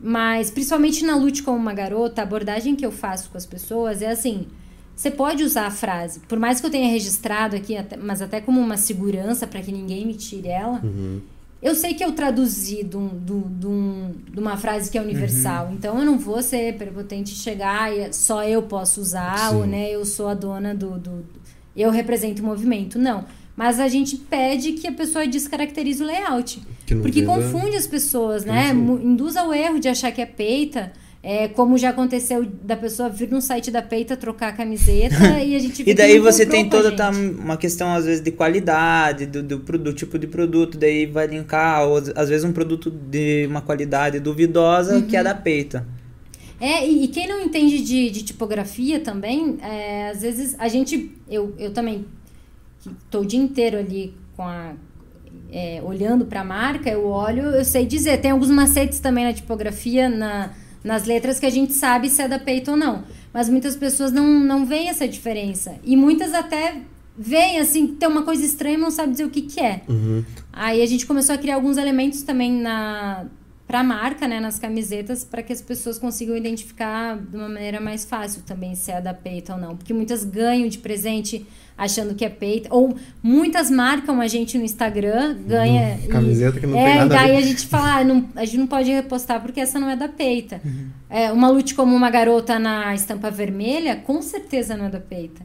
Mas, 0.00 0.50
principalmente 0.50 1.04
na 1.04 1.14
Lute 1.14 1.44
como 1.44 1.56
uma 1.56 1.72
garota, 1.72 2.20
a 2.20 2.24
abordagem 2.24 2.74
que 2.74 2.84
eu 2.84 2.90
faço 2.90 3.30
com 3.30 3.38
as 3.38 3.46
pessoas 3.46 4.02
é 4.02 4.10
assim: 4.10 4.48
você 4.96 5.08
pode 5.08 5.44
usar 5.44 5.66
a 5.66 5.70
frase, 5.70 6.18
por 6.18 6.36
mais 6.36 6.60
que 6.60 6.66
eu 6.66 6.70
tenha 6.70 6.90
registrado 6.90 7.54
aqui, 7.54 7.76
mas 8.02 8.20
até 8.20 8.40
como 8.40 8.60
uma 8.60 8.76
segurança 8.76 9.46
para 9.46 9.62
que 9.62 9.70
ninguém 9.70 10.04
me 10.04 10.14
tire 10.14 10.48
ela. 10.48 10.80
Uhum. 10.82 11.20
Eu 11.62 11.74
sei 11.74 11.92
que 11.92 12.02
eu 12.02 12.12
traduzi 12.12 12.82
de, 12.82 12.96
um, 12.96 13.08
de, 13.08 13.66
um, 13.66 14.14
de 14.32 14.40
uma 14.40 14.56
frase 14.56 14.90
que 14.90 14.96
é 14.96 15.02
universal, 15.02 15.66
uhum. 15.66 15.74
então 15.74 15.98
eu 15.98 16.06
não 16.06 16.18
vou 16.18 16.42
ser 16.42 16.74
prepotente 16.76 17.30
chegar 17.34 17.94
e 17.94 18.12
só 18.14 18.42
eu 18.42 18.62
posso 18.62 19.00
usar, 19.00 19.50
Sim. 19.50 19.56
ou 19.56 19.66
né, 19.66 19.90
eu 19.90 20.04
sou 20.06 20.28
a 20.28 20.34
dona 20.34 20.74
do, 20.74 20.98
do. 20.98 21.26
Eu 21.76 21.90
represento 21.90 22.42
o 22.42 22.46
movimento. 22.46 22.98
Não. 22.98 23.24
Mas 23.54 23.78
a 23.78 23.88
gente 23.88 24.16
pede 24.16 24.72
que 24.72 24.86
a 24.86 24.92
pessoa 24.92 25.26
descaracterize 25.26 26.02
o 26.02 26.06
layout. 26.06 26.62
Porque 27.02 27.22
confunde 27.22 27.76
as 27.76 27.86
pessoas, 27.86 28.42
né? 28.42 28.70
Induz 28.70 29.36
ao 29.36 29.52
erro 29.52 29.78
de 29.78 29.86
achar 29.86 30.10
que 30.12 30.22
é 30.22 30.26
peita. 30.26 30.92
É, 31.22 31.48
como 31.48 31.76
já 31.76 31.90
aconteceu 31.90 32.46
da 32.62 32.74
pessoa 32.74 33.10
vir 33.10 33.30
no 33.30 33.42
site 33.42 33.70
da 33.70 33.82
Peita 33.82 34.16
trocar 34.16 34.48
a 34.48 34.52
camiseta 34.52 35.16
e 35.44 35.54
a 35.54 35.58
gente 35.58 35.82
E 35.86 35.92
daí 35.92 36.18
você 36.18 36.46
tem 36.46 36.66
toda 36.66 36.96
tá, 36.96 37.10
uma 37.10 37.58
questão, 37.58 37.92
às 37.92 38.06
vezes, 38.06 38.22
de 38.22 38.30
qualidade, 38.30 39.26
do, 39.26 39.42
do, 39.42 39.58
do, 39.58 39.92
tipo 39.92 40.18
de 40.18 40.26
produto, 40.26 40.78
daí 40.78 41.04
vai 41.04 41.26
linkar, 41.26 41.86
ou, 41.86 41.98
às 42.16 42.28
vezes, 42.30 42.42
um 42.42 42.52
produto 42.52 42.90
de 42.90 43.46
uma 43.46 43.60
qualidade 43.60 44.18
duvidosa 44.18 44.96
uhum. 44.96 45.02
que 45.02 45.14
é 45.14 45.22
da 45.22 45.34
Peita. 45.34 45.86
É, 46.58 46.86
e, 46.88 47.04
e, 47.04 47.08
quem 47.08 47.28
não 47.28 47.40
entende 47.40 47.82
de, 47.82 48.10
de 48.10 48.22
tipografia 48.22 48.98
também, 49.00 49.58
é, 49.62 50.10
às 50.10 50.22
vezes 50.22 50.54
a 50.58 50.68
gente. 50.68 51.10
Eu, 51.28 51.54
eu 51.58 51.72
também 51.72 52.04
estou 53.04 53.22
o 53.22 53.26
dia 53.26 53.40
inteiro 53.40 53.78
ali 53.78 54.14
com 54.36 54.42
a. 54.42 54.74
É, 55.52 55.82
olhando 55.84 56.26
para 56.26 56.42
a 56.42 56.44
marca, 56.44 56.88
eu 56.88 57.06
olho, 57.06 57.42
eu 57.42 57.64
sei 57.64 57.84
dizer. 57.84 58.20
Tem 58.20 58.30
alguns 58.30 58.50
macetes 58.50 59.00
também 59.00 59.24
na 59.24 59.32
tipografia, 59.32 60.08
na 60.08 60.50
nas 60.82 61.04
letras 61.04 61.38
que 61.38 61.46
a 61.46 61.50
gente 61.50 61.72
sabe 61.72 62.08
se 62.08 62.22
é 62.22 62.28
da 62.28 62.38
peito 62.38 62.72
ou 62.72 62.76
não. 62.76 63.04
Mas 63.32 63.48
muitas 63.48 63.76
pessoas 63.76 64.10
não, 64.12 64.26
não 64.40 64.66
veem 64.66 64.88
essa 64.88 65.06
diferença. 65.06 65.76
E 65.84 65.96
muitas 65.96 66.34
até 66.34 66.82
veem, 67.16 67.58
assim, 67.58 67.86
tem 67.86 68.08
uma 68.08 68.22
coisa 68.22 68.44
estranha 68.44 68.76
e 68.76 68.80
não 68.80 68.90
sabe 68.90 69.12
dizer 69.12 69.24
o 69.24 69.30
que, 69.30 69.42
que 69.42 69.60
é. 69.60 69.82
Uhum. 69.88 70.24
Aí 70.52 70.82
a 70.82 70.86
gente 70.86 71.06
começou 71.06 71.34
a 71.34 71.38
criar 71.38 71.56
alguns 71.56 71.76
elementos 71.76 72.22
também 72.22 72.52
na 72.52 73.26
para 73.70 73.78
a 73.78 73.84
marca, 73.84 74.26
né, 74.26 74.40
nas 74.40 74.58
camisetas, 74.58 75.22
para 75.22 75.44
que 75.44 75.52
as 75.52 75.62
pessoas 75.62 75.96
consigam 75.96 76.36
identificar 76.36 77.16
de 77.16 77.36
uma 77.36 77.48
maneira 77.48 77.80
mais 77.80 78.04
fácil 78.04 78.42
também 78.42 78.74
se 78.74 78.90
é 78.90 79.00
da 79.00 79.14
peita 79.14 79.54
ou 79.54 79.60
não. 79.60 79.76
Porque 79.76 79.94
muitas 79.94 80.24
ganham 80.24 80.68
de 80.68 80.78
presente 80.78 81.46
achando 81.78 82.12
que 82.16 82.24
é 82.24 82.28
peita. 82.28 82.68
Ou 82.74 82.96
muitas 83.22 83.70
marcam 83.70 84.20
a 84.20 84.26
gente 84.26 84.58
no 84.58 84.64
Instagram, 84.64 85.36
ganha. 85.46 86.00
Camiseta 86.08 86.56
e, 86.56 86.60
que 86.60 86.66
não 86.66 86.76
é, 86.76 86.84
tem 86.84 86.94
nada 86.96 87.14
daí 87.14 87.36
a, 87.36 87.38
a 87.38 87.42
gente 87.42 87.64
fala, 87.68 87.98
ah, 87.98 88.04
não, 88.04 88.28
a 88.34 88.44
gente 88.44 88.58
não 88.58 88.66
pode 88.66 88.90
repostar 88.90 89.40
porque 89.40 89.60
essa 89.60 89.78
não 89.78 89.88
é 89.88 89.94
da 89.94 90.08
peita. 90.08 90.60
Uhum. 90.64 90.88
É, 91.08 91.30
uma 91.30 91.48
lute 91.48 91.72
como 91.76 91.94
uma 91.94 92.10
garota 92.10 92.58
na 92.58 92.92
estampa 92.92 93.30
vermelha, 93.30 93.94
com 93.94 94.20
certeza 94.20 94.76
não 94.76 94.86
é 94.86 94.90
da 94.90 94.98
peita. 94.98 95.42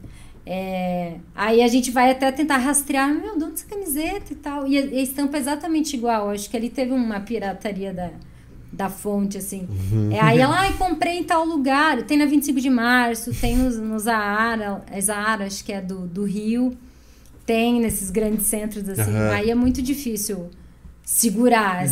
É, 0.48 1.16
aí 1.34 1.60
a 1.60 1.66
gente 1.66 1.90
vai 1.90 2.12
até 2.12 2.30
tentar 2.30 2.58
rastrear, 2.58 3.12
meu, 3.12 3.36
de 3.36 3.44
onde 3.44 3.54
essa 3.54 3.66
camiseta 3.66 4.32
e 4.32 4.36
tal. 4.36 4.68
E 4.68 4.78
a, 4.78 4.80
a 4.80 5.02
estampa 5.02 5.36
é 5.36 5.40
exatamente 5.40 5.96
igual. 5.96 6.30
Acho 6.30 6.48
que 6.48 6.56
ali 6.56 6.70
teve 6.70 6.92
uma 6.92 7.18
pirataria 7.18 7.92
da, 7.92 8.10
da 8.72 8.88
fonte, 8.88 9.36
assim. 9.36 9.66
Uhum. 9.68 10.12
É, 10.12 10.20
aí 10.20 10.38
ela, 10.38 10.60
ai, 10.60 10.72
comprei 10.74 11.18
em 11.18 11.24
tal 11.24 11.44
lugar. 11.44 12.00
Tem 12.04 12.16
na 12.16 12.26
25 12.26 12.60
de 12.60 12.70
março, 12.70 13.34
tem 13.34 13.56
no, 13.56 13.70
no 13.70 13.98
Zahara, 13.98 14.84
é 14.88 15.00
Zahara, 15.00 15.46
acho 15.46 15.64
que 15.64 15.72
é 15.72 15.80
do, 15.80 16.06
do 16.06 16.22
Rio. 16.22 16.76
Tem 17.44 17.80
nesses 17.80 18.10
grandes 18.10 18.46
centros, 18.46 18.88
assim. 18.88 19.12
Uhum. 19.12 19.30
Aí 19.32 19.50
é 19.50 19.54
muito 19.54 19.82
difícil 19.82 20.48
segurar 21.02 21.82
uhum. 21.82 21.88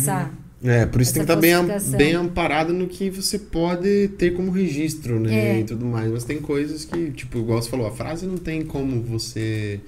É, 0.63 0.85
por 0.85 1.01
isso 1.01 1.13
tem 1.13 1.25
que 1.25 1.31
estar 1.31 1.35
tá 1.35 1.41
bem, 1.41 1.97
bem 1.97 2.13
amparado 2.13 2.73
no 2.73 2.87
que 2.87 3.09
você 3.09 3.37
pode 3.37 4.09
ter 4.17 4.33
como 4.33 4.51
registro, 4.51 5.19
né? 5.19 5.57
É. 5.57 5.59
E 5.59 5.63
tudo 5.63 5.85
mais. 5.85 6.11
Mas 6.11 6.23
tem 6.23 6.39
coisas 6.39 6.85
que, 6.85 7.11
tipo, 7.11 7.39
igual 7.39 7.61
você 7.61 7.69
falou, 7.69 7.85
a 7.85 7.91
frase 7.91 8.25
não 8.25 8.37
tem 8.37 8.63
como 8.63 9.01
você 9.01 9.79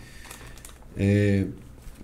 é, 0.95 1.45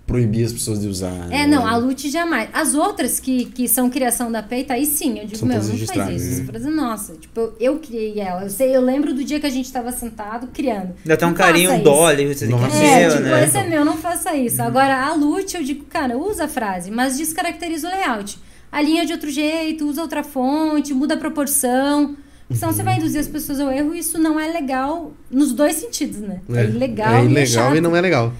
proibir 0.06 0.46
as 0.46 0.52
pessoas 0.52 0.80
de 0.80 0.88
usar. 0.88 1.26
É, 1.26 1.28
né? 1.28 1.46
não, 1.46 1.66
a 1.66 1.76
Lute 1.76 2.10
jamais. 2.10 2.48
As 2.52 2.74
outras 2.74 3.20
que, 3.20 3.44
que 3.44 3.68
são 3.68 3.88
criação 3.88 4.32
da 4.32 4.42
peita, 4.42 4.74
aí 4.74 4.86
sim, 4.86 5.18
eu 5.18 5.26
digo, 5.26 5.36
são 5.36 5.46
meu, 5.46 5.62
não 5.62 5.64
faz 5.86 6.22
isso. 6.22 6.40
Né? 6.40 6.46
Frase, 6.46 6.70
nossa, 6.70 7.14
tipo, 7.14 7.40
eu, 7.40 7.54
eu, 7.60 7.78
criei 7.78 8.18
ela. 8.18 8.44
Eu 8.44 8.50
sei, 8.50 8.74
eu 8.74 8.80
lembro 8.80 9.14
do 9.14 9.22
dia 9.22 9.38
que 9.38 9.46
a 9.46 9.50
gente 9.50 9.66
estava 9.66 9.92
sentado 9.92 10.48
criando. 10.48 10.94
Ainda 11.04 11.16
tem 11.16 11.28
um 11.28 11.34
carinho, 11.34 11.74
um 11.74 11.82
dolly, 11.82 12.34
você 12.34 12.48
tem 12.48 12.56
que 12.56 12.76
é, 12.76 13.08
tipo, 13.08 13.22
né? 13.22 13.44
esse 13.44 13.56
é 13.56 13.68
meu, 13.68 13.84
não 13.84 13.98
faça 13.98 14.34
isso. 14.34 14.60
Uhum. 14.60 14.66
Agora, 14.66 15.06
a 15.06 15.14
Lute, 15.14 15.56
eu 15.56 15.62
digo, 15.62 15.84
cara, 15.84 16.18
usa 16.18 16.46
a 16.46 16.48
frase, 16.48 16.90
mas 16.90 17.18
descaracteriza 17.18 17.86
o 17.86 17.90
layout 17.90 18.42
alinha 18.74 19.06
de 19.06 19.12
outro 19.12 19.30
jeito, 19.30 19.86
usa 19.86 20.02
outra 20.02 20.24
fonte, 20.24 20.92
muda 20.92 21.14
a 21.14 21.16
proporção. 21.16 22.16
Senão 22.50 22.70
uhum. 22.70 22.76
você 22.76 22.82
vai 22.82 22.96
induzir 22.96 23.20
as 23.20 23.28
pessoas 23.28 23.58
ao 23.58 23.70
erro 23.70 23.94
e 23.94 24.00
isso 24.00 24.18
não 24.18 24.38
é 24.38 24.48
legal 24.48 25.12
nos 25.30 25.52
dois 25.52 25.76
sentidos, 25.76 26.18
né? 26.18 26.40
É, 26.50 26.60
é 26.60 26.64
ilegal, 26.64 27.14
é 27.14 27.24
ilegal 27.24 27.70
e, 27.70 27.74
é 27.74 27.78
e 27.78 27.80
não 27.80 27.96
é 27.96 28.00
legal. 28.00 28.32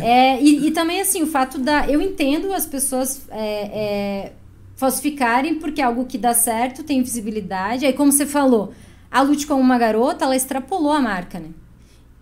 é, 0.00 0.42
e, 0.42 0.68
e, 0.68 0.70
também, 0.70 1.00
assim, 1.00 1.22
o 1.22 1.26
fato 1.26 1.58
da. 1.58 1.88
Eu 1.88 2.00
entendo 2.00 2.52
as 2.52 2.66
pessoas 2.66 3.22
é, 3.30 3.40
é, 3.40 4.32
falsificarem, 4.76 5.56
porque 5.56 5.80
é 5.80 5.84
algo 5.84 6.04
que 6.04 6.18
dá 6.18 6.34
certo, 6.34 6.84
tem 6.84 7.02
visibilidade. 7.02 7.84
Aí, 7.84 7.92
como 7.92 8.12
você 8.12 8.26
falou, 8.26 8.72
a 9.10 9.22
Lute 9.22 9.46
como 9.46 9.60
uma 9.60 9.78
garota, 9.78 10.24
ela 10.24 10.36
extrapolou 10.36 10.92
a 10.92 11.00
marca, 11.00 11.40
né? 11.40 11.48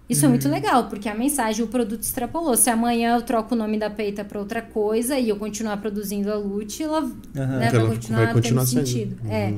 Isso 0.09 0.25
é 0.25 0.29
muito 0.29 0.49
legal, 0.49 0.89
porque 0.89 1.09
a 1.09 1.15
mensagem, 1.15 1.65
o 1.65 1.69
produto 1.69 2.03
extrapolou. 2.03 2.57
Se 2.57 2.71
amanhã 2.71 3.17
eu 3.17 3.23
troco 3.23 3.55
o 3.55 3.59
nome 3.59 3.77
da 3.77 3.91
peita 3.91 4.25
para 4.25 4.39
outra 4.39 4.63
coisa 4.63 5.19
e 5.19 5.29
eu 5.29 5.37
continuar 5.37 5.79
produzindo 5.79 6.31
a 6.31 6.37
Lute, 6.37 6.85
ela, 6.85 7.01
né, 7.35 7.71
vai 7.73 7.87
continuar, 7.87 8.25
vai 8.25 8.33
continuar 8.33 8.65
tendo 8.67 8.87
sentido. 8.87 9.17
Uhum. 9.25 9.33
É. 9.33 9.55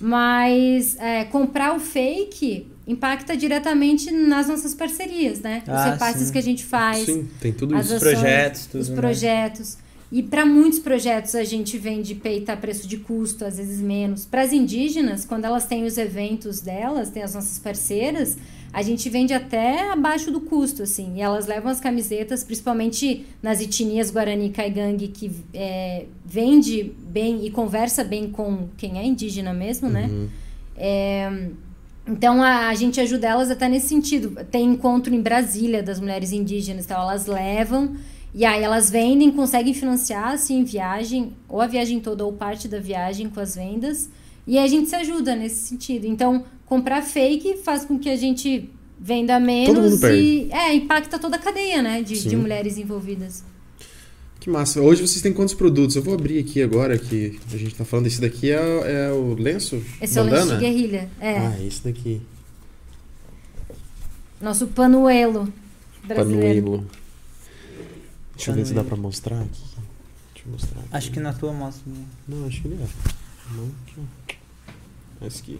Mas 0.00 0.96
é, 0.98 1.24
comprar 1.24 1.74
o 1.76 1.80
fake 1.80 2.66
impacta 2.86 3.36
diretamente 3.36 4.10
nas 4.10 4.48
nossas 4.48 4.74
parcerias, 4.74 5.40
né? 5.40 5.62
Os 5.66 5.68
Ah, 5.72 5.90
repasses 5.92 6.26
sim. 6.26 6.32
que 6.32 6.38
a 6.38 6.42
gente 6.42 6.64
faz, 6.64 7.04
Sim, 7.04 7.28
tem 7.40 7.52
tudo 7.52 7.74
isso. 7.74 7.94
Os 7.94 8.02
ações, 8.02 8.12
projetos, 8.18 8.66
tudo, 8.66 8.80
os 8.80 8.88
né? 8.88 8.96
projetos. 8.96 9.78
E 10.10 10.22
para 10.22 10.44
muitos 10.44 10.78
projetos 10.80 11.34
a 11.36 11.44
gente 11.44 11.78
vende 11.78 12.14
peita 12.16 12.52
a 12.52 12.56
preço 12.56 12.88
de 12.88 12.96
custo, 12.96 13.44
às 13.44 13.58
vezes 13.58 13.80
menos. 13.80 14.24
Para 14.24 14.42
as 14.42 14.52
indígenas, 14.52 15.24
quando 15.24 15.44
elas 15.44 15.66
têm 15.66 15.84
os 15.84 15.98
eventos 15.98 16.60
delas, 16.60 17.10
tem 17.10 17.22
as 17.22 17.34
nossas 17.34 17.58
parceiras, 17.60 18.36
a 18.72 18.82
gente 18.82 19.08
vende 19.08 19.34
até 19.34 19.90
abaixo 19.90 20.30
do 20.30 20.40
custo, 20.40 20.82
assim. 20.82 21.16
E 21.16 21.20
elas 21.20 21.46
levam 21.46 21.70
as 21.70 21.80
camisetas, 21.80 22.44
principalmente 22.44 23.26
nas 23.42 23.60
etnias 23.60 24.10
Guarani 24.10 24.46
e 24.46 24.50
Caigangue, 24.50 25.08
que 25.08 25.30
é, 25.52 26.06
vende 26.24 26.92
bem 26.98 27.44
e 27.44 27.50
conversa 27.50 28.04
bem 28.04 28.30
com 28.30 28.68
quem 28.76 28.98
é 28.98 29.04
indígena 29.04 29.52
mesmo, 29.52 29.88
né? 29.88 30.06
Uhum. 30.06 30.28
É, 30.76 31.48
então 32.06 32.42
a, 32.42 32.68
a 32.68 32.74
gente 32.74 33.00
ajuda 33.00 33.28
elas 33.28 33.50
até 33.50 33.68
nesse 33.68 33.88
sentido. 33.88 34.44
Tem 34.50 34.64
encontro 34.64 35.14
em 35.14 35.20
Brasília 35.20 35.82
das 35.82 35.98
mulheres 35.98 36.32
indígenas, 36.32 36.84
então 36.84 37.00
elas 37.00 37.26
levam 37.26 37.96
e 38.32 38.44
aí 38.44 38.62
elas 38.62 38.90
vendem, 38.90 39.30
conseguem 39.32 39.74
financiar 39.74 40.28
assim 40.28 40.62
viagem, 40.62 41.32
ou 41.48 41.60
a 41.60 41.66
viagem 41.66 41.98
toda 42.00 42.24
ou 42.24 42.32
parte 42.32 42.68
da 42.68 42.78
viagem 42.78 43.28
com 43.28 43.40
as 43.40 43.56
vendas. 43.56 44.08
E 44.46 44.58
a 44.58 44.66
gente 44.66 44.88
se 44.88 44.96
ajuda 44.96 45.34
nesse 45.34 45.68
sentido. 45.68 46.06
Então, 46.06 46.44
comprar 46.70 47.02
fake 47.02 47.56
faz 47.64 47.84
com 47.84 47.98
que 47.98 48.08
a 48.08 48.14
gente 48.16 48.70
venda 48.98 49.38
mundo 49.40 49.46
menos 49.46 49.98
perde. 50.00 50.22
e 50.22 50.52
é, 50.52 50.72
impacta 50.74 51.18
toda 51.18 51.34
a 51.34 51.38
cadeia, 51.38 51.82
né, 51.82 52.00
de, 52.00 52.22
de 52.28 52.36
mulheres 52.36 52.78
envolvidas. 52.78 53.42
Que 54.38 54.48
massa. 54.48 54.80
Hoje 54.80 55.06
vocês 55.06 55.20
têm 55.20 55.32
quantos 55.34 55.52
produtos? 55.52 55.96
Eu 55.96 56.02
vou 56.02 56.14
abrir 56.14 56.38
aqui 56.38 56.62
agora 56.62 56.96
que 56.96 57.38
a 57.52 57.56
gente 57.58 57.74
tá 57.74 57.84
falando. 57.84 58.06
Esse 58.06 58.20
daqui 58.20 58.50
é, 58.50 58.56
é 59.08 59.12
o 59.12 59.34
lenço? 59.34 59.82
Esse 60.00 60.18
é 60.18 60.22
o 60.22 60.24
lenço 60.24 60.36
bandana? 60.46 60.58
de 60.58 60.64
guerrilha. 60.64 61.10
É, 61.20 61.38
Ah, 61.38 61.56
esse 61.62 61.84
daqui. 61.84 62.22
nosso 64.40 64.66
panuelo 64.68 65.52
brasileiro. 66.04 66.62
Panuelo. 66.70 66.86
Deixa 68.36 68.50
eu 68.52 68.54
ver 68.54 68.66
se 68.66 68.72
dá 68.72 68.82
pra 68.84 68.96
mostrar 68.96 69.40
aqui. 69.42 69.62
Deixa 70.32 70.48
eu 70.48 70.52
mostrar. 70.52 70.78
Aqui. 70.80 70.88
Acho 70.92 71.10
que 71.10 71.20
na 71.20 71.32
tua 71.34 71.52
mostra. 71.52 71.82
né? 71.92 72.04
Não, 72.26 72.46
acho 72.46 72.62
que 72.62 72.68
ele 72.68 72.82
é. 72.82 72.86
Não, 73.54 73.68
aqui. 73.86 74.36
Esse 75.26 75.40
aqui. 75.42 75.58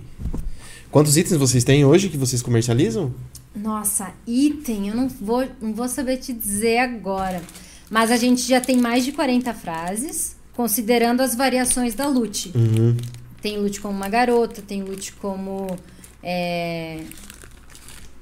Quantos 0.91 1.17
itens 1.17 1.39
vocês 1.39 1.62
têm 1.62 1.85
hoje 1.85 2.09
que 2.09 2.17
vocês 2.17 2.43
comercializam? 2.43 3.15
Nossa, 3.55 4.12
item, 4.27 4.89
eu 4.89 4.97
não 4.97 5.09
vou, 5.09 5.47
não 5.61 5.73
vou 5.73 5.89
saber 5.89 6.17
te 6.17 6.33
dizer 6.33 6.79
agora. 6.79 7.41
Mas 7.89 8.11
a 8.11 8.17
gente 8.17 8.43
já 8.43 8.61
tem 8.61 8.77
mais 8.77 9.05
de 9.05 9.12
40 9.12 9.53
frases, 9.55 10.37
considerando 10.55 11.21
as 11.21 11.35
variações 11.35 11.95
da 11.95 12.09
Lute. 12.09 12.53
Uhum. 12.55 12.97
Tem 13.41 13.59
Lute 13.59 13.81
como 13.81 13.95
uma 13.95 14.09
garota, 14.09 14.62
tem 14.62 14.83
Lute 14.83 15.12
como. 15.15 15.77
É, 16.23 17.01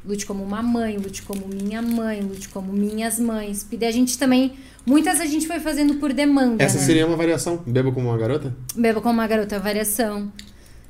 lute 0.04 0.24
como 0.24 0.42
uma 0.42 0.62
mãe, 0.62 0.96
lute 0.96 1.22
como 1.22 1.46
minha 1.48 1.82
mãe, 1.82 2.20
lute 2.22 2.48
como 2.48 2.72
minhas 2.72 3.18
mães. 3.18 3.66
E 3.70 3.84
a 3.84 3.90
gente 3.90 4.18
também. 4.18 4.54
Muitas 4.86 5.20
a 5.20 5.26
gente 5.26 5.46
foi 5.46 5.60
fazendo 5.60 5.96
por 5.96 6.12
demanda. 6.14 6.62
Essa 6.62 6.78
né? 6.78 6.84
seria 6.84 7.06
uma 7.06 7.16
variação. 7.16 7.62
Beba 7.66 7.92
como 7.92 8.08
uma 8.08 8.16
garota? 8.16 8.56
Beba 8.74 9.00
como 9.02 9.14
uma 9.14 9.26
garota, 9.26 9.56
é 9.56 9.58
variação. 9.58 10.32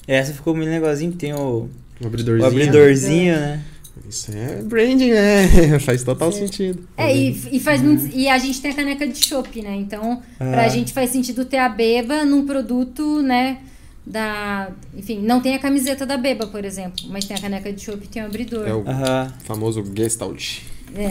Essa 0.09 0.33
ficou 0.33 0.55
muito 0.57 0.71
legalzinho, 0.71 1.13
que 1.13 1.19
tem 1.19 1.33
o, 1.35 1.69
Um 2.01 2.05
o 2.05 2.07
abridorzinho. 2.07 2.47
abridorzinho, 2.47 3.35
né? 3.37 3.63
Isso 4.09 4.31
é 4.33 4.63
branding, 4.63 5.11
né? 5.11 5.79
Faz 5.85 6.03
total 6.03 6.33
Sim. 6.33 6.47
sentido. 6.47 6.89
É, 6.97 7.15
e, 7.15 7.37
e 7.53 7.61
faz 7.61 7.83
muito. 7.83 8.09
E 8.17 8.29
a 8.29 8.39
gente 8.39 8.61
tem 8.63 8.71
a 8.71 8.75
caneca 8.75 9.07
de 9.07 9.25
chopp, 9.27 9.61
né? 9.61 9.75
Então, 9.77 10.23
pra 10.39 10.65
Ah. 10.65 10.69
gente 10.69 10.93
faz 10.93 11.11
sentido 11.11 11.45
ter 11.45 11.59
a 11.59 11.69
beba 11.69 12.25
num 12.25 12.47
produto, 12.47 13.21
né? 13.23 13.59
Da. 14.07 14.71
Enfim, 14.97 15.19
não 15.21 15.41
tem 15.41 15.55
a 15.55 15.59
camiseta 15.59 16.07
da 16.07 16.17
beba, 16.17 16.47
por 16.47 16.65
exemplo, 16.65 17.05
mas 17.11 17.27
tem 17.27 17.37
a 17.37 17.41
caneca 17.41 17.71
de 17.71 17.83
chopp 17.85 18.03
e 18.03 18.09
tem 18.09 18.23
o 18.23 18.27
abridor. 18.27 18.67
É 18.67 18.73
o 18.73 18.83
famoso 19.45 19.85
Gestalt. 19.95 20.61
É. 20.95 21.11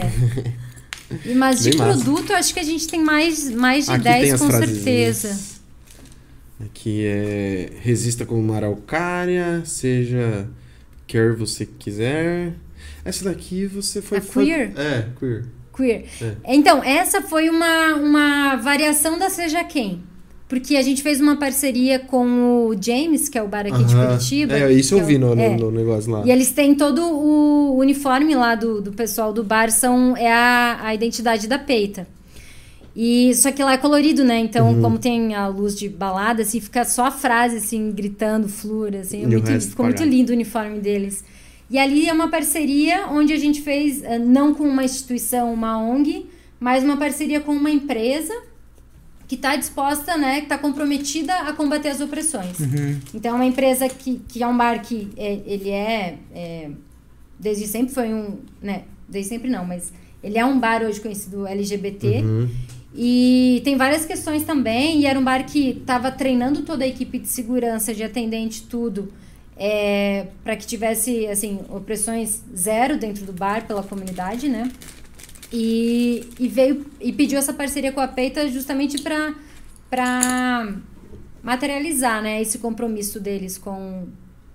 E, 1.30 1.34
mas 1.34 1.60
de 1.62 1.70
Bem 1.70 1.78
massa. 1.78 2.02
produto, 2.02 2.32
acho 2.32 2.52
que 2.52 2.58
a 2.58 2.64
gente 2.64 2.88
tem 2.88 3.00
mais, 3.04 3.48
mais 3.50 3.84
de 3.84 3.92
Aqui 3.92 4.02
tem 4.02 4.12
10 4.22 4.32
as 4.34 4.40
com 4.40 4.50
certeza. 4.50 5.38
Aqui 6.60 7.04
é 7.06 7.70
resista 7.80 8.26
como 8.26 8.40
uma 8.40 8.56
araucária, 8.56 9.62
seja 9.64 10.48
quer 11.06 11.32
você 11.34 11.64
quiser. 11.64 12.52
Essa 13.04 13.24
daqui 13.24 13.66
você 13.66 14.02
foi... 14.02 14.18
A 14.18 14.20
queer? 14.20 14.72
É, 14.76 15.06
queer. 15.18 15.44
Queer. 15.74 16.04
É. 16.20 16.34
Então, 16.54 16.82
essa 16.82 17.22
foi 17.22 17.48
uma, 17.48 17.94
uma 17.94 18.56
variação 18.56 19.18
da 19.18 19.30
Seja 19.30 19.64
Quem. 19.64 20.02
Porque 20.48 20.76
a 20.76 20.82
gente 20.82 21.02
fez 21.02 21.20
uma 21.20 21.36
parceria 21.36 21.98
com 21.98 22.66
o 22.68 22.82
James, 22.82 23.28
que 23.28 23.36
é 23.36 23.42
o 23.42 23.48
bar 23.48 23.66
aqui 23.66 23.84
de. 23.84 23.94
Curitiba. 23.94 24.58
É, 24.58 24.72
isso 24.72 24.94
que 24.94 24.94
eu 24.94 25.00
é 25.00 25.02
o- 25.02 25.06
vi 25.06 25.18
no, 25.18 25.34
no, 25.34 25.42
é. 25.42 25.56
no 25.56 25.70
negócio 25.70 26.10
lá. 26.10 26.22
E 26.24 26.30
eles 26.30 26.50
têm 26.52 26.74
todo 26.74 27.02
o 27.02 27.76
uniforme 27.76 28.34
lá 28.34 28.54
do, 28.54 28.80
do 28.80 28.92
pessoal 28.92 29.30
do 29.30 29.44
bar, 29.44 29.70
são, 29.70 30.16
é 30.16 30.32
a, 30.32 30.78
a 30.82 30.94
identidade 30.94 31.46
da 31.46 31.58
peita. 31.58 32.06
E 32.96 33.32
só 33.34 33.52
que 33.52 33.62
lá 33.62 33.74
é 33.74 33.78
colorido, 33.78 34.24
né? 34.24 34.38
Então, 34.38 34.72
Uhum. 34.74 34.82
como 34.82 34.98
tem 34.98 35.34
a 35.34 35.46
luz 35.46 35.76
de 35.78 35.88
balada, 35.88 36.42
assim, 36.42 36.60
fica 36.60 36.84
só 36.84 37.06
a 37.06 37.10
frase, 37.10 37.56
assim, 37.58 37.92
gritando, 37.92 38.48
flor, 38.48 38.94
assim. 38.96 39.22
é 39.22 39.26
muito- 39.26 39.46
ficou 39.70 39.84
muito 39.86 40.02
lindo 40.10 40.30
o 40.30 40.34
uniforme 40.34 40.78
deles. 40.80 41.22
E 41.70 41.78
ali 41.78 42.08
é 42.08 42.12
uma 42.12 42.28
parceria 42.28 43.06
onde 43.08 43.32
a 43.32 43.38
gente 43.38 43.60
fez, 43.60 44.02
eh, 44.02 44.18
não 44.18 44.54
com 44.54 44.64
uma 44.64 44.82
instituição, 44.84 45.52
uma 45.52 45.78
ONG, 45.78 46.26
mas 46.58 46.82
uma 46.82 46.96
parceria 46.96 47.40
com 47.40 47.52
uma 47.52 47.70
empresa 47.70 48.32
que 49.28 49.34
está 49.34 49.54
disposta, 49.54 50.16
né, 50.16 50.38
que 50.38 50.44
está 50.44 50.56
comprometida 50.56 51.34
a 51.40 51.52
combater 51.52 51.90
as 51.90 52.00
opressões. 52.00 52.56
Então, 53.14 53.32
é 53.32 53.34
uma 53.34 53.44
empresa 53.44 53.86
que, 53.86 54.22
que 54.26 54.42
é 54.42 54.46
um 54.48 54.56
bar 54.56 54.80
que 54.82 55.10
é, 55.18 55.38
ele 55.46 55.68
é, 55.68 56.16
é, 56.34 56.70
desde 57.38 57.66
sempre 57.66 57.92
foi 57.94 58.12
um, 58.14 58.38
né, 58.62 58.84
desde 59.06 59.28
sempre 59.28 59.50
não, 59.50 59.66
mas 59.66 59.92
ele 60.24 60.38
é 60.38 60.44
um 60.46 60.58
bar 60.58 60.82
hoje 60.82 60.98
conhecido 61.00 61.46
LGBT 61.46 62.22
Uhum. 62.22 62.48
E 62.94 63.60
tem 63.64 63.76
várias 63.76 64.06
questões 64.06 64.44
também, 64.44 65.00
e 65.00 65.06
era 65.06 65.18
um 65.18 65.24
bar 65.24 65.44
que 65.44 65.70
estava 65.70 66.10
treinando 66.10 66.62
toda 66.62 66.84
a 66.84 66.88
equipe 66.88 67.18
de 67.18 67.28
segurança, 67.28 67.94
de 67.94 68.02
atendente, 68.02 68.62
tudo, 68.62 69.12
é, 69.56 70.28
para 70.42 70.56
que 70.56 70.66
tivesse, 70.66 71.26
assim, 71.26 71.60
opressões 71.68 72.42
zero 72.56 72.96
dentro 72.98 73.26
do 73.26 73.32
bar 73.32 73.66
pela 73.66 73.82
comunidade, 73.82 74.48
né? 74.48 74.70
E, 75.52 76.28
e 76.38 76.46
veio 76.48 76.86
e 77.00 77.12
pediu 77.12 77.38
essa 77.38 77.52
parceria 77.52 77.90
com 77.90 78.00
a 78.00 78.08
Peita 78.08 78.48
justamente 78.48 79.00
para 79.00 79.34
para 79.88 80.74
materializar, 81.42 82.22
né, 82.22 82.42
esse 82.42 82.58
compromisso 82.58 83.18
deles 83.18 83.56
com, 83.56 84.06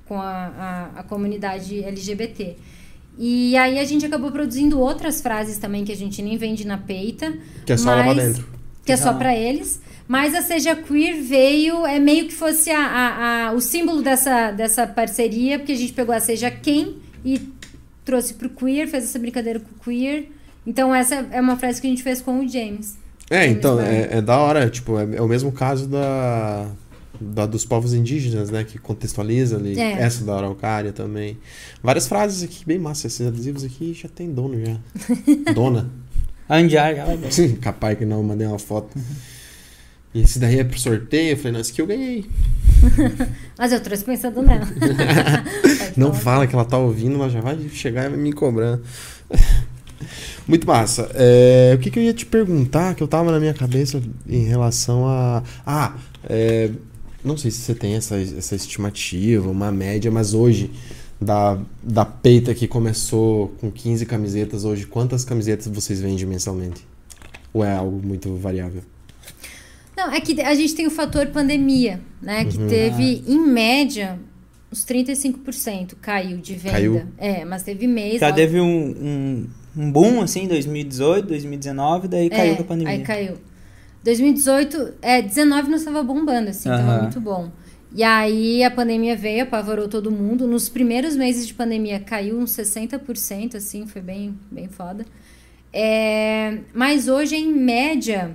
com 0.05 0.21
a, 0.21 0.91
a, 0.95 0.99
a 0.99 1.03
comunidade 1.03 1.83
LGBT. 1.83 2.55
E 3.17 3.55
aí 3.57 3.77
a 3.79 3.83
gente 3.85 4.05
acabou 4.05 4.31
produzindo 4.31 4.79
outras 4.79 5.21
frases 5.21 5.57
também 5.57 5.85
que 5.85 5.91
a 5.91 5.95
gente 5.95 6.21
nem 6.21 6.37
vende 6.37 6.65
na 6.65 6.77
peita. 6.77 7.33
Que 7.65 7.73
é 7.73 7.77
só 7.77 7.89
lá 7.91 8.03
pra 8.03 8.13
mas- 8.15 8.25
dentro. 8.27 8.47
Que 8.85 8.91
é 8.91 8.97
só 8.97 9.09
Ah. 9.09 9.13
pra 9.13 9.35
eles. 9.35 9.79
Mas 10.07 10.35
a 10.35 10.41
Seja 10.41 10.75
Queer 10.75 11.21
veio, 11.21 11.85
é 11.85 11.97
meio 11.99 12.25
que 12.27 12.33
fosse 12.33 12.69
a, 12.69 12.79
a, 12.85 13.47
a- 13.47 13.51
o 13.53 13.61
símbolo 13.61 14.01
dessa, 14.01 14.51
dessa 14.51 14.85
parceria, 14.85 15.57
porque 15.57 15.71
a 15.71 15.77
gente 15.77 15.93
pegou 15.93 16.13
a 16.13 16.19
Seja 16.19 16.51
Quem 16.51 16.97
e 17.23 17.39
trouxe 18.03 18.33
pro 18.33 18.49
queer, 18.49 18.87
fez 18.87 19.05
essa 19.05 19.17
brincadeira 19.17 19.59
com 19.61 19.67
o 19.69 19.83
queer. 19.83 20.27
Então 20.67 20.93
essa 20.93 21.25
é 21.31 21.39
uma 21.39 21.55
frase 21.55 21.79
que 21.79 21.87
a 21.87 21.89
gente 21.89 22.03
fez 22.03 22.19
com 22.19 22.41
o 22.41 22.47
James. 22.49 22.97
É, 23.29 23.43
James 23.43 23.57
então, 23.57 23.79
é, 23.79 24.17
é 24.17 24.21
da 24.21 24.37
hora, 24.37 24.69
tipo, 24.69 24.99
é, 24.99 25.07
é 25.15 25.21
o 25.21 25.27
mesmo 25.27 25.51
caso 25.53 25.87
da, 25.87 26.67
da 27.19 27.45
dos 27.45 27.63
povos 27.65 27.93
indígenas, 27.93 28.49
né, 28.49 28.63
que 28.63 28.77
contextualiza 28.77 29.57
ali, 29.57 29.79
É. 29.79 29.93
essa 29.93 30.23
da 30.25 30.35
araucária 30.35 30.91
também. 30.91 31.37
Várias 31.81 32.07
frases 32.07 32.43
aqui, 32.43 32.65
bem 32.65 32.79
massa, 32.79 33.07
esses 33.07 33.25
adesivos 33.25 33.63
aqui 33.63 33.93
já 33.93 34.09
tem 34.09 34.31
dono 34.31 34.55
já. 34.63 34.77
Dona. 35.53 35.89
Andiar, 36.49 36.95
já 36.95 37.05
vai 37.05 37.17
bem. 37.17 37.31
Sim, 37.31 37.55
capaz 37.55 37.97
que 37.97 38.05
não, 38.05 38.21
mandei 38.23 38.45
uma 38.47 38.59
foto. 38.59 38.97
E 40.13 40.21
esse 40.21 40.37
daí 40.37 40.59
é 40.59 40.63
pro 40.63 40.79
sorteio, 40.79 41.31
eu 41.31 41.37
falei, 41.37 41.53
não, 41.53 41.59
esse 41.61 41.71
aqui 41.71 41.81
eu 41.81 41.87
ganhei. 41.87 42.25
Mas 43.57 43.71
eu 43.71 43.79
trouxe 43.79 44.03
pensando 44.03 44.41
nela. 44.41 44.67
Não 45.97 46.13
fala 46.13 46.45
que 46.45 46.53
ela 46.53 46.65
tá 46.65 46.77
ouvindo, 46.77 47.15
ela 47.15 47.29
já 47.29 47.39
vai 47.39 47.57
chegar 47.69 48.05
e 48.05 48.09
vai 48.09 48.17
me 48.19 48.33
cobrando. 48.33 48.83
Muito 50.47 50.67
massa. 50.67 51.09
É, 51.13 51.71
o 51.75 51.79
que, 51.79 51.89
que 51.89 51.97
eu 51.97 52.03
ia 52.03 52.13
te 52.13 52.25
perguntar, 52.25 52.93
que 52.93 53.01
eu 53.01 53.07
tava 53.07 53.31
na 53.31 53.39
minha 53.39 53.53
cabeça 53.53 54.01
em 54.27 54.43
relação 54.43 55.07
a. 55.07 55.41
Ah, 55.65 55.95
é, 56.29 56.69
não 57.23 57.37
sei 57.37 57.51
se 57.51 57.59
você 57.59 57.73
tem 57.73 57.95
essa, 57.95 58.15
essa 58.17 58.55
estimativa, 58.55 59.49
uma 59.49 59.71
média, 59.71 60.11
mas 60.11 60.33
hoje, 60.33 60.69
da, 61.19 61.59
da 61.81 62.05
peita 62.05 62.53
que 62.53 62.67
começou 62.67 63.49
com 63.59 63.71
15 63.71 64.05
camisetas, 64.05 64.65
hoje, 64.65 64.85
quantas 64.85 65.23
camisetas 65.23 65.67
vocês 65.67 66.01
vendem 66.01 66.25
mensalmente? 66.25 66.85
Ou 67.53 67.63
é 67.63 67.75
algo 67.75 68.05
muito 68.05 68.35
variável? 68.35 68.81
Não, 69.95 70.11
é 70.11 70.19
que 70.19 70.41
a 70.41 70.55
gente 70.55 70.73
tem 70.73 70.87
o 70.87 70.91
fator 70.91 71.27
pandemia, 71.27 72.01
né? 72.21 72.45
Que 72.45 72.57
teve, 72.57 73.23
em 73.27 73.39
média, 73.39 74.19
uns 74.71 74.83
35% 74.85 75.93
caiu 76.01 76.37
de 76.37 76.55
venda. 76.55 76.71
Caiu? 76.71 77.03
É, 77.17 77.45
mas 77.45 77.61
teve 77.61 77.85
mês. 77.87 78.19
Já 78.19 78.33
teve 78.33 78.59
um, 78.59 78.65
um, 78.65 79.47
um 79.77 79.91
boom, 79.91 80.21
assim, 80.21 80.43
em 80.43 80.47
2018, 80.47 81.27
2019, 81.27 82.07
daí 82.07 82.29
caiu 82.29 82.53
é, 82.53 82.55
com 82.55 82.61
a 82.63 82.65
pandemia. 82.65 82.93
Aí 82.93 83.01
caiu. 83.01 83.37
2018, 84.03 84.93
é, 85.01 85.21
19 85.21 85.69
não 85.69 85.77
estava 85.77 86.03
bombando, 86.03 86.49
assim, 86.49 86.69
tava 86.69 86.81
Aham. 86.91 87.01
muito 87.03 87.21
bom. 87.21 87.51
E 87.95 88.03
aí 88.03 88.63
a 88.63 88.71
pandemia 88.71 89.15
veio, 89.15 89.43
apavorou 89.43 89.87
todo 89.87 90.11
mundo. 90.11 90.47
Nos 90.47 90.67
primeiros 90.67 91.15
meses 91.15 91.45
de 91.47 91.53
pandemia 91.53 91.99
caiu 91.99 92.37
uns 92.39 92.51
60%, 92.51 93.55
assim, 93.55 93.85
foi 93.85 94.01
bem, 94.01 94.37
bem 94.51 94.67
foda. 94.67 95.05
É, 95.71 96.59
mas 96.73 97.07
hoje, 97.07 97.35
em 97.35 97.51
média, 97.53 98.31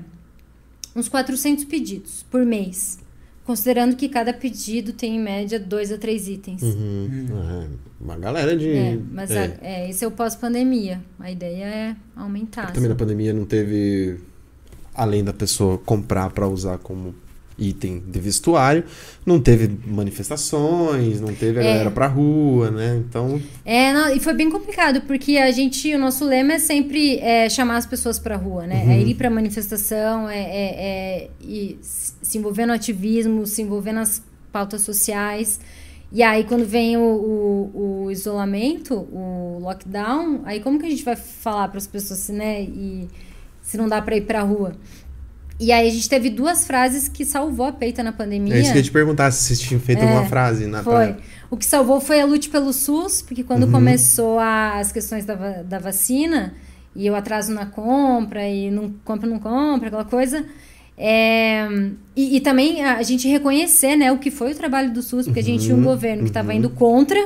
uns 0.94 1.08
400 1.08 1.64
pedidos 1.64 2.24
por 2.30 2.44
mês. 2.44 2.98
Considerando 3.44 3.96
que 3.96 4.08
cada 4.10 4.32
pedido 4.32 4.92
tem, 4.92 5.16
em 5.16 5.20
média, 5.20 5.58
dois 5.58 5.90
a 5.90 5.96
três 5.96 6.28
itens. 6.28 6.62
Uhum. 6.62 7.26
É, 7.32 7.66
uma 7.98 8.16
galera 8.18 8.54
de. 8.56 8.68
É, 8.70 8.98
mas 9.10 9.30
é. 9.30 9.38
a- 9.44 9.66
é, 9.66 9.90
esse 9.90 10.04
é 10.04 10.06
o 10.08 10.10
pós-pandemia. 10.10 11.00
A 11.18 11.30
ideia 11.30 11.64
é 11.64 11.96
aumentar. 12.14 12.66
Também 12.72 12.82
na 12.82 12.94
assim. 12.94 12.98
pandemia 12.98 13.32
não 13.32 13.46
teve, 13.46 14.18
além 14.98 15.24
da 15.24 15.32
pessoa 15.32 15.78
comprar 15.78 16.28
pra 16.30 16.46
usar 16.46 16.76
como 16.78 17.14
item 17.60 18.00
de 18.06 18.20
vestuário, 18.20 18.84
não 19.26 19.40
teve 19.40 19.68
manifestações, 19.86 21.20
não 21.20 21.34
teve 21.34 21.58
a 21.58 21.62
É. 21.62 21.72
galera 21.72 21.90
pra 21.90 22.06
rua, 22.06 22.70
né? 22.70 23.02
Então, 23.08 23.40
É, 23.64 23.92
não, 23.92 24.14
e 24.14 24.20
foi 24.20 24.32
bem 24.34 24.48
complicado, 24.50 25.00
porque 25.02 25.36
a 25.38 25.50
gente, 25.50 25.92
o 25.94 25.98
nosso 25.98 26.24
lema 26.24 26.52
é 26.52 26.58
sempre 26.58 27.18
é, 27.18 27.48
chamar 27.48 27.76
as 27.78 27.86
pessoas 27.86 28.18
pra 28.18 28.36
rua, 28.36 28.66
né? 28.66 28.84
Uhum. 28.84 28.90
É 28.92 29.00
ir 29.00 29.14
pra 29.14 29.28
manifestação, 29.28 30.28
é, 30.28 30.38
é, 30.38 31.24
é 31.24 31.28
se 31.80 32.38
envolver 32.38 32.66
no 32.66 32.72
ativismo, 32.72 33.46
se 33.46 33.62
envolver 33.62 33.92
nas 33.92 34.22
pautas 34.52 34.82
sociais. 34.82 35.58
E 36.12 36.22
aí, 36.22 36.44
quando 36.44 36.64
vem 36.64 36.96
o, 36.96 37.00
o, 37.02 38.04
o 38.04 38.10
isolamento, 38.10 38.94
o 38.94 39.58
lockdown, 39.60 40.40
aí 40.44 40.60
como 40.60 40.78
que 40.78 40.86
a 40.86 40.90
gente 40.90 41.04
vai 41.04 41.16
falar 41.16 41.68
para 41.68 41.78
as 41.78 41.86
pessoas, 41.86 42.28
né? 42.30 42.62
E 42.62 43.08
se 43.68 43.76
não 43.76 43.86
dá 43.88 44.00
pra 44.00 44.16
ir 44.16 44.22
pra 44.22 44.40
rua? 44.40 44.72
E 45.60 45.72
aí 45.72 45.88
a 45.88 45.90
gente 45.90 46.08
teve 46.08 46.30
duas 46.30 46.66
frases 46.66 47.08
que 47.08 47.24
salvou 47.24 47.66
a 47.66 47.72
peita 47.72 48.02
na 48.02 48.12
pandemia. 48.12 48.54
é 48.54 48.60
isso 48.60 48.72
que 48.72 48.78
eu 48.78 48.82
te 48.82 48.90
perguntar, 48.92 49.30
se 49.32 49.42
vocês 49.42 49.60
tinham 49.60 49.80
feito 49.80 49.98
É, 50.00 50.02
alguma 50.02 50.24
frase 50.24 50.66
na 50.66 50.82
Foi. 50.82 51.12
pra- 51.12 51.16
O 51.50 51.56
que 51.56 51.64
salvou 51.66 52.00
foi 52.00 52.20
a 52.20 52.24
lute 52.26 52.48
pelo 52.48 52.72
SUS, 52.72 53.22
porque 53.22 53.42
quando 53.42 53.64
Uhum. 53.64 53.72
começou 53.72 54.38
a- 54.38 54.78
as 54.78 54.92
questões 54.92 55.24
da, 55.24 55.34
da 55.62 55.78
vacina, 55.78 56.54
e 56.94 57.08
o 57.10 57.14
atraso 57.14 57.52
na 57.52 57.66
compra, 57.66 58.46
e 58.48 58.70
não 58.70 58.94
compra, 59.04 59.28
não 59.28 59.38
compra, 59.38 59.88
aquela 59.88 60.04
coisa. 60.04 60.44
é, 61.00 61.68
e, 62.16 62.36
e 62.36 62.40
também 62.40 62.82
a, 62.84 62.96
a 62.96 63.02
gente 63.04 63.28
reconhecer 63.28 63.94
né, 63.96 64.10
o 64.10 64.18
que 64.18 64.30
foi 64.32 64.50
o 64.50 64.54
trabalho 64.54 64.92
do 64.92 65.00
SUS, 65.00 65.26
porque 65.26 65.38
a 65.40 65.42
gente 65.44 65.62
tinha 65.64 65.74
um 65.76 65.78
Uhum, 65.78 65.84
governo 65.84 66.22
que 66.24 66.30
estava 66.30 66.50
uhum. 66.50 66.58
indo 66.58 66.70
contra. 66.70 67.18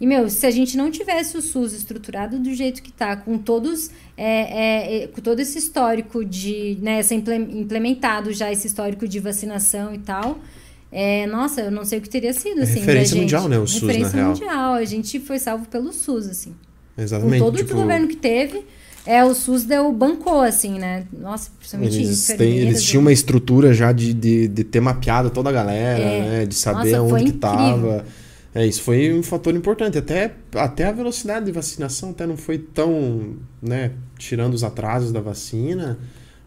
E, 0.00 0.06
meu, 0.06 0.30
se 0.30 0.46
a 0.46 0.50
gente 0.50 0.76
não 0.78 0.90
tivesse 0.90 1.36
o 1.36 1.42
SUS 1.42 1.74
estruturado 1.74 2.38
do 2.38 2.54
jeito 2.54 2.82
que 2.82 2.90
tá, 2.90 3.16
com 3.16 3.36
todos, 3.36 3.90
é, 4.16 4.24
é, 4.24 5.02
é, 5.02 5.06
com 5.08 5.20
todo 5.20 5.40
esse 5.40 5.58
histórico 5.58 6.24
de, 6.24 6.78
né, 6.80 7.00
implementado 7.54 8.32
já 8.32 8.50
esse 8.50 8.66
histórico 8.66 9.06
de 9.06 9.20
vacinação 9.20 9.94
e 9.94 9.98
tal, 9.98 10.38
é, 10.90 11.26
nossa, 11.26 11.60
eu 11.60 11.70
não 11.70 11.84
sei 11.84 11.98
o 11.98 12.02
que 12.02 12.08
teria 12.08 12.32
sido, 12.32 12.60
É 12.60 12.62
assim, 12.62 12.80
referência 12.80 13.16
mundial, 13.20 13.48
né, 13.48 13.58
o 13.58 13.66
SUS, 13.66 13.82
na 13.82 13.88
Referência 13.88 14.16
real. 14.16 14.28
mundial, 14.30 14.74
a 14.74 14.84
gente 14.84 15.20
foi 15.20 15.38
salvo 15.38 15.66
pelo 15.68 15.92
SUS, 15.92 16.28
assim. 16.28 16.54
Exatamente. 16.96 17.38
com 17.38 17.44
todo 17.46 17.56
tipo, 17.58 17.74
o 17.74 17.76
governo 17.76 18.08
que 18.08 18.16
teve, 18.16 18.64
é, 19.06 19.24
o 19.24 19.34
SUS 19.34 19.64
deu, 19.64 19.92
bancou, 19.92 20.40
assim, 20.40 20.78
né, 20.78 21.04
nossa, 21.12 21.50
principalmente 21.58 21.96
eles, 21.96 22.26
têm, 22.26 22.56
eles 22.58 22.82
tinham 22.82 23.02
uma 23.02 23.12
estrutura 23.12 23.72
já 23.74 23.92
de, 23.92 24.12
de, 24.14 24.48
de 24.48 24.64
ter 24.64 24.80
mapeado 24.80 25.28
toda 25.30 25.50
a 25.50 25.52
galera, 25.52 26.02
É. 26.02 26.20
né? 26.40 26.46
De 26.46 26.54
saber 26.54 26.92
Nossa, 26.96 27.02
onde 27.14 27.24
que 27.24 27.36
incrível. 27.36 27.38
tava. 27.38 28.04
É, 28.54 28.66
isso 28.66 28.82
foi 28.82 29.12
um 29.12 29.22
fator 29.22 29.54
importante. 29.54 29.96
Até, 29.96 30.34
até 30.54 30.86
a 30.86 30.92
velocidade 30.92 31.46
de 31.46 31.52
vacinação 31.52 32.10
até 32.10 32.26
não 32.26 32.36
foi 32.36 32.58
tão, 32.58 33.36
né? 33.62 33.92
Tirando 34.18 34.54
os 34.54 34.64
atrasos 34.64 35.12
da 35.12 35.20
vacina, 35.20 35.98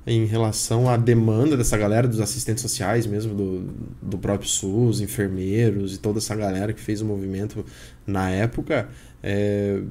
em 0.06 0.26
relação 0.26 0.90
à 0.90 0.98
demanda 0.98 1.56
dessa 1.56 1.78
galera, 1.78 2.08
dos 2.08 2.20
assistentes 2.20 2.62
sociais 2.62 3.08
mesmo, 3.08 3.34
do, 3.34 3.74
do 4.02 4.18
próprio 4.18 4.50
SUS, 4.50 5.00
enfermeiros 5.00 5.96
e 5.96 5.98
toda 5.98 6.20
essa 6.20 6.36
galera 6.36 6.74
que 6.74 6.82
fez 6.82 7.02
o 7.02 7.06
movimento 7.06 7.66
na 8.06 8.30
época. 8.30 8.90
é, 9.22 9.82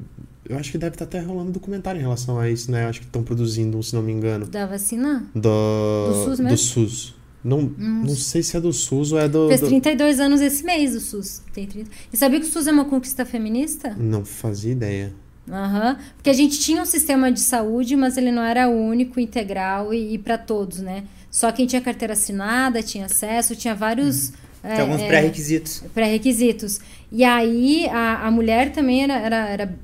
eu 0.49 0.59
acho 0.59 0.73
que 0.73 0.79
deve 0.79 0.97
estar 0.97 1.05
até 1.05 1.21
rolando 1.21 1.53
documentário 1.53 1.99
em 1.99 2.03
relação 2.03 2.39
a 2.39 2.51
isso, 2.51 2.71
né? 2.71 2.87
Acho 2.87 3.01
que 3.01 3.07
estão 3.07 3.23
produzindo, 3.23 3.81
se 3.83 3.95
não 3.95 4.03
me 4.03 4.13
engano. 4.13 4.47
Da 4.47 4.67
vacina? 4.67 5.25
Do, 5.35 6.09
Do 6.09 6.25
SUS 6.25 6.41
mesmo? 6.41 6.59
SUS. 6.59 7.15
Não, 7.45 7.63
não 7.77 8.15
sei 8.15 8.43
se 8.43 8.57
é 8.57 8.61
do 8.61 8.73
SUS 8.73 9.13
ou 9.13 9.19
é 9.19 9.29
do. 9.29 9.49
Fez 9.49 9.61
do- 9.61 9.67
32 9.67 10.21
anos 10.21 10.41
esse 10.41 10.65
mês, 10.65 10.95
o 10.95 11.01
SUS. 11.01 11.43
Tem 11.53 11.67
30. 11.67 11.91
E 12.13 12.17
sabia 12.17 12.39
que 12.41 12.47
o 12.47 12.49
SUS 12.49 12.67
é 12.69 12.73
uma 12.73 12.85
conquista 12.85 13.25
feminista? 13.25 13.97
Não 13.99 14.25
fazia 14.25 14.73
ideia. 14.73 15.13
Aham. 15.51 15.99
Porque 16.17 16.31
a 16.31 16.33
gente 16.33 16.61
tinha 16.61 16.81
um 16.81 16.87
sistema 16.87 17.33
de 17.33 17.41
saúde, 17.41 17.97
mas 17.97 18.17
ele 18.17 18.31
não 18.31 18.43
era 18.43 18.69
único, 18.69 19.19
integral 19.19 19.93
e, 19.93 20.15
e 20.15 20.19
para 20.19 20.39
todos, 20.39 20.79
né? 20.79 21.05
Só 21.31 21.51
quem 21.51 21.67
tinha 21.67 21.81
carteira 21.83 22.13
assinada 22.13 22.83
tinha 22.83 23.07
acesso, 23.07 23.57
tinha 23.57 23.75
vários. 23.75 24.33
Tem 24.63 24.71
é, 24.71 24.81
alguns 24.81 25.01
é, 25.01 25.09
pré-requisitos. 25.09 25.83
pré-requisitos. 25.93 26.79
E 27.11 27.25
aí 27.25 27.89
a, 27.89 28.29
a 28.29 28.31
mulher 28.31 28.71
também 28.71 29.03
era, 29.03 29.15
era, 29.19 29.49
era 29.49 29.79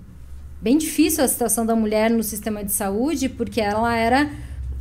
bem 0.62 0.78
difícil 0.78 1.24
a 1.24 1.28
situação 1.28 1.66
da 1.66 1.74
mulher 1.74 2.10
no 2.10 2.22
sistema 2.22 2.62
de 2.62 2.70
saúde, 2.70 3.28
porque 3.28 3.60
ela 3.60 3.96
era, 3.96 4.30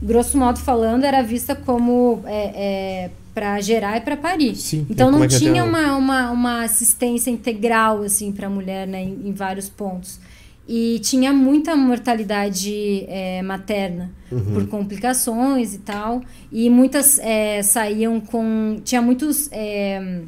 grosso 0.01 0.37
modo 0.37 0.59
falando, 0.59 1.03
era 1.03 1.21
vista 1.23 1.55
como 1.55 2.21
é, 2.25 3.05
é, 3.05 3.11
para 3.33 3.59
gerar 3.61 3.97
e 3.97 4.01
para 4.01 4.17
parir. 4.17 4.55
Sim, 4.55 4.85
Então 4.89 5.11
não 5.11 5.23
é 5.23 5.27
tinha 5.27 5.63
uma, 5.63 5.95
uma, 5.95 6.31
uma 6.31 6.63
assistência 6.63 7.29
integral 7.29 8.01
assim 8.01 8.31
para 8.31 8.47
a 8.47 8.49
mulher 8.49 8.87
né, 8.87 9.03
em, 9.03 9.29
em 9.29 9.31
vários 9.33 9.69
pontos. 9.69 10.19
E 10.67 10.99
tinha 10.99 11.31
muita 11.31 11.75
mortalidade 11.77 13.05
é, 13.07 13.41
materna 13.41 14.11
Uhum. 14.29 14.53
por 14.53 14.67
complicações 14.67 15.73
e 15.73 15.77
tal. 15.77 16.21
E 16.51 16.69
muitas 16.69 17.17
é, 17.19 17.63
saíam 17.63 18.19
com. 18.19 18.77
Tinha 18.83 19.01
muitos. 19.01 19.47
é, 19.53 20.21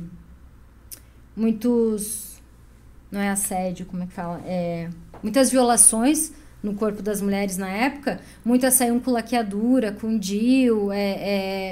muitos. 1.36 2.40
Não 3.12 3.20
é 3.20 3.30
assédio, 3.30 3.86
como 3.88 4.04
é 4.04 4.06
que 4.06 4.14
fala? 4.14 4.42
Muitas 5.22 5.52
violações 5.52 6.32
no 6.62 6.74
corpo 6.74 7.02
das 7.02 7.22
mulheres 7.22 7.58
na 7.58 7.70
época. 7.70 8.20
Muitas 8.44 8.74
saíam 8.74 9.00
com 9.00 9.12
laqueadura, 9.12 9.92
com 9.94 10.18
DIU, 10.18 10.92
é, 10.92 10.98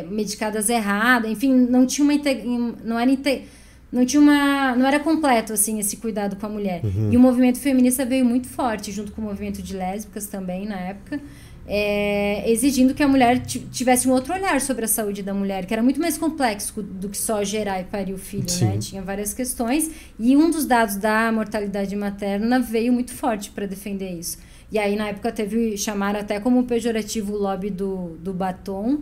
é, 0.02 0.06
medicadas 0.10 0.70
erradas. 0.70 1.30
Enfim, 1.30 1.54
não 1.54 1.86
tinha 1.86 2.06
uma. 2.06 2.14
Não 2.84 2.98
era. 3.00 3.12
não 3.92 4.06
tinha 4.06 4.22
uma 4.22 4.76
não 4.76 4.86
era 4.86 5.00
completo 5.00 5.54
assim 5.54 5.80
esse 5.80 5.96
cuidado 5.98 6.36
com 6.36 6.46
a 6.46 6.50
mulher 6.50 6.82
Uhum. 6.84 7.10
e 7.12 7.16
o 7.16 7.20
movimento 7.20 7.58
feminista 7.60 8.06
veio 8.06 8.26
muito 8.26 8.48
forte 8.50 8.92
junto 8.92 9.14
com 9.14 9.22
o 9.22 9.24
movimento 9.24 9.62
de 9.62 9.74
lésbicas 9.78 10.28
também 10.28 10.66
na 10.66 10.76
época 10.78 11.22
é, 11.70 12.50
exigindo 12.52 12.94
que 12.94 13.04
a 13.04 13.08
mulher 13.08 13.40
ti- 13.46 13.60
tivesse 13.72 14.08
um 14.08 14.12
outro 14.12 14.34
olhar 14.34 14.60
sobre 14.62 14.86
a 14.86 14.88
saúde 14.88 15.22
da 15.24 15.34
mulher 15.34 15.66
que 15.66 15.74
era 15.74 15.84
muito 15.84 16.00
mais 16.00 16.18
complexo 16.18 16.82
do 16.82 17.10
que 17.10 17.18
só 17.18 17.44
gerar 17.44 17.80
e 17.82 17.84
parir 17.86 18.14
o 18.14 18.18
filho 18.18 18.46
né 18.62 18.78
tinha 18.78 19.02
várias 19.02 19.34
questões 19.34 19.90
e 20.20 20.36
um 20.36 20.50
dos 20.50 20.66
dados 20.66 20.96
da 20.98 21.32
mortalidade 21.32 21.96
materna 21.96 22.60
veio 22.60 22.92
muito 22.94 23.12
forte 23.14 23.52
para 23.52 23.66
defender 23.66 24.12
isso 24.12 24.38
e 24.72 24.78
aí 24.78 24.96
na 24.96 25.08
época 25.10 25.32
teve 25.32 25.78
chamaram 25.78 26.20
até 26.20 26.40
como 26.40 26.64
pejorativo 26.66 27.34
o 27.34 27.38
lobby 27.38 27.70
do, 27.70 28.18
do 28.20 28.34
batom 28.34 29.00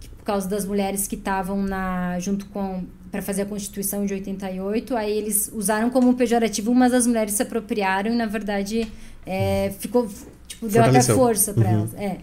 que 0.00 0.08
por 0.08 0.24
causa 0.24 0.48
das 0.48 0.64
mulheres 0.64 1.06
que 1.06 1.14
estavam 1.14 1.62
na 1.62 2.18
junto 2.18 2.46
com 2.46 2.84
para 3.10 3.22
fazer 3.22 3.42
a 3.42 3.46
Constituição 3.46 4.04
de 4.04 4.12
88, 4.12 4.96
aí 4.96 5.16
eles 5.16 5.48
usaram 5.54 5.88
como 5.88 6.14
pejorativo, 6.14 6.74
mas 6.74 6.92
as 6.92 7.06
mulheres 7.06 7.34
se 7.34 7.42
apropriaram 7.44 8.12
e 8.12 8.16
na 8.16 8.26
verdade 8.26 8.88
é, 9.24 9.72
ficou 9.78 10.08
tipo 10.48 10.66
deu 10.68 10.82
até 10.82 11.00
força 11.00 11.54
para 11.54 11.68
Uhum. 11.68 11.74
elas, 11.74 11.94
é. 11.94 12.18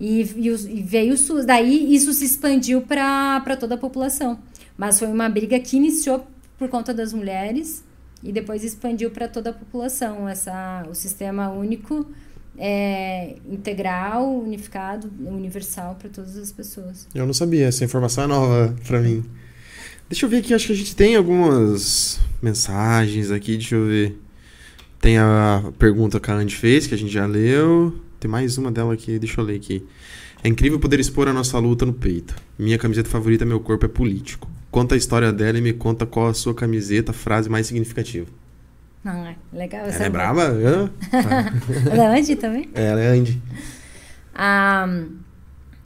E, 0.00 0.22
e, 0.22 0.48
e 0.48 0.82
veio 0.82 1.12
o 1.12 1.16
SUS, 1.18 1.44
daí 1.44 1.94
isso 1.94 2.12
se 2.14 2.24
expandiu 2.24 2.80
para 2.80 3.56
toda 3.60 3.74
a 3.74 3.78
população. 3.78 4.38
Mas 4.76 4.98
foi 4.98 5.06
uma 5.08 5.28
briga 5.28 5.60
que 5.60 5.76
iniciou 5.76 6.26
por 6.58 6.68
conta 6.68 6.94
das 6.94 7.12
mulheres 7.12 7.84
e 8.22 8.32
depois 8.32 8.62
expandiu 8.64 9.10
para 9.10 9.28
toda 9.28 9.50
a 9.50 9.52
população, 9.52 10.28
essa 10.28 10.86
o 10.88 10.94
sistema 10.94 11.50
único 11.50 12.06
é, 12.56 13.36
integral, 13.50 14.40
unificado, 14.40 15.10
universal 15.20 15.96
para 15.96 16.08
todas 16.08 16.36
as 16.36 16.52
pessoas. 16.52 17.08
Eu 17.14 17.26
não 17.26 17.34
sabia, 17.34 17.66
essa 17.66 17.84
informação 17.84 18.24
é 18.24 18.26
nova 18.26 18.76
pra 18.86 19.00
mim. 19.00 19.24
Deixa 20.08 20.26
eu 20.26 20.30
ver 20.30 20.38
aqui, 20.38 20.52
acho 20.52 20.66
que 20.66 20.72
a 20.72 20.76
gente 20.76 20.94
tem 20.94 21.16
algumas 21.16 22.20
mensagens 22.42 23.30
aqui, 23.30 23.56
deixa 23.56 23.74
eu 23.74 23.86
ver. 23.86 24.18
Tem 25.00 25.18
a 25.18 25.72
pergunta 25.78 26.20
que 26.20 26.30
a 26.30 26.34
Andy 26.34 26.54
fez, 26.54 26.86
que 26.86 26.94
a 26.94 26.98
gente 26.98 27.12
já 27.12 27.26
leu. 27.26 27.98
Tem 28.20 28.30
mais 28.30 28.56
uma 28.56 28.70
dela 28.70 28.94
aqui, 28.94 29.18
deixa 29.18 29.40
eu 29.40 29.44
ler 29.44 29.56
aqui. 29.56 29.84
É 30.44 30.48
incrível 30.48 30.78
poder 30.78 31.00
expor 31.00 31.28
a 31.28 31.32
nossa 31.32 31.58
luta 31.58 31.86
no 31.86 31.92
peito. 31.92 32.36
Minha 32.58 32.78
camiseta 32.78 33.08
favorita, 33.08 33.44
meu 33.44 33.58
corpo 33.58 33.86
é 33.86 33.88
político. 33.88 34.48
Conta 34.72 34.94
a 34.94 34.98
história 34.98 35.30
dela 35.30 35.58
e 35.58 35.60
me 35.60 35.74
conta 35.74 36.06
qual 36.06 36.28
a 36.28 36.34
sua 36.34 36.54
camiseta, 36.54 37.12
frase 37.12 37.46
mais 37.46 37.66
significativa. 37.66 38.26
Não, 39.04 39.26
é 39.26 39.36
legal. 39.52 39.84
Ela 39.84 40.04
é 40.04 40.08
brava? 40.08 40.44
Hã? 40.44 40.90
Ela 41.92 42.16
é 42.16 42.18
Andy 42.18 42.36
também? 42.36 42.70
Ela 42.74 43.00
é 43.02 43.08
Andy. 43.08 43.42
A, 44.34 44.88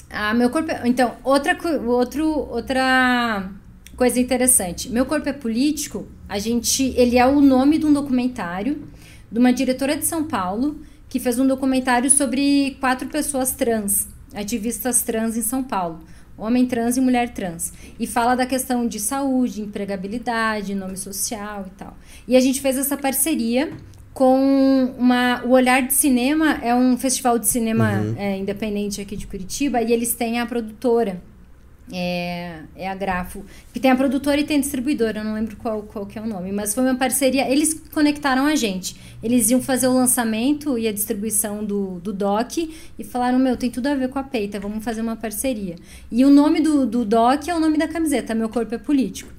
Ah, 0.08 0.32
meu 0.34 0.50
corpo. 0.50 0.70
É... 0.70 0.86
Então, 0.86 1.16
outra, 1.24 1.58
outro, 1.84 2.28
outra 2.48 3.50
coisa 3.96 4.20
interessante. 4.20 4.88
Meu 4.88 5.04
corpo 5.04 5.28
é 5.28 5.32
político. 5.32 6.06
A 6.28 6.38
gente, 6.38 6.94
ele 6.96 7.18
é 7.18 7.26
o 7.26 7.40
nome 7.40 7.78
de 7.78 7.86
um 7.86 7.92
documentário 7.92 8.84
de 9.32 9.38
uma 9.40 9.52
diretora 9.52 9.96
de 9.96 10.06
São 10.06 10.22
Paulo 10.22 10.80
que 11.08 11.18
fez 11.18 11.40
um 11.40 11.46
documentário 11.46 12.08
sobre 12.08 12.76
quatro 12.78 13.08
pessoas 13.08 13.50
trans, 13.50 14.06
ativistas 14.32 15.02
trans 15.02 15.36
em 15.36 15.42
São 15.42 15.64
Paulo. 15.64 16.04
Homem 16.38 16.66
trans 16.66 16.96
e 16.96 17.00
mulher 17.00 17.30
trans. 17.32 17.72
E 17.98 18.06
fala 18.06 18.34
da 18.34 18.46
questão 18.46 18.86
de 18.86 19.00
saúde, 19.00 19.62
empregabilidade, 19.62 20.74
nome 20.74 20.96
social 20.96 21.64
e 21.66 21.70
tal. 21.70 21.96
E 22.28 22.36
a 22.36 22.40
gente 22.40 22.60
fez 22.60 22.76
essa 22.76 22.96
parceria 22.96 23.72
com 24.12 24.94
uma. 24.98 25.42
O 25.44 25.50
Olhar 25.50 25.82
de 25.82 25.94
Cinema 25.94 26.58
é 26.62 26.74
um 26.74 26.96
festival 26.96 27.38
de 27.38 27.46
cinema 27.46 28.14
é, 28.16 28.36
independente 28.36 29.00
aqui 29.00 29.16
de 29.16 29.26
Curitiba 29.26 29.82
e 29.82 29.92
eles 29.92 30.14
têm 30.14 30.40
a 30.40 30.46
produtora. 30.46 31.20
É, 31.92 32.62
é 32.74 32.88
a 32.88 32.94
Grafo. 32.94 33.44
Que 33.72 33.78
tem 33.78 33.90
a 33.90 33.96
produtora 33.96 34.40
e 34.40 34.44
tem 34.44 34.56
a 34.56 34.60
distribuidora, 34.60 35.20
eu 35.20 35.24
não 35.24 35.34
lembro 35.34 35.56
qual, 35.56 35.82
qual 35.82 36.06
que 36.06 36.18
é 36.18 36.22
o 36.22 36.26
nome. 36.26 36.50
Mas 36.52 36.74
foi 36.74 36.84
uma 36.84 36.96
parceria. 36.96 37.48
Eles 37.50 37.74
conectaram 37.92 38.46
a 38.46 38.56
gente. 38.56 38.96
Eles 39.22 39.50
iam 39.50 39.62
fazer 39.62 39.86
o 39.86 39.94
lançamento 39.94 40.78
e 40.78 40.88
a 40.88 40.92
distribuição 40.92 41.64
do, 41.64 42.00
do 42.00 42.12
doc 42.12 42.58
e 42.58 43.04
falaram: 43.04 43.38
Meu, 43.38 43.56
tem 43.56 43.70
tudo 43.70 43.86
a 43.86 43.94
ver 43.94 44.08
com 44.08 44.18
a 44.18 44.22
peita, 44.22 44.58
vamos 44.58 44.84
fazer 44.84 45.00
uma 45.00 45.16
parceria. 45.16 45.76
E 46.10 46.24
o 46.24 46.30
nome 46.30 46.60
do, 46.60 46.86
do 46.86 47.04
doc 47.04 47.46
é 47.48 47.54
o 47.54 47.60
nome 47.60 47.78
da 47.78 47.88
camiseta, 47.88 48.34
Meu 48.34 48.48
Corpo 48.48 48.74
é 48.74 48.78
Político. 48.78 49.32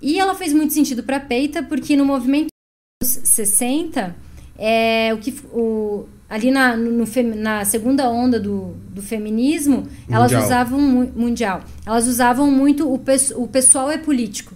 E 0.00 0.18
ela 0.18 0.34
fez 0.34 0.52
muito 0.52 0.72
sentido 0.72 1.02
para 1.02 1.20
peita, 1.20 1.62
porque 1.62 1.96
no 1.96 2.04
movimento 2.04 2.48
dos 3.00 3.08
60, 3.08 4.16
é, 4.58 5.14
o 5.14 5.18
que, 5.18 5.32
o, 5.52 6.06
ali 6.34 6.50
na, 6.50 6.74
no, 6.76 7.04
na 7.36 7.64
segunda 7.64 8.08
onda 8.10 8.40
do, 8.40 8.74
do 8.88 9.02
feminismo, 9.02 9.86
elas 10.10 10.32
Mundial. 10.32 10.44
usavam 10.46 10.80
mu- 10.80 11.12
mundial. 11.14 11.60
Elas 11.86 12.06
usavam 12.06 12.50
muito 12.50 12.88
o, 12.88 12.94
o 13.42 13.46
pessoal 13.48 13.90
é 13.90 13.98
político. 13.98 14.54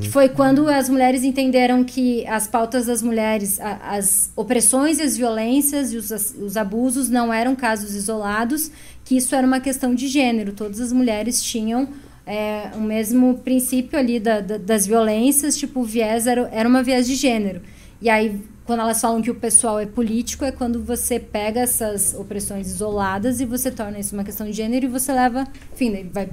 Que 0.00 0.08
foi 0.08 0.28
quando 0.28 0.68
as 0.68 0.88
mulheres 0.88 1.22
entenderam 1.24 1.84
que 1.84 2.26
as 2.28 2.46
pautas 2.46 2.86
das 2.86 3.02
mulheres, 3.02 3.60
a- 3.60 3.96
as 3.96 4.30
opressões 4.36 4.98
e 4.98 5.02
as 5.02 5.16
violências 5.16 5.92
e 5.92 5.96
os, 5.96 6.10
as- 6.12 6.34
os 6.40 6.56
abusos 6.56 7.10
não 7.10 7.32
eram 7.34 7.54
casos 7.56 7.94
isolados, 7.94 8.70
que 9.04 9.16
isso 9.16 9.34
era 9.34 9.46
uma 9.46 9.60
questão 9.60 9.94
de 9.94 10.06
gênero. 10.08 10.52
Todas 10.52 10.80
as 10.80 10.92
mulheres 10.92 11.42
tinham 11.42 11.88
é, 12.28 12.70
o 12.74 12.80
mesmo 12.80 13.38
princípio 13.44 13.98
ali 13.98 14.18
da- 14.18 14.40
da- 14.40 14.56
das 14.58 14.86
violências, 14.86 15.56
tipo, 15.56 15.80
o 15.80 15.84
viés 15.84 16.26
era, 16.26 16.48
era 16.52 16.68
uma 16.68 16.82
viés 16.82 17.06
de 17.06 17.14
gênero. 17.14 17.60
E 18.02 18.08
aí, 18.10 18.40
quando 18.66 18.80
elas 18.80 19.00
falam 19.00 19.22
que 19.22 19.30
o 19.30 19.34
pessoal 19.34 19.78
é 19.78 19.86
político, 19.86 20.44
é 20.44 20.50
quando 20.50 20.82
você 20.82 21.20
pega 21.20 21.60
essas 21.60 22.14
opressões 22.14 22.66
isoladas 22.66 23.40
e 23.40 23.46
você 23.46 23.70
torna 23.70 23.98
isso 23.98 24.14
uma 24.14 24.24
questão 24.24 24.46
de 24.46 24.52
gênero 24.52 24.86
e 24.86 24.88
você 24.88 25.12
leva, 25.12 25.46
enfim, 25.72 26.10
vai 26.12 26.28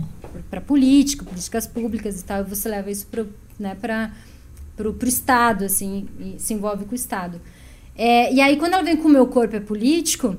para 0.50 0.60
política, 0.60 1.24
políticas 1.24 1.68
públicas 1.68 2.20
e 2.20 2.24
tal, 2.24 2.42
e 2.42 2.44
você 2.44 2.68
leva 2.68 2.90
isso 2.90 3.06
para 3.08 3.26
né, 3.60 3.78
para 3.80 4.12
pro 4.76 5.08
Estado, 5.08 5.66
assim, 5.66 6.08
e 6.20 6.36
se 6.40 6.54
envolve 6.54 6.86
com 6.86 6.94
o 6.94 6.96
Estado. 6.96 7.40
É, 7.96 8.34
e 8.34 8.42
aí, 8.42 8.58
quando 8.58 8.74
ela 8.74 8.82
vem 8.82 8.98
com 8.98 9.08
o 9.08 9.12
meu 9.12 9.28
corpo 9.28 9.56
é 9.56 9.60
político, 9.60 10.36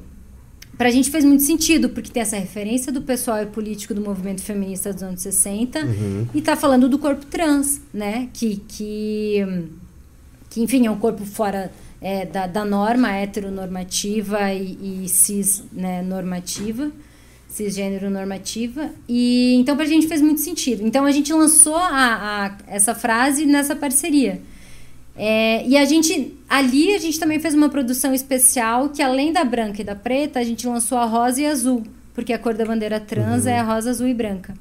pra 0.76 0.90
gente 0.90 1.08
fez 1.08 1.24
muito 1.24 1.44
sentido, 1.44 1.88
porque 1.88 2.10
tem 2.10 2.20
essa 2.20 2.36
referência 2.36 2.92
do 2.92 3.02
pessoal 3.02 3.38
é 3.38 3.46
político 3.46 3.94
do 3.94 4.00
movimento 4.00 4.42
feminista 4.42 4.92
dos 4.92 5.04
anos 5.04 5.22
60 5.22 5.78
e 6.34 6.42
tá 6.42 6.56
falando 6.56 6.88
do 6.88 6.98
corpo 6.98 7.24
trans, 7.26 7.80
né? 7.92 8.28
Que, 8.32 8.56
que, 8.66 9.68
que 10.50 10.60
enfim, 10.60 10.84
é 10.86 10.90
um 10.90 10.98
corpo 10.98 11.24
fora 11.24 11.70
é, 12.04 12.26
da, 12.26 12.46
da 12.46 12.66
norma 12.66 13.10
heteronormativa 13.12 14.52
e, 14.52 15.04
e 15.04 15.08
cis 15.08 15.64
né, 15.72 16.02
normativa, 16.02 16.92
cisgênero 17.48 18.10
normativa. 18.10 18.90
E 19.08 19.54
então 19.54 19.74
pra 19.74 19.86
gente 19.86 20.06
fez 20.06 20.20
muito 20.20 20.42
sentido. 20.42 20.86
Então 20.86 21.06
a 21.06 21.10
gente 21.10 21.32
lançou 21.32 21.76
a, 21.76 21.88
a, 21.88 22.56
essa 22.66 22.94
frase 22.94 23.46
nessa 23.46 23.74
parceria. 23.74 24.42
É, 25.16 25.66
e 25.66 25.78
a 25.78 25.84
gente, 25.86 26.36
ali 26.46 26.94
a 26.94 26.98
gente 26.98 27.18
também 27.18 27.40
fez 27.40 27.54
uma 27.54 27.70
produção 27.70 28.12
especial 28.12 28.90
que 28.90 29.00
além 29.00 29.32
da 29.32 29.42
branca 29.42 29.80
e 29.80 29.84
da 29.84 29.94
preta, 29.94 30.40
a 30.40 30.44
gente 30.44 30.66
lançou 30.66 30.98
a 30.98 31.06
rosa 31.06 31.40
e 31.40 31.46
azul, 31.46 31.84
porque 32.12 32.34
a 32.34 32.38
cor 32.38 32.52
da 32.52 32.66
bandeira 32.66 33.00
trans 33.00 33.46
é 33.46 33.58
a 33.58 33.62
rosa, 33.62 33.88
azul 33.88 34.08
e 34.08 34.12
branca. 34.12 34.52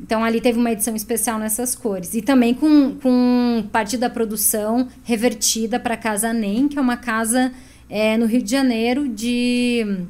Então 0.00 0.22
ali 0.24 0.40
teve 0.40 0.58
uma 0.58 0.70
edição 0.70 0.94
especial 0.94 1.38
nessas 1.38 1.74
cores. 1.74 2.14
E 2.14 2.22
também 2.22 2.54
com, 2.54 2.94
com 3.02 3.64
parte 3.72 3.96
da 3.96 4.08
produção 4.08 4.88
revertida 5.04 5.78
para 5.80 5.94
a 5.94 5.96
Casa 5.96 6.32
NEM, 6.32 6.68
que 6.68 6.78
é 6.78 6.80
uma 6.80 6.96
casa 6.96 7.52
é, 7.90 8.16
no 8.16 8.26
Rio 8.26 8.42
de 8.42 8.50
Janeiro 8.50 9.08
de. 9.08 10.04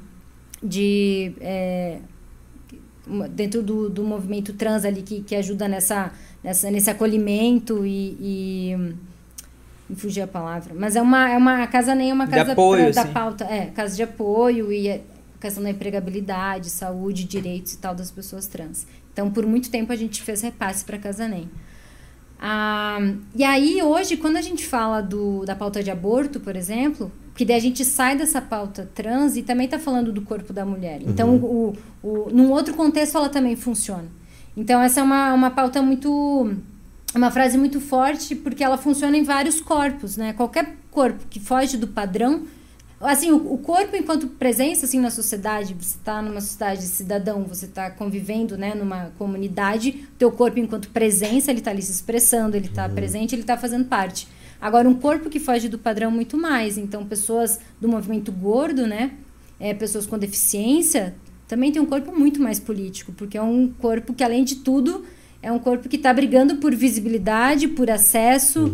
de 0.62 1.32
é, 1.40 1.98
dentro 3.31 3.62
do, 3.62 3.89
do 3.89 4.02
movimento 4.05 4.52
trans 4.52 4.85
ali 4.85 5.01
que, 5.02 5.23
que 5.23 5.35
ajuda 5.35 5.66
nessa, 5.66 6.12
nessa, 6.44 6.70
nesse 6.70 6.90
acolhimento 6.90 7.86
e, 7.86 8.16
e 8.20 8.77
me 9.89 9.97
fugiu 9.97 10.24
a 10.24 10.27
palavra. 10.27 10.74
Mas 10.77 10.94
é 10.97 11.01
uma, 11.01 11.31
é 11.31 11.36
uma 11.39 11.62
a 11.62 11.66
casa 11.66 11.94
nem 11.94 12.10
é 12.10 12.12
uma 12.12 12.27
De 12.27 12.32
casa 12.32 12.52
apoio, 12.52 12.85
pra- 12.85 12.93
da 12.93 13.02
assim. 13.02 13.12
pauta. 13.12 13.44
É, 13.44 13.66
casa 13.66 13.97
de 13.97 14.02
apoio 14.02 14.70
e 14.70 14.90
a 14.90 15.01
questão 15.40 15.62
da 15.62 15.70
empregabilidade, 15.70 16.69
saúde, 16.69 17.24
direitos 17.24 17.73
e 17.73 17.78
tal 17.78 17.94
das 17.94 18.10
pessoas 18.10 18.47
trans. 18.47 18.86
Então, 19.19 19.32
por 19.32 19.45
muito 19.45 19.69
tempo 19.69 19.93
a 19.93 19.97
gente 19.97 20.23
fez 20.23 20.43
repasse 20.43 20.85
para 20.85 20.97
Casa 20.97 21.27
NEM. 21.27 21.51
Ah, 22.40 23.01
e 23.35 23.43
aí, 23.43 23.82
hoje, 23.82 24.16
quando 24.16 24.36
a 24.36 24.40
gente 24.40 24.65
fala 24.65 25.01
do, 25.01 25.45
da 25.45 25.57
pauta 25.57 25.82
de 25.82 25.90
aborto, 25.90 26.39
por 26.39 26.55
exemplo, 26.55 27.11
que 27.35 27.45
daí 27.45 27.57
a 27.57 27.61
gente 27.61 27.85
sai 27.85 28.16
dessa 28.16 28.40
pauta 28.40 28.89
trans 28.95 29.36
e 29.36 29.43
também 29.43 29.65
está 29.65 29.77
falando 29.77 30.12
do 30.12 30.23
corpo 30.23 30.53
da 30.53 30.65
mulher. 30.65 31.01
Então, 31.03 31.35
o, 31.35 31.77
o, 32.01 32.31
num 32.31 32.53
outro 32.53 32.74
contexto, 32.74 33.19
ela 33.19 33.28
também 33.28 33.57
funciona. 33.57 34.07
Então, 34.57 34.81
essa 34.81 35.01
é 35.01 35.03
uma, 35.03 35.35
uma 35.35 35.51
pauta 35.51 35.82
muito. 35.82 36.55
Uma 37.12 37.32
frase 37.32 37.59
muito 37.59 37.81
forte, 37.81 38.36
porque 38.36 38.62
ela 38.62 38.78
funciona 38.78 39.16
em 39.16 39.24
vários 39.24 39.61
corpos, 39.61 40.16
né? 40.16 40.32
Qualquer 40.32 40.77
corpo 40.93 41.27
que 41.28 41.40
foge 41.40 41.77
do 41.77 41.89
padrão. 41.89 42.45
Assim, 43.01 43.31
o, 43.31 43.53
o 43.55 43.59
corpo 43.59 43.95
enquanto 43.95 44.27
presença 44.27 44.85
assim, 44.87 44.99
na 44.99 45.11
sociedade, 45.11 45.75
você 45.75 45.97
está 45.97 46.20
numa 46.20 46.41
sociedade 46.41 46.81
de 46.81 46.89
cidadão, 46.89 47.45
você 47.45 47.66
está 47.66 47.91
convivendo 47.91 48.57
né, 48.57 48.75
numa 48.75 49.12
comunidade, 49.16 50.09
teu 50.19 50.33
corpo 50.33 50.59
enquanto 50.59 50.91
presença, 50.91 51.51
ele 51.51 51.61
está 51.61 51.70
ali 51.70 51.83
se 51.83 51.93
expressando, 51.93 52.57
ele 52.57 52.66
está 52.66 52.89
presente, 52.89 53.35
ele 53.35 53.43
está 53.43 53.57
fazendo 53.57 53.85
parte. 53.85 54.27
Agora, 54.61 54.89
um 54.89 54.95
corpo 54.95 55.31
que 55.31 55.39
foge 55.39 55.69
do 55.69 55.79
padrão 55.79 56.11
muito 56.11 56.37
mais. 56.37 56.77
Então, 56.77 57.07
pessoas 57.07 57.61
do 57.81 57.89
movimento 57.89 58.33
gordo, 58.33 58.87
né? 58.87 59.12
É, 59.61 59.73
pessoas 59.73 60.05
com 60.05 60.19
deficiência, 60.19 61.15
também 61.47 61.70
tem 61.70 61.81
um 61.81 61.87
corpo 61.87 62.16
muito 62.16 62.41
mais 62.41 62.59
político, 62.59 63.12
porque 63.12 63.39
é 63.39 63.43
um 63.43 63.69
corpo 63.69 64.12
que, 64.12 64.23
além 64.25 64.45
de 64.45 64.57
tudo, 64.57 65.05
é 65.43 65.51
um 65.51 65.59
corpo 65.59 65.89
que 65.89 65.97
está 65.97 66.12
brigando 66.12 66.57
por 66.57 66.75
visibilidade, 66.75 67.69
por 67.69 67.91
acesso, 67.91 68.73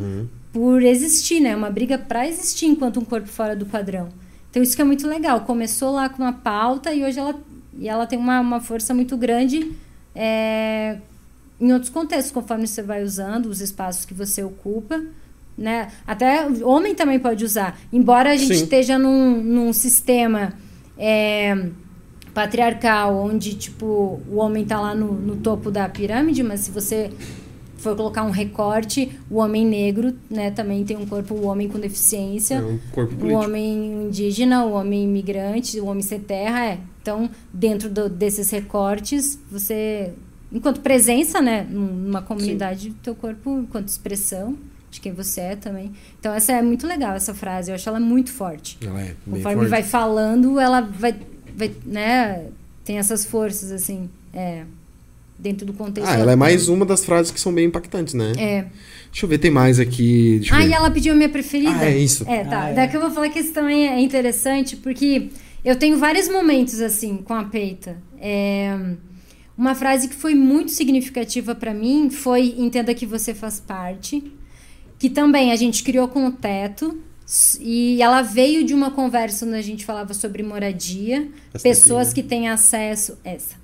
por 0.54 0.84
existir, 0.84 1.40
né? 1.40 1.54
Uma 1.54 1.68
briga 1.68 1.98
para 1.98 2.28
existir 2.28 2.66
enquanto 2.66 3.00
um 3.00 3.04
corpo 3.04 3.26
fora 3.26 3.56
do 3.56 3.66
padrão. 3.66 4.08
Então, 4.48 4.62
isso 4.62 4.76
que 4.76 4.80
é 4.80 4.84
muito 4.84 5.06
legal. 5.08 5.40
Começou 5.40 5.90
lá 5.90 6.08
com 6.08 6.22
uma 6.22 6.32
pauta 6.32 6.94
e 6.94 7.04
hoje 7.04 7.18
ela, 7.18 7.34
e 7.76 7.88
ela 7.88 8.06
tem 8.06 8.16
uma, 8.16 8.40
uma 8.40 8.60
força 8.60 8.94
muito 8.94 9.16
grande 9.16 9.72
é, 10.14 10.98
em 11.60 11.72
outros 11.72 11.90
contextos, 11.90 12.30
conforme 12.30 12.68
você 12.68 12.82
vai 12.82 13.02
usando 13.02 13.46
os 13.46 13.60
espaços 13.60 14.04
que 14.04 14.14
você 14.14 14.44
ocupa. 14.44 15.02
Né? 15.58 15.90
Até 16.06 16.46
o 16.46 16.68
homem 16.68 16.94
também 16.94 17.18
pode 17.18 17.44
usar. 17.44 17.76
Embora 17.92 18.30
a 18.30 18.36
gente 18.36 18.54
Sim. 18.54 18.62
esteja 18.62 18.96
num, 18.96 19.42
num 19.42 19.72
sistema 19.72 20.52
é, 20.96 21.68
patriarcal, 22.32 23.16
onde 23.16 23.54
tipo, 23.56 24.22
o 24.30 24.36
homem 24.36 24.62
está 24.62 24.80
lá 24.80 24.94
no, 24.94 25.14
no 25.14 25.34
topo 25.34 25.68
da 25.68 25.88
pirâmide, 25.88 26.44
mas 26.44 26.60
se 26.60 26.70
você 26.70 27.10
for 27.84 27.96
colocar 27.96 28.24
um 28.24 28.30
recorte, 28.30 29.12
o 29.30 29.36
homem 29.36 29.64
negro 29.66 30.14
né, 30.28 30.50
também 30.50 30.84
tem 30.84 30.96
um 30.96 31.06
corpo, 31.06 31.34
o 31.34 31.46
homem 31.46 31.68
com 31.68 31.78
deficiência. 31.78 32.56
É 32.56 32.62
um 32.62 32.78
corpo 32.92 33.14
O 33.14 33.18
político. 33.18 33.44
homem 33.44 34.06
indígena, 34.06 34.64
o 34.64 34.72
homem 34.72 35.04
imigrante, 35.04 35.78
o 35.78 35.86
homem 35.86 36.02
sem 36.02 36.18
terra, 36.18 36.64
é. 36.66 36.78
Então, 37.00 37.28
dentro 37.52 37.88
do- 37.90 38.08
desses 38.08 38.50
recortes, 38.50 39.38
você, 39.50 40.12
enquanto 40.52 40.80
presença, 40.80 41.40
né, 41.40 41.66
num- 41.70 41.86
numa 41.94 42.22
comunidade, 42.22 42.90
teu 43.02 43.14
corpo, 43.14 43.58
enquanto 43.60 43.88
expressão 43.88 44.56
de 44.90 45.00
quem 45.00 45.12
você 45.12 45.40
é 45.40 45.56
também. 45.56 45.92
Então, 46.18 46.32
essa 46.32 46.52
é 46.52 46.62
muito 46.62 46.86
legal, 46.86 47.14
essa 47.14 47.34
frase. 47.34 47.70
Eu 47.70 47.74
acho 47.74 47.88
ela 47.88 48.00
muito 48.00 48.32
forte. 48.32 48.78
Ela 48.80 49.00
é 49.02 49.14
Conforme 49.28 49.56
forte. 49.56 49.68
vai 49.70 49.82
falando, 49.82 50.58
ela 50.58 50.80
vai, 50.80 51.14
vai, 51.56 51.70
né, 51.84 52.46
tem 52.84 52.98
essas 52.98 53.24
forças, 53.24 53.70
assim, 53.72 54.08
é, 54.32 54.64
dentro 55.38 55.66
do 55.66 55.72
contexto. 55.72 56.08
Ah, 56.08 56.18
ela 56.18 56.32
é 56.32 56.36
mais 56.36 56.68
uma 56.68 56.86
das 56.86 57.04
frases 57.04 57.30
que 57.30 57.40
são 57.40 57.52
bem 57.52 57.66
impactantes, 57.66 58.14
né? 58.14 58.32
É. 58.36 58.66
Deixa 59.10 59.26
eu 59.26 59.28
ver, 59.28 59.38
tem 59.38 59.50
mais 59.50 59.78
aqui. 59.78 60.40
Ah, 60.50 60.58
ver. 60.58 60.68
e 60.68 60.72
ela 60.72 60.90
pediu 60.90 61.12
a 61.12 61.16
minha 61.16 61.28
preferida. 61.28 61.76
Ah, 61.76 61.86
é 61.86 61.96
isso. 61.96 62.24
É, 62.28 62.44
tá. 62.44 62.64
Ah, 62.64 62.70
é. 62.70 62.74
Daqui 62.74 62.96
eu 62.96 63.00
vou 63.00 63.10
falar 63.10 63.28
que 63.28 63.38
isso 63.38 63.52
também 63.52 63.88
é 63.88 64.00
interessante, 64.00 64.76
porque 64.76 65.28
eu 65.64 65.76
tenho 65.76 65.96
vários 65.98 66.28
momentos 66.28 66.80
assim 66.80 67.18
com 67.18 67.34
a 67.34 67.44
peita. 67.44 67.96
É, 68.20 68.76
uma 69.56 69.74
frase 69.74 70.08
que 70.08 70.14
foi 70.14 70.34
muito 70.34 70.70
significativa 70.72 71.54
pra 71.54 71.72
mim 71.72 72.10
foi 72.10 72.54
entenda 72.58 72.92
que 72.94 73.06
você 73.06 73.32
faz 73.32 73.60
parte, 73.60 74.32
que 74.98 75.08
também 75.08 75.52
a 75.52 75.56
gente 75.56 75.82
criou 75.82 76.08
com 76.08 76.26
o 76.26 76.32
teto. 76.32 77.00
E 77.58 78.02
ela 78.02 78.20
veio 78.20 78.64
de 78.64 78.74
uma 78.74 78.90
conversa 78.90 79.46
onde 79.46 79.54
a 79.54 79.62
gente 79.62 79.82
falava 79.84 80.12
sobre 80.12 80.42
moradia, 80.42 81.26
Essa 81.54 81.62
pessoas 81.62 82.08
daqui, 82.08 82.22
que 82.22 82.28
têm 82.28 82.48
acesso. 82.48 83.16
Essa. 83.24 83.63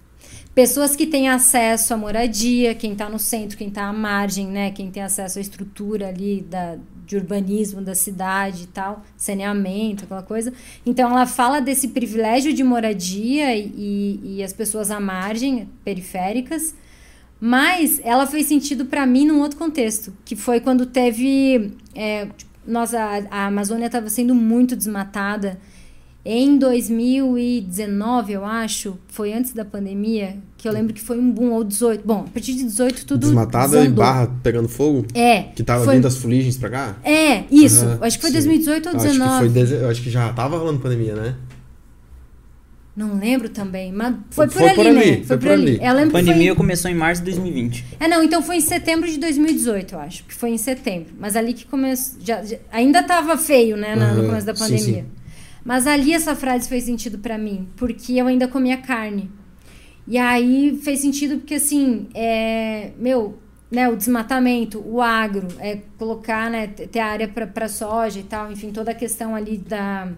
Pessoas 0.55 0.97
que 0.97 1.07
têm 1.07 1.29
acesso 1.29 1.95
à 1.95 1.97
moradia, 1.97 2.75
quem 2.75 2.93
está 2.93 3.09
no 3.09 3.19
centro, 3.19 3.57
quem 3.57 3.69
está 3.69 3.85
à 3.85 3.93
margem, 3.93 4.47
né? 4.47 4.71
Quem 4.71 4.91
tem 4.91 5.03
acesso 5.03 5.39
à 5.39 5.41
estrutura 5.41 6.09
ali 6.09 6.43
da, 6.43 6.77
de 7.07 7.17
urbanismo 7.17 7.81
da 7.81 7.95
cidade 7.95 8.65
e 8.65 8.67
tal, 8.67 9.05
saneamento, 9.17 10.05
aquela 10.05 10.23
coisa. 10.23 10.53
Então 10.85 11.11
ela 11.11 11.27
fala 11.27 11.61
desse 11.61 11.89
privilégio 11.89 12.53
de 12.53 12.63
moradia 12.63 13.57
e, 13.57 14.21
e 14.23 14.43
as 14.45 14.53
pessoas 14.53 14.91
à 14.91 15.01
margem, 15.01 15.69
periféricas, 15.85 16.75
mas 17.41 18.01
ela 18.05 18.27
fez 18.27 18.47
sentido 18.47 18.87
para 18.87 19.07
mim 19.07 19.27
num 19.27 19.41
outro 19.41 19.59
contexto, 19.59 20.13
que 20.25 20.37
foi 20.37 20.61
quando 20.61 20.85
teve. 20.87 21.73
É, 21.95 22.29
nossa, 22.67 23.01
a, 23.01 23.23
a 23.31 23.47
Amazônia 23.47 23.87
estava 23.87 24.09
sendo 24.11 24.35
muito 24.35 24.77
desmatada 24.77 25.59
em 26.25 26.59
2019, 26.59 28.33
eu 28.35 28.45
acho, 28.45 28.99
foi 29.09 29.33
antes 29.33 29.53
da 29.53 29.65
pandemia, 29.65 30.37
que 30.59 30.69
eu 30.69 30.73
lembro 30.73 30.93
que 30.93 31.01
foi 31.01 31.19
um 31.19 31.31
boom, 31.31 31.53
ou 31.53 31.65
18. 31.65 32.03
Bom, 32.07 32.25
a 32.29 32.31
partir 32.31 32.53
de 32.55 32.65
18 32.65 33.07
tudo. 33.07 33.21
Desmatada 33.21 33.69
desandou. 33.79 33.93
e 33.93 33.97
barra 33.97 34.31
pegando 34.43 34.69
fogo? 34.69 35.07
É. 35.15 35.45
Que 35.55 35.63
tava 35.63 35.85
foi... 35.85 35.95
vindo 35.95 36.07
as 36.07 36.17
fuligens 36.17 36.57
pra 36.59 36.69
cá? 36.69 36.97
É, 37.03 37.45
isso. 37.51 37.85
Aham, 37.85 37.99
acho 38.03 38.19
que 38.19 38.23
foi 38.23 38.31
sim. 38.31 38.35
2018 38.35 38.87
ou 38.87 38.93
Eu 38.93 38.97
acho 38.99 39.07
que 39.07 39.13
19. 39.19 39.39
foi 39.39 39.49
deze- 39.49 39.85
acho 39.85 40.03
que 40.03 40.11
já 40.11 40.33
tava 40.33 40.59
rolando 40.59 40.81
pandemia, 40.81 41.15
né? 41.15 41.35
Não 42.97 43.19
lembro 43.19 43.49
também, 43.49 43.91
mas 43.93 44.15
foi, 44.31 44.47
Foi 44.49 44.63
por 44.63 44.67
ali, 44.67 44.75
por 44.75 44.87
ali, 44.87 44.97
né? 44.99 45.17
foi 45.19 45.25
Foi 45.25 45.37
por 45.39 45.43
por 45.47 45.53
ali. 45.53 45.81
ali. 45.83 46.07
A 46.09 46.11
pandemia 46.11 46.49
foi... 46.51 46.57
começou 46.57 46.91
em 46.91 46.95
março 46.95 47.23
de 47.23 47.31
2020. 47.31 47.85
É, 47.99 48.07
não, 48.09 48.23
então 48.23 48.43
foi 48.43 48.57
em 48.57 48.61
setembro 48.61 49.09
de 49.09 49.17
2018, 49.17 49.95
eu 49.95 50.01
acho. 50.01 50.25
Que 50.25 50.35
foi 50.35 50.51
em 50.51 50.59
setembro. 50.59 51.15
Mas 51.19 51.35
ali 51.37 51.55
que 51.55 51.65
começou. 51.65 52.19
Já, 52.21 52.43
já- 52.43 52.59
ainda 52.71 53.03
tava 53.03 53.39
feio, 53.39 53.77
né? 53.77 53.95
na- 53.97 54.13
no 54.13 54.27
começo 54.27 54.45
da 54.45 54.55
sim, 54.55 54.63
pandemia. 54.65 55.03
sim. 55.03 55.20
Mas 55.65 55.87
ali 55.87 56.13
essa 56.13 56.35
frase 56.35 56.69
fez 56.69 56.85
sentido 56.85 57.19
pra 57.19 57.37
mim, 57.37 57.69
porque 57.77 58.15
eu 58.15 58.27
ainda 58.27 58.49
comia 58.49 58.77
carne. 58.79 59.31
E 60.09 60.17
aí 60.19 60.79
fez 60.83 61.01
sentido 61.01 61.39
porque, 61.39 61.55
assim, 61.55 62.09
é, 62.15 62.93
meu, 62.99 63.39
né, 63.71 63.89
o 63.89 63.95
desmatamento, 63.95 64.83
o 64.85 65.01
agro, 65.01 65.47
é 65.59 65.81
colocar, 65.99 66.51
né, 66.51 66.67
ter 66.67 66.99
área 66.99 67.29
para 67.29 67.69
soja 67.69 68.19
e 68.19 68.25
tal, 68.25 68.51
enfim, 68.51 68.73
toda 68.73 68.91
a 68.91 68.95
questão 68.95 69.37
ali 69.37 69.59
da, 69.59 70.11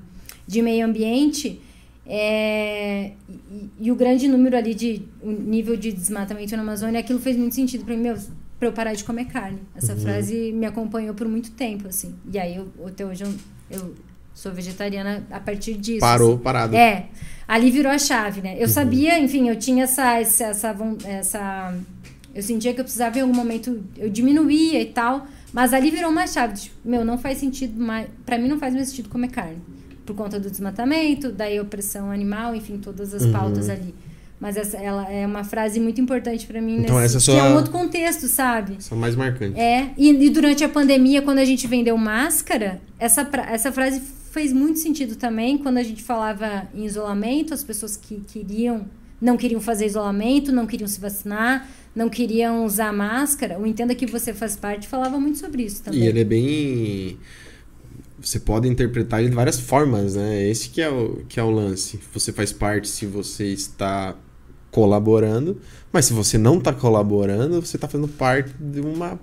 de 0.46 0.62
meio 0.62 0.86
ambiente. 0.86 1.60
é, 2.06 3.12
e, 3.28 3.70
e 3.80 3.92
o 3.92 3.94
grande 3.94 4.26
número 4.28 4.56
ali 4.56 4.74
de 4.74 5.02
o 5.22 5.30
nível 5.30 5.76
de 5.76 5.92
desmatamento 5.92 6.56
na 6.56 6.62
Amazônia, 6.62 7.00
aquilo 7.00 7.20
fez 7.20 7.36
muito 7.36 7.54
sentido 7.54 7.84
para 7.84 7.94
mim, 7.96 8.02
meu, 8.02 8.16
para 8.58 8.68
eu 8.68 8.72
parar 8.72 8.94
de 8.94 9.04
comer 9.04 9.26
carne. 9.26 9.58
Essa 9.74 9.96
frase 9.96 10.52
me 10.52 10.66
acompanhou 10.66 11.14
por 11.14 11.28
muito 11.28 11.50
tempo, 11.52 11.88
assim. 11.88 12.14
E 12.32 12.38
aí, 12.38 12.56
eu, 12.56 12.68
até 12.86 13.04
hoje, 13.04 13.24
eu, 13.24 13.34
eu 13.70 13.94
sou 14.34 14.52
vegetariana 14.52 15.24
a 15.30 15.40
partir 15.40 15.74
disso. 15.74 16.00
Parou, 16.00 16.38
parado. 16.38 16.74
É, 16.76 17.06
ali 17.46 17.70
virou 17.70 17.90
a 17.92 17.98
chave, 17.98 18.40
né? 18.40 18.56
Eu 18.58 18.68
sabia, 18.68 19.18
enfim, 19.18 19.48
eu 19.48 19.56
tinha 19.56 19.84
essa, 19.84 20.18
essa, 20.18 20.44
essa, 20.46 20.76
essa- 21.04 21.74
Eu 22.34 22.42
sentia 22.42 22.72
que 22.72 22.80
eu 22.80 22.84
precisava 22.84 23.18
em 23.18 23.22
algum 23.22 23.34
momento. 23.34 23.82
Eu 23.96 24.08
diminuía 24.08 24.80
e 24.80 24.86
tal. 24.86 25.26
Mas 25.52 25.74
ali 25.74 25.90
virou 25.90 26.10
uma 26.10 26.26
chave. 26.26 26.54
Tipo, 26.54 26.74
meu, 26.82 27.04
não 27.04 27.18
faz 27.18 27.36
sentido 27.38 27.78
mais. 27.78 28.08
Pra 28.24 28.38
mim 28.38 28.48
não 28.48 28.58
faz 28.58 28.72
mais 28.74 28.88
sentido 28.88 29.10
comer 29.10 29.28
carne. 29.28 29.58
Por 30.06 30.16
conta 30.16 30.40
do 30.40 30.50
desmatamento, 30.50 31.30
da 31.30 31.44
opressão 31.60 32.10
animal, 32.10 32.54
enfim, 32.54 32.78
todas 32.78 33.12
as 33.12 33.26
pautas 33.26 33.68
ali. 33.68 33.94
Mas 34.40 34.56
essa, 34.56 34.76
ela 34.78 35.08
é 35.12 35.24
uma 35.26 35.44
frase 35.44 35.78
muito 35.78 36.00
importante 36.00 36.46
pra 36.46 36.60
mim 36.60 36.78
Então 36.80 36.98
nesse. 36.98 37.16
essa 37.18 37.30
Que 37.32 37.36
é 37.36 37.40
sua- 37.42 37.50
um 37.50 37.56
outro 37.56 37.70
contexto, 37.70 38.26
sabe? 38.28 38.76
São 38.82 38.96
mais 38.98 39.14
marcantes. 39.14 39.56
É, 39.56 39.90
e, 39.96 40.08
e 40.24 40.30
durante 40.30 40.64
a 40.64 40.68
pandemia, 40.70 41.20
quando 41.22 41.38
a 41.38 41.44
gente 41.44 41.66
vendeu 41.68 41.96
máscara, 41.98 42.80
essa, 42.98 43.28
essa 43.50 43.70
frase 43.70 44.00
fez 44.32 44.50
muito 44.50 44.78
sentido 44.78 45.14
também 45.14 45.58
quando 45.58 45.76
a 45.76 45.82
gente 45.82 46.02
falava 46.02 46.66
em 46.74 46.86
isolamento, 46.86 47.52
as 47.52 47.62
pessoas 47.62 47.98
que 47.98 48.18
queriam, 48.20 48.86
não 49.20 49.36
queriam 49.36 49.60
fazer 49.60 49.84
isolamento, 49.84 50.50
não 50.50 50.66
queriam 50.66 50.88
se 50.88 50.98
vacinar, 50.98 51.68
não 51.94 52.08
queriam 52.08 52.64
usar 52.64 52.94
máscara. 52.94 53.58
O 53.58 53.66
Entenda 53.66 53.94
que 53.94 54.06
você 54.06 54.32
faz 54.32 54.56
parte 54.56 54.88
falava 54.88 55.20
muito 55.20 55.38
sobre 55.38 55.62
isso 55.64 55.82
também. 55.82 56.00
E 56.00 56.06
ele 56.06 56.20
é 56.20 56.24
bem. 56.24 57.18
Você 58.18 58.40
pode 58.40 58.66
interpretar 58.68 59.20
ele 59.20 59.28
de 59.28 59.36
várias 59.36 59.60
formas, 59.60 60.14
né? 60.14 60.48
Esse 60.48 60.70
que 60.70 60.80
é 60.80 60.88
o, 60.88 61.24
que 61.28 61.38
é 61.38 61.42
o 61.42 61.50
lance. 61.50 62.00
Você 62.14 62.32
faz 62.32 62.54
parte 62.54 62.88
se 62.88 63.04
você 63.04 63.48
está 63.48 64.16
colaborando, 64.70 65.60
mas 65.92 66.06
se 66.06 66.14
você 66.14 66.38
não 66.38 66.56
está 66.56 66.72
colaborando, 66.72 67.60
você 67.60 67.76
está 67.76 67.86
fazendo 67.86 68.08
parte 68.08 68.50
de 68.58 68.80
uma. 68.80 69.20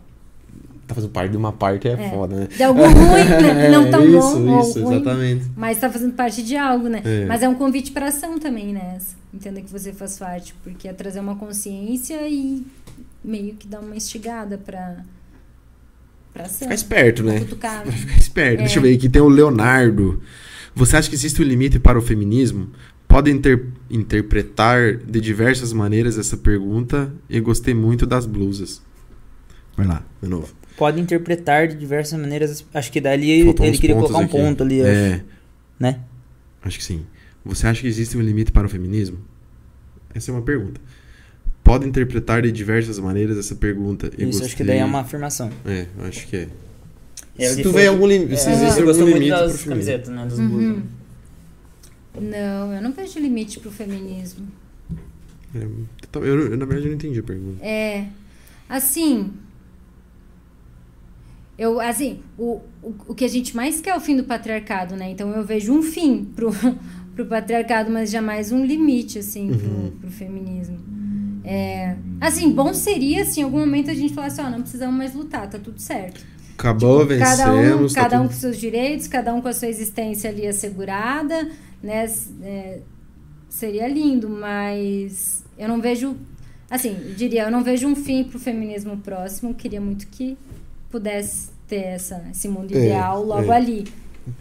Tá 0.90 0.96
fazendo 0.96 1.12
parte 1.12 1.30
de 1.30 1.38
uma 1.38 1.54
parte 1.54 1.88
é, 1.88 1.92
É. 1.92 2.10
foda, 2.10 2.36
né? 2.36 2.48
De 2.48 2.64
algo 2.64 2.82
ruim, 2.82 2.92
né? 3.54 3.70
não 3.70 3.92
tão 3.92 4.04
isso, 4.04 4.40
bom 4.40 4.60
isso, 4.62 4.84
ruim, 4.84 4.96
exatamente. 4.96 5.46
mas 5.56 5.78
está 5.78 5.88
fazendo 5.88 6.14
parte 6.14 6.42
de 6.42 6.58
algo, 6.58 6.88
né? 6.90 7.04
É. 7.06 7.26
Mas 7.28 7.44
é 7.44 7.48
um 7.48 7.54
convite 7.54 7.92
para 7.92 8.08
ação 8.08 8.40
também, 8.40 8.74
né? 8.74 8.98
Entenda 9.32 9.62
que 9.62 9.72
você 9.72 9.94
faz 9.94 10.18
parte, 10.18 10.56
porque 10.64 10.88
é 10.88 10.94
trazer 10.94 11.20
uma 11.20 11.36
consciência 11.36 12.28
e 12.28 12.66
meio 13.24 13.54
que 13.54 13.68
dar 13.68 13.82
uma 13.82 13.96
instigada 13.96 14.58
para 14.58 15.06
para 16.34 16.46
ação. 16.46 16.60
Ficar 16.68 16.74
esperto, 16.74 17.24
né? 17.24 17.40
Cutucar? 17.42 17.86
Ficar 17.86 18.18
esperto. 18.18 18.54
É. 18.62 18.64
Deixa 18.64 18.80
eu 18.80 18.82
ver 18.84 18.96
aqui, 18.96 19.08
tem 19.08 19.22
o 19.22 19.30
Leonardo. 19.30 20.20
Você 20.74 20.98
acha 20.98 21.08
que 21.08 21.16
existe 21.16 21.40
um 21.40 21.46
limite 21.46 21.78
para 21.80 22.00
o 22.00 22.02
feminismo? 22.02 22.70
Pode 23.08 23.30
inter- 23.30 23.68
interpretar 23.92 24.96
de 24.98 25.22
diversas 25.22 25.72
maneiras 25.72 26.18
essa 26.18 26.36
pergunta 26.38 27.12
e 27.30 27.40
gostei 27.40 27.76
muito 27.76 28.06
das 28.08 28.26
blusas. 28.26 28.82
Vai 29.78 29.86
lá, 29.86 30.04
de 30.22 30.28
novo. 30.28 30.58
Pode 30.80 31.00
interpretar 31.00 31.68
de 31.68 31.76
diversas 31.76 32.18
maneiras. 32.20 32.66
Acho 32.74 32.92
que 32.92 33.00
dali 33.02 33.44
Faltou 33.44 33.66
ele 33.66 33.78
queria 33.78 33.96
colocar 33.98 34.18
um 34.18 34.22
aqui. 34.22 34.32
ponto 34.32 34.64
ali, 34.64 34.82
acho, 34.82 34.90
É, 34.90 35.22
né? 35.80 36.00
acho 36.64 36.78
que 36.78 36.84
sim. 36.84 37.06
Você 37.46 37.68
acha 37.68 37.82
que 37.82 37.88
existe 37.88 38.18
um 38.18 38.22
limite 38.22 38.52
para 38.52 38.66
o 38.66 38.70
feminismo? 38.70 39.18
Essa 40.16 40.32
é 40.32 40.34
uma 40.34 40.42
pergunta. 40.42 40.80
Pode 41.64 41.86
interpretar 41.88 42.42
de 42.42 42.52
diversas 42.52 42.98
maneiras 42.98 43.38
essa 43.38 43.56
pergunta. 43.56 44.10
e 44.18 44.24
Isso, 44.24 44.40
acho 44.40 44.56
que 44.56 44.64
gostei- 44.64 44.66
daí 44.68 44.78
é 44.80 44.86
uma 44.86 45.02
afirmação. 45.02 45.52
É, 45.66 45.86
eu 45.98 46.06
acho 46.06 46.26
que 46.28 46.36
é. 46.38 46.48
É, 47.38 47.50
se 47.54 47.62
tu 47.62 47.72
vê 47.72 47.88
algum 47.88 48.08
limite, 48.08 48.38
se 48.40 48.48
É, 48.50 48.54
existe 48.54 48.66
você 48.72 48.80
algum 48.80 48.86
gostou 48.86 49.06
muito 49.06 49.18
limite 49.20 49.36
para 49.38 49.46
o 49.46 49.48
das 49.50 49.64
camisetas, 49.66 50.10
né? 50.10 50.24
Das 50.30 50.40
Uhum. 50.40 50.82
Não, 52.22 52.74
eu 52.74 52.82
não 52.82 52.92
vejo 52.92 53.20
limite 53.20 53.60
pro 53.60 53.70
feminismo. 53.72 54.48
É, 55.56 55.60
eu, 56.16 56.26
eu, 56.26 56.58
na 56.58 56.66
verdade, 56.66 56.88
não 56.88 56.96
entendi 56.96 57.20
a 57.20 57.24
pergunta. 57.24 57.64
É. 57.64 58.06
Assim. 58.68 59.32
Eu, 61.60 61.80
assim, 61.82 62.20
o, 62.38 62.62
o, 62.82 62.94
o 63.10 63.14
que 63.14 63.26
a 63.26 63.28
gente 63.28 63.54
mais 63.56 63.82
quer 63.82 63.90
é 63.90 63.96
o 63.98 64.00
fim 64.00 64.16
do 64.16 64.24
patriarcado, 64.24 64.96
né? 64.96 65.12
Então 65.12 65.30
eu 65.32 65.44
vejo 65.44 65.74
um 65.74 65.82
fim 65.84 66.24
pro, 66.24 66.52
pro 67.14 67.26
patriarcado, 67.26 67.92
mas 67.92 68.10
jamais 68.10 68.52
um 68.52 68.64
limite, 68.66 69.20
assim, 69.20 69.48
pro, 69.50 69.68
Uhum. 69.68 69.92
pro 70.00 70.10
feminismo. 70.10 70.78
É, 71.44 71.96
assim, 72.22 72.52
bom 72.52 72.74
seria 72.74 73.26
se 73.26 73.40
em 73.42 73.44
algum 73.44 73.60
momento 73.60 73.90
a 73.92 73.94
gente 73.94 74.14
falasse, 74.14 74.40
ó, 74.40 74.50
não 74.50 74.62
precisamos 74.62 74.96
mais 74.96 75.14
lutar, 75.14 75.50
tá 75.50 75.58
tudo 75.60 75.80
certo. 75.82 76.24
Acabou, 76.58 77.06
Tipo, 77.08 77.20
cada 77.20 77.52
um, 77.54 77.58
vencemos. 77.62 77.94
tá 77.94 78.02
cada 78.04 78.18
um 78.20 78.24
tudo- 78.24 78.34
com 78.36 78.40
seus 78.40 78.58
direitos, 78.58 79.08
cada 79.08 79.34
um 79.34 79.42
com 79.42 79.48
a 79.50 79.54
sua 79.54 79.68
existência 79.68 80.30
ali 80.30 80.48
assegurada, 80.48 81.50
né? 81.84 82.06
É, 82.42 82.80
seria 83.50 83.88
lindo, 83.88 84.30
mas 84.30 85.44
eu 85.58 85.68
não 85.68 85.82
vejo, 85.82 86.16
assim, 86.70 86.96
eu 87.06 87.16
diria, 87.16 87.44
eu 87.44 87.52
não 87.52 87.64
vejo 87.64 87.88
um 87.88 87.96
fim 87.96 88.24
pro 88.24 88.38
feminismo 88.40 88.96
próximo. 88.98 89.54
Queria 89.54 89.82
muito 89.82 90.08
que 90.08 90.38
pudesse 90.90 91.50
ter 91.68 91.84
essa, 91.84 92.24
esse 92.32 92.48
mundo 92.48 92.76
É, 92.76 92.78
ideal 92.78 93.24
logo 93.24 93.52
é. 93.52 93.56
ali. 93.56 93.88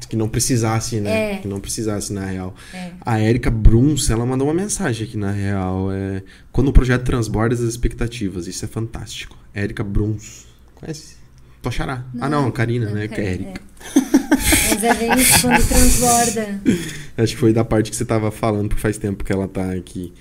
Que 0.09 0.17
não 0.17 0.29
precisasse, 0.29 1.01
né? 1.01 1.35
É. 1.35 1.37
Que 1.39 1.49
não 1.49 1.61
precisasse, 1.61 2.13
na 2.13 2.25
real. 2.27 2.55
É. 2.75 2.91
A 3.01 3.19
Érica 3.19 3.51
Bruns, 3.51 4.11
ela 4.11 4.27
mandou 4.27 4.47
uma 4.47 4.55
mensagem 4.55 5.07
aqui, 5.07 5.17
na 5.17 5.31
real. 5.31 5.91
É, 5.93 6.23
quando 6.53 6.69
o 6.69 6.73
projeto 6.73 7.05
transborda 7.05 7.55
as 7.55 7.61
expectativas. 7.61 8.47
Isso 8.47 8.65
é 8.65 8.69
fantástico. 8.69 9.37
Érica 9.55 9.83
Bruns. 9.83 10.47
Conhece? 10.75 11.17
Toxará. 11.63 12.05
ah, 12.21 12.29
não, 12.29 12.51
Karina, 12.51 12.91
né? 12.91 13.09
Que 13.09 13.21
é 13.21 13.33
Érica. 13.33 13.63
É. 13.95 14.01
Mas 14.71 14.85
é 14.85 14.95
bem 14.95 15.15
isso 15.19 15.41
quando 15.41 15.69
transborda. 15.69 16.61
Acho 17.17 17.35
que 17.35 17.41
foi 17.41 17.53
da 17.53 17.65
parte 17.65 17.91
que 17.91 17.97
você 17.97 18.05
tava 18.05 18.31
falando, 18.31 18.69
porque 18.69 18.83
faz 18.83 18.99
tempo 18.99 19.25
que 19.25 19.33
ela 19.33 19.49
tá 19.49 19.73
aqui. 19.73 20.13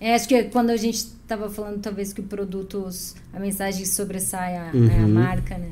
É, 0.00 0.14
acho 0.14 0.28
que 0.28 0.44
quando 0.44 0.70
a 0.70 0.76
gente 0.76 0.96
estava 0.96 1.50
falando, 1.50 1.80
talvez, 1.80 2.12
que 2.12 2.20
o 2.20 2.24
produto, 2.24 2.88
a 3.32 3.40
mensagem 3.40 3.84
sobressai 3.84 4.56
a, 4.56 4.70
a 4.70 4.74
Uhum. 4.74 5.08
marca, 5.08 5.58
né? 5.58 5.70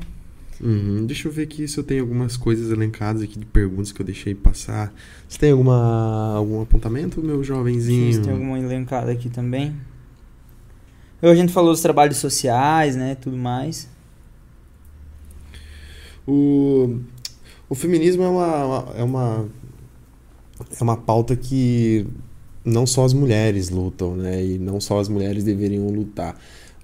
Uhum. 0.59 1.05
Deixa 1.05 1.27
eu 1.27 1.31
ver 1.31 1.43
aqui 1.43 1.67
se 1.67 1.77
eu 1.77 1.83
tenho 1.83 2.01
algumas 2.01 2.35
coisas 2.35 2.71
elencadas 2.71 3.21
aqui 3.21 3.37
de 3.39 3.45
perguntas 3.45 3.91
que 3.91 4.01
eu 4.01 4.05
deixei 4.05 4.33
passar. 4.35 4.91
Você 5.29 5.37
tem 5.37 5.51
alguma, 5.51 6.35
algum 6.35 6.61
apontamento, 6.61 7.21
meu 7.21 7.43
jovenzinho? 7.43 8.11
se 8.13 8.21
tem 8.21 8.33
alguma 8.33 8.57
elencada 8.59 9.11
aqui 9.11 9.29
também. 9.29 9.75
Eu, 11.21 11.31
a 11.31 11.35
gente 11.35 11.53
falou 11.53 11.71
dos 11.71 11.81
trabalhos 11.81 12.17
sociais, 12.17 12.95
né? 12.95 13.15
Tudo 13.15 13.37
mais. 13.37 13.87
O, 16.27 16.99
o 17.69 17.75
feminismo 17.75 18.23
é 18.23 18.27
uma, 18.27 18.85
é 18.97 19.03
uma 19.03 19.47
é 20.79 20.83
uma 20.83 20.97
pauta 20.97 21.35
que 21.35 22.05
não 22.67 22.85
só 22.85 23.05
as 23.05 23.13
mulheres 23.13 23.69
lutam, 23.69 24.15
né? 24.15 24.43
E 24.45 24.59
não 24.59 24.81
só 24.81 24.99
as 24.99 25.07
mulheres 25.07 25.43
deveriam 25.43 25.87
lutar. 25.87 26.37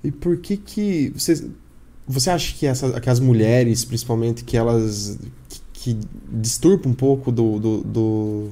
E 0.04 0.12
por 0.12 0.38
que 0.38 0.56
que 0.56 1.14
você 1.16 1.46
você 2.08 2.30
acha 2.30 2.56
que 2.58 2.66
essa, 2.66 3.00
que 3.00 3.10
as 3.10 3.20
mulheres, 3.20 3.86
principalmente, 3.86 4.44
que 4.44 4.58
elas 4.58 5.18
que, 5.50 5.62
que 5.74 6.00
disturpa 6.32 6.88
um 6.88 6.94
pouco 6.94 7.32
do, 7.32 7.60
do, 7.60 7.84
do, 7.84 8.50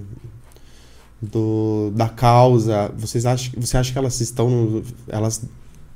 do, 1.21 1.91
da 1.95 2.07
causa, 2.09 2.93
vocês 2.97 3.25
acham, 3.25 3.53
você 3.57 3.77
acha 3.77 3.91
que 3.91 3.97
elas 3.97 4.19
estão 4.21 4.49
no, 4.49 4.83
elas 5.07 5.41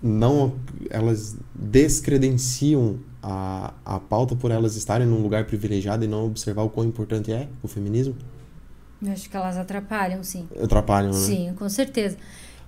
não 0.02 0.54
elas 0.90 1.36
descredenciam 1.54 2.98
a, 3.24 3.74
a 3.84 4.00
pauta 4.00 4.36
por 4.36 4.52
elas 4.52 4.76
estarem 4.76 5.08
num 5.08 5.22
lugar 5.22 5.46
privilegiado 5.46 6.04
e 6.06 6.08
não 6.08 6.28
observar 6.28 6.64
o 6.64 6.70
quão 6.70 6.86
importante 6.86 7.32
é 7.32 7.48
o 7.64 7.68
feminismo? 7.68 8.16
Eu 9.02 9.12
acho 9.12 9.30
que 9.30 9.36
elas 9.36 9.58
atrapalham, 9.58 10.24
sim. 10.24 10.48
Atrapalham, 10.62 11.12
né? 11.12 11.18
Sim, 11.18 11.54
com 11.58 11.68
certeza. 11.70 12.18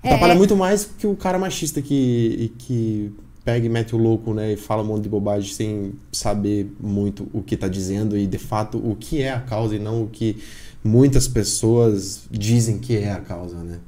Atrapalha 0.03 0.33
É, 0.33 0.35
muito 0.35 0.55
mais 0.55 0.85
que 0.85 1.07
o 1.07 1.15
cara 1.15 1.39
machista 1.39 1.81
que, 1.81 2.53
que 2.59 3.11
pega 3.43 3.65
e 3.65 3.69
mete 3.69 3.95
o 3.95 3.97
louco, 3.97 4.33
né? 4.33 4.53
E 4.53 4.57
fala 4.57 4.83
um 4.83 4.85
monte 4.85 5.03
de 5.03 5.09
bobagem 5.09 5.51
sem 5.53 5.93
saber 6.11 6.69
muito 6.79 7.27
o 7.33 7.41
que 7.41 7.55
tá 7.55 7.67
dizendo 7.67 8.17
e, 8.17 8.27
de 8.27 8.37
fato, 8.37 8.77
o 8.77 8.95
que 8.95 9.21
é 9.21 9.31
a 9.31 9.39
causa 9.39 9.75
e 9.75 9.79
não 9.79 10.03
o 10.03 10.07
que 10.07 10.37
muitas 10.83 11.27
pessoas 11.27 12.23
dizem 12.29 12.77
que 12.77 12.97
é 12.97 13.11
a 13.11 13.19
causa, 13.19 13.57
né? 13.63 13.79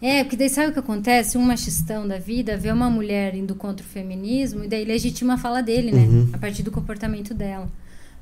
É, 0.00 0.22
porque 0.22 0.36
daí 0.36 0.50
sabe 0.50 0.68
o 0.68 0.72
que 0.72 0.78
acontece? 0.78 1.38
Um 1.38 1.42
machistão 1.42 2.06
da 2.06 2.18
vida 2.18 2.56
vê 2.56 2.70
uma 2.70 2.90
mulher 2.90 3.34
indo 3.34 3.54
contra 3.54 3.84
o 3.84 3.88
feminismo 3.88 4.64
e 4.64 4.68
daí 4.68 4.84
legitima 4.84 5.34
a 5.34 5.38
fala 5.38 5.62
dele, 5.62 5.92
né? 5.92 6.02
Uhum. 6.02 6.28
A 6.32 6.38
partir 6.38 6.62
do 6.62 6.70
comportamento 6.70 7.32
dela. 7.32 7.68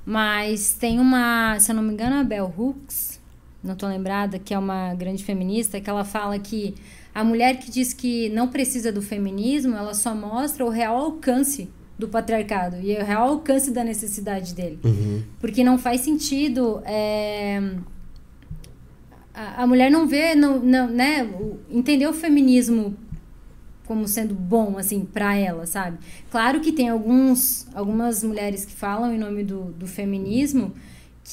Mas 0.06 0.72
tem 0.74 0.98
uma, 1.00 1.58
se 1.60 1.70
eu 1.70 1.76
não 1.76 1.82
me 1.82 1.92
engano, 1.92 2.16
a 2.16 2.24
Bell 2.24 2.52
Hooks, 2.56 3.11
não 3.62 3.74
tô 3.76 3.86
lembrada, 3.86 4.38
que 4.38 4.52
é 4.54 4.58
uma 4.58 4.94
grande 4.94 5.22
feminista, 5.24 5.80
que 5.80 5.88
ela 5.88 6.04
fala 6.04 6.38
que 6.38 6.74
a 7.14 7.22
mulher 7.22 7.58
que 7.58 7.70
diz 7.70 7.92
que 7.92 8.28
não 8.30 8.48
precisa 8.48 8.90
do 8.90 9.00
feminismo, 9.02 9.76
ela 9.76 9.94
só 9.94 10.14
mostra 10.14 10.64
o 10.64 10.68
real 10.68 10.96
alcance 10.96 11.68
do 11.98 12.08
patriarcado 12.08 12.76
e 12.80 12.96
o 12.96 13.04
real 13.04 13.28
alcance 13.28 13.70
da 13.70 13.84
necessidade 13.84 14.54
dele. 14.54 14.78
Uhum. 14.82 15.22
Porque 15.40 15.62
não 15.62 15.78
faz 15.78 16.00
sentido. 16.00 16.82
é, 16.84 17.60
A, 19.34 19.62
a 19.62 19.66
mulher 19.66 19.90
não 19.90 20.06
vê, 20.06 20.34
não, 20.34 20.58
não, 20.58 20.88
né? 20.88 21.22
o- 21.24 21.58
Entender 21.70 22.06
o 22.06 22.12
feminismo 22.12 22.96
como 23.86 24.06
sendo 24.08 24.34
bom, 24.34 24.78
assim, 24.78 25.04
pra 25.04 25.36
ela, 25.36 25.66
sabe? 25.66 25.98
Claro 26.30 26.60
que 26.60 26.72
tem 26.72 26.88
alguns, 26.88 27.66
algumas 27.74 28.22
mulheres 28.24 28.64
que 28.64 28.72
falam 28.72 29.12
em 29.12 29.18
nome 29.18 29.42
do, 29.44 29.64
do 29.72 29.86
feminismo, 29.86 30.72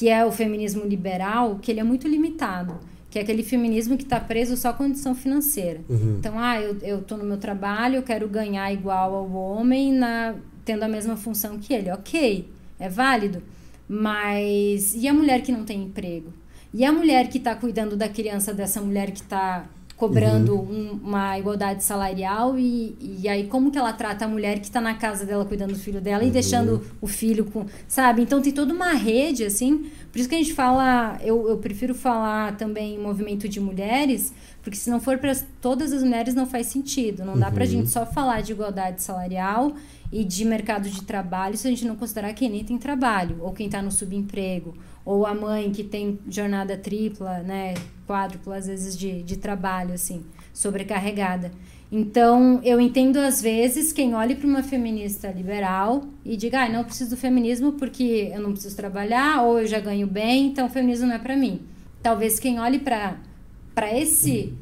que 0.00 0.08
é 0.08 0.24
o 0.24 0.32
feminismo 0.32 0.82
liberal, 0.82 1.58
que 1.60 1.70
ele 1.70 1.78
é 1.78 1.84
muito 1.84 2.08
limitado. 2.08 2.80
Que 3.10 3.18
é 3.18 3.22
aquele 3.22 3.42
feminismo 3.42 3.98
que 3.98 4.02
está 4.02 4.18
preso 4.18 4.56
só 4.56 4.70
à 4.70 4.72
condição 4.72 5.14
financeira. 5.14 5.82
Uhum. 5.90 6.16
Então, 6.18 6.38
ah, 6.38 6.58
eu, 6.58 6.78
eu 6.80 7.02
tô 7.02 7.18
no 7.18 7.24
meu 7.24 7.36
trabalho, 7.36 7.96
eu 7.96 8.02
quero 8.02 8.26
ganhar 8.26 8.72
igual 8.72 9.14
ao 9.14 9.30
homem, 9.30 9.92
na, 9.92 10.36
tendo 10.64 10.84
a 10.84 10.88
mesma 10.88 11.18
função 11.18 11.58
que 11.58 11.74
ele. 11.74 11.90
Ok, 11.90 12.48
é 12.78 12.88
válido. 12.88 13.42
Mas 13.86 14.94
e 14.94 15.06
a 15.06 15.12
mulher 15.12 15.42
que 15.42 15.52
não 15.52 15.66
tem 15.66 15.82
emprego? 15.82 16.32
E 16.72 16.82
a 16.82 16.90
mulher 16.90 17.28
que 17.28 17.36
está 17.36 17.54
cuidando 17.54 17.94
da 17.94 18.08
criança 18.08 18.54
dessa 18.54 18.80
mulher 18.80 19.10
que 19.10 19.20
está 19.20 19.68
cobrando 20.00 20.54
um- 20.58 20.98
uma 21.04 21.38
igualdade 21.38 21.84
salarial 21.84 22.58
e, 22.58 22.96
e 23.20 23.28
aí 23.28 23.46
como 23.46 23.70
que 23.70 23.76
ela 23.76 23.92
trata 23.92 24.24
a 24.24 24.28
mulher 24.28 24.58
que 24.58 24.64
está 24.66 24.80
na 24.80 24.94
casa 24.94 25.26
dela 25.26 25.44
cuidando 25.44 25.74
do 25.74 25.78
filho 25.78 26.00
dela 26.00 26.24
e 26.24 26.30
deixando 26.30 26.82
o 27.02 27.06
filho 27.06 27.44
com, 27.44 27.66
sabe? 27.86 28.22
Então 28.22 28.40
tem 28.40 28.50
toda 28.52 28.72
uma 28.72 28.92
rede 28.94 29.44
assim. 29.44 29.90
Por 30.10 30.18
isso 30.18 30.28
que 30.28 30.34
a 30.34 30.38
gente 30.38 30.54
fala, 30.54 31.18
eu, 31.22 31.48
eu 31.50 31.58
prefiro 31.58 31.94
falar 31.94 32.56
também 32.56 32.98
movimento 32.98 33.46
de 33.48 33.60
mulheres, 33.60 34.32
porque 34.62 34.76
se 34.76 34.88
não 34.90 34.98
for 35.00 35.18
para 35.18 35.34
todas 35.60 35.92
as 35.92 36.02
mulheres 36.02 36.34
não 36.34 36.46
faz 36.46 36.66
sentido. 36.68 37.22
Não 37.24 37.38
dá 37.38 37.50
pra 37.50 37.64
gente 37.66 37.90
só 37.90 38.06
falar 38.06 38.40
de 38.40 38.52
igualdade 38.52 39.02
salarial 39.02 39.72
e 40.10 40.24
de 40.24 40.44
mercado 40.44 40.88
de 40.88 41.02
trabalho 41.04 41.56
se 41.58 41.66
a 41.68 41.70
gente 41.70 41.84
não 41.84 41.94
considerar 41.94 42.32
quem 42.32 42.48
nem 42.50 42.64
tem 42.64 42.78
trabalho, 42.78 43.36
ou 43.42 43.52
quem 43.52 43.66
está 43.66 43.80
no 43.82 43.92
subemprego, 43.92 44.74
ou 45.10 45.26
a 45.26 45.34
mãe 45.34 45.72
que 45.72 45.82
tem 45.82 46.20
jornada 46.28 46.76
tripla, 46.76 47.38
né, 47.40 47.74
quádrupla 48.06 48.56
às 48.56 48.68
vezes 48.68 48.96
de, 48.96 49.24
de 49.24 49.36
trabalho, 49.36 49.92
assim, 49.92 50.22
sobrecarregada. 50.52 51.50
Então, 51.90 52.60
eu 52.62 52.80
entendo 52.80 53.16
às 53.16 53.42
vezes 53.42 53.92
quem 53.92 54.14
olhe 54.14 54.36
para 54.36 54.46
uma 54.46 54.62
feminista 54.62 55.26
liberal 55.32 56.04
e 56.24 56.36
diga, 56.36 56.62
ah, 56.62 56.68
não 56.68 56.84
preciso 56.84 57.10
do 57.10 57.16
feminismo 57.16 57.72
porque 57.72 58.30
eu 58.32 58.40
não 58.40 58.52
preciso 58.52 58.76
trabalhar, 58.76 59.42
ou 59.42 59.58
eu 59.58 59.66
já 59.66 59.80
ganho 59.80 60.06
bem, 60.06 60.46
então 60.46 60.66
o 60.66 60.70
feminismo 60.70 61.08
não 61.08 61.16
é 61.16 61.18
para 61.18 61.36
mim. 61.36 61.62
Talvez 62.00 62.38
quem 62.38 62.60
olhe 62.60 62.78
para 62.78 63.18
esse 63.92 64.54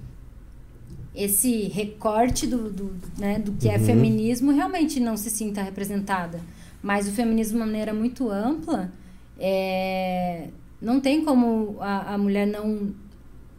esse 1.15 1.65
recorte 1.65 2.47
do, 2.47 2.71
do, 2.71 2.93
né, 3.19 3.39
do 3.39 3.53
que 3.53 3.69
é 3.69 3.77
feminismo 3.79 4.53
realmente 4.53 5.01
não 5.01 5.17
se 5.17 5.29
sinta 5.29 5.61
representada. 5.61 6.41
Mas 6.81 7.09
o 7.09 7.11
feminismo 7.11 7.55
de 7.55 7.57
uma 7.59 7.67
maneira 7.67 7.93
muito 7.93 8.31
ampla, 8.31 8.93
é, 9.39 10.49
não 10.81 11.01
tem 11.01 11.25
como 11.25 11.77
a, 11.81 12.15
a 12.15 12.19
mulher 12.19 12.47
não 12.47 12.95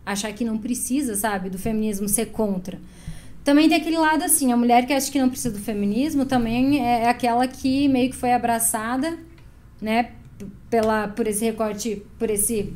achar 0.05 0.33
que 0.33 0.43
não 0.43 0.57
precisa, 0.57 1.15
sabe, 1.15 1.49
do 1.49 1.57
feminismo 1.57 2.07
ser 2.09 2.27
contra. 2.27 2.79
Também 3.43 3.69
tem 3.69 3.77
aquele 3.77 3.97
lado 3.97 4.23
assim, 4.23 4.51
a 4.51 4.57
mulher 4.57 4.85
que 4.85 4.93
acha 4.93 5.11
que 5.11 5.19
não 5.19 5.29
precisa 5.29 5.51
do 5.51 5.59
feminismo 5.59 6.25
também 6.25 6.85
é 6.85 7.07
aquela 7.07 7.47
que 7.47 7.87
meio 7.87 8.09
que 8.09 8.15
foi 8.15 8.33
abraçada, 8.33 9.17
né, 9.81 10.11
pela, 10.69 11.07
por 11.07 11.27
esse 11.27 11.45
recorte, 11.45 12.03
por 12.17 12.29
esse, 12.29 12.73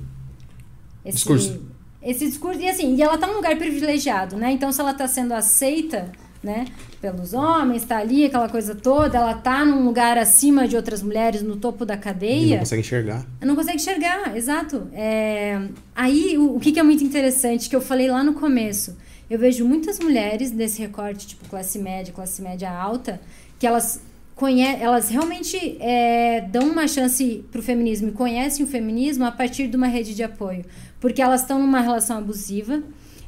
esse 1.04 1.18
Discurso. 1.18 1.74
Esse 2.02 2.26
discurso, 2.28 2.60
e 2.60 2.68
assim, 2.68 2.96
e 2.96 3.02
ela 3.02 3.18
tá 3.18 3.26
num 3.28 3.36
lugar 3.36 3.58
privilegiado, 3.58 4.36
né? 4.36 4.52
Então, 4.52 4.74
se 4.74 4.82
ela 4.82 4.94
tá 4.94 5.08
sendo 5.08 5.34
aceita, 5.34 6.12
né, 6.44 6.66
pelos 7.00 7.34
homens, 7.34 7.86
tá 7.86 7.98
ali, 8.00 8.26
aquela 8.26 8.50
coisa 8.50 8.76
toda, 8.76 9.18
ela 9.18 9.34
tá 9.34 9.64
num 9.64 9.86
lugar 9.86 10.18
acima 10.18 10.68
de 10.68 10.76
outras 10.76 11.02
mulheres, 11.02 11.42
no 11.42 11.56
topo 11.56 11.86
da 11.86 11.94
E 11.94 11.98
cadeia. 11.98 12.50
não 12.56 12.60
consegue 12.60 12.82
enxergar. 12.82 13.26
Não 13.42 13.56
consegue 13.56 13.78
enxergar, 13.78 14.36
exato. 14.36 14.88
É, 14.92 15.62
Aí, 15.96 16.38
o, 16.38 16.56
o 16.56 16.60
que, 16.60 16.72
que 16.74 16.80
é 16.80 16.84
muito 16.84 17.04
interessante, 17.04 17.70
que 17.70 17.76
eu 17.76 17.82
falei 17.82 18.10
lá 18.10 18.24
no 18.24 18.34
começo, 18.34 18.98
eu 19.30 19.40
vejo 19.40 19.66
muitas 19.66 20.00
mulheres 20.00 20.52
nesse 20.52 20.82
recorte, 20.82 21.28
tipo 21.28 21.48
classe 21.48 21.80
média, 21.80 22.14
classe 22.14 22.42
média 22.42 22.70
alta, 22.70 23.22
que 23.58 23.66
elas 23.66 24.02
conhe 24.36 24.64
elas 24.66 25.10
realmente 25.10 25.78
é, 25.80 26.42
dão 26.42 26.64
uma 26.72 26.88
chance 26.88 27.46
pro 27.52 27.62
feminismo 27.62 28.10
e 28.10 28.12
conhecem 28.12 28.66
o 28.66 28.68
feminismo 28.68 29.24
a 29.24 29.32
partir 29.32 29.68
de 29.68 29.78
uma 29.78 29.88
rede 29.88 30.14
de 30.16 30.24
apoio. 30.24 30.66
Porque 31.00 31.22
elas 31.22 31.42
estão 31.42 31.60
numa 31.60 31.80
relação 31.80 32.18
abusiva, 32.18 32.82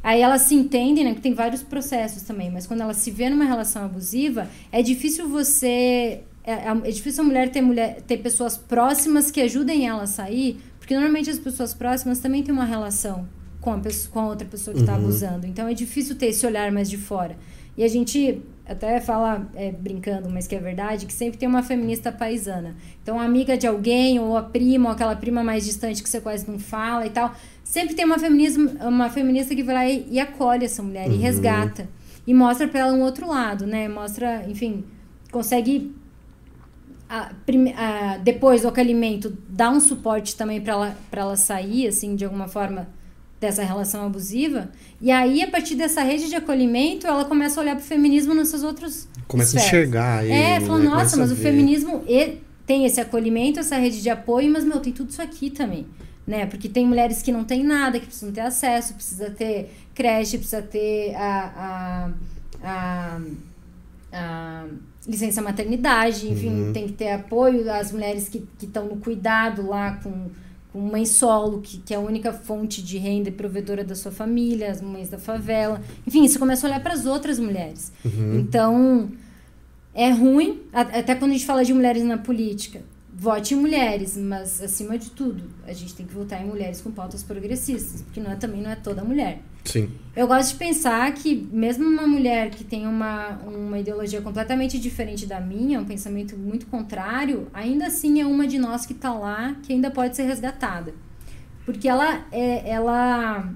Aí 0.05 0.21
elas 0.21 0.43
se 0.43 0.53
entendem, 0.53 1.03
né? 1.03 1.15
Que 1.15 1.19
tem 1.19 1.33
vários 1.33 1.63
processos 1.63 2.21
também, 2.21 2.51
mas 2.51 2.67
quando 2.67 2.81
ela 2.81 2.93
se 2.93 3.09
vê 3.09 3.27
numa 3.27 3.43
relação 3.43 3.83
abusiva, 3.83 4.47
é 4.71 4.83
difícil 4.83 5.27
você. 5.27 6.21
É, 6.43 6.67
é 6.67 6.91
difícil 6.91 7.23
a 7.23 7.25
mulher 7.25 7.49
ter, 7.49 7.59
mulher 7.59 8.01
ter 8.01 8.17
pessoas 8.17 8.55
próximas 8.55 9.31
que 9.31 9.41
ajudem 9.41 9.87
ela 9.87 10.03
a 10.03 10.07
sair, 10.07 10.61
porque 10.77 10.93
normalmente 10.93 11.31
as 11.31 11.39
pessoas 11.39 11.73
próximas 11.73 12.19
também 12.19 12.43
têm 12.43 12.53
uma 12.53 12.65
relação 12.65 13.27
com 13.59 13.73
a, 13.73 13.79
pessoa, 13.79 14.13
com 14.13 14.19
a 14.19 14.27
outra 14.27 14.47
pessoa 14.47 14.75
que 14.75 14.81
está 14.81 14.93
abusando. 14.93 15.47
Então 15.47 15.67
é 15.67 15.73
difícil 15.73 16.15
ter 16.15 16.27
esse 16.27 16.45
olhar 16.45 16.71
mais 16.71 16.87
de 16.87 16.97
fora. 16.97 17.35
E 17.75 17.83
a 17.83 17.87
gente 17.87 18.43
até 18.65 18.99
fala, 18.99 19.47
é, 19.55 19.71
brincando, 19.71 20.29
mas 20.29 20.47
que 20.47 20.55
é 20.55 20.59
verdade, 20.59 21.05
que 21.05 21.13
sempre 21.13 21.37
tem 21.37 21.47
uma 21.47 21.61
feminista 21.61 22.11
paisana. 22.11 22.75
Então, 23.01 23.19
a 23.19 23.23
amiga 23.23 23.57
de 23.57 23.67
alguém, 23.67 24.19
ou 24.19 24.35
a 24.37 24.41
prima, 24.41 24.89
ou 24.89 24.93
aquela 24.93 25.15
prima 25.15 25.43
mais 25.43 25.65
distante 25.65 26.01
que 26.01 26.09
você 26.09 26.19
quase 26.19 26.49
não 26.49 26.57
fala 26.57 27.05
e 27.05 27.09
tal. 27.09 27.35
Sempre 27.65 27.95
tem 27.95 28.05
uma, 28.05 28.17
feminismo, 28.19 28.69
uma 28.79 29.09
feminista 29.09 29.53
que 29.55 29.63
vai 29.63 29.75
lá 29.75 29.89
e, 29.89 30.07
e 30.11 30.19
acolhe 30.19 30.63
essa 30.65 30.81
mulher 30.83 31.09
e 31.11 31.15
resgata. 31.17 31.89
E 32.25 32.33
mostra 32.33 32.67
pra 32.67 32.79
ela 32.81 32.93
um 32.93 33.01
outro 33.01 33.27
lado, 33.27 33.65
né? 33.67 33.89
Mostra, 33.89 34.45
enfim, 34.47 34.83
consegue 35.31 35.93
a, 37.09 37.31
a- 37.75 38.17
depois 38.17 38.61
do 38.61 38.67
acolhimento 38.67 39.35
dar 39.49 39.71
um 39.71 39.79
suporte 39.79 40.35
também 40.35 40.61
para 40.61 40.73
ela, 40.73 40.97
pra 41.11 41.21
ela 41.21 41.35
sair, 41.35 41.87
assim, 41.87 42.15
de 42.15 42.23
alguma 42.23 42.47
forma 42.47 42.87
dessa 43.39 43.63
relação 43.63 44.05
abusiva. 44.05 44.69
E 45.01 45.11
aí, 45.11 45.41
a 45.43 45.47
partir 45.49 45.75
dessa 45.75 46.01
rede 46.01 46.29
de 46.29 46.35
acolhimento, 46.35 47.05
ela 47.05 47.25
começa 47.25 47.59
a 47.59 47.63
olhar 47.63 47.75
pro 47.75 47.83
feminismo 47.85 48.33
nessas 48.33 48.63
outras 48.63 49.07
Começa 49.27 49.57
a 49.57 49.59
esferas. 49.59 49.67
enxergar 49.89 50.23
ele, 50.23 50.33
É, 50.33 50.59
né? 50.59 50.65
falou, 50.65 50.79
nossa, 50.79 50.95
Começa 50.95 51.15
a 51.15 51.19
mas 51.19 51.31
o 51.31 51.35
feminismo 51.35 52.03
e- 52.07 52.37
tem 52.65 52.85
esse 52.85 52.99
acolhimento, 53.01 53.59
essa 53.59 53.75
rede 53.75 54.01
de 54.01 54.09
apoio, 54.09 54.51
mas, 54.51 54.63
meu, 54.63 54.79
tem 54.79 54.91
tudo 54.93 55.09
isso 55.11 55.21
aqui 55.21 55.49
também. 55.51 55.85
Né? 56.25 56.45
Porque 56.47 56.67
tem 56.67 56.87
mulheres 56.87 57.21
que 57.21 57.31
não 57.31 57.43
têm 57.43 57.63
nada, 57.63 57.99
que 57.99 58.07
precisam 58.07 58.31
ter 58.31 58.41
acesso, 58.41 58.95
precisa 58.95 59.29
ter 59.29 59.71
creche, 59.93 60.37
precisa 60.37 60.61
ter 60.61 61.13
a, 61.15 62.09
a, 62.63 62.67
a, 62.67 63.21
a 64.11 64.65
licença 65.07 65.41
maternidade, 65.41 66.27
enfim, 66.31 66.49
Uhum. 66.67 66.73
tem 66.73 66.87
que 66.87 66.93
ter 66.93 67.11
apoio 67.11 67.71
às 67.71 67.91
mulheres 67.91 68.27
que 68.27 68.43
estão 68.61 68.87
no 68.87 68.97
cuidado 68.97 69.67
lá 69.67 69.97
com, 69.97 70.29
com 70.73 70.79
mãe 70.79 71.05
solo, 71.05 71.61
que, 71.61 71.77
que 71.77 71.93
é 71.93 71.97
a 71.97 71.99
única 71.99 72.33
fonte 72.33 72.81
de 72.81 72.97
renda 72.97 73.29
e 73.29 73.31
provedora 73.31 73.83
da 73.83 73.93
sua 73.93 74.11
família, 74.11 74.71
as 74.71 74.81
mães 74.81 75.09
da 75.09 75.19
favela. 75.19 75.79
Enfim, 76.07 76.27
você 76.27 76.39
começa 76.39 76.65
a 76.65 76.69
olhar 76.71 76.81
para 76.81 76.93
as 76.93 77.05
outras 77.05 77.37
mulheres. 77.37 77.91
Uhum. 78.03 78.39
Então, 78.39 79.11
é 79.93 80.09
ruim, 80.09 80.59
até 80.73 81.13
quando 81.13 81.31
a 81.31 81.33
gente 81.35 81.45
fala 81.45 81.63
de 81.63 81.71
mulheres 81.73 82.03
na 82.03 82.17
política. 82.17 82.81
Vote 83.17 83.53
em 83.53 83.57
mulheres, 83.57 84.17
mas 84.17 84.61
acima 84.61 84.97
de 84.97 85.09
tudo, 85.09 85.43
a 85.65 85.71
gente 85.71 85.95
tem 85.95 86.05
que 86.05 86.13
votar 86.13 86.43
em 86.43 86.45
mulheres 86.45 86.81
com 86.81 86.91
pautas 86.91 87.23
progressistas, 87.23 88.01
porque 88.01 88.19
não 88.19 88.29
é, 88.29 88.35
também 88.35 88.61
não 88.61 88.69
é 88.69 88.75
toda 88.75 89.05
mulher. 89.05 89.41
Sim. 89.63 89.89
Eu 90.15 90.27
gosto 90.27 90.51
de 90.51 90.57
pensar 90.57 91.11
que 91.13 91.47
mesmo 91.51 91.87
uma 91.87 92.05
mulher 92.05 92.49
que 92.51 92.63
tem 92.63 92.85
uma, 92.85 93.37
uma 93.45 93.79
ideologia 93.79 94.21
completamente 94.21 94.77
diferente 94.77 95.25
da 95.25 95.39
minha, 95.39 95.79
um 95.79 95.85
pensamento 95.85 96.37
muito 96.37 96.65
contrário, 96.65 97.47
ainda 97.53 97.87
assim 97.87 98.19
é 98.19 98.25
uma 98.25 98.45
de 98.45 98.59
nós 98.59 98.85
que 98.85 98.93
está 98.93 99.13
lá, 99.13 99.55
que 99.63 99.71
ainda 99.71 99.89
pode 99.89 100.15
ser 100.15 100.23
resgatada. 100.23 100.93
Porque 101.65 101.87
ela 101.87 102.25
é, 102.31 102.69
ela 102.69 103.49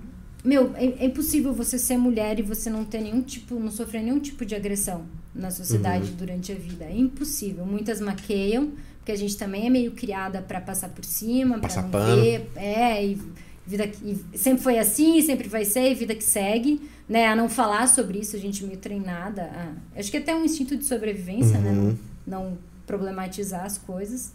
meu, 0.44 0.74
é, 0.76 0.86
é, 0.86 1.06
impossível 1.06 1.54
você 1.54 1.78
ser 1.78 1.98
mulher 1.98 2.40
e 2.40 2.42
você 2.42 2.70
não 2.70 2.86
ter 2.86 3.02
nenhum 3.02 3.22
tipo, 3.22 3.60
não 3.60 3.72
sofrer 3.72 4.02
nenhum 4.02 4.20
tipo 4.20 4.46
de 4.46 4.56
agressão 4.56 5.06
na 5.36 5.52
sociedade 5.52 6.12
uhum. 6.12 6.18
durante 6.18 6.52
a 6.52 6.56
vida. 6.56 6.86
É 6.86 6.96
impossível. 6.96 7.66
Muitas 7.66 8.00
maqueiam, 8.00 8.72
porque 9.10 9.12
a 9.12 9.16
gente 9.18 9.38
também 9.38 9.66
é 9.66 9.70
meio 9.72 9.92
criada 9.94 10.40
para 10.40 10.62
passar 10.62 10.90
por 10.90 11.04
cima, 11.04 11.58
para 11.58 11.82
não 11.82 11.90
pano. 11.90 12.22
ver. 12.22 12.48
É, 12.56 13.04
e 13.04 13.20
vida 13.66 13.88
que 13.88 14.24
sempre 14.36 14.62
foi 14.62 14.78
assim, 14.78 15.20
sempre 15.22 15.48
vai 15.50 15.66
ser, 15.66 15.92
e 15.92 15.96
vida 15.96 16.14
que 16.14 16.24
segue, 16.24 16.80
né? 17.08 17.28
A 17.28 17.36
não 17.36 17.50
falar 17.50 17.88
sobre 17.88 18.20
isso, 18.20 18.36
a 18.36 18.40
gente 18.40 18.64
é 18.64 18.68
meio 18.68 18.78
treinada. 18.78 19.44
A, 19.44 20.00
acho 20.00 20.12
que 20.12 20.18
até 20.18 20.36
um 20.36 20.46
instinto 20.46 20.78
de 20.78 20.86
sobrevivência, 20.86 21.58
uhum. 21.58 21.64
né? 21.64 21.98
Não, 22.28 22.42
não, 22.42 22.58
problematizar 22.86 23.66
as 23.66 23.78
coisas 23.80 24.32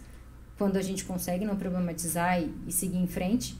quando 0.57 0.77
a 0.77 0.81
gente 0.81 1.05
consegue 1.05 1.45
não 1.45 1.55
problematizar 1.55 2.41
e, 2.41 2.49
e 2.67 2.71
seguir 2.71 2.97
em 2.97 3.07
frente. 3.07 3.57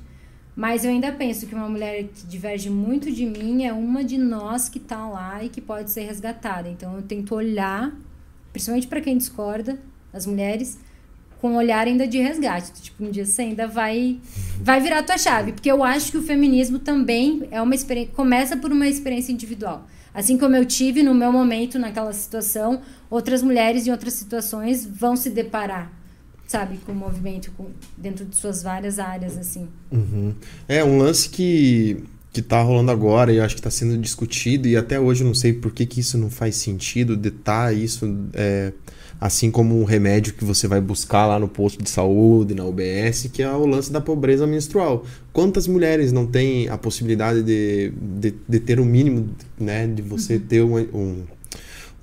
Mas 0.53 0.83
eu 0.83 0.91
ainda 0.91 1.13
penso 1.13 1.47
que 1.47 1.55
uma 1.55 1.69
mulher 1.69 2.03
que 2.03 2.25
diverge 2.27 2.69
muito 2.69 3.09
de 3.11 3.25
mim 3.25 3.65
é 3.65 3.71
uma 3.71 4.03
de 4.03 4.17
nós 4.17 4.67
que 4.67 4.79
está 4.79 5.07
lá 5.07 5.41
e 5.43 5.47
que 5.47 5.61
pode 5.61 5.91
ser 5.91 6.01
resgatada. 6.01 6.67
Então 6.67 6.95
eu 6.95 7.01
tento 7.01 7.35
olhar, 7.35 7.93
principalmente 8.51 8.87
para 8.87 8.99
quem 8.99 9.17
discorda, 9.17 9.79
as 10.15 10.25
mulheres, 10.25 10.77
com 11.45 11.51
um 11.51 11.57
olhar 11.57 11.85
ainda 11.85 12.07
de 12.07 12.17
resgate. 12.17 12.71
Tipo, 12.81 13.05
um 13.05 13.11
dia 13.11 13.23
você 13.23 13.43
ainda 13.43 13.67
vai 13.67 14.17
vai 14.59 14.81
virar 14.81 15.03
tua 15.03 15.15
chave, 15.15 15.51
porque 15.51 15.71
eu 15.71 15.83
acho 15.83 16.09
que 16.09 16.17
o 16.17 16.23
feminismo 16.23 16.79
também 16.79 17.43
é 17.51 17.61
uma 17.61 17.75
experiência, 17.75 18.11
começa 18.15 18.57
por 18.57 18.71
uma 18.71 18.87
experiência 18.87 19.31
individual. 19.31 19.87
Assim 20.11 20.39
como 20.39 20.55
eu 20.55 20.65
tive 20.65 21.03
no 21.03 21.13
meu 21.13 21.31
momento 21.31 21.77
naquela 21.77 22.11
situação, 22.13 22.81
outras 23.11 23.43
mulheres 23.43 23.85
em 23.85 23.91
outras 23.91 24.13
situações 24.13 24.87
vão 24.87 25.15
se 25.15 25.29
deparar 25.29 25.91
sabe, 26.47 26.77
com 26.85 26.91
o 26.91 26.95
movimento 26.95 27.51
com, 27.57 27.67
dentro 27.97 28.23
de 28.23 28.35
suas 28.35 28.61
várias 28.61 28.99
áreas, 28.99 29.35
assim. 29.35 29.67
Uhum. 29.91 30.33
É, 30.67 30.83
um 30.83 30.97
lance 30.99 31.27
que, 31.27 32.03
que 32.31 32.41
tá 32.41 32.61
rolando 32.61 32.91
agora 32.91 33.33
e 33.33 33.39
acho 33.39 33.55
que 33.55 33.59
está 33.59 33.71
sendo 33.71 33.97
discutido 33.97 34.67
e 34.67 34.77
até 34.77 34.99
hoje 34.99 35.23
eu 35.23 35.27
não 35.27 35.33
sei 35.33 35.53
por 35.53 35.71
que, 35.71 35.87
que 35.87 35.99
isso 35.99 36.19
não 36.19 36.29
faz 36.29 36.55
sentido, 36.55 37.17
de 37.17 37.31
tá 37.31 37.73
isso 37.73 38.05
é, 38.33 38.71
assim 39.19 39.49
como 39.49 39.79
um 39.79 39.83
remédio 39.83 40.33
que 40.33 40.43
você 40.43 40.67
vai 40.67 40.81
buscar 40.81 41.25
lá 41.25 41.39
no 41.39 41.47
posto 41.47 41.81
de 41.81 41.89
saúde, 41.89 42.53
na 42.53 42.65
UBS, 42.65 43.29
que 43.31 43.41
é 43.41 43.51
o 43.51 43.65
lance 43.65 43.91
da 43.91 44.01
pobreza 44.01 44.45
menstrual. 44.45 45.05
Quantas 45.31 45.67
mulheres 45.67 46.11
não 46.11 46.25
têm 46.25 46.69
a 46.69 46.77
possibilidade 46.77 47.41
de, 47.43 47.91
de, 48.19 48.33
de 48.47 48.59
ter 48.59 48.79
o 48.79 48.83
um 48.83 48.85
mínimo, 48.85 49.29
né, 49.59 49.87
de 49.87 50.01
você 50.01 50.35
uhum. 50.35 50.41
ter 50.41 50.63
um, 50.63 50.77
um 50.77 51.23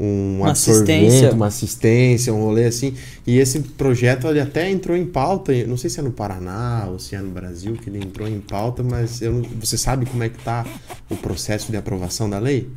um 0.01 0.39
uma 0.39 0.51
assistência. 0.51 1.33
uma 1.33 1.47
assistência, 1.47 2.35
um 2.35 2.43
rolê 2.43 2.65
assim. 2.65 2.95
E 3.27 3.39
esse 3.39 3.61
projeto 3.61 4.27
ele 4.27 4.41
até 4.41 4.69
entrou 4.69 4.97
em 4.97 5.07
pauta, 5.07 5.53
não 5.67 5.77
sei 5.77 5.89
se 5.91 6.01
é 6.01 6.03
no 6.03 6.11
Paraná 6.11 6.89
ou 6.91 6.99
se 6.99 7.15
é 7.15 7.21
no 7.21 7.31
Brasil 7.31 7.75
que 7.75 7.89
ele 7.89 7.99
entrou 7.99 8.27
em 8.27 8.41
pauta, 8.41 8.83
mas 8.83 9.23
eu, 9.23 9.43
você 9.61 9.79
sabe 9.79 10.07
como 10.07 10.25
é 10.25 10.29
que 10.29 10.39
está 10.39 10.67
o 11.09 11.17
processo 11.17 11.71
de 11.71 11.77
aprovação 11.77 12.29
da 12.29 12.39
lei? 12.39 12.69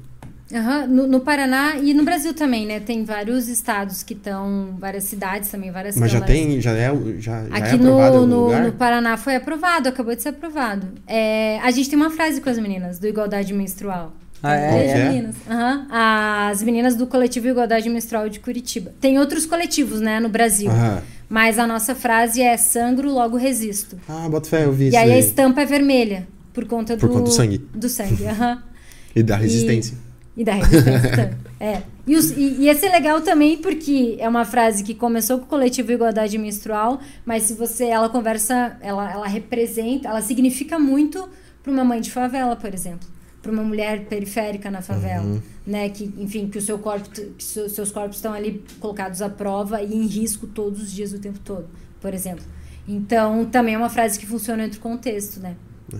Uhum. 0.56 0.88
No, 0.88 1.08
no, 1.08 1.20
Paraná 1.20 1.76
e 1.76 1.94
no 1.94 2.06
Brasil 2.06 2.34
também, 2.34 2.66
né? 2.66 2.80
Tem 2.80 3.04
vários 3.04 3.50
estados 3.50 4.04
que 4.04 4.14
estão, 4.14 4.78
várias 4.80 5.04
cidades 5.04 5.50
também, 5.50 5.70
várias 5.70 5.98
Mas 5.98 6.10
já 6.10 6.22
tem, 6.22 6.62
já 6.62 6.72
é, 6.72 6.88
já, 7.20 7.44
já 7.44 7.56
Aqui 7.56 7.72
é 7.72 7.74
aprovado 7.74 8.26
no, 8.26 8.50
no, 8.50 8.62
no, 8.62 8.72
Paraná 8.72 9.18
foi 9.18 9.36
aprovado, 9.36 9.90
acabou 9.90 10.16
de 10.16 10.22
ser 10.22 10.30
aprovado. 10.30 10.88
É, 11.06 11.60
a 11.62 11.70
gente 11.72 11.90
tem 11.90 12.00
uma 12.00 12.10
frase 12.10 12.40
com 12.40 12.50
as 12.50 12.58
meninas 12.58 13.00
do 13.00 13.06
Igualdade 13.06 13.54
Menstrual. 13.54 14.14
Ah, 14.42 14.56
é? 14.56 14.88
é? 14.88 15.10
Meninas. 15.10 15.36
Uhum. 15.50 15.86
As 15.90 16.64
meninas 16.64 16.96
do 16.96 17.06
coletivo 17.06 17.50
Igualdade 17.50 17.90
Menstrual 17.90 18.30
de 18.30 18.40
Curitiba. 18.40 18.94
Tem 19.02 19.20
outros 19.20 19.46
coletivos, 19.46 20.00
né, 20.00 20.22
no 20.22 20.30
Brasil. 20.30 20.72
Uhum. 20.72 21.02
Mas 21.28 21.60
a 21.60 21.68
nossa 21.68 21.94
frase 21.94 22.42
é 22.42 22.56
sangro, 22.56 23.12
logo 23.12 23.36
resisto. 23.36 23.98
Ah, 24.08 24.30
bota 24.30 24.48
fé, 24.48 24.64
eu 24.64 24.72
vi 24.72 24.90
E 24.90 24.96
aí, 24.96 25.12
aí, 25.12 25.14
a 25.14 25.20
estampa 25.20 25.62
é 25.62 25.66
vermelha, 25.66 26.28
por 26.54 26.66
conta 26.66 26.96
por 26.96 27.10
do... 27.10 27.14
conta 27.14 27.26
do 27.26 27.32
sangue. 27.32 27.58
Do 27.74 27.90
sangue, 27.90 28.26
aham. 28.26 28.64
e 29.16 29.24
da 29.24 29.36
resistência. 29.36 29.96
E, 29.96 30.05
e 30.36 30.44
da 30.44 30.54
resistência, 30.54 31.38
é. 31.60 31.82
E, 32.06 32.16
os, 32.16 32.32
e, 32.32 32.62
e 32.62 32.70
esse 32.70 32.86
é 32.86 32.92
legal 32.92 33.22
também 33.22 33.58
porque 33.58 34.16
é 34.20 34.28
uma 34.28 34.46
frase 34.46 34.84
que 34.84 34.94
começou 34.94 35.40
com 35.40 35.46
o 35.46 35.48
coletivo 35.48 35.92
Igualdade 35.92 36.38
Menstrual, 36.38 37.00
mas 37.26 37.44
se 37.44 37.54
você... 37.54 37.86
Ela 37.86 38.10
conversa, 38.10 38.78
ela, 38.82 39.12
ela 39.12 39.28
representa, 39.28 40.10
ela 40.10 40.22
significa 40.22 40.78
muito 40.78 41.28
para 41.64 41.72
uma 41.72 41.84
mãe 41.84 42.02
de 42.02 42.12
favela, 42.12 42.56
por 42.56 42.74
exemplo 42.74 43.16
para 43.46 43.52
uma 43.52 43.64
mulher 43.64 44.06
periférica 44.06 44.72
na 44.72 44.82
favela, 44.82 45.24
uhum. 45.24 45.42
né? 45.68 45.88
Que, 45.90 46.12
enfim, 46.18 46.50
que 46.50 46.58
o 46.58 46.62
seu 46.62 46.80
corpo, 46.80 47.08
que 47.12 47.44
seus 47.44 47.92
corpos 47.92 48.16
estão 48.16 48.34
ali 48.34 48.64
colocados 48.80 49.22
à 49.22 49.30
prova 49.30 49.84
e 49.84 49.94
em 49.94 50.08
risco 50.08 50.48
todos 50.48 50.82
os 50.82 50.92
dias, 50.92 51.14
o 51.14 51.20
tempo 51.20 51.38
todo, 51.46 51.68
por 52.02 52.12
exemplo. 52.12 52.44
Então, 52.88 53.46
também 53.46 53.76
é 53.76 53.78
uma 53.78 53.90
frase 53.90 54.18
que 54.18 54.26
funciona 54.26 54.66
entre 54.66 54.80
o 54.80 54.82
contexto, 54.82 55.40
né? 55.40 55.56
É. 55.94 55.98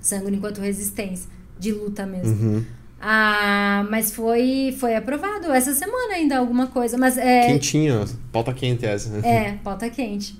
Sangue 0.00 0.34
enquanto 0.34 0.60
resistência, 0.60 1.30
de 1.56 1.70
luta 1.70 2.04
mesmo. 2.04 2.34
Uhum. 2.34 2.64
Ah, 3.00 3.86
mas 3.90 4.12
foi, 4.12 4.74
foi 4.78 4.96
aprovado 4.96 5.52
essa 5.52 5.72
semana 5.72 6.14
ainda 6.14 6.38
alguma 6.38 6.66
coisa, 6.66 6.98
mas 6.98 7.16
é... 7.16 7.46
Quentinho, 7.46 8.04
pauta 8.32 8.52
quente 8.52 8.84
essa. 8.84 9.24
É, 9.26 9.52
pauta 9.62 9.88
quente. 9.88 10.36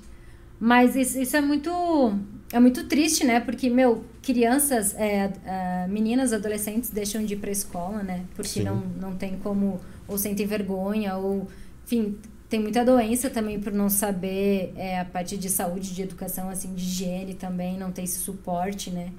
Mas 0.59 0.95
isso, 0.95 1.19
isso 1.19 1.37
é 1.37 1.41
muito 1.41 1.71
é 2.51 2.59
muito 2.59 2.85
triste, 2.85 3.23
né? 3.23 3.39
Porque, 3.39 3.69
meu, 3.69 4.03
crianças, 4.21 4.95
é, 4.95 5.31
é, 5.45 5.87
meninas, 5.87 6.33
adolescentes 6.33 6.89
deixam 6.89 7.23
de 7.23 7.35
ir 7.35 7.37
pra 7.37 7.51
escola, 7.51 8.01
né? 8.01 8.25
Porque 8.35 8.63
não, 8.63 8.77
não 8.99 9.15
tem 9.15 9.37
como, 9.37 9.79
ou 10.07 10.17
sentem 10.17 10.47
vergonha, 10.47 11.15
ou, 11.15 11.47
enfim, 11.85 12.17
tem 12.49 12.59
muita 12.59 12.83
doença 12.83 13.29
também 13.29 13.59
por 13.59 13.71
não 13.71 13.87
saber 13.89 14.73
é, 14.75 14.99
a 14.99 15.05
parte 15.05 15.37
de 15.37 15.49
saúde, 15.49 15.93
de 15.93 16.01
educação, 16.01 16.49
assim, 16.49 16.73
de 16.73 16.83
higiene 16.83 17.35
também, 17.35 17.77
não 17.77 17.91
tem 17.91 18.03
esse 18.03 18.19
suporte, 18.19 18.89
né? 18.89 19.11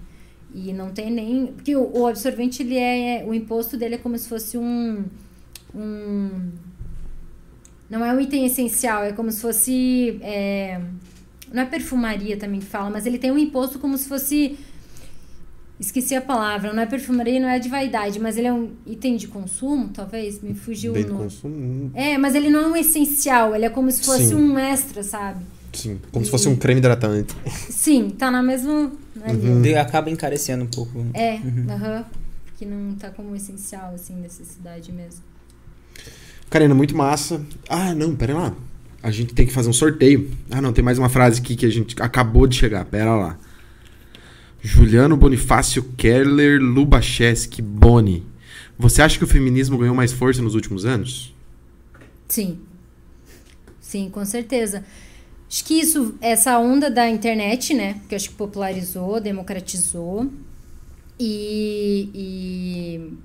E 0.55 0.73
não 0.73 0.91
tem 0.91 1.11
nem. 1.11 1.47
Porque 1.47 1.77
o, 1.77 1.99
o 1.99 2.07
absorvente, 2.07 2.63
ele 2.63 2.77
é. 2.77 3.25
O 3.27 3.33
imposto 3.33 3.77
dele 3.77 3.95
é 3.95 3.99
como 3.99 4.19
se 4.19 4.29
fosse 4.29 4.59
um. 4.59 5.05
um 5.75 6.51
não 7.89 8.05
é 8.05 8.13
um 8.13 8.21
item 8.21 8.47
essencial, 8.47 9.03
é 9.05 9.13
como 9.13 9.31
se 9.31 9.41
fosse. 9.41 10.19
É, 10.23 10.81
não 11.53 11.63
é 11.63 11.67
perfumaria 11.67 12.37
também 12.37 12.61
que 12.61 12.67
fala, 12.67 12.91
mas 12.91 13.07
ele 13.07 13.19
tem 13.19 13.31
um 13.31 13.39
imposto 13.39 13.79
como 13.79 13.97
se 13.97 14.09
fosse. 14.09 14.59
Esqueci 15.79 16.15
a 16.15 16.21
palavra, 16.21 16.75
não 16.75 16.83
é 16.83 16.87
perfumaria, 16.87 17.41
não 17.41 17.49
é 17.49 17.59
de 17.59 17.71
vaidade, 17.71 18.21
mas 18.21 18.37
ele 18.37 18.47
é 18.47 18.53
um 18.53 18.73
item 18.87 19.17
de 19.17 19.27
consumo, 19.27 19.89
talvez? 19.89 20.43
Me 20.43 20.53
fugiu 20.53 20.93
Bem 20.93 21.05
o 21.05 21.09
nome. 21.09 21.23
consumo? 21.23 21.55
Hum. 21.57 21.91
É, 21.95 22.19
mas 22.19 22.35
ele 22.35 22.51
não 22.51 22.65
é 22.65 22.67
um 22.67 22.77
essencial, 22.77 23.55
ele 23.55 23.65
é 23.65 23.71
como 23.71 23.91
se 23.91 24.05
fosse 24.05 24.29
Sim. 24.29 24.35
um 24.35 24.59
extra, 24.59 25.03
sabe? 25.03 25.43
Sim, 25.73 26.01
como 26.11 26.23
e... 26.23 26.27
se 26.27 26.31
fosse 26.31 26.49
um 26.49 26.57
creme 26.57 26.79
hidratante. 26.79 27.35
Sim, 27.71 28.11
tá 28.11 28.31
na 28.31 28.43
mesma. 28.43 28.73
Uhum. 29.17 29.81
Acaba 29.81 30.11
encarecendo 30.11 30.65
um 30.65 30.69
pouco. 30.69 31.07
É, 31.15 31.35
uhum. 31.37 31.67
Uhum, 31.69 32.05
que 32.57 32.67
não 32.67 32.95
tá 32.95 33.11
como 33.11 33.35
essencial, 33.37 33.95
assim, 33.95 34.15
necessidade 34.17 34.91
mesmo. 34.93 35.23
Karina, 36.49 36.75
muito 36.75 36.97
massa. 36.97 37.41
Ah, 37.69 37.95
não, 37.95 38.17
pera 38.17 38.35
lá 38.35 38.57
a 39.03 39.11
gente 39.11 39.35
tem 39.35 39.47
que 39.47 39.53
fazer 39.53 39.69
um 39.69 39.73
sorteio. 39.73 40.31
Ah, 40.51 40.61
não, 40.61 40.73
tem 40.73 40.85
mais 40.85 40.99
uma 40.99 41.09
frase 41.09 41.41
aqui 41.41 41.57
que 41.57 41.65
a 41.65 41.71
gente 41.71 42.01
acabou 42.01 42.47
de 42.47 42.57
chegar. 42.57 42.85
Pera 42.85 43.15
lá. 43.15 43.39
Juliano 44.61 45.17
Bonifácio 45.17 45.83
Keller 45.97 46.61
Lubacheski 46.61 47.63
Boni. 47.63 48.27
Você 48.79 49.01
acha 49.01 49.17
que 49.17 49.25
o 49.25 49.27
feminismo 49.27 49.79
ganhou 49.79 49.95
mais 49.95 50.13
força 50.13 50.43
nos 50.43 50.55
últimos 50.55 50.85
anos? 50.85 51.35
Sim. 52.29 52.59
Sim, 53.81 54.11
com 54.11 54.25
certeza. 54.25 54.85
Acho 55.51 55.65
que 55.65 55.75
isso, 55.75 56.15
essa 56.21 56.59
onda 56.59 56.91
da 56.91 57.09
internet, 57.09 57.75
né? 57.75 58.01
Que 58.09 58.15
acho 58.15 58.31
que 58.31 58.37
popularizou, 58.37 59.21
democratizou. 59.21 60.31
E, 61.19 62.09
e 62.15 63.19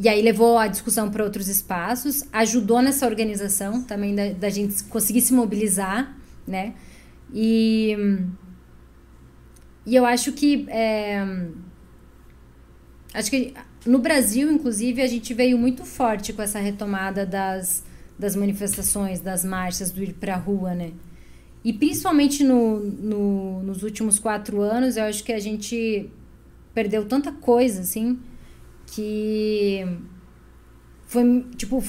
e 0.00 0.08
aí 0.08 0.22
levou 0.22 0.56
a 0.56 0.68
discussão 0.68 1.10
para 1.10 1.24
outros 1.24 1.48
espaços, 1.48 2.22
ajudou 2.32 2.80
nessa 2.80 3.04
organização 3.04 3.82
também 3.82 4.14
da, 4.14 4.30
da 4.30 4.48
gente 4.48 4.84
conseguir 4.84 5.20
se 5.20 5.34
mobilizar, 5.34 6.16
né? 6.46 6.74
E, 7.34 7.96
e 9.84 9.96
eu 9.96 10.06
acho 10.06 10.30
que 10.32 10.66
é, 10.70 11.20
acho 13.12 13.28
que 13.28 13.54
no 13.84 13.98
Brasil, 13.98 14.50
inclusive, 14.52 15.02
a 15.02 15.06
gente 15.08 15.34
veio 15.34 15.58
muito 15.58 15.84
forte 15.84 16.32
com 16.32 16.42
essa 16.42 16.60
retomada 16.60 17.26
das, 17.26 17.82
das 18.16 18.36
manifestações, 18.36 19.18
das 19.18 19.44
marchas, 19.44 19.90
do 19.90 20.00
ir 20.00 20.12
para 20.12 20.34
a 20.34 20.38
rua, 20.38 20.74
né? 20.76 20.92
E 21.68 21.72
principalmente 21.74 22.42
no, 22.42 22.80
no, 22.80 23.62
nos 23.62 23.82
últimos 23.82 24.18
quatro 24.18 24.62
anos, 24.62 24.96
eu 24.96 25.04
acho 25.04 25.22
que 25.22 25.34
a 25.34 25.38
gente 25.38 26.08
perdeu 26.72 27.04
tanta 27.04 27.30
coisa, 27.30 27.82
assim, 27.82 28.18
que 28.86 29.86
foi, 31.04 31.44
tipo, 31.58 31.84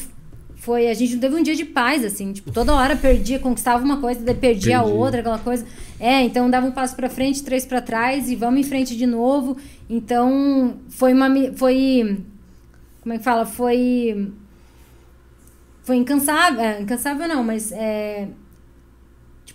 foi, 0.58 0.90
a 0.90 0.94
gente 0.94 1.14
não 1.14 1.22
teve 1.22 1.36
um 1.38 1.42
dia 1.42 1.56
de 1.56 1.64
paz, 1.64 2.04
assim, 2.04 2.34
tipo, 2.34 2.52
toda 2.52 2.76
hora 2.76 2.98
perdia, 2.98 3.40
conquistava 3.40 3.82
uma 3.82 4.02
coisa, 4.02 4.20
daí 4.20 4.36
perdia 4.36 4.80
Perdi. 4.80 4.92
a 4.92 4.94
outra, 4.94 5.22
aquela 5.22 5.40
coisa. 5.40 5.66
É, 5.98 6.24
então 6.24 6.50
dava 6.50 6.68
um 6.68 6.72
passo 6.72 6.94
para 6.94 7.10
frente, 7.10 7.42
três 7.42 7.66
para 7.66 7.82
trás 7.82 8.30
e 8.30 8.36
vamos 8.36 8.60
em 8.60 8.64
frente 8.64 8.98
de 8.98 9.06
novo. 9.06 9.56
Então, 9.90 10.78
foi 10.90 11.14
uma 11.14 11.30
foi 11.56 12.22
como 13.02 13.14
é 13.14 13.18
que 13.18 13.24
fala? 13.24 13.46
Foi 13.46 14.30
foi 15.84 15.96
incansável, 15.96 16.60
é, 16.60 16.82
incansável 16.82 17.30
não, 17.30 17.46
mas 17.46 17.72
é, 17.72 18.28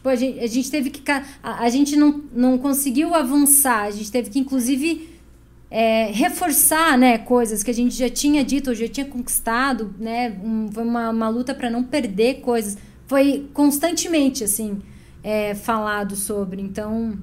tipo, 0.04 0.08
a 0.10 0.16
gente, 0.16 0.38
a 0.40 0.46
gente 0.46 0.70
teve 0.70 0.90
que 0.90 1.10
a, 1.10 1.24
a 1.42 1.68
gente 1.70 1.96
não, 1.96 2.22
não 2.34 2.58
conseguiu 2.58 3.14
avançar, 3.14 3.84
a 3.84 3.90
gente 3.90 4.10
teve 4.12 4.28
que 4.30 4.38
inclusive 4.38 5.08
é, 5.70 6.10
reforçar 6.12 6.98
né, 6.98 7.18
coisas 7.18 7.62
que 7.62 7.70
a 7.70 7.74
gente 7.74 7.96
já 7.96 8.08
tinha 8.10 8.44
dito, 8.44 8.70
ou 8.70 8.76
já 8.76 8.86
tinha 8.86 9.06
conquistado, 9.06 9.92
né? 9.98 10.38
Um, 10.44 10.68
foi 10.70 10.84
uma, 10.84 11.10
uma 11.10 11.28
luta 11.28 11.54
para 11.54 11.68
não 11.70 11.82
perder 11.82 12.40
coisas. 12.42 12.76
Foi 13.06 13.48
constantemente, 13.52 14.44
assim, 14.44 14.78
é, 15.22 15.54
falado 15.54 16.14
sobre. 16.14 16.62
Então, 16.62 17.18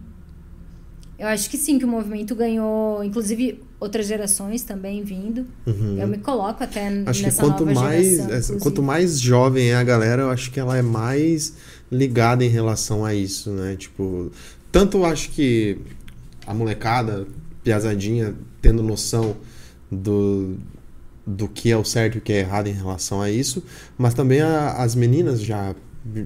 eu 1.18 1.28
acho 1.28 1.50
que 1.50 1.58
sim, 1.58 1.80
que 1.80 1.86
o 1.86 1.88
movimento 1.88 2.36
ganhou, 2.36 3.02
inclusive 3.04 3.62
outras 3.80 4.06
gerações 4.06 4.64
também 4.64 5.02
vindo. 5.02 5.48
Uhum. 5.66 5.98
Eu 6.00 6.08
me 6.08 6.18
coloco 6.18 6.62
até 6.64 6.88
Acho 7.06 7.20
que 7.22 7.26
nessa 7.28 7.42
quanto 7.42 7.66
nova 7.66 7.82
mais, 7.82 8.06
geração. 8.06 8.36
essa- 8.36 8.58
quanto 8.60 8.84
mais 8.84 9.20
jovem 9.20 9.70
é 9.70 9.76
a 9.76 9.84
galera, 9.84 10.24
eu 10.24 10.30
acho 10.30 10.52
que 10.52 10.60
ela 10.60 10.78
é 10.78 10.82
mais 10.82 11.56
ligada 11.92 12.44
em 12.46 12.50
relação 12.50 13.04
a 13.04 13.14
isso, 13.14 13.50
né? 13.52 13.76
Tipo, 13.76 14.32
tanto 14.72 15.04
acho 15.06 15.30
que 15.32 15.78
a 16.48 16.54
molecada, 16.54 17.28
piazadinha, 17.64 18.34
tendo 18.62 18.82
noção 18.82 19.36
do, 19.92 20.56
do 21.28 21.48
que 21.48 21.70
é 21.72 21.78
o 21.78 21.84
certo 21.84 22.16
e 22.16 22.18
o 22.20 22.22
que 22.22 22.32
é 22.34 22.40
errado 22.40 22.68
em 22.68 22.72
relação 22.74 23.22
a 23.22 23.30
isso, 23.30 23.64
mas 23.98 24.14
também 24.14 24.42
a- 24.42 24.74
as 24.74 24.96
meninas 24.96 25.42
já 25.42 25.76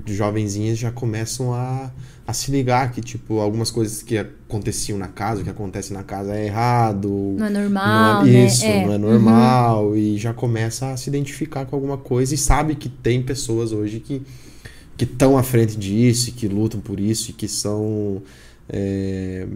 jovenzinhas 0.05 0.77
já 0.77 0.89
começam 0.89 1.53
a, 1.53 1.91
a 2.25 2.31
se 2.33 2.49
ligar 2.49 2.91
que 2.91 3.01
tipo 3.01 3.39
algumas 3.39 3.69
coisas 3.69 4.01
que 4.01 4.17
aconteciam 4.17 4.97
na 4.97 5.07
casa, 5.09 5.41
o 5.41 5.43
que 5.43 5.49
acontece 5.49 5.91
na 5.91 6.01
casa 6.03 6.33
é 6.35 6.45
errado, 6.45 7.35
Não 7.37 7.45
é 7.45 7.49
normal, 7.49 8.23
não 8.23 8.29
é, 8.29 8.31
né? 8.31 8.45
Isso, 8.45 8.63
É. 8.65 8.85
não 8.85 8.93
é 8.93 8.97
normal. 8.97 9.95
E 9.97 10.17
já 10.17 10.33
começa 10.33 10.91
a 10.91 10.97
se 10.97 11.09
identificar 11.09 11.65
com 11.65 11.75
alguma 11.75 11.97
coisa 11.97 12.33
e 12.33 12.37
sabe 12.37 12.75
que 12.75 12.87
tem 12.87 13.21
pessoas 13.21 13.71
hoje 13.73 13.99
que 13.99 14.21
que 14.97 15.03
estão 15.03 15.37
à 15.37 15.43
frente 15.43 15.77
disso, 15.77 16.31
que 16.31 16.47
lutam 16.47 16.79
por 16.79 16.99
isso 16.99 17.31
e 17.31 17.33
que 17.33 17.47
são. 17.47 18.21
é, 18.69 19.47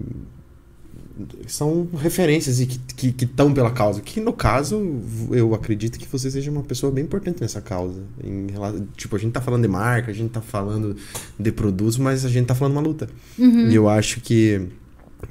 são 1.48 1.88
referências 1.98 2.60
e 2.62 2.66
que 2.66 3.26
estão 3.26 3.54
pela 3.54 3.72
causa. 3.72 4.02
Que 4.02 4.22
no 4.22 4.32
caso, 4.32 5.02
eu 5.32 5.54
acredito 5.54 6.00
que 6.00 6.08
você 6.08 6.32
seja 6.32 6.50
uma 6.50 6.64
pessoa 6.64 6.92
bem 6.92 7.04
importante 7.04 7.42
nessa 7.42 7.62
causa. 7.62 8.02
Em 8.24 8.48
tipo, 8.96 9.16
a 9.16 9.20
gente 9.20 9.34
tá 9.34 9.42
falando 9.42 9.64
de 9.64 9.68
marca, 9.68 10.12
a 10.12 10.14
gente 10.14 10.30
tá 10.30 10.42
falando 10.42 10.96
de 11.38 11.52
produtos, 11.52 11.98
mas 11.98 12.26
a 12.26 12.30
gente 12.30 12.46
tá 12.46 12.56
falando 12.56 12.74
uma 12.74 12.82
luta. 12.82 13.10
Uhum. 13.38 13.70
E 13.70 13.76
eu 13.76 13.90
acho 13.90 14.22
que, 14.22 14.62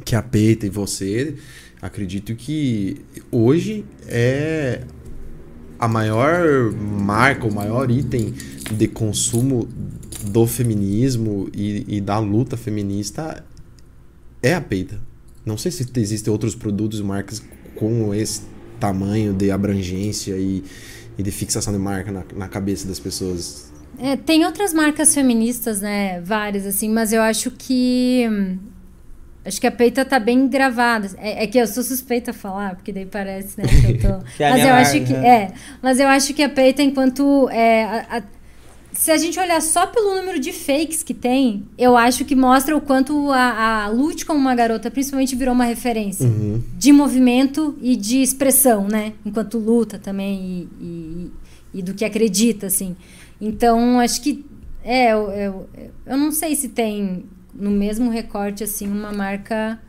que 0.05 0.15
a 0.15 0.23
Peita 0.23 0.67
e 0.67 0.71
você, 0.71 1.35
acredito 1.81 2.35
que 2.35 3.01
hoje 3.31 3.85
é 4.07 4.83
a 5.79 5.87
maior 5.87 6.73
marca, 6.73 7.47
o 7.47 7.55
maior 7.55 7.91
item 7.91 8.35
de 8.71 8.89
consumo 8.89 9.69
do 10.25 10.47
feminismo 10.47 11.49
e, 11.55 11.85
e 11.97 12.01
da 12.01 12.19
luta 12.19 12.57
feminista 12.57 13.45
é 14.43 14.55
a 14.55 14.61
Peita. 14.61 15.01
Não 15.45 15.57
sei 15.57 15.71
se 15.73 15.87
existem 15.97 16.33
outros 16.33 16.55
produtos 16.55 17.01
e 17.01 17.03
marcas 17.03 17.43
com 17.75 18.13
esse 18.15 18.43
tamanho 18.79 19.33
de 19.33 19.51
abrangência 19.51 20.37
e, 20.37 20.63
e 21.17 21.23
de 21.23 21.31
fixação 21.31 21.73
de 21.73 21.79
marca 21.79 22.13
na, 22.13 22.25
na 22.37 22.49
cabeça 22.49 22.87
das 22.87 22.99
pessoas. 23.01 23.73
É, 23.99 24.17
tem 24.17 24.45
outras 24.45 24.73
marcas 24.73 25.15
feministas, 25.15 25.81
né? 25.81 26.21
Várias, 26.21 26.67
assim, 26.67 26.89
mas 26.91 27.13
eu 27.13 27.21
acho 27.23 27.51
que. 27.51 28.25
Acho 29.45 29.61
que 29.61 29.67
a 29.67 29.73
peita 29.73 30.05
tá 30.05 30.21
bem 30.21 30.47
gravada. 30.47 31.09
É, 31.17 31.45
é 31.45 31.47
que 31.47 31.57
eu 31.59 31.67
sou 31.67 31.83
suspeita 31.83 32.33
a 32.33 32.35
falar, 32.35 32.75
porque 32.77 32.93
daí 32.93 33.07
parece, 33.07 33.59
né, 33.59 33.67
que 33.67 33.93
eu 33.93 33.99
tô. 33.99 34.25
Que 34.37 34.43
é 34.45 34.51
mas 34.51 34.63
eu 34.63 34.75
acho 34.75 34.93
marca, 34.99 35.07
que. 35.07 35.13
né? 35.15 35.29
É. 35.29 35.53
Mas 35.83 35.99
eu 35.99 36.07
acho 36.09 36.35
que 36.35 36.43
a 36.43 36.49
peita, 36.49 36.83
enquanto. 36.83 37.49
É, 37.51 37.85
a- 37.85 38.19
a- 38.19 38.38
se 38.99 39.13
a 39.13 39.17
gente 39.17 39.39
olhar 39.39 39.63
só 39.63 39.87
pelo 39.87 40.17
número 40.17 40.41
de 40.41 40.53
fakes 40.53 41.05
que 41.05 41.15
tem, 41.15 41.65
eu 41.79 41.97
acho 41.97 42.25
que 42.25 42.35
mostra 42.35 42.77
o 42.77 42.81
quanto 42.81 43.31
a, 43.31 43.85
a 43.85 43.89
Lute 43.89 44.27
como 44.27 44.41
uma 44.41 44.57
garota, 44.57 44.91
principalmente, 44.91 45.37
virou 45.37 45.55
uma 45.55 45.65
referência 45.65 46.27
Uhum. 46.27 46.61
de 46.77 46.93
movimento 46.93 47.79
e 47.81 47.95
de 47.95 48.21
expressão, 48.21 48.89
né? 48.89 49.13
Enquanto 49.25 49.57
luta 49.57 50.01
também 50.01 50.69
e, 50.81 50.85
e, 50.85 51.79
e 51.79 51.83
do 51.83 51.95
que 51.95 52.05
acredita, 52.05 52.67
assim. 52.67 52.97
Então, 53.41 54.01
acho 54.01 54.21
que. 54.21 54.45
É, 54.83 55.13
eu, 55.13 55.31
eu, 55.31 55.71
eu 56.05 56.17
não 56.17 56.33
sei 56.33 56.57
se 56.57 56.69
tem 56.69 57.25
no 57.55 57.71
mesmo 57.71 58.11
recorte, 58.11 58.65
assim, 58.65 58.89
uma 58.89 59.13
marca. 59.13 59.81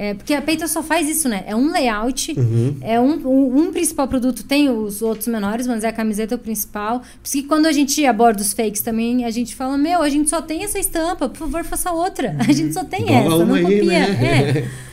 É, 0.00 0.14
porque 0.14 0.32
a 0.32 0.40
Peita 0.40 0.68
só 0.68 0.80
faz 0.80 1.08
isso, 1.08 1.28
né? 1.28 1.42
É 1.44 1.56
um 1.56 1.72
layout, 1.72 2.32
Uhum. 2.38 2.76
é 2.80 3.00
um, 3.00 3.14
um, 3.26 3.62
um 3.62 3.72
principal 3.72 4.06
produto, 4.06 4.44
tem 4.44 4.70
os 4.70 5.02
outros 5.02 5.26
menores, 5.26 5.66
mas 5.66 5.82
é 5.82 5.88
a 5.88 5.92
camiseta 5.92 6.36
o 6.36 6.38
principal. 6.38 7.00
Por 7.00 7.06
isso 7.24 7.32
que 7.32 7.42
quando 7.42 7.66
a 7.66 7.72
gente 7.72 8.06
aborda 8.06 8.40
os 8.40 8.52
fakes 8.52 8.80
também, 8.80 9.24
a 9.24 9.30
gente 9.32 9.56
fala, 9.56 9.76
meu, 9.76 10.00
a 10.00 10.08
gente 10.08 10.30
só 10.30 10.40
tem 10.40 10.62
essa 10.62 10.78
estampa, 10.78 11.28
por 11.28 11.36
favor, 11.36 11.64
faça 11.64 11.90
outra. 11.90 12.36
A 12.48 12.52
gente 12.52 12.72
só 12.72 12.84
tem 12.84 13.12
essa, 13.12 13.28
uma 13.34 13.44
não 13.44 13.54
aí, 13.56 13.62
copia. 13.62 13.82
né? 13.86 14.64
É. 14.64 14.68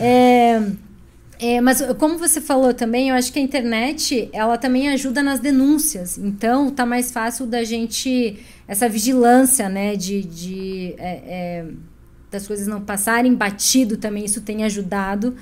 É, 0.00 0.60
é, 1.38 1.60
mas 1.60 1.80
como 2.00 2.18
você 2.18 2.40
falou 2.40 2.74
também, 2.74 3.10
eu 3.10 3.14
acho 3.14 3.32
que 3.32 3.38
a 3.38 3.42
internet 3.42 4.28
ela 4.32 4.58
também 4.58 4.88
ajuda 4.88 5.22
nas 5.22 5.38
denúncias. 5.38 6.18
Então 6.18 6.68
tá 6.70 6.84
mais 6.84 7.12
fácil 7.12 7.46
da 7.46 7.62
gente 7.62 8.38
essa 8.66 8.88
vigilância, 8.88 9.68
né, 9.68 9.94
de, 9.94 10.22
de 10.22 10.94
é, 10.98 11.10
é, 11.26 11.64
das 12.30 12.46
coisas 12.46 12.66
não 12.66 12.80
passarem 12.80 13.34
batido 13.34 13.96
também 13.96 14.24
isso 14.24 14.40
tem 14.40 14.64
ajudado. 14.64 15.34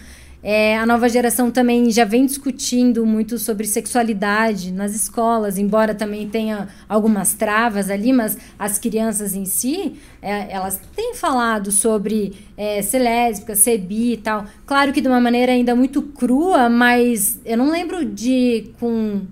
É, 0.49 0.79
a 0.79 0.87
nova 0.87 1.09
geração 1.09 1.51
também 1.51 1.91
já 1.91 2.05
vem 2.05 2.25
discutindo 2.25 3.05
muito 3.05 3.37
sobre 3.37 3.67
sexualidade 3.67 4.71
nas 4.71 4.95
escolas, 4.95 5.59
embora 5.59 5.93
também 5.93 6.29
tenha 6.29 6.69
algumas 6.89 7.35
travas 7.35 7.91
ali, 7.91 8.13
mas 8.13 8.39
as 8.57 8.79
crianças 8.79 9.35
em 9.35 9.45
si, 9.45 9.95
é, 10.23 10.53
elas 10.53 10.81
têm 10.95 11.15
falado 11.17 11.73
sobre 11.73 12.33
é, 12.57 12.81
ser 12.81 13.01
lésbica, 13.01 13.57
ser 13.57 13.79
bi 13.79 14.13
e 14.13 14.17
tal. 14.19 14.45
Claro 14.65 14.93
que 14.93 15.01
de 15.01 15.09
uma 15.09 15.21
maneira 15.21 15.51
ainda 15.51 15.75
muito 15.75 16.01
crua, 16.01 16.69
mas 16.69 17.41
eu 17.45 17.57
não 17.57 17.69
lembro 17.69 18.05
de, 18.05 18.71
com 18.79 19.23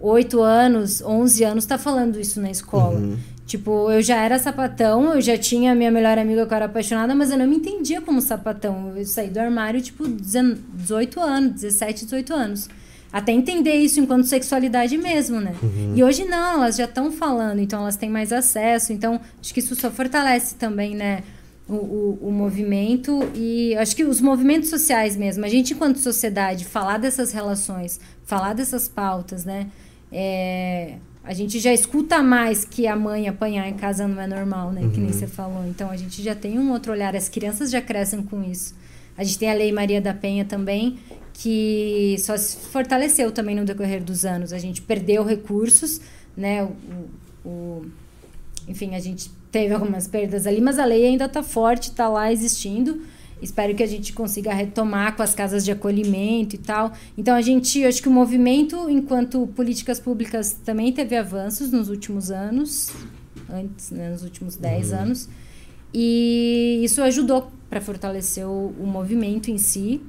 8 0.00 0.40
anos, 0.42 1.02
11 1.02 1.44
anos, 1.44 1.64
estar 1.64 1.78
falando 1.78 2.20
isso 2.20 2.40
na 2.40 2.52
escola. 2.52 3.00
Uhum. 3.00 3.16
Tipo, 3.52 3.92
eu 3.92 4.00
já 4.00 4.16
era 4.16 4.38
sapatão, 4.38 5.12
eu 5.14 5.20
já 5.20 5.36
tinha 5.36 5.74
minha 5.74 5.90
melhor 5.90 6.16
amiga 6.16 6.46
que 6.46 6.54
eu 6.54 6.56
era 6.56 6.64
apaixonada, 6.64 7.14
mas 7.14 7.30
eu 7.30 7.36
não 7.36 7.46
me 7.46 7.56
entendia 7.56 8.00
como 8.00 8.18
sapatão. 8.18 8.96
Eu 8.96 9.04
saí 9.04 9.28
do 9.28 9.38
armário, 9.38 9.78
tipo, 9.82 10.08
18 10.08 11.20
anos, 11.20 11.60
17, 11.60 12.06
18 12.06 12.32
anos. 12.32 12.70
Até 13.12 13.30
entender 13.30 13.74
isso 13.74 14.00
enquanto 14.00 14.24
sexualidade 14.24 14.96
mesmo, 14.96 15.38
né? 15.38 15.54
E 15.94 16.02
hoje 16.02 16.24
não, 16.24 16.62
elas 16.62 16.76
já 16.76 16.86
estão 16.86 17.12
falando, 17.12 17.58
então 17.58 17.82
elas 17.82 17.94
têm 17.94 18.08
mais 18.08 18.32
acesso. 18.32 18.90
Então, 18.90 19.20
acho 19.38 19.52
que 19.52 19.60
isso 19.60 19.76
só 19.76 19.90
fortalece 19.90 20.54
também, 20.54 20.96
né? 20.96 21.22
O, 21.68 21.74
o, 21.74 22.18
o 22.28 22.32
movimento 22.32 23.20
e 23.34 23.76
acho 23.76 23.94
que 23.94 24.02
os 24.02 24.18
movimentos 24.18 24.70
sociais 24.70 25.14
mesmo. 25.14 25.44
A 25.44 25.48
gente, 25.48 25.74
enquanto 25.74 25.98
sociedade, 25.98 26.64
falar 26.64 26.96
dessas 26.96 27.32
relações, 27.32 28.00
falar 28.24 28.54
dessas 28.54 28.88
pautas, 28.88 29.44
né? 29.44 29.66
É, 30.10 30.94
a 31.24 31.32
gente 31.32 31.58
já 31.60 31.72
escuta 31.72 32.22
mais 32.22 32.64
que 32.64 32.86
a 32.86 32.96
mãe 32.96 33.28
apanhar 33.28 33.68
em 33.68 33.74
casa 33.74 34.08
não 34.08 34.20
é 34.20 34.26
normal, 34.26 34.72
né? 34.72 34.82
Que 34.92 34.98
nem 35.00 35.12
você 35.12 35.26
falou. 35.26 35.64
Então 35.68 35.88
a 35.90 35.96
gente 35.96 36.22
já 36.22 36.34
tem 36.34 36.58
um 36.58 36.72
outro 36.72 36.92
olhar. 36.92 37.14
As 37.14 37.28
crianças 37.28 37.70
já 37.70 37.80
crescem 37.80 38.22
com 38.22 38.42
isso. 38.42 38.74
A 39.16 39.22
gente 39.22 39.38
tem 39.38 39.50
a 39.50 39.54
Lei 39.54 39.70
Maria 39.72 40.00
da 40.00 40.12
Penha 40.14 40.44
também, 40.44 40.98
que 41.32 42.16
só 42.18 42.36
se 42.36 42.56
fortaleceu 42.56 43.30
também 43.30 43.54
no 43.54 43.64
decorrer 43.64 44.02
dos 44.02 44.24
anos. 44.24 44.52
A 44.52 44.58
gente 44.58 44.82
perdeu 44.82 45.24
recursos, 45.24 46.00
né? 46.36 46.64
O, 46.64 46.68
o- 47.44 47.48
o- 47.48 47.86
enfim, 48.68 48.94
a 48.94 49.00
gente 49.00 49.30
teve 49.50 49.74
algumas 49.74 50.06
perdas 50.08 50.46
ali, 50.46 50.60
mas 50.60 50.78
a 50.78 50.84
lei 50.84 51.04
ainda 51.06 51.26
está 51.26 51.42
forte, 51.42 51.90
está 51.90 52.08
lá 52.08 52.32
existindo. 52.32 53.02
Espero 53.42 53.74
que 53.74 53.82
a 53.82 53.86
gente 53.86 54.12
consiga 54.12 54.54
retomar 54.54 55.16
com 55.16 55.22
as 55.22 55.34
casas 55.34 55.64
de 55.64 55.72
acolhimento 55.72 56.54
e 56.54 56.58
tal. 56.58 56.92
Então, 57.18 57.34
a 57.34 57.42
gente, 57.42 57.84
acho 57.84 58.00
que 58.00 58.08
o 58.08 58.12
movimento, 58.12 58.88
enquanto 58.88 59.46
políticas 59.48 59.98
públicas, 59.98 60.56
também 60.64 60.92
teve 60.92 61.16
avanços 61.16 61.72
nos 61.72 61.88
últimos 61.88 62.30
anos, 62.30 62.92
antes, 63.50 63.90
né, 63.90 64.10
nos 64.10 64.22
últimos 64.22 64.56
10 64.56 64.92
anos. 64.92 65.28
E 65.92 66.80
isso 66.84 67.02
ajudou 67.02 67.50
para 67.68 67.80
fortalecer 67.80 68.46
o, 68.46 68.74
o 68.78 68.86
movimento 68.86 69.50
em 69.50 69.58
si. 69.58 70.00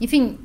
Enfim, 0.00 0.38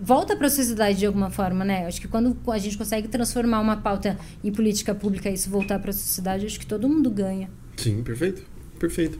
volta 0.00 0.36
para 0.36 0.46
a 0.46 0.50
sociedade 0.50 0.98
de 0.98 1.06
alguma 1.06 1.30
forma, 1.30 1.64
né? 1.64 1.86
Acho 1.86 2.00
que 2.00 2.08
quando 2.08 2.36
a 2.50 2.58
gente 2.58 2.78
consegue 2.78 3.08
transformar 3.08 3.60
uma 3.60 3.76
pauta 3.76 4.18
em 4.42 4.50
política 4.50 4.94
pública 4.94 5.28
e 5.28 5.34
isso 5.34 5.50
voltar 5.50 5.78
para 5.78 5.90
a 5.90 5.92
sociedade, 5.92 6.46
acho 6.46 6.58
que 6.58 6.66
todo 6.66 6.88
mundo 6.88 7.10
ganha. 7.10 7.50
Sim, 7.76 8.02
perfeito. 8.02 8.42
Perfeito. 8.78 9.18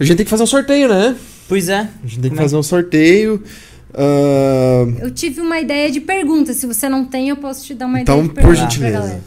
A 0.00 0.04
gente 0.04 0.16
tem 0.16 0.24
que 0.24 0.30
fazer 0.30 0.42
um 0.42 0.46
sorteio, 0.46 0.88
né? 0.88 1.16
Pois 1.48 1.68
é. 1.68 1.80
A 1.80 2.06
gente 2.06 2.20
tem 2.20 2.22
que 2.22 2.28
Como 2.30 2.40
é 2.40 2.42
fazer 2.44 2.56
um 2.56 2.62
sorteio. 2.62 3.42
Ah, 3.94 4.84
Eu 5.00 5.10
tive 5.10 5.40
uma 5.40 5.60
ideia 5.60 5.90
de 5.90 6.00
pergunta. 6.00 6.52
Se 6.54 6.66
você 6.66 6.88
não 6.88 7.04
tem, 7.04 7.28
eu 7.28 7.36
posso 7.36 7.64
te 7.64 7.74
dar 7.74 7.86
uma 7.86 8.00
Então, 8.00 8.16
ideia 8.24 8.28
de 8.28 8.28
por 8.30 8.34
pergunta 8.36 8.56
pra 8.60 8.68
gentileza. 8.70 8.98
galera. 8.98 9.20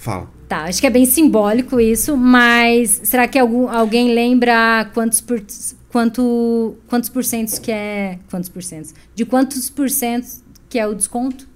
fala. 0.00 0.30
Tá, 0.48 0.64
acho 0.64 0.80
que 0.80 0.86
é 0.86 0.90
bem 0.90 1.06
simbólico 1.06 1.78
isso, 1.78 2.16
mas 2.16 3.00
será 3.04 3.28
que 3.28 3.38
algum, 3.38 3.68
alguém 3.68 4.12
lembra 4.12 4.90
quantos 4.92 5.20
por, 5.20 5.40
quanto, 5.90 6.74
quantos 6.88 7.08
porcentos 7.08 7.58
que 7.58 7.70
é. 7.70 8.18
Quantos 8.28 8.48
porcentos? 8.48 8.92
De 9.14 9.24
quantos 9.24 9.70
porcentos 9.70 10.40
que 10.68 10.76
é 10.78 10.86
o 10.88 10.94
desconto? 10.94 11.46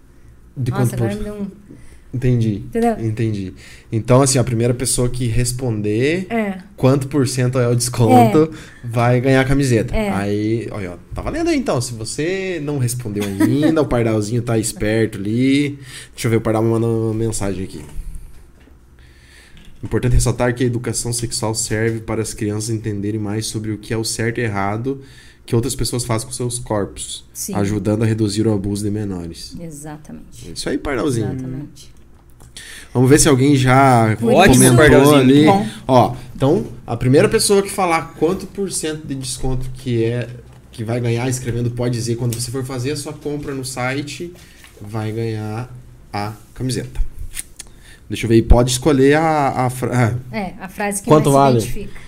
De 0.57 0.71
Nossa, 0.71 0.97
por... 0.97 1.07
agora 1.07 1.17
me 1.17 1.25
deu 1.25 1.35
um. 1.35 1.47
Entendi. 2.15 2.63
Entendeu? 2.67 2.97
Entendi. 3.01 3.53
Então, 3.91 4.23
assim, 4.23 4.39
a 4.39 4.45
primeira 4.45 4.73
pessoa 4.73 5.09
que 5.09 5.27
responder 5.27 6.27
É. 6.31 6.59
quanto 6.77 7.09
por 7.09 7.27
cento 7.27 7.59
é 7.59 7.67
o 7.67 7.75
desconto 7.75 8.53
vai 8.85 9.21
ganhar 9.21 9.41
a 9.41 9.45
camiseta. 9.45 9.95
É. 9.95 10.11
Aí, 10.11 10.69
olha, 10.71 10.93
ó, 10.93 10.97
tá 11.13 11.21
valendo 11.23 11.49
aí 11.51 11.59
então. 11.59 11.81
Se 11.81 11.93
você 11.93 12.61
não 12.63 12.79
respondeu 12.79 13.25
ainda, 13.25 13.83
o 13.83 13.87
Pardalzinho 13.87 14.43
tá 14.43 14.57
esperto 14.57 15.19
ali. 15.19 15.79
Deixa 16.13 16.29
eu 16.29 16.31
ver, 16.31 16.37
o 16.37 16.41
Pardal 16.41 16.63
me 16.63 16.71
mandou 16.71 17.07
uma 17.07 17.15
mensagem 17.15 17.65
aqui. 17.65 17.85
Importante 19.83 20.15
ressaltar 20.15 20.55
que 20.55 20.63
a 20.63 20.67
educação 20.67 21.13
sexual 21.13 21.55
serve 21.55 22.01
para 22.01 22.23
as 22.23 22.33
crianças 22.33 22.71
entenderem 22.71 23.21
mais 23.21 23.47
sobre 23.47 23.71
o 23.73 23.77
que 23.79 23.93
é 23.93 23.97
o 23.97 24.05
certo 24.05 24.39
e 24.39 24.43
errado 24.45 25.03
que 25.47 25.55
outras 25.55 25.75
pessoas 25.75 26.05
fazem 26.07 26.27
com 26.27 26.33
seus 26.33 26.59
corpos, 26.59 27.23
Sim. 27.35 27.55
ajudando 27.55 28.03
a 28.03 28.07
reduzir 28.07 28.47
o 28.47 28.53
abuso 28.55 28.83
de 28.83 28.91
menores. 28.91 29.55
Exatamente. 29.61 30.49
É 30.49 30.53
Isso 30.53 30.67
aí, 30.71 30.79
Pardalzinho. 30.79 31.27
Exatamente. 31.27 31.93
Vamos 32.93 33.11
ver 33.11 33.19
se 33.19 33.29
alguém 33.29 33.57
já 33.57 34.17
Ótimo, 34.23 34.65
comentou 34.77 35.15
ali. 35.17 35.45
muito 35.45 35.53
bom. 35.53 35.67
Ó, 35.89 36.15
então, 36.35 36.65
a 36.87 36.97
primeira 36.97 37.29
pessoa 37.29 37.63
que 37.63 37.71
falar 37.71 38.15
quanto 38.19 38.47
por 38.47 38.71
cento 38.71 39.07
de 39.07 39.15
desconto 39.15 39.69
que 39.75 40.05
é 40.05 40.29
que 40.71 40.83
vai 40.85 41.01
ganhar 41.01 41.29
escrevendo 41.29 41.71
pode 41.71 41.95
dizer 41.95 42.17
quando 42.17 42.35
você 42.35 42.51
for 42.51 42.65
fazer 42.65 42.93
a 42.93 42.97
sua 42.97 43.13
compra 43.13 43.55
no 43.55 43.65
site, 43.65 44.33
vai 44.81 45.11
ganhar 45.13 45.69
a 46.13 46.33
camiseta. 46.55 47.01
Deixa 48.09 48.27
eu 48.27 48.29
ver, 48.29 48.43
pode 48.43 48.71
escolher 48.71 49.15
a, 49.17 49.67
a 49.67 49.71
fra- 49.71 50.15
ah, 50.33 50.37
É, 50.37 50.55
a 50.61 50.69
frase 50.69 51.03
que 51.03 51.09
Quanto 51.09 51.31
mais 51.31 51.35
vale? 51.55 51.61
se 51.61 51.67
identifica. 51.69 52.01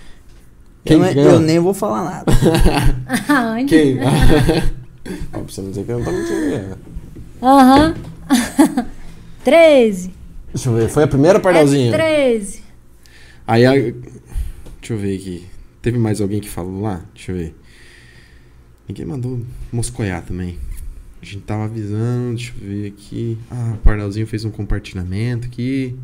Quem 0.85 0.97
eu, 0.97 1.05
eu 1.31 1.39
nem 1.39 1.59
vou 1.59 1.73
falar 1.73 2.03
nada. 2.05 2.31
Aonde? 3.27 3.65
quem? 3.65 3.97
Ó, 5.33 5.39
pra 5.39 5.41
você 5.41 5.61
não 5.61 5.69
dizer 5.69 5.83
que 5.85 5.91
eu 5.91 5.97
não 5.99 6.05
tô 6.05 6.11
mentindo. 6.11 6.77
Aham. 7.41 7.95
13. 9.43 10.13
Deixa 10.53 10.69
eu 10.69 10.75
ver, 10.75 10.89
foi 10.89 11.03
a 11.03 11.07
primeira 11.07 11.39
pardalzinha. 11.39 11.93
É 11.93 12.37
13. 12.37 12.63
Aí 13.45 13.65
a... 13.65 13.71
Deixa 13.73 14.93
eu 14.93 14.97
ver 14.97 15.17
aqui. 15.17 15.45
Teve 15.81 15.97
mais 15.97 16.21
alguém 16.21 16.39
que 16.39 16.49
falou 16.49 16.81
lá? 16.81 17.05
Deixa 17.13 17.31
eu 17.31 17.37
ver. 17.37 17.55
Ninguém 18.87 19.05
mandou 19.05 19.41
moscoiar 19.71 20.23
também. 20.23 20.57
A 21.21 21.25
gente 21.25 21.41
tava 21.41 21.65
avisando, 21.65 22.35
deixa 22.35 22.53
eu 22.61 22.67
ver 22.67 22.87
aqui. 22.87 23.37
Ah, 23.51 23.73
o 23.75 23.77
Pardalzinho 23.79 24.25
fez 24.25 24.45
um 24.45 24.51
compartilhamento 24.51 25.47
aqui. 25.47 25.97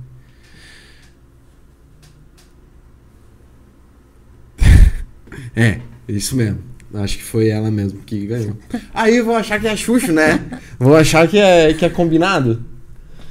é, 5.55 5.79
isso 6.07 6.35
mesmo. 6.35 6.59
Acho 6.93 7.17
que 7.17 7.23
foi 7.23 7.47
ela 7.47 7.71
mesmo 7.71 8.01
que 8.01 8.25
ganhou. 8.27 8.57
Aí 8.93 9.17
eu 9.17 9.25
vou 9.25 9.35
achar 9.35 9.59
que 9.59 9.67
é 9.67 9.75
Xuxo, 9.75 10.11
né? 10.11 10.39
Vou 10.77 10.95
achar 10.95 11.27
que 11.27 11.39
é, 11.39 11.73
que 11.73 11.85
é 11.85 11.89
combinado. 11.89 12.63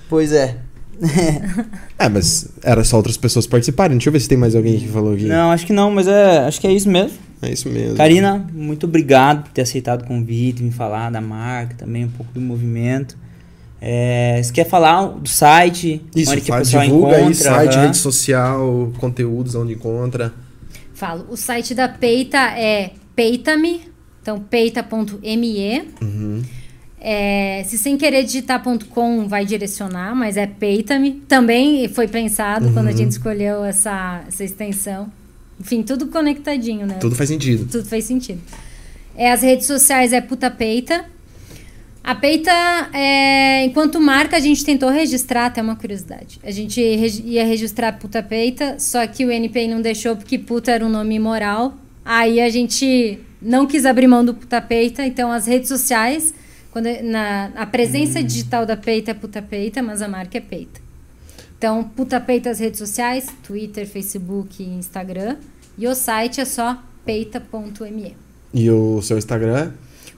Pois 0.09 0.33
é. 0.33 0.62
É, 1.99 2.09
mas 2.09 2.49
era 2.63 2.83
só 2.83 2.97
outras 2.97 3.17
pessoas 3.17 3.47
participarem. 3.47 3.97
Deixa 3.97 4.09
eu 4.09 4.13
ver 4.13 4.21
se 4.21 4.29
tem 4.29 4.39
mais 4.39 4.57
alguém 4.57 4.79
que 4.79 4.89
falou 4.89 5.15
aqui. 5.15 5.25
Não, 5.25 5.51
acho 5.53 5.67
que 5.67 5.73
não, 5.73 5.91
mas 5.91 6.09
é, 6.09 6.39
acho 6.41 6.61
que 6.61 6.67
é 6.67 6.73
isso 6.73 6.89
mesmo. 6.89 7.17
É 7.41 7.53
isso 7.53 7.69
mesmo. 7.69 7.97
Karina, 7.97 8.45
muito 8.53 8.87
obrigado 8.87 9.45
por 9.45 9.53
ter 9.53 9.63
aceitado 9.63 10.03
o 10.03 10.07
convite, 10.07 10.63
me 10.63 10.71
falar 10.71 11.11
da 11.11 11.21
marca, 11.21 11.75
também 11.77 12.05
um 12.05 12.09
pouco 12.09 12.33
do 12.33 12.41
movimento. 12.41 13.17
É, 13.81 14.41
você 14.43 14.53
quer 14.53 14.69
falar 14.69 15.07
do 15.07 15.29
site? 15.29 16.01
Isso, 16.15 16.31
onde 16.31 16.41
que 16.41 16.51
o 16.51 16.55
faz, 16.55 16.69
pessoal 16.69 16.85
divulga 16.85 17.17
aí, 17.17 17.23
encontra? 17.23 17.51
site, 17.51 17.75
aham. 17.75 17.85
rede 17.85 17.97
social, 17.97 18.93
conteúdos, 18.99 19.55
onde 19.57 19.73
encontra. 19.75 20.33
Falo. 20.95 21.27
O 21.29 21.37
site 21.37 21.75
da 21.75 21.89
Peita 21.89 22.39
é 22.39 22.93
peitame, 23.17 23.81
então 24.21 24.39
peita.me. 24.39 25.85
Uhum. 26.01 26.43
É, 27.05 27.65
se 27.67 27.77
sem 27.79 27.97
querer 27.97 28.23
digitar 28.23 28.63
.com 28.91 29.27
vai 29.27 29.45
direcionar, 29.45 30.15
mas 30.15 30.37
é 30.37 30.47
peitame. 30.47 31.21
Também 31.27 31.89
foi 31.89 32.07
pensado 32.07 32.73
quando 32.73 32.87
Uhum. 32.87 32.93
a 32.93 32.97
gente 32.97 33.11
escolheu 33.11 33.65
essa, 33.65 34.23
essa 34.29 34.45
extensão. 34.45 35.11
Enfim, 35.61 35.83
tudo 35.83 36.07
conectadinho, 36.07 36.87
né? 36.87 36.99
Tudo 37.01 37.17
faz 37.17 37.29
sentido. 37.29 37.69
Tudo 37.71 37.85
fez 37.87 38.05
sentido. 38.05 38.41
É, 39.17 39.33
as 39.33 39.43
redes 39.43 39.67
sociais 39.67 40.13
é 40.13 40.21
Puta 40.21 40.49
Peita. 40.49 41.05
A 42.05 42.15
Peita, 42.15 42.51
é, 42.93 43.65
enquanto 43.65 44.01
marca, 44.01 44.37
a 44.37 44.41
gente 44.41 44.65
tentou 44.65 44.89
registrar, 44.89 45.47
até 45.47 45.61
uma 45.61 45.77
curiosidade. 45.77 46.39
A 46.43 46.51
gente 46.51 46.81
ia 46.81 47.45
registrar 47.45 47.93
Puta 47.99 48.23
Peita, 48.23 48.77
só 48.79 49.05
que 49.07 49.25
o 49.25 49.31
NPI 49.31 49.69
não 49.69 49.81
deixou 49.81 50.17
porque 50.17 50.39
puta 50.39 50.71
era 50.73 50.85
um 50.85 50.89
nome 50.89 51.17
imoral. 51.17 51.75
Aí 52.05 52.41
a 52.41 52.49
gente 52.49 53.19
não 53.41 53.67
quis 53.67 53.85
abrir 53.87 54.07
mão 54.09 54.25
do 54.25 54.35
Puta 54.35 54.61
Peita, 54.61 55.05
então 55.07 55.31
as 55.31 55.47
redes 55.47 55.69
sociais, 55.69 56.35
quando, 56.73 56.87
na, 57.05 57.53
a 57.55 57.67
presença 57.67 58.23
digital 58.23 58.65
da 58.67 58.77
Peita 58.77 59.11
é 59.13 59.15
Puta 59.15 59.41
Peita, 59.43 59.83
mas 59.83 60.03
a 60.03 60.09
marca 60.09 60.39
é 60.39 60.41
Peita. 60.41 60.81
Então, 61.59 61.85
Puta 61.85 62.19
Peita 62.21 62.51
as 62.51 62.59
redes 62.59 62.79
sociais, 62.79 63.27
Twitter, 63.45 63.87
Facebook 63.87 64.63
Instagram. 64.65 65.37
E 65.79 65.87
o 65.87 65.95
site 65.95 66.41
é 66.41 66.45
só 66.45 66.83
peita.me. 67.05 68.17
E 68.53 68.71
o 68.71 69.01
seu 69.03 69.17
Instagram? 69.17 69.73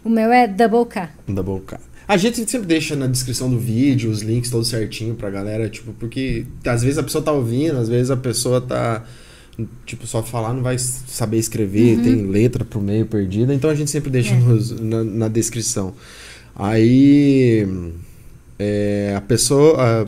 O 0.05 0.09
meu 0.09 0.32
é 0.32 0.47
Double 0.48 0.85
K. 0.86 1.10
Da 1.28 1.43
boca. 1.43 1.81
A 2.06 2.16
gente 2.16 2.36
sempre 2.51 2.66
deixa 2.66 2.94
na 2.94 3.06
descrição 3.06 3.48
do 3.48 3.59
vídeo 3.59 4.10
os 4.10 4.20
links 4.20 4.51
todos 4.51 4.68
certinho 4.68 5.14
pra 5.14 5.31
galera, 5.31 5.68
tipo, 5.70 5.93
porque 5.94 6.44
às 6.66 6.82
vezes 6.82 6.98
a 6.98 7.02
pessoa 7.02 7.24
tá 7.24 7.32
ouvindo, 7.32 7.78
às 7.78 7.89
vezes 7.89 8.10
a 8.10 8.16
pessoa 8.16 8.60
tá. 8.60 9.05
Tipo, 9.86 10.06
só 10.06 10.22
falar 10.22 10.52
não 10.52 10.62
vai 10.62 10.76
saber 10.78 11.39
escrever, 11.39 12.01
tem 12.02 12.26
letra 12.26 12.64
pro 12.64 12.81
meio 12.81 13.06
perdida, 13.06 13.55
então 13.55 13.70
a 13.70 13.74
gente 13.74 13.89
sempre 13.90 14.10
deixa 14.10 14.35
É. 14.35 14.39
nos- 14.39 14.72
na, 14.81 15.05
na 15.05 15.28
descrição. 15.28 15.94
Aí. 16.56 17.66
é, 18.59 19.14
a 19.16 19.20
pessoa 19.20 19.76
ah, 19.78 20.06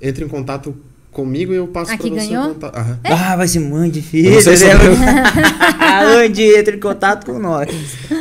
entra 0.00 0.24
em 0.24 0.28
contato 0.28 0.74
comigo 1.10 1.50
e 1.52 1.56
eu 1.56 1.66
passo 1.66 1.90
Ah, 1.92 1.96
pra 1.96 2.04
que 2.04 2.10
você 2.10 2.26
ganhou? 2.26 2.48
contato. 2.54 2.76
Aham. 2.76 2.98
Ah, 3.04 3.36
vai 3.36 3.48
ser 3.48 3.60
muito 3.60 3.94
difícil. 3.94 4.32
não 4.34 4.40
sei 4.42 4.56
se 4.58 4.64
né? 4.66 4.72
eu- 4.74 6.24
Onde 6.26 6.42
entra 6.58 6.76
em 6.76 6.78
contato 6.80 7.24
com 7.24 7.38
nós. 7.38 7.68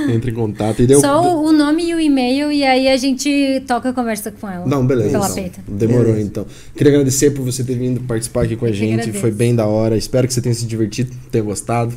Entra 0.10 0.32
em 0.32 0.34
contato 0.34 0.82
e 0.82 0.88
deu. 0.88 1.02
Só 1.02 1.22
o, 1.22 1.48
o 1.48 1.52
nome 1.52 1.90
e 1.90 1.94
o 1.94 2.00
e-mail, 2.00 2.50
e 2.54 2.64
aí 2.64 2.88
a 2.88 2.96
gente 2.96 3.62
toca 3.68 3.90
a 3.90 3.94
conversa 3.94 4.32
com 4.32 4.50
ela. 4.50 4.66
Não, 4.66 4.86
beleza. 4.88 5.10
Pela 5.10 5.26
então. 5.26 5.36
peita. 5.36 5.62
Demorou, 5.68 6.06
Beleza. 6.14 6.26
então. 6.28 6.46
Queria 6.74 6.94
agradecer 6.94 7.32
por 7.32 7.44
você 7.44 7.66
ter 7.66 7.76
vindo 7.78 8.00
participar 8.02 8.44
aqui 8.44 8.56
com 8.56 8.66
a 8.66 8.70
Eu 8.70 8.74
gente. 8.74 9.12
Foi 9.12 9.32
bem 9.32 9.54
da 9.54 9.66
hora. 9.66 9.98
Espero 9.98 10.26
que 10.26 10.34
você 10.34 10.42
tenha 10.42 10.56
se 10.56 10.66
divertido, 10.66 11.12
tenha 11.30 11.44
gostado. 11.44 11.94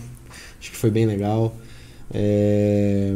Acho 0.61 0.71
que 0.73 0.77
foi 0.77 0.91
bem 0.91 1.07
legal. 1.07 1.55
É, 2.13 3.13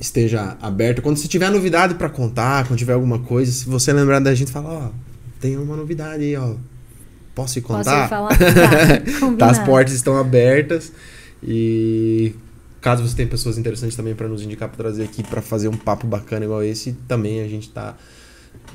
Esteja 0.00 0.56
aberto. 0.60 1.02
Quando 1.02 1.16
você 1.18 1.28
tiver 1.28 1.50
novidade 1.50 1.94
pra 1.94 2.08
contar, 2.08 2.66
quando 2.66 2.78
tiver 2.78 2.94
alguma 2.94 3.18
coisa, 3.18 3.52
se 3.52 3.66
você 3.66 3.92
lembrar 3.92 4.20
da 4.20 4.34
gente, 4.34 4.50
fala, 4.50 4.68
ó, 4.68 4.90
tem 5.40 5.56
uma 5.56 5.76
novidade 5.76 6.22
aí, 6.24 6.36
ó. 6.36 6.54
Posso 7.34 7.58
ir 7.58 7.62
Posso 7.62 7.78
contar? 7.78 8.06
ir 8.06 8.08
falar? 8.08 8.36
Tá. 9.38 9.46
Tá, 9.46 9.50
as 9.50 9.58
portas 9.60 9.94
estão 9.94 10.16
abertas 10.18 10.92
e 11.42 12.34
caso 12.80 13.06
você 13.06 13.14
tenha 13.16 13.28
pessoas 13.28 13.56
interessantes 13.58 13.96
também 13.96 14.14
para 14.14 14.28
nos 14.28 14.42
indicar 14.42 14.68
para 14.68 14.76
trazer 14.78 15.04
aqui 15.04 15.22
para 15.22 15.40
fazer 15.40 15.68
um 15.68 15.76
papo 15.76 16.06
bacana 16.06 16.44
igual 16.44 16.62
esse, 16.62 16.92
também 17.06 17.40
a 17.40 17.48
gente 17.48 17.68
tá 17.70 17.96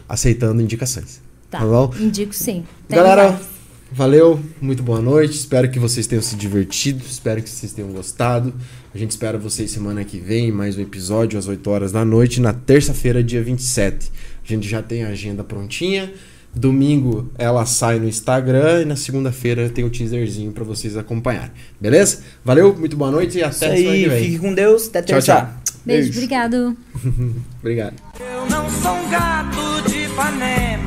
aceitando 0.08 0.62
indicações. 0.62 1.22
Tá, 1.50 1.60
Tá 1.60 1.66
bom? 1.66 1.94
indico 2.00 2.34
sim. 2.34 2.66
Tem 2.88 2.98
Galera, 2.98 3.32
mais. 3.32 3.46
valeu, 3.92 4.40
muito 4.62 4.82
boa 4.84 5.02
noite. 5.02 5.36
Espero 5.38 5.70
que 5.70 5.80
vocês 5.80 6.08
tenham 6.08 6.22
se 6.22 6.36
divertido, 6.36 7.04
espero 7.06 7.42
que 7.42 7.50
vocês 7.50 7.72
tenham 7.74 7.92
gostado. 7.92 8.54
A 8.98 9.00
gente 9.00 9.12
espera 9.12 9.38
vocês 9.38 9.70
semana 9.70 10.04
que 10.04 10.18
vem, 10.18 10.52
mais 10.52 10.76
um 10.76 10.82
episódio 10.82 11.38
às 11.38 11.48
8 11.48 11.70
horas 11.70 11.92
da 11.92 12.04
noite, 12.04 12.42
na 12.42 12.52
terça-feira, 12.52 13.24
dia 13.24 13.44
27. 13.44 14.12
A 14.44 14.48
gente 14.48 14.68
já 14.68 14.82
tem 14.82 15.04
a 15.04 15.10
agenda 15.10 15.44
prontinha. 15.44 16.12
Domingo 16.52 17.30
ela 17.38 17.64
sai 17.68 18.00
no 18.00 18.08
Instagram 18.08 18.82
e 18.82 18.86
na 18.86 18.96
segunda-feira 18.96 19.70
tem 19.70 19.86
o 19.86 19.90
teaserzinho 19.92 20.52
para 20.52 20.64
vocês 20.64 20.98
acompanharem. 20.98 21.52
Beleza? 21.80 22.24
Valeu, 22.44 22.76
muito 22.76 22.98
boa 22.98 23.12
noite 23.12 23.38
e 23.38 23.42
Isso 23.42 23.64
até 23.64 23.78
semana 23.78 23.82
que 23.84 23.88
aí, 23.88 24.10
vem. 24.10 24.24
fique 24.24 24.40
com 24.40 24.52
Deus. 24.52 24.88
Até 24.88 25.04
Tchau, 25.04 25.22
terça. 25.22 25.36
tchau. 25.36 25.74
Beijo, 25.86 26.10
obrigado. 26.10 26.76
Obrigado. 27.62 27.94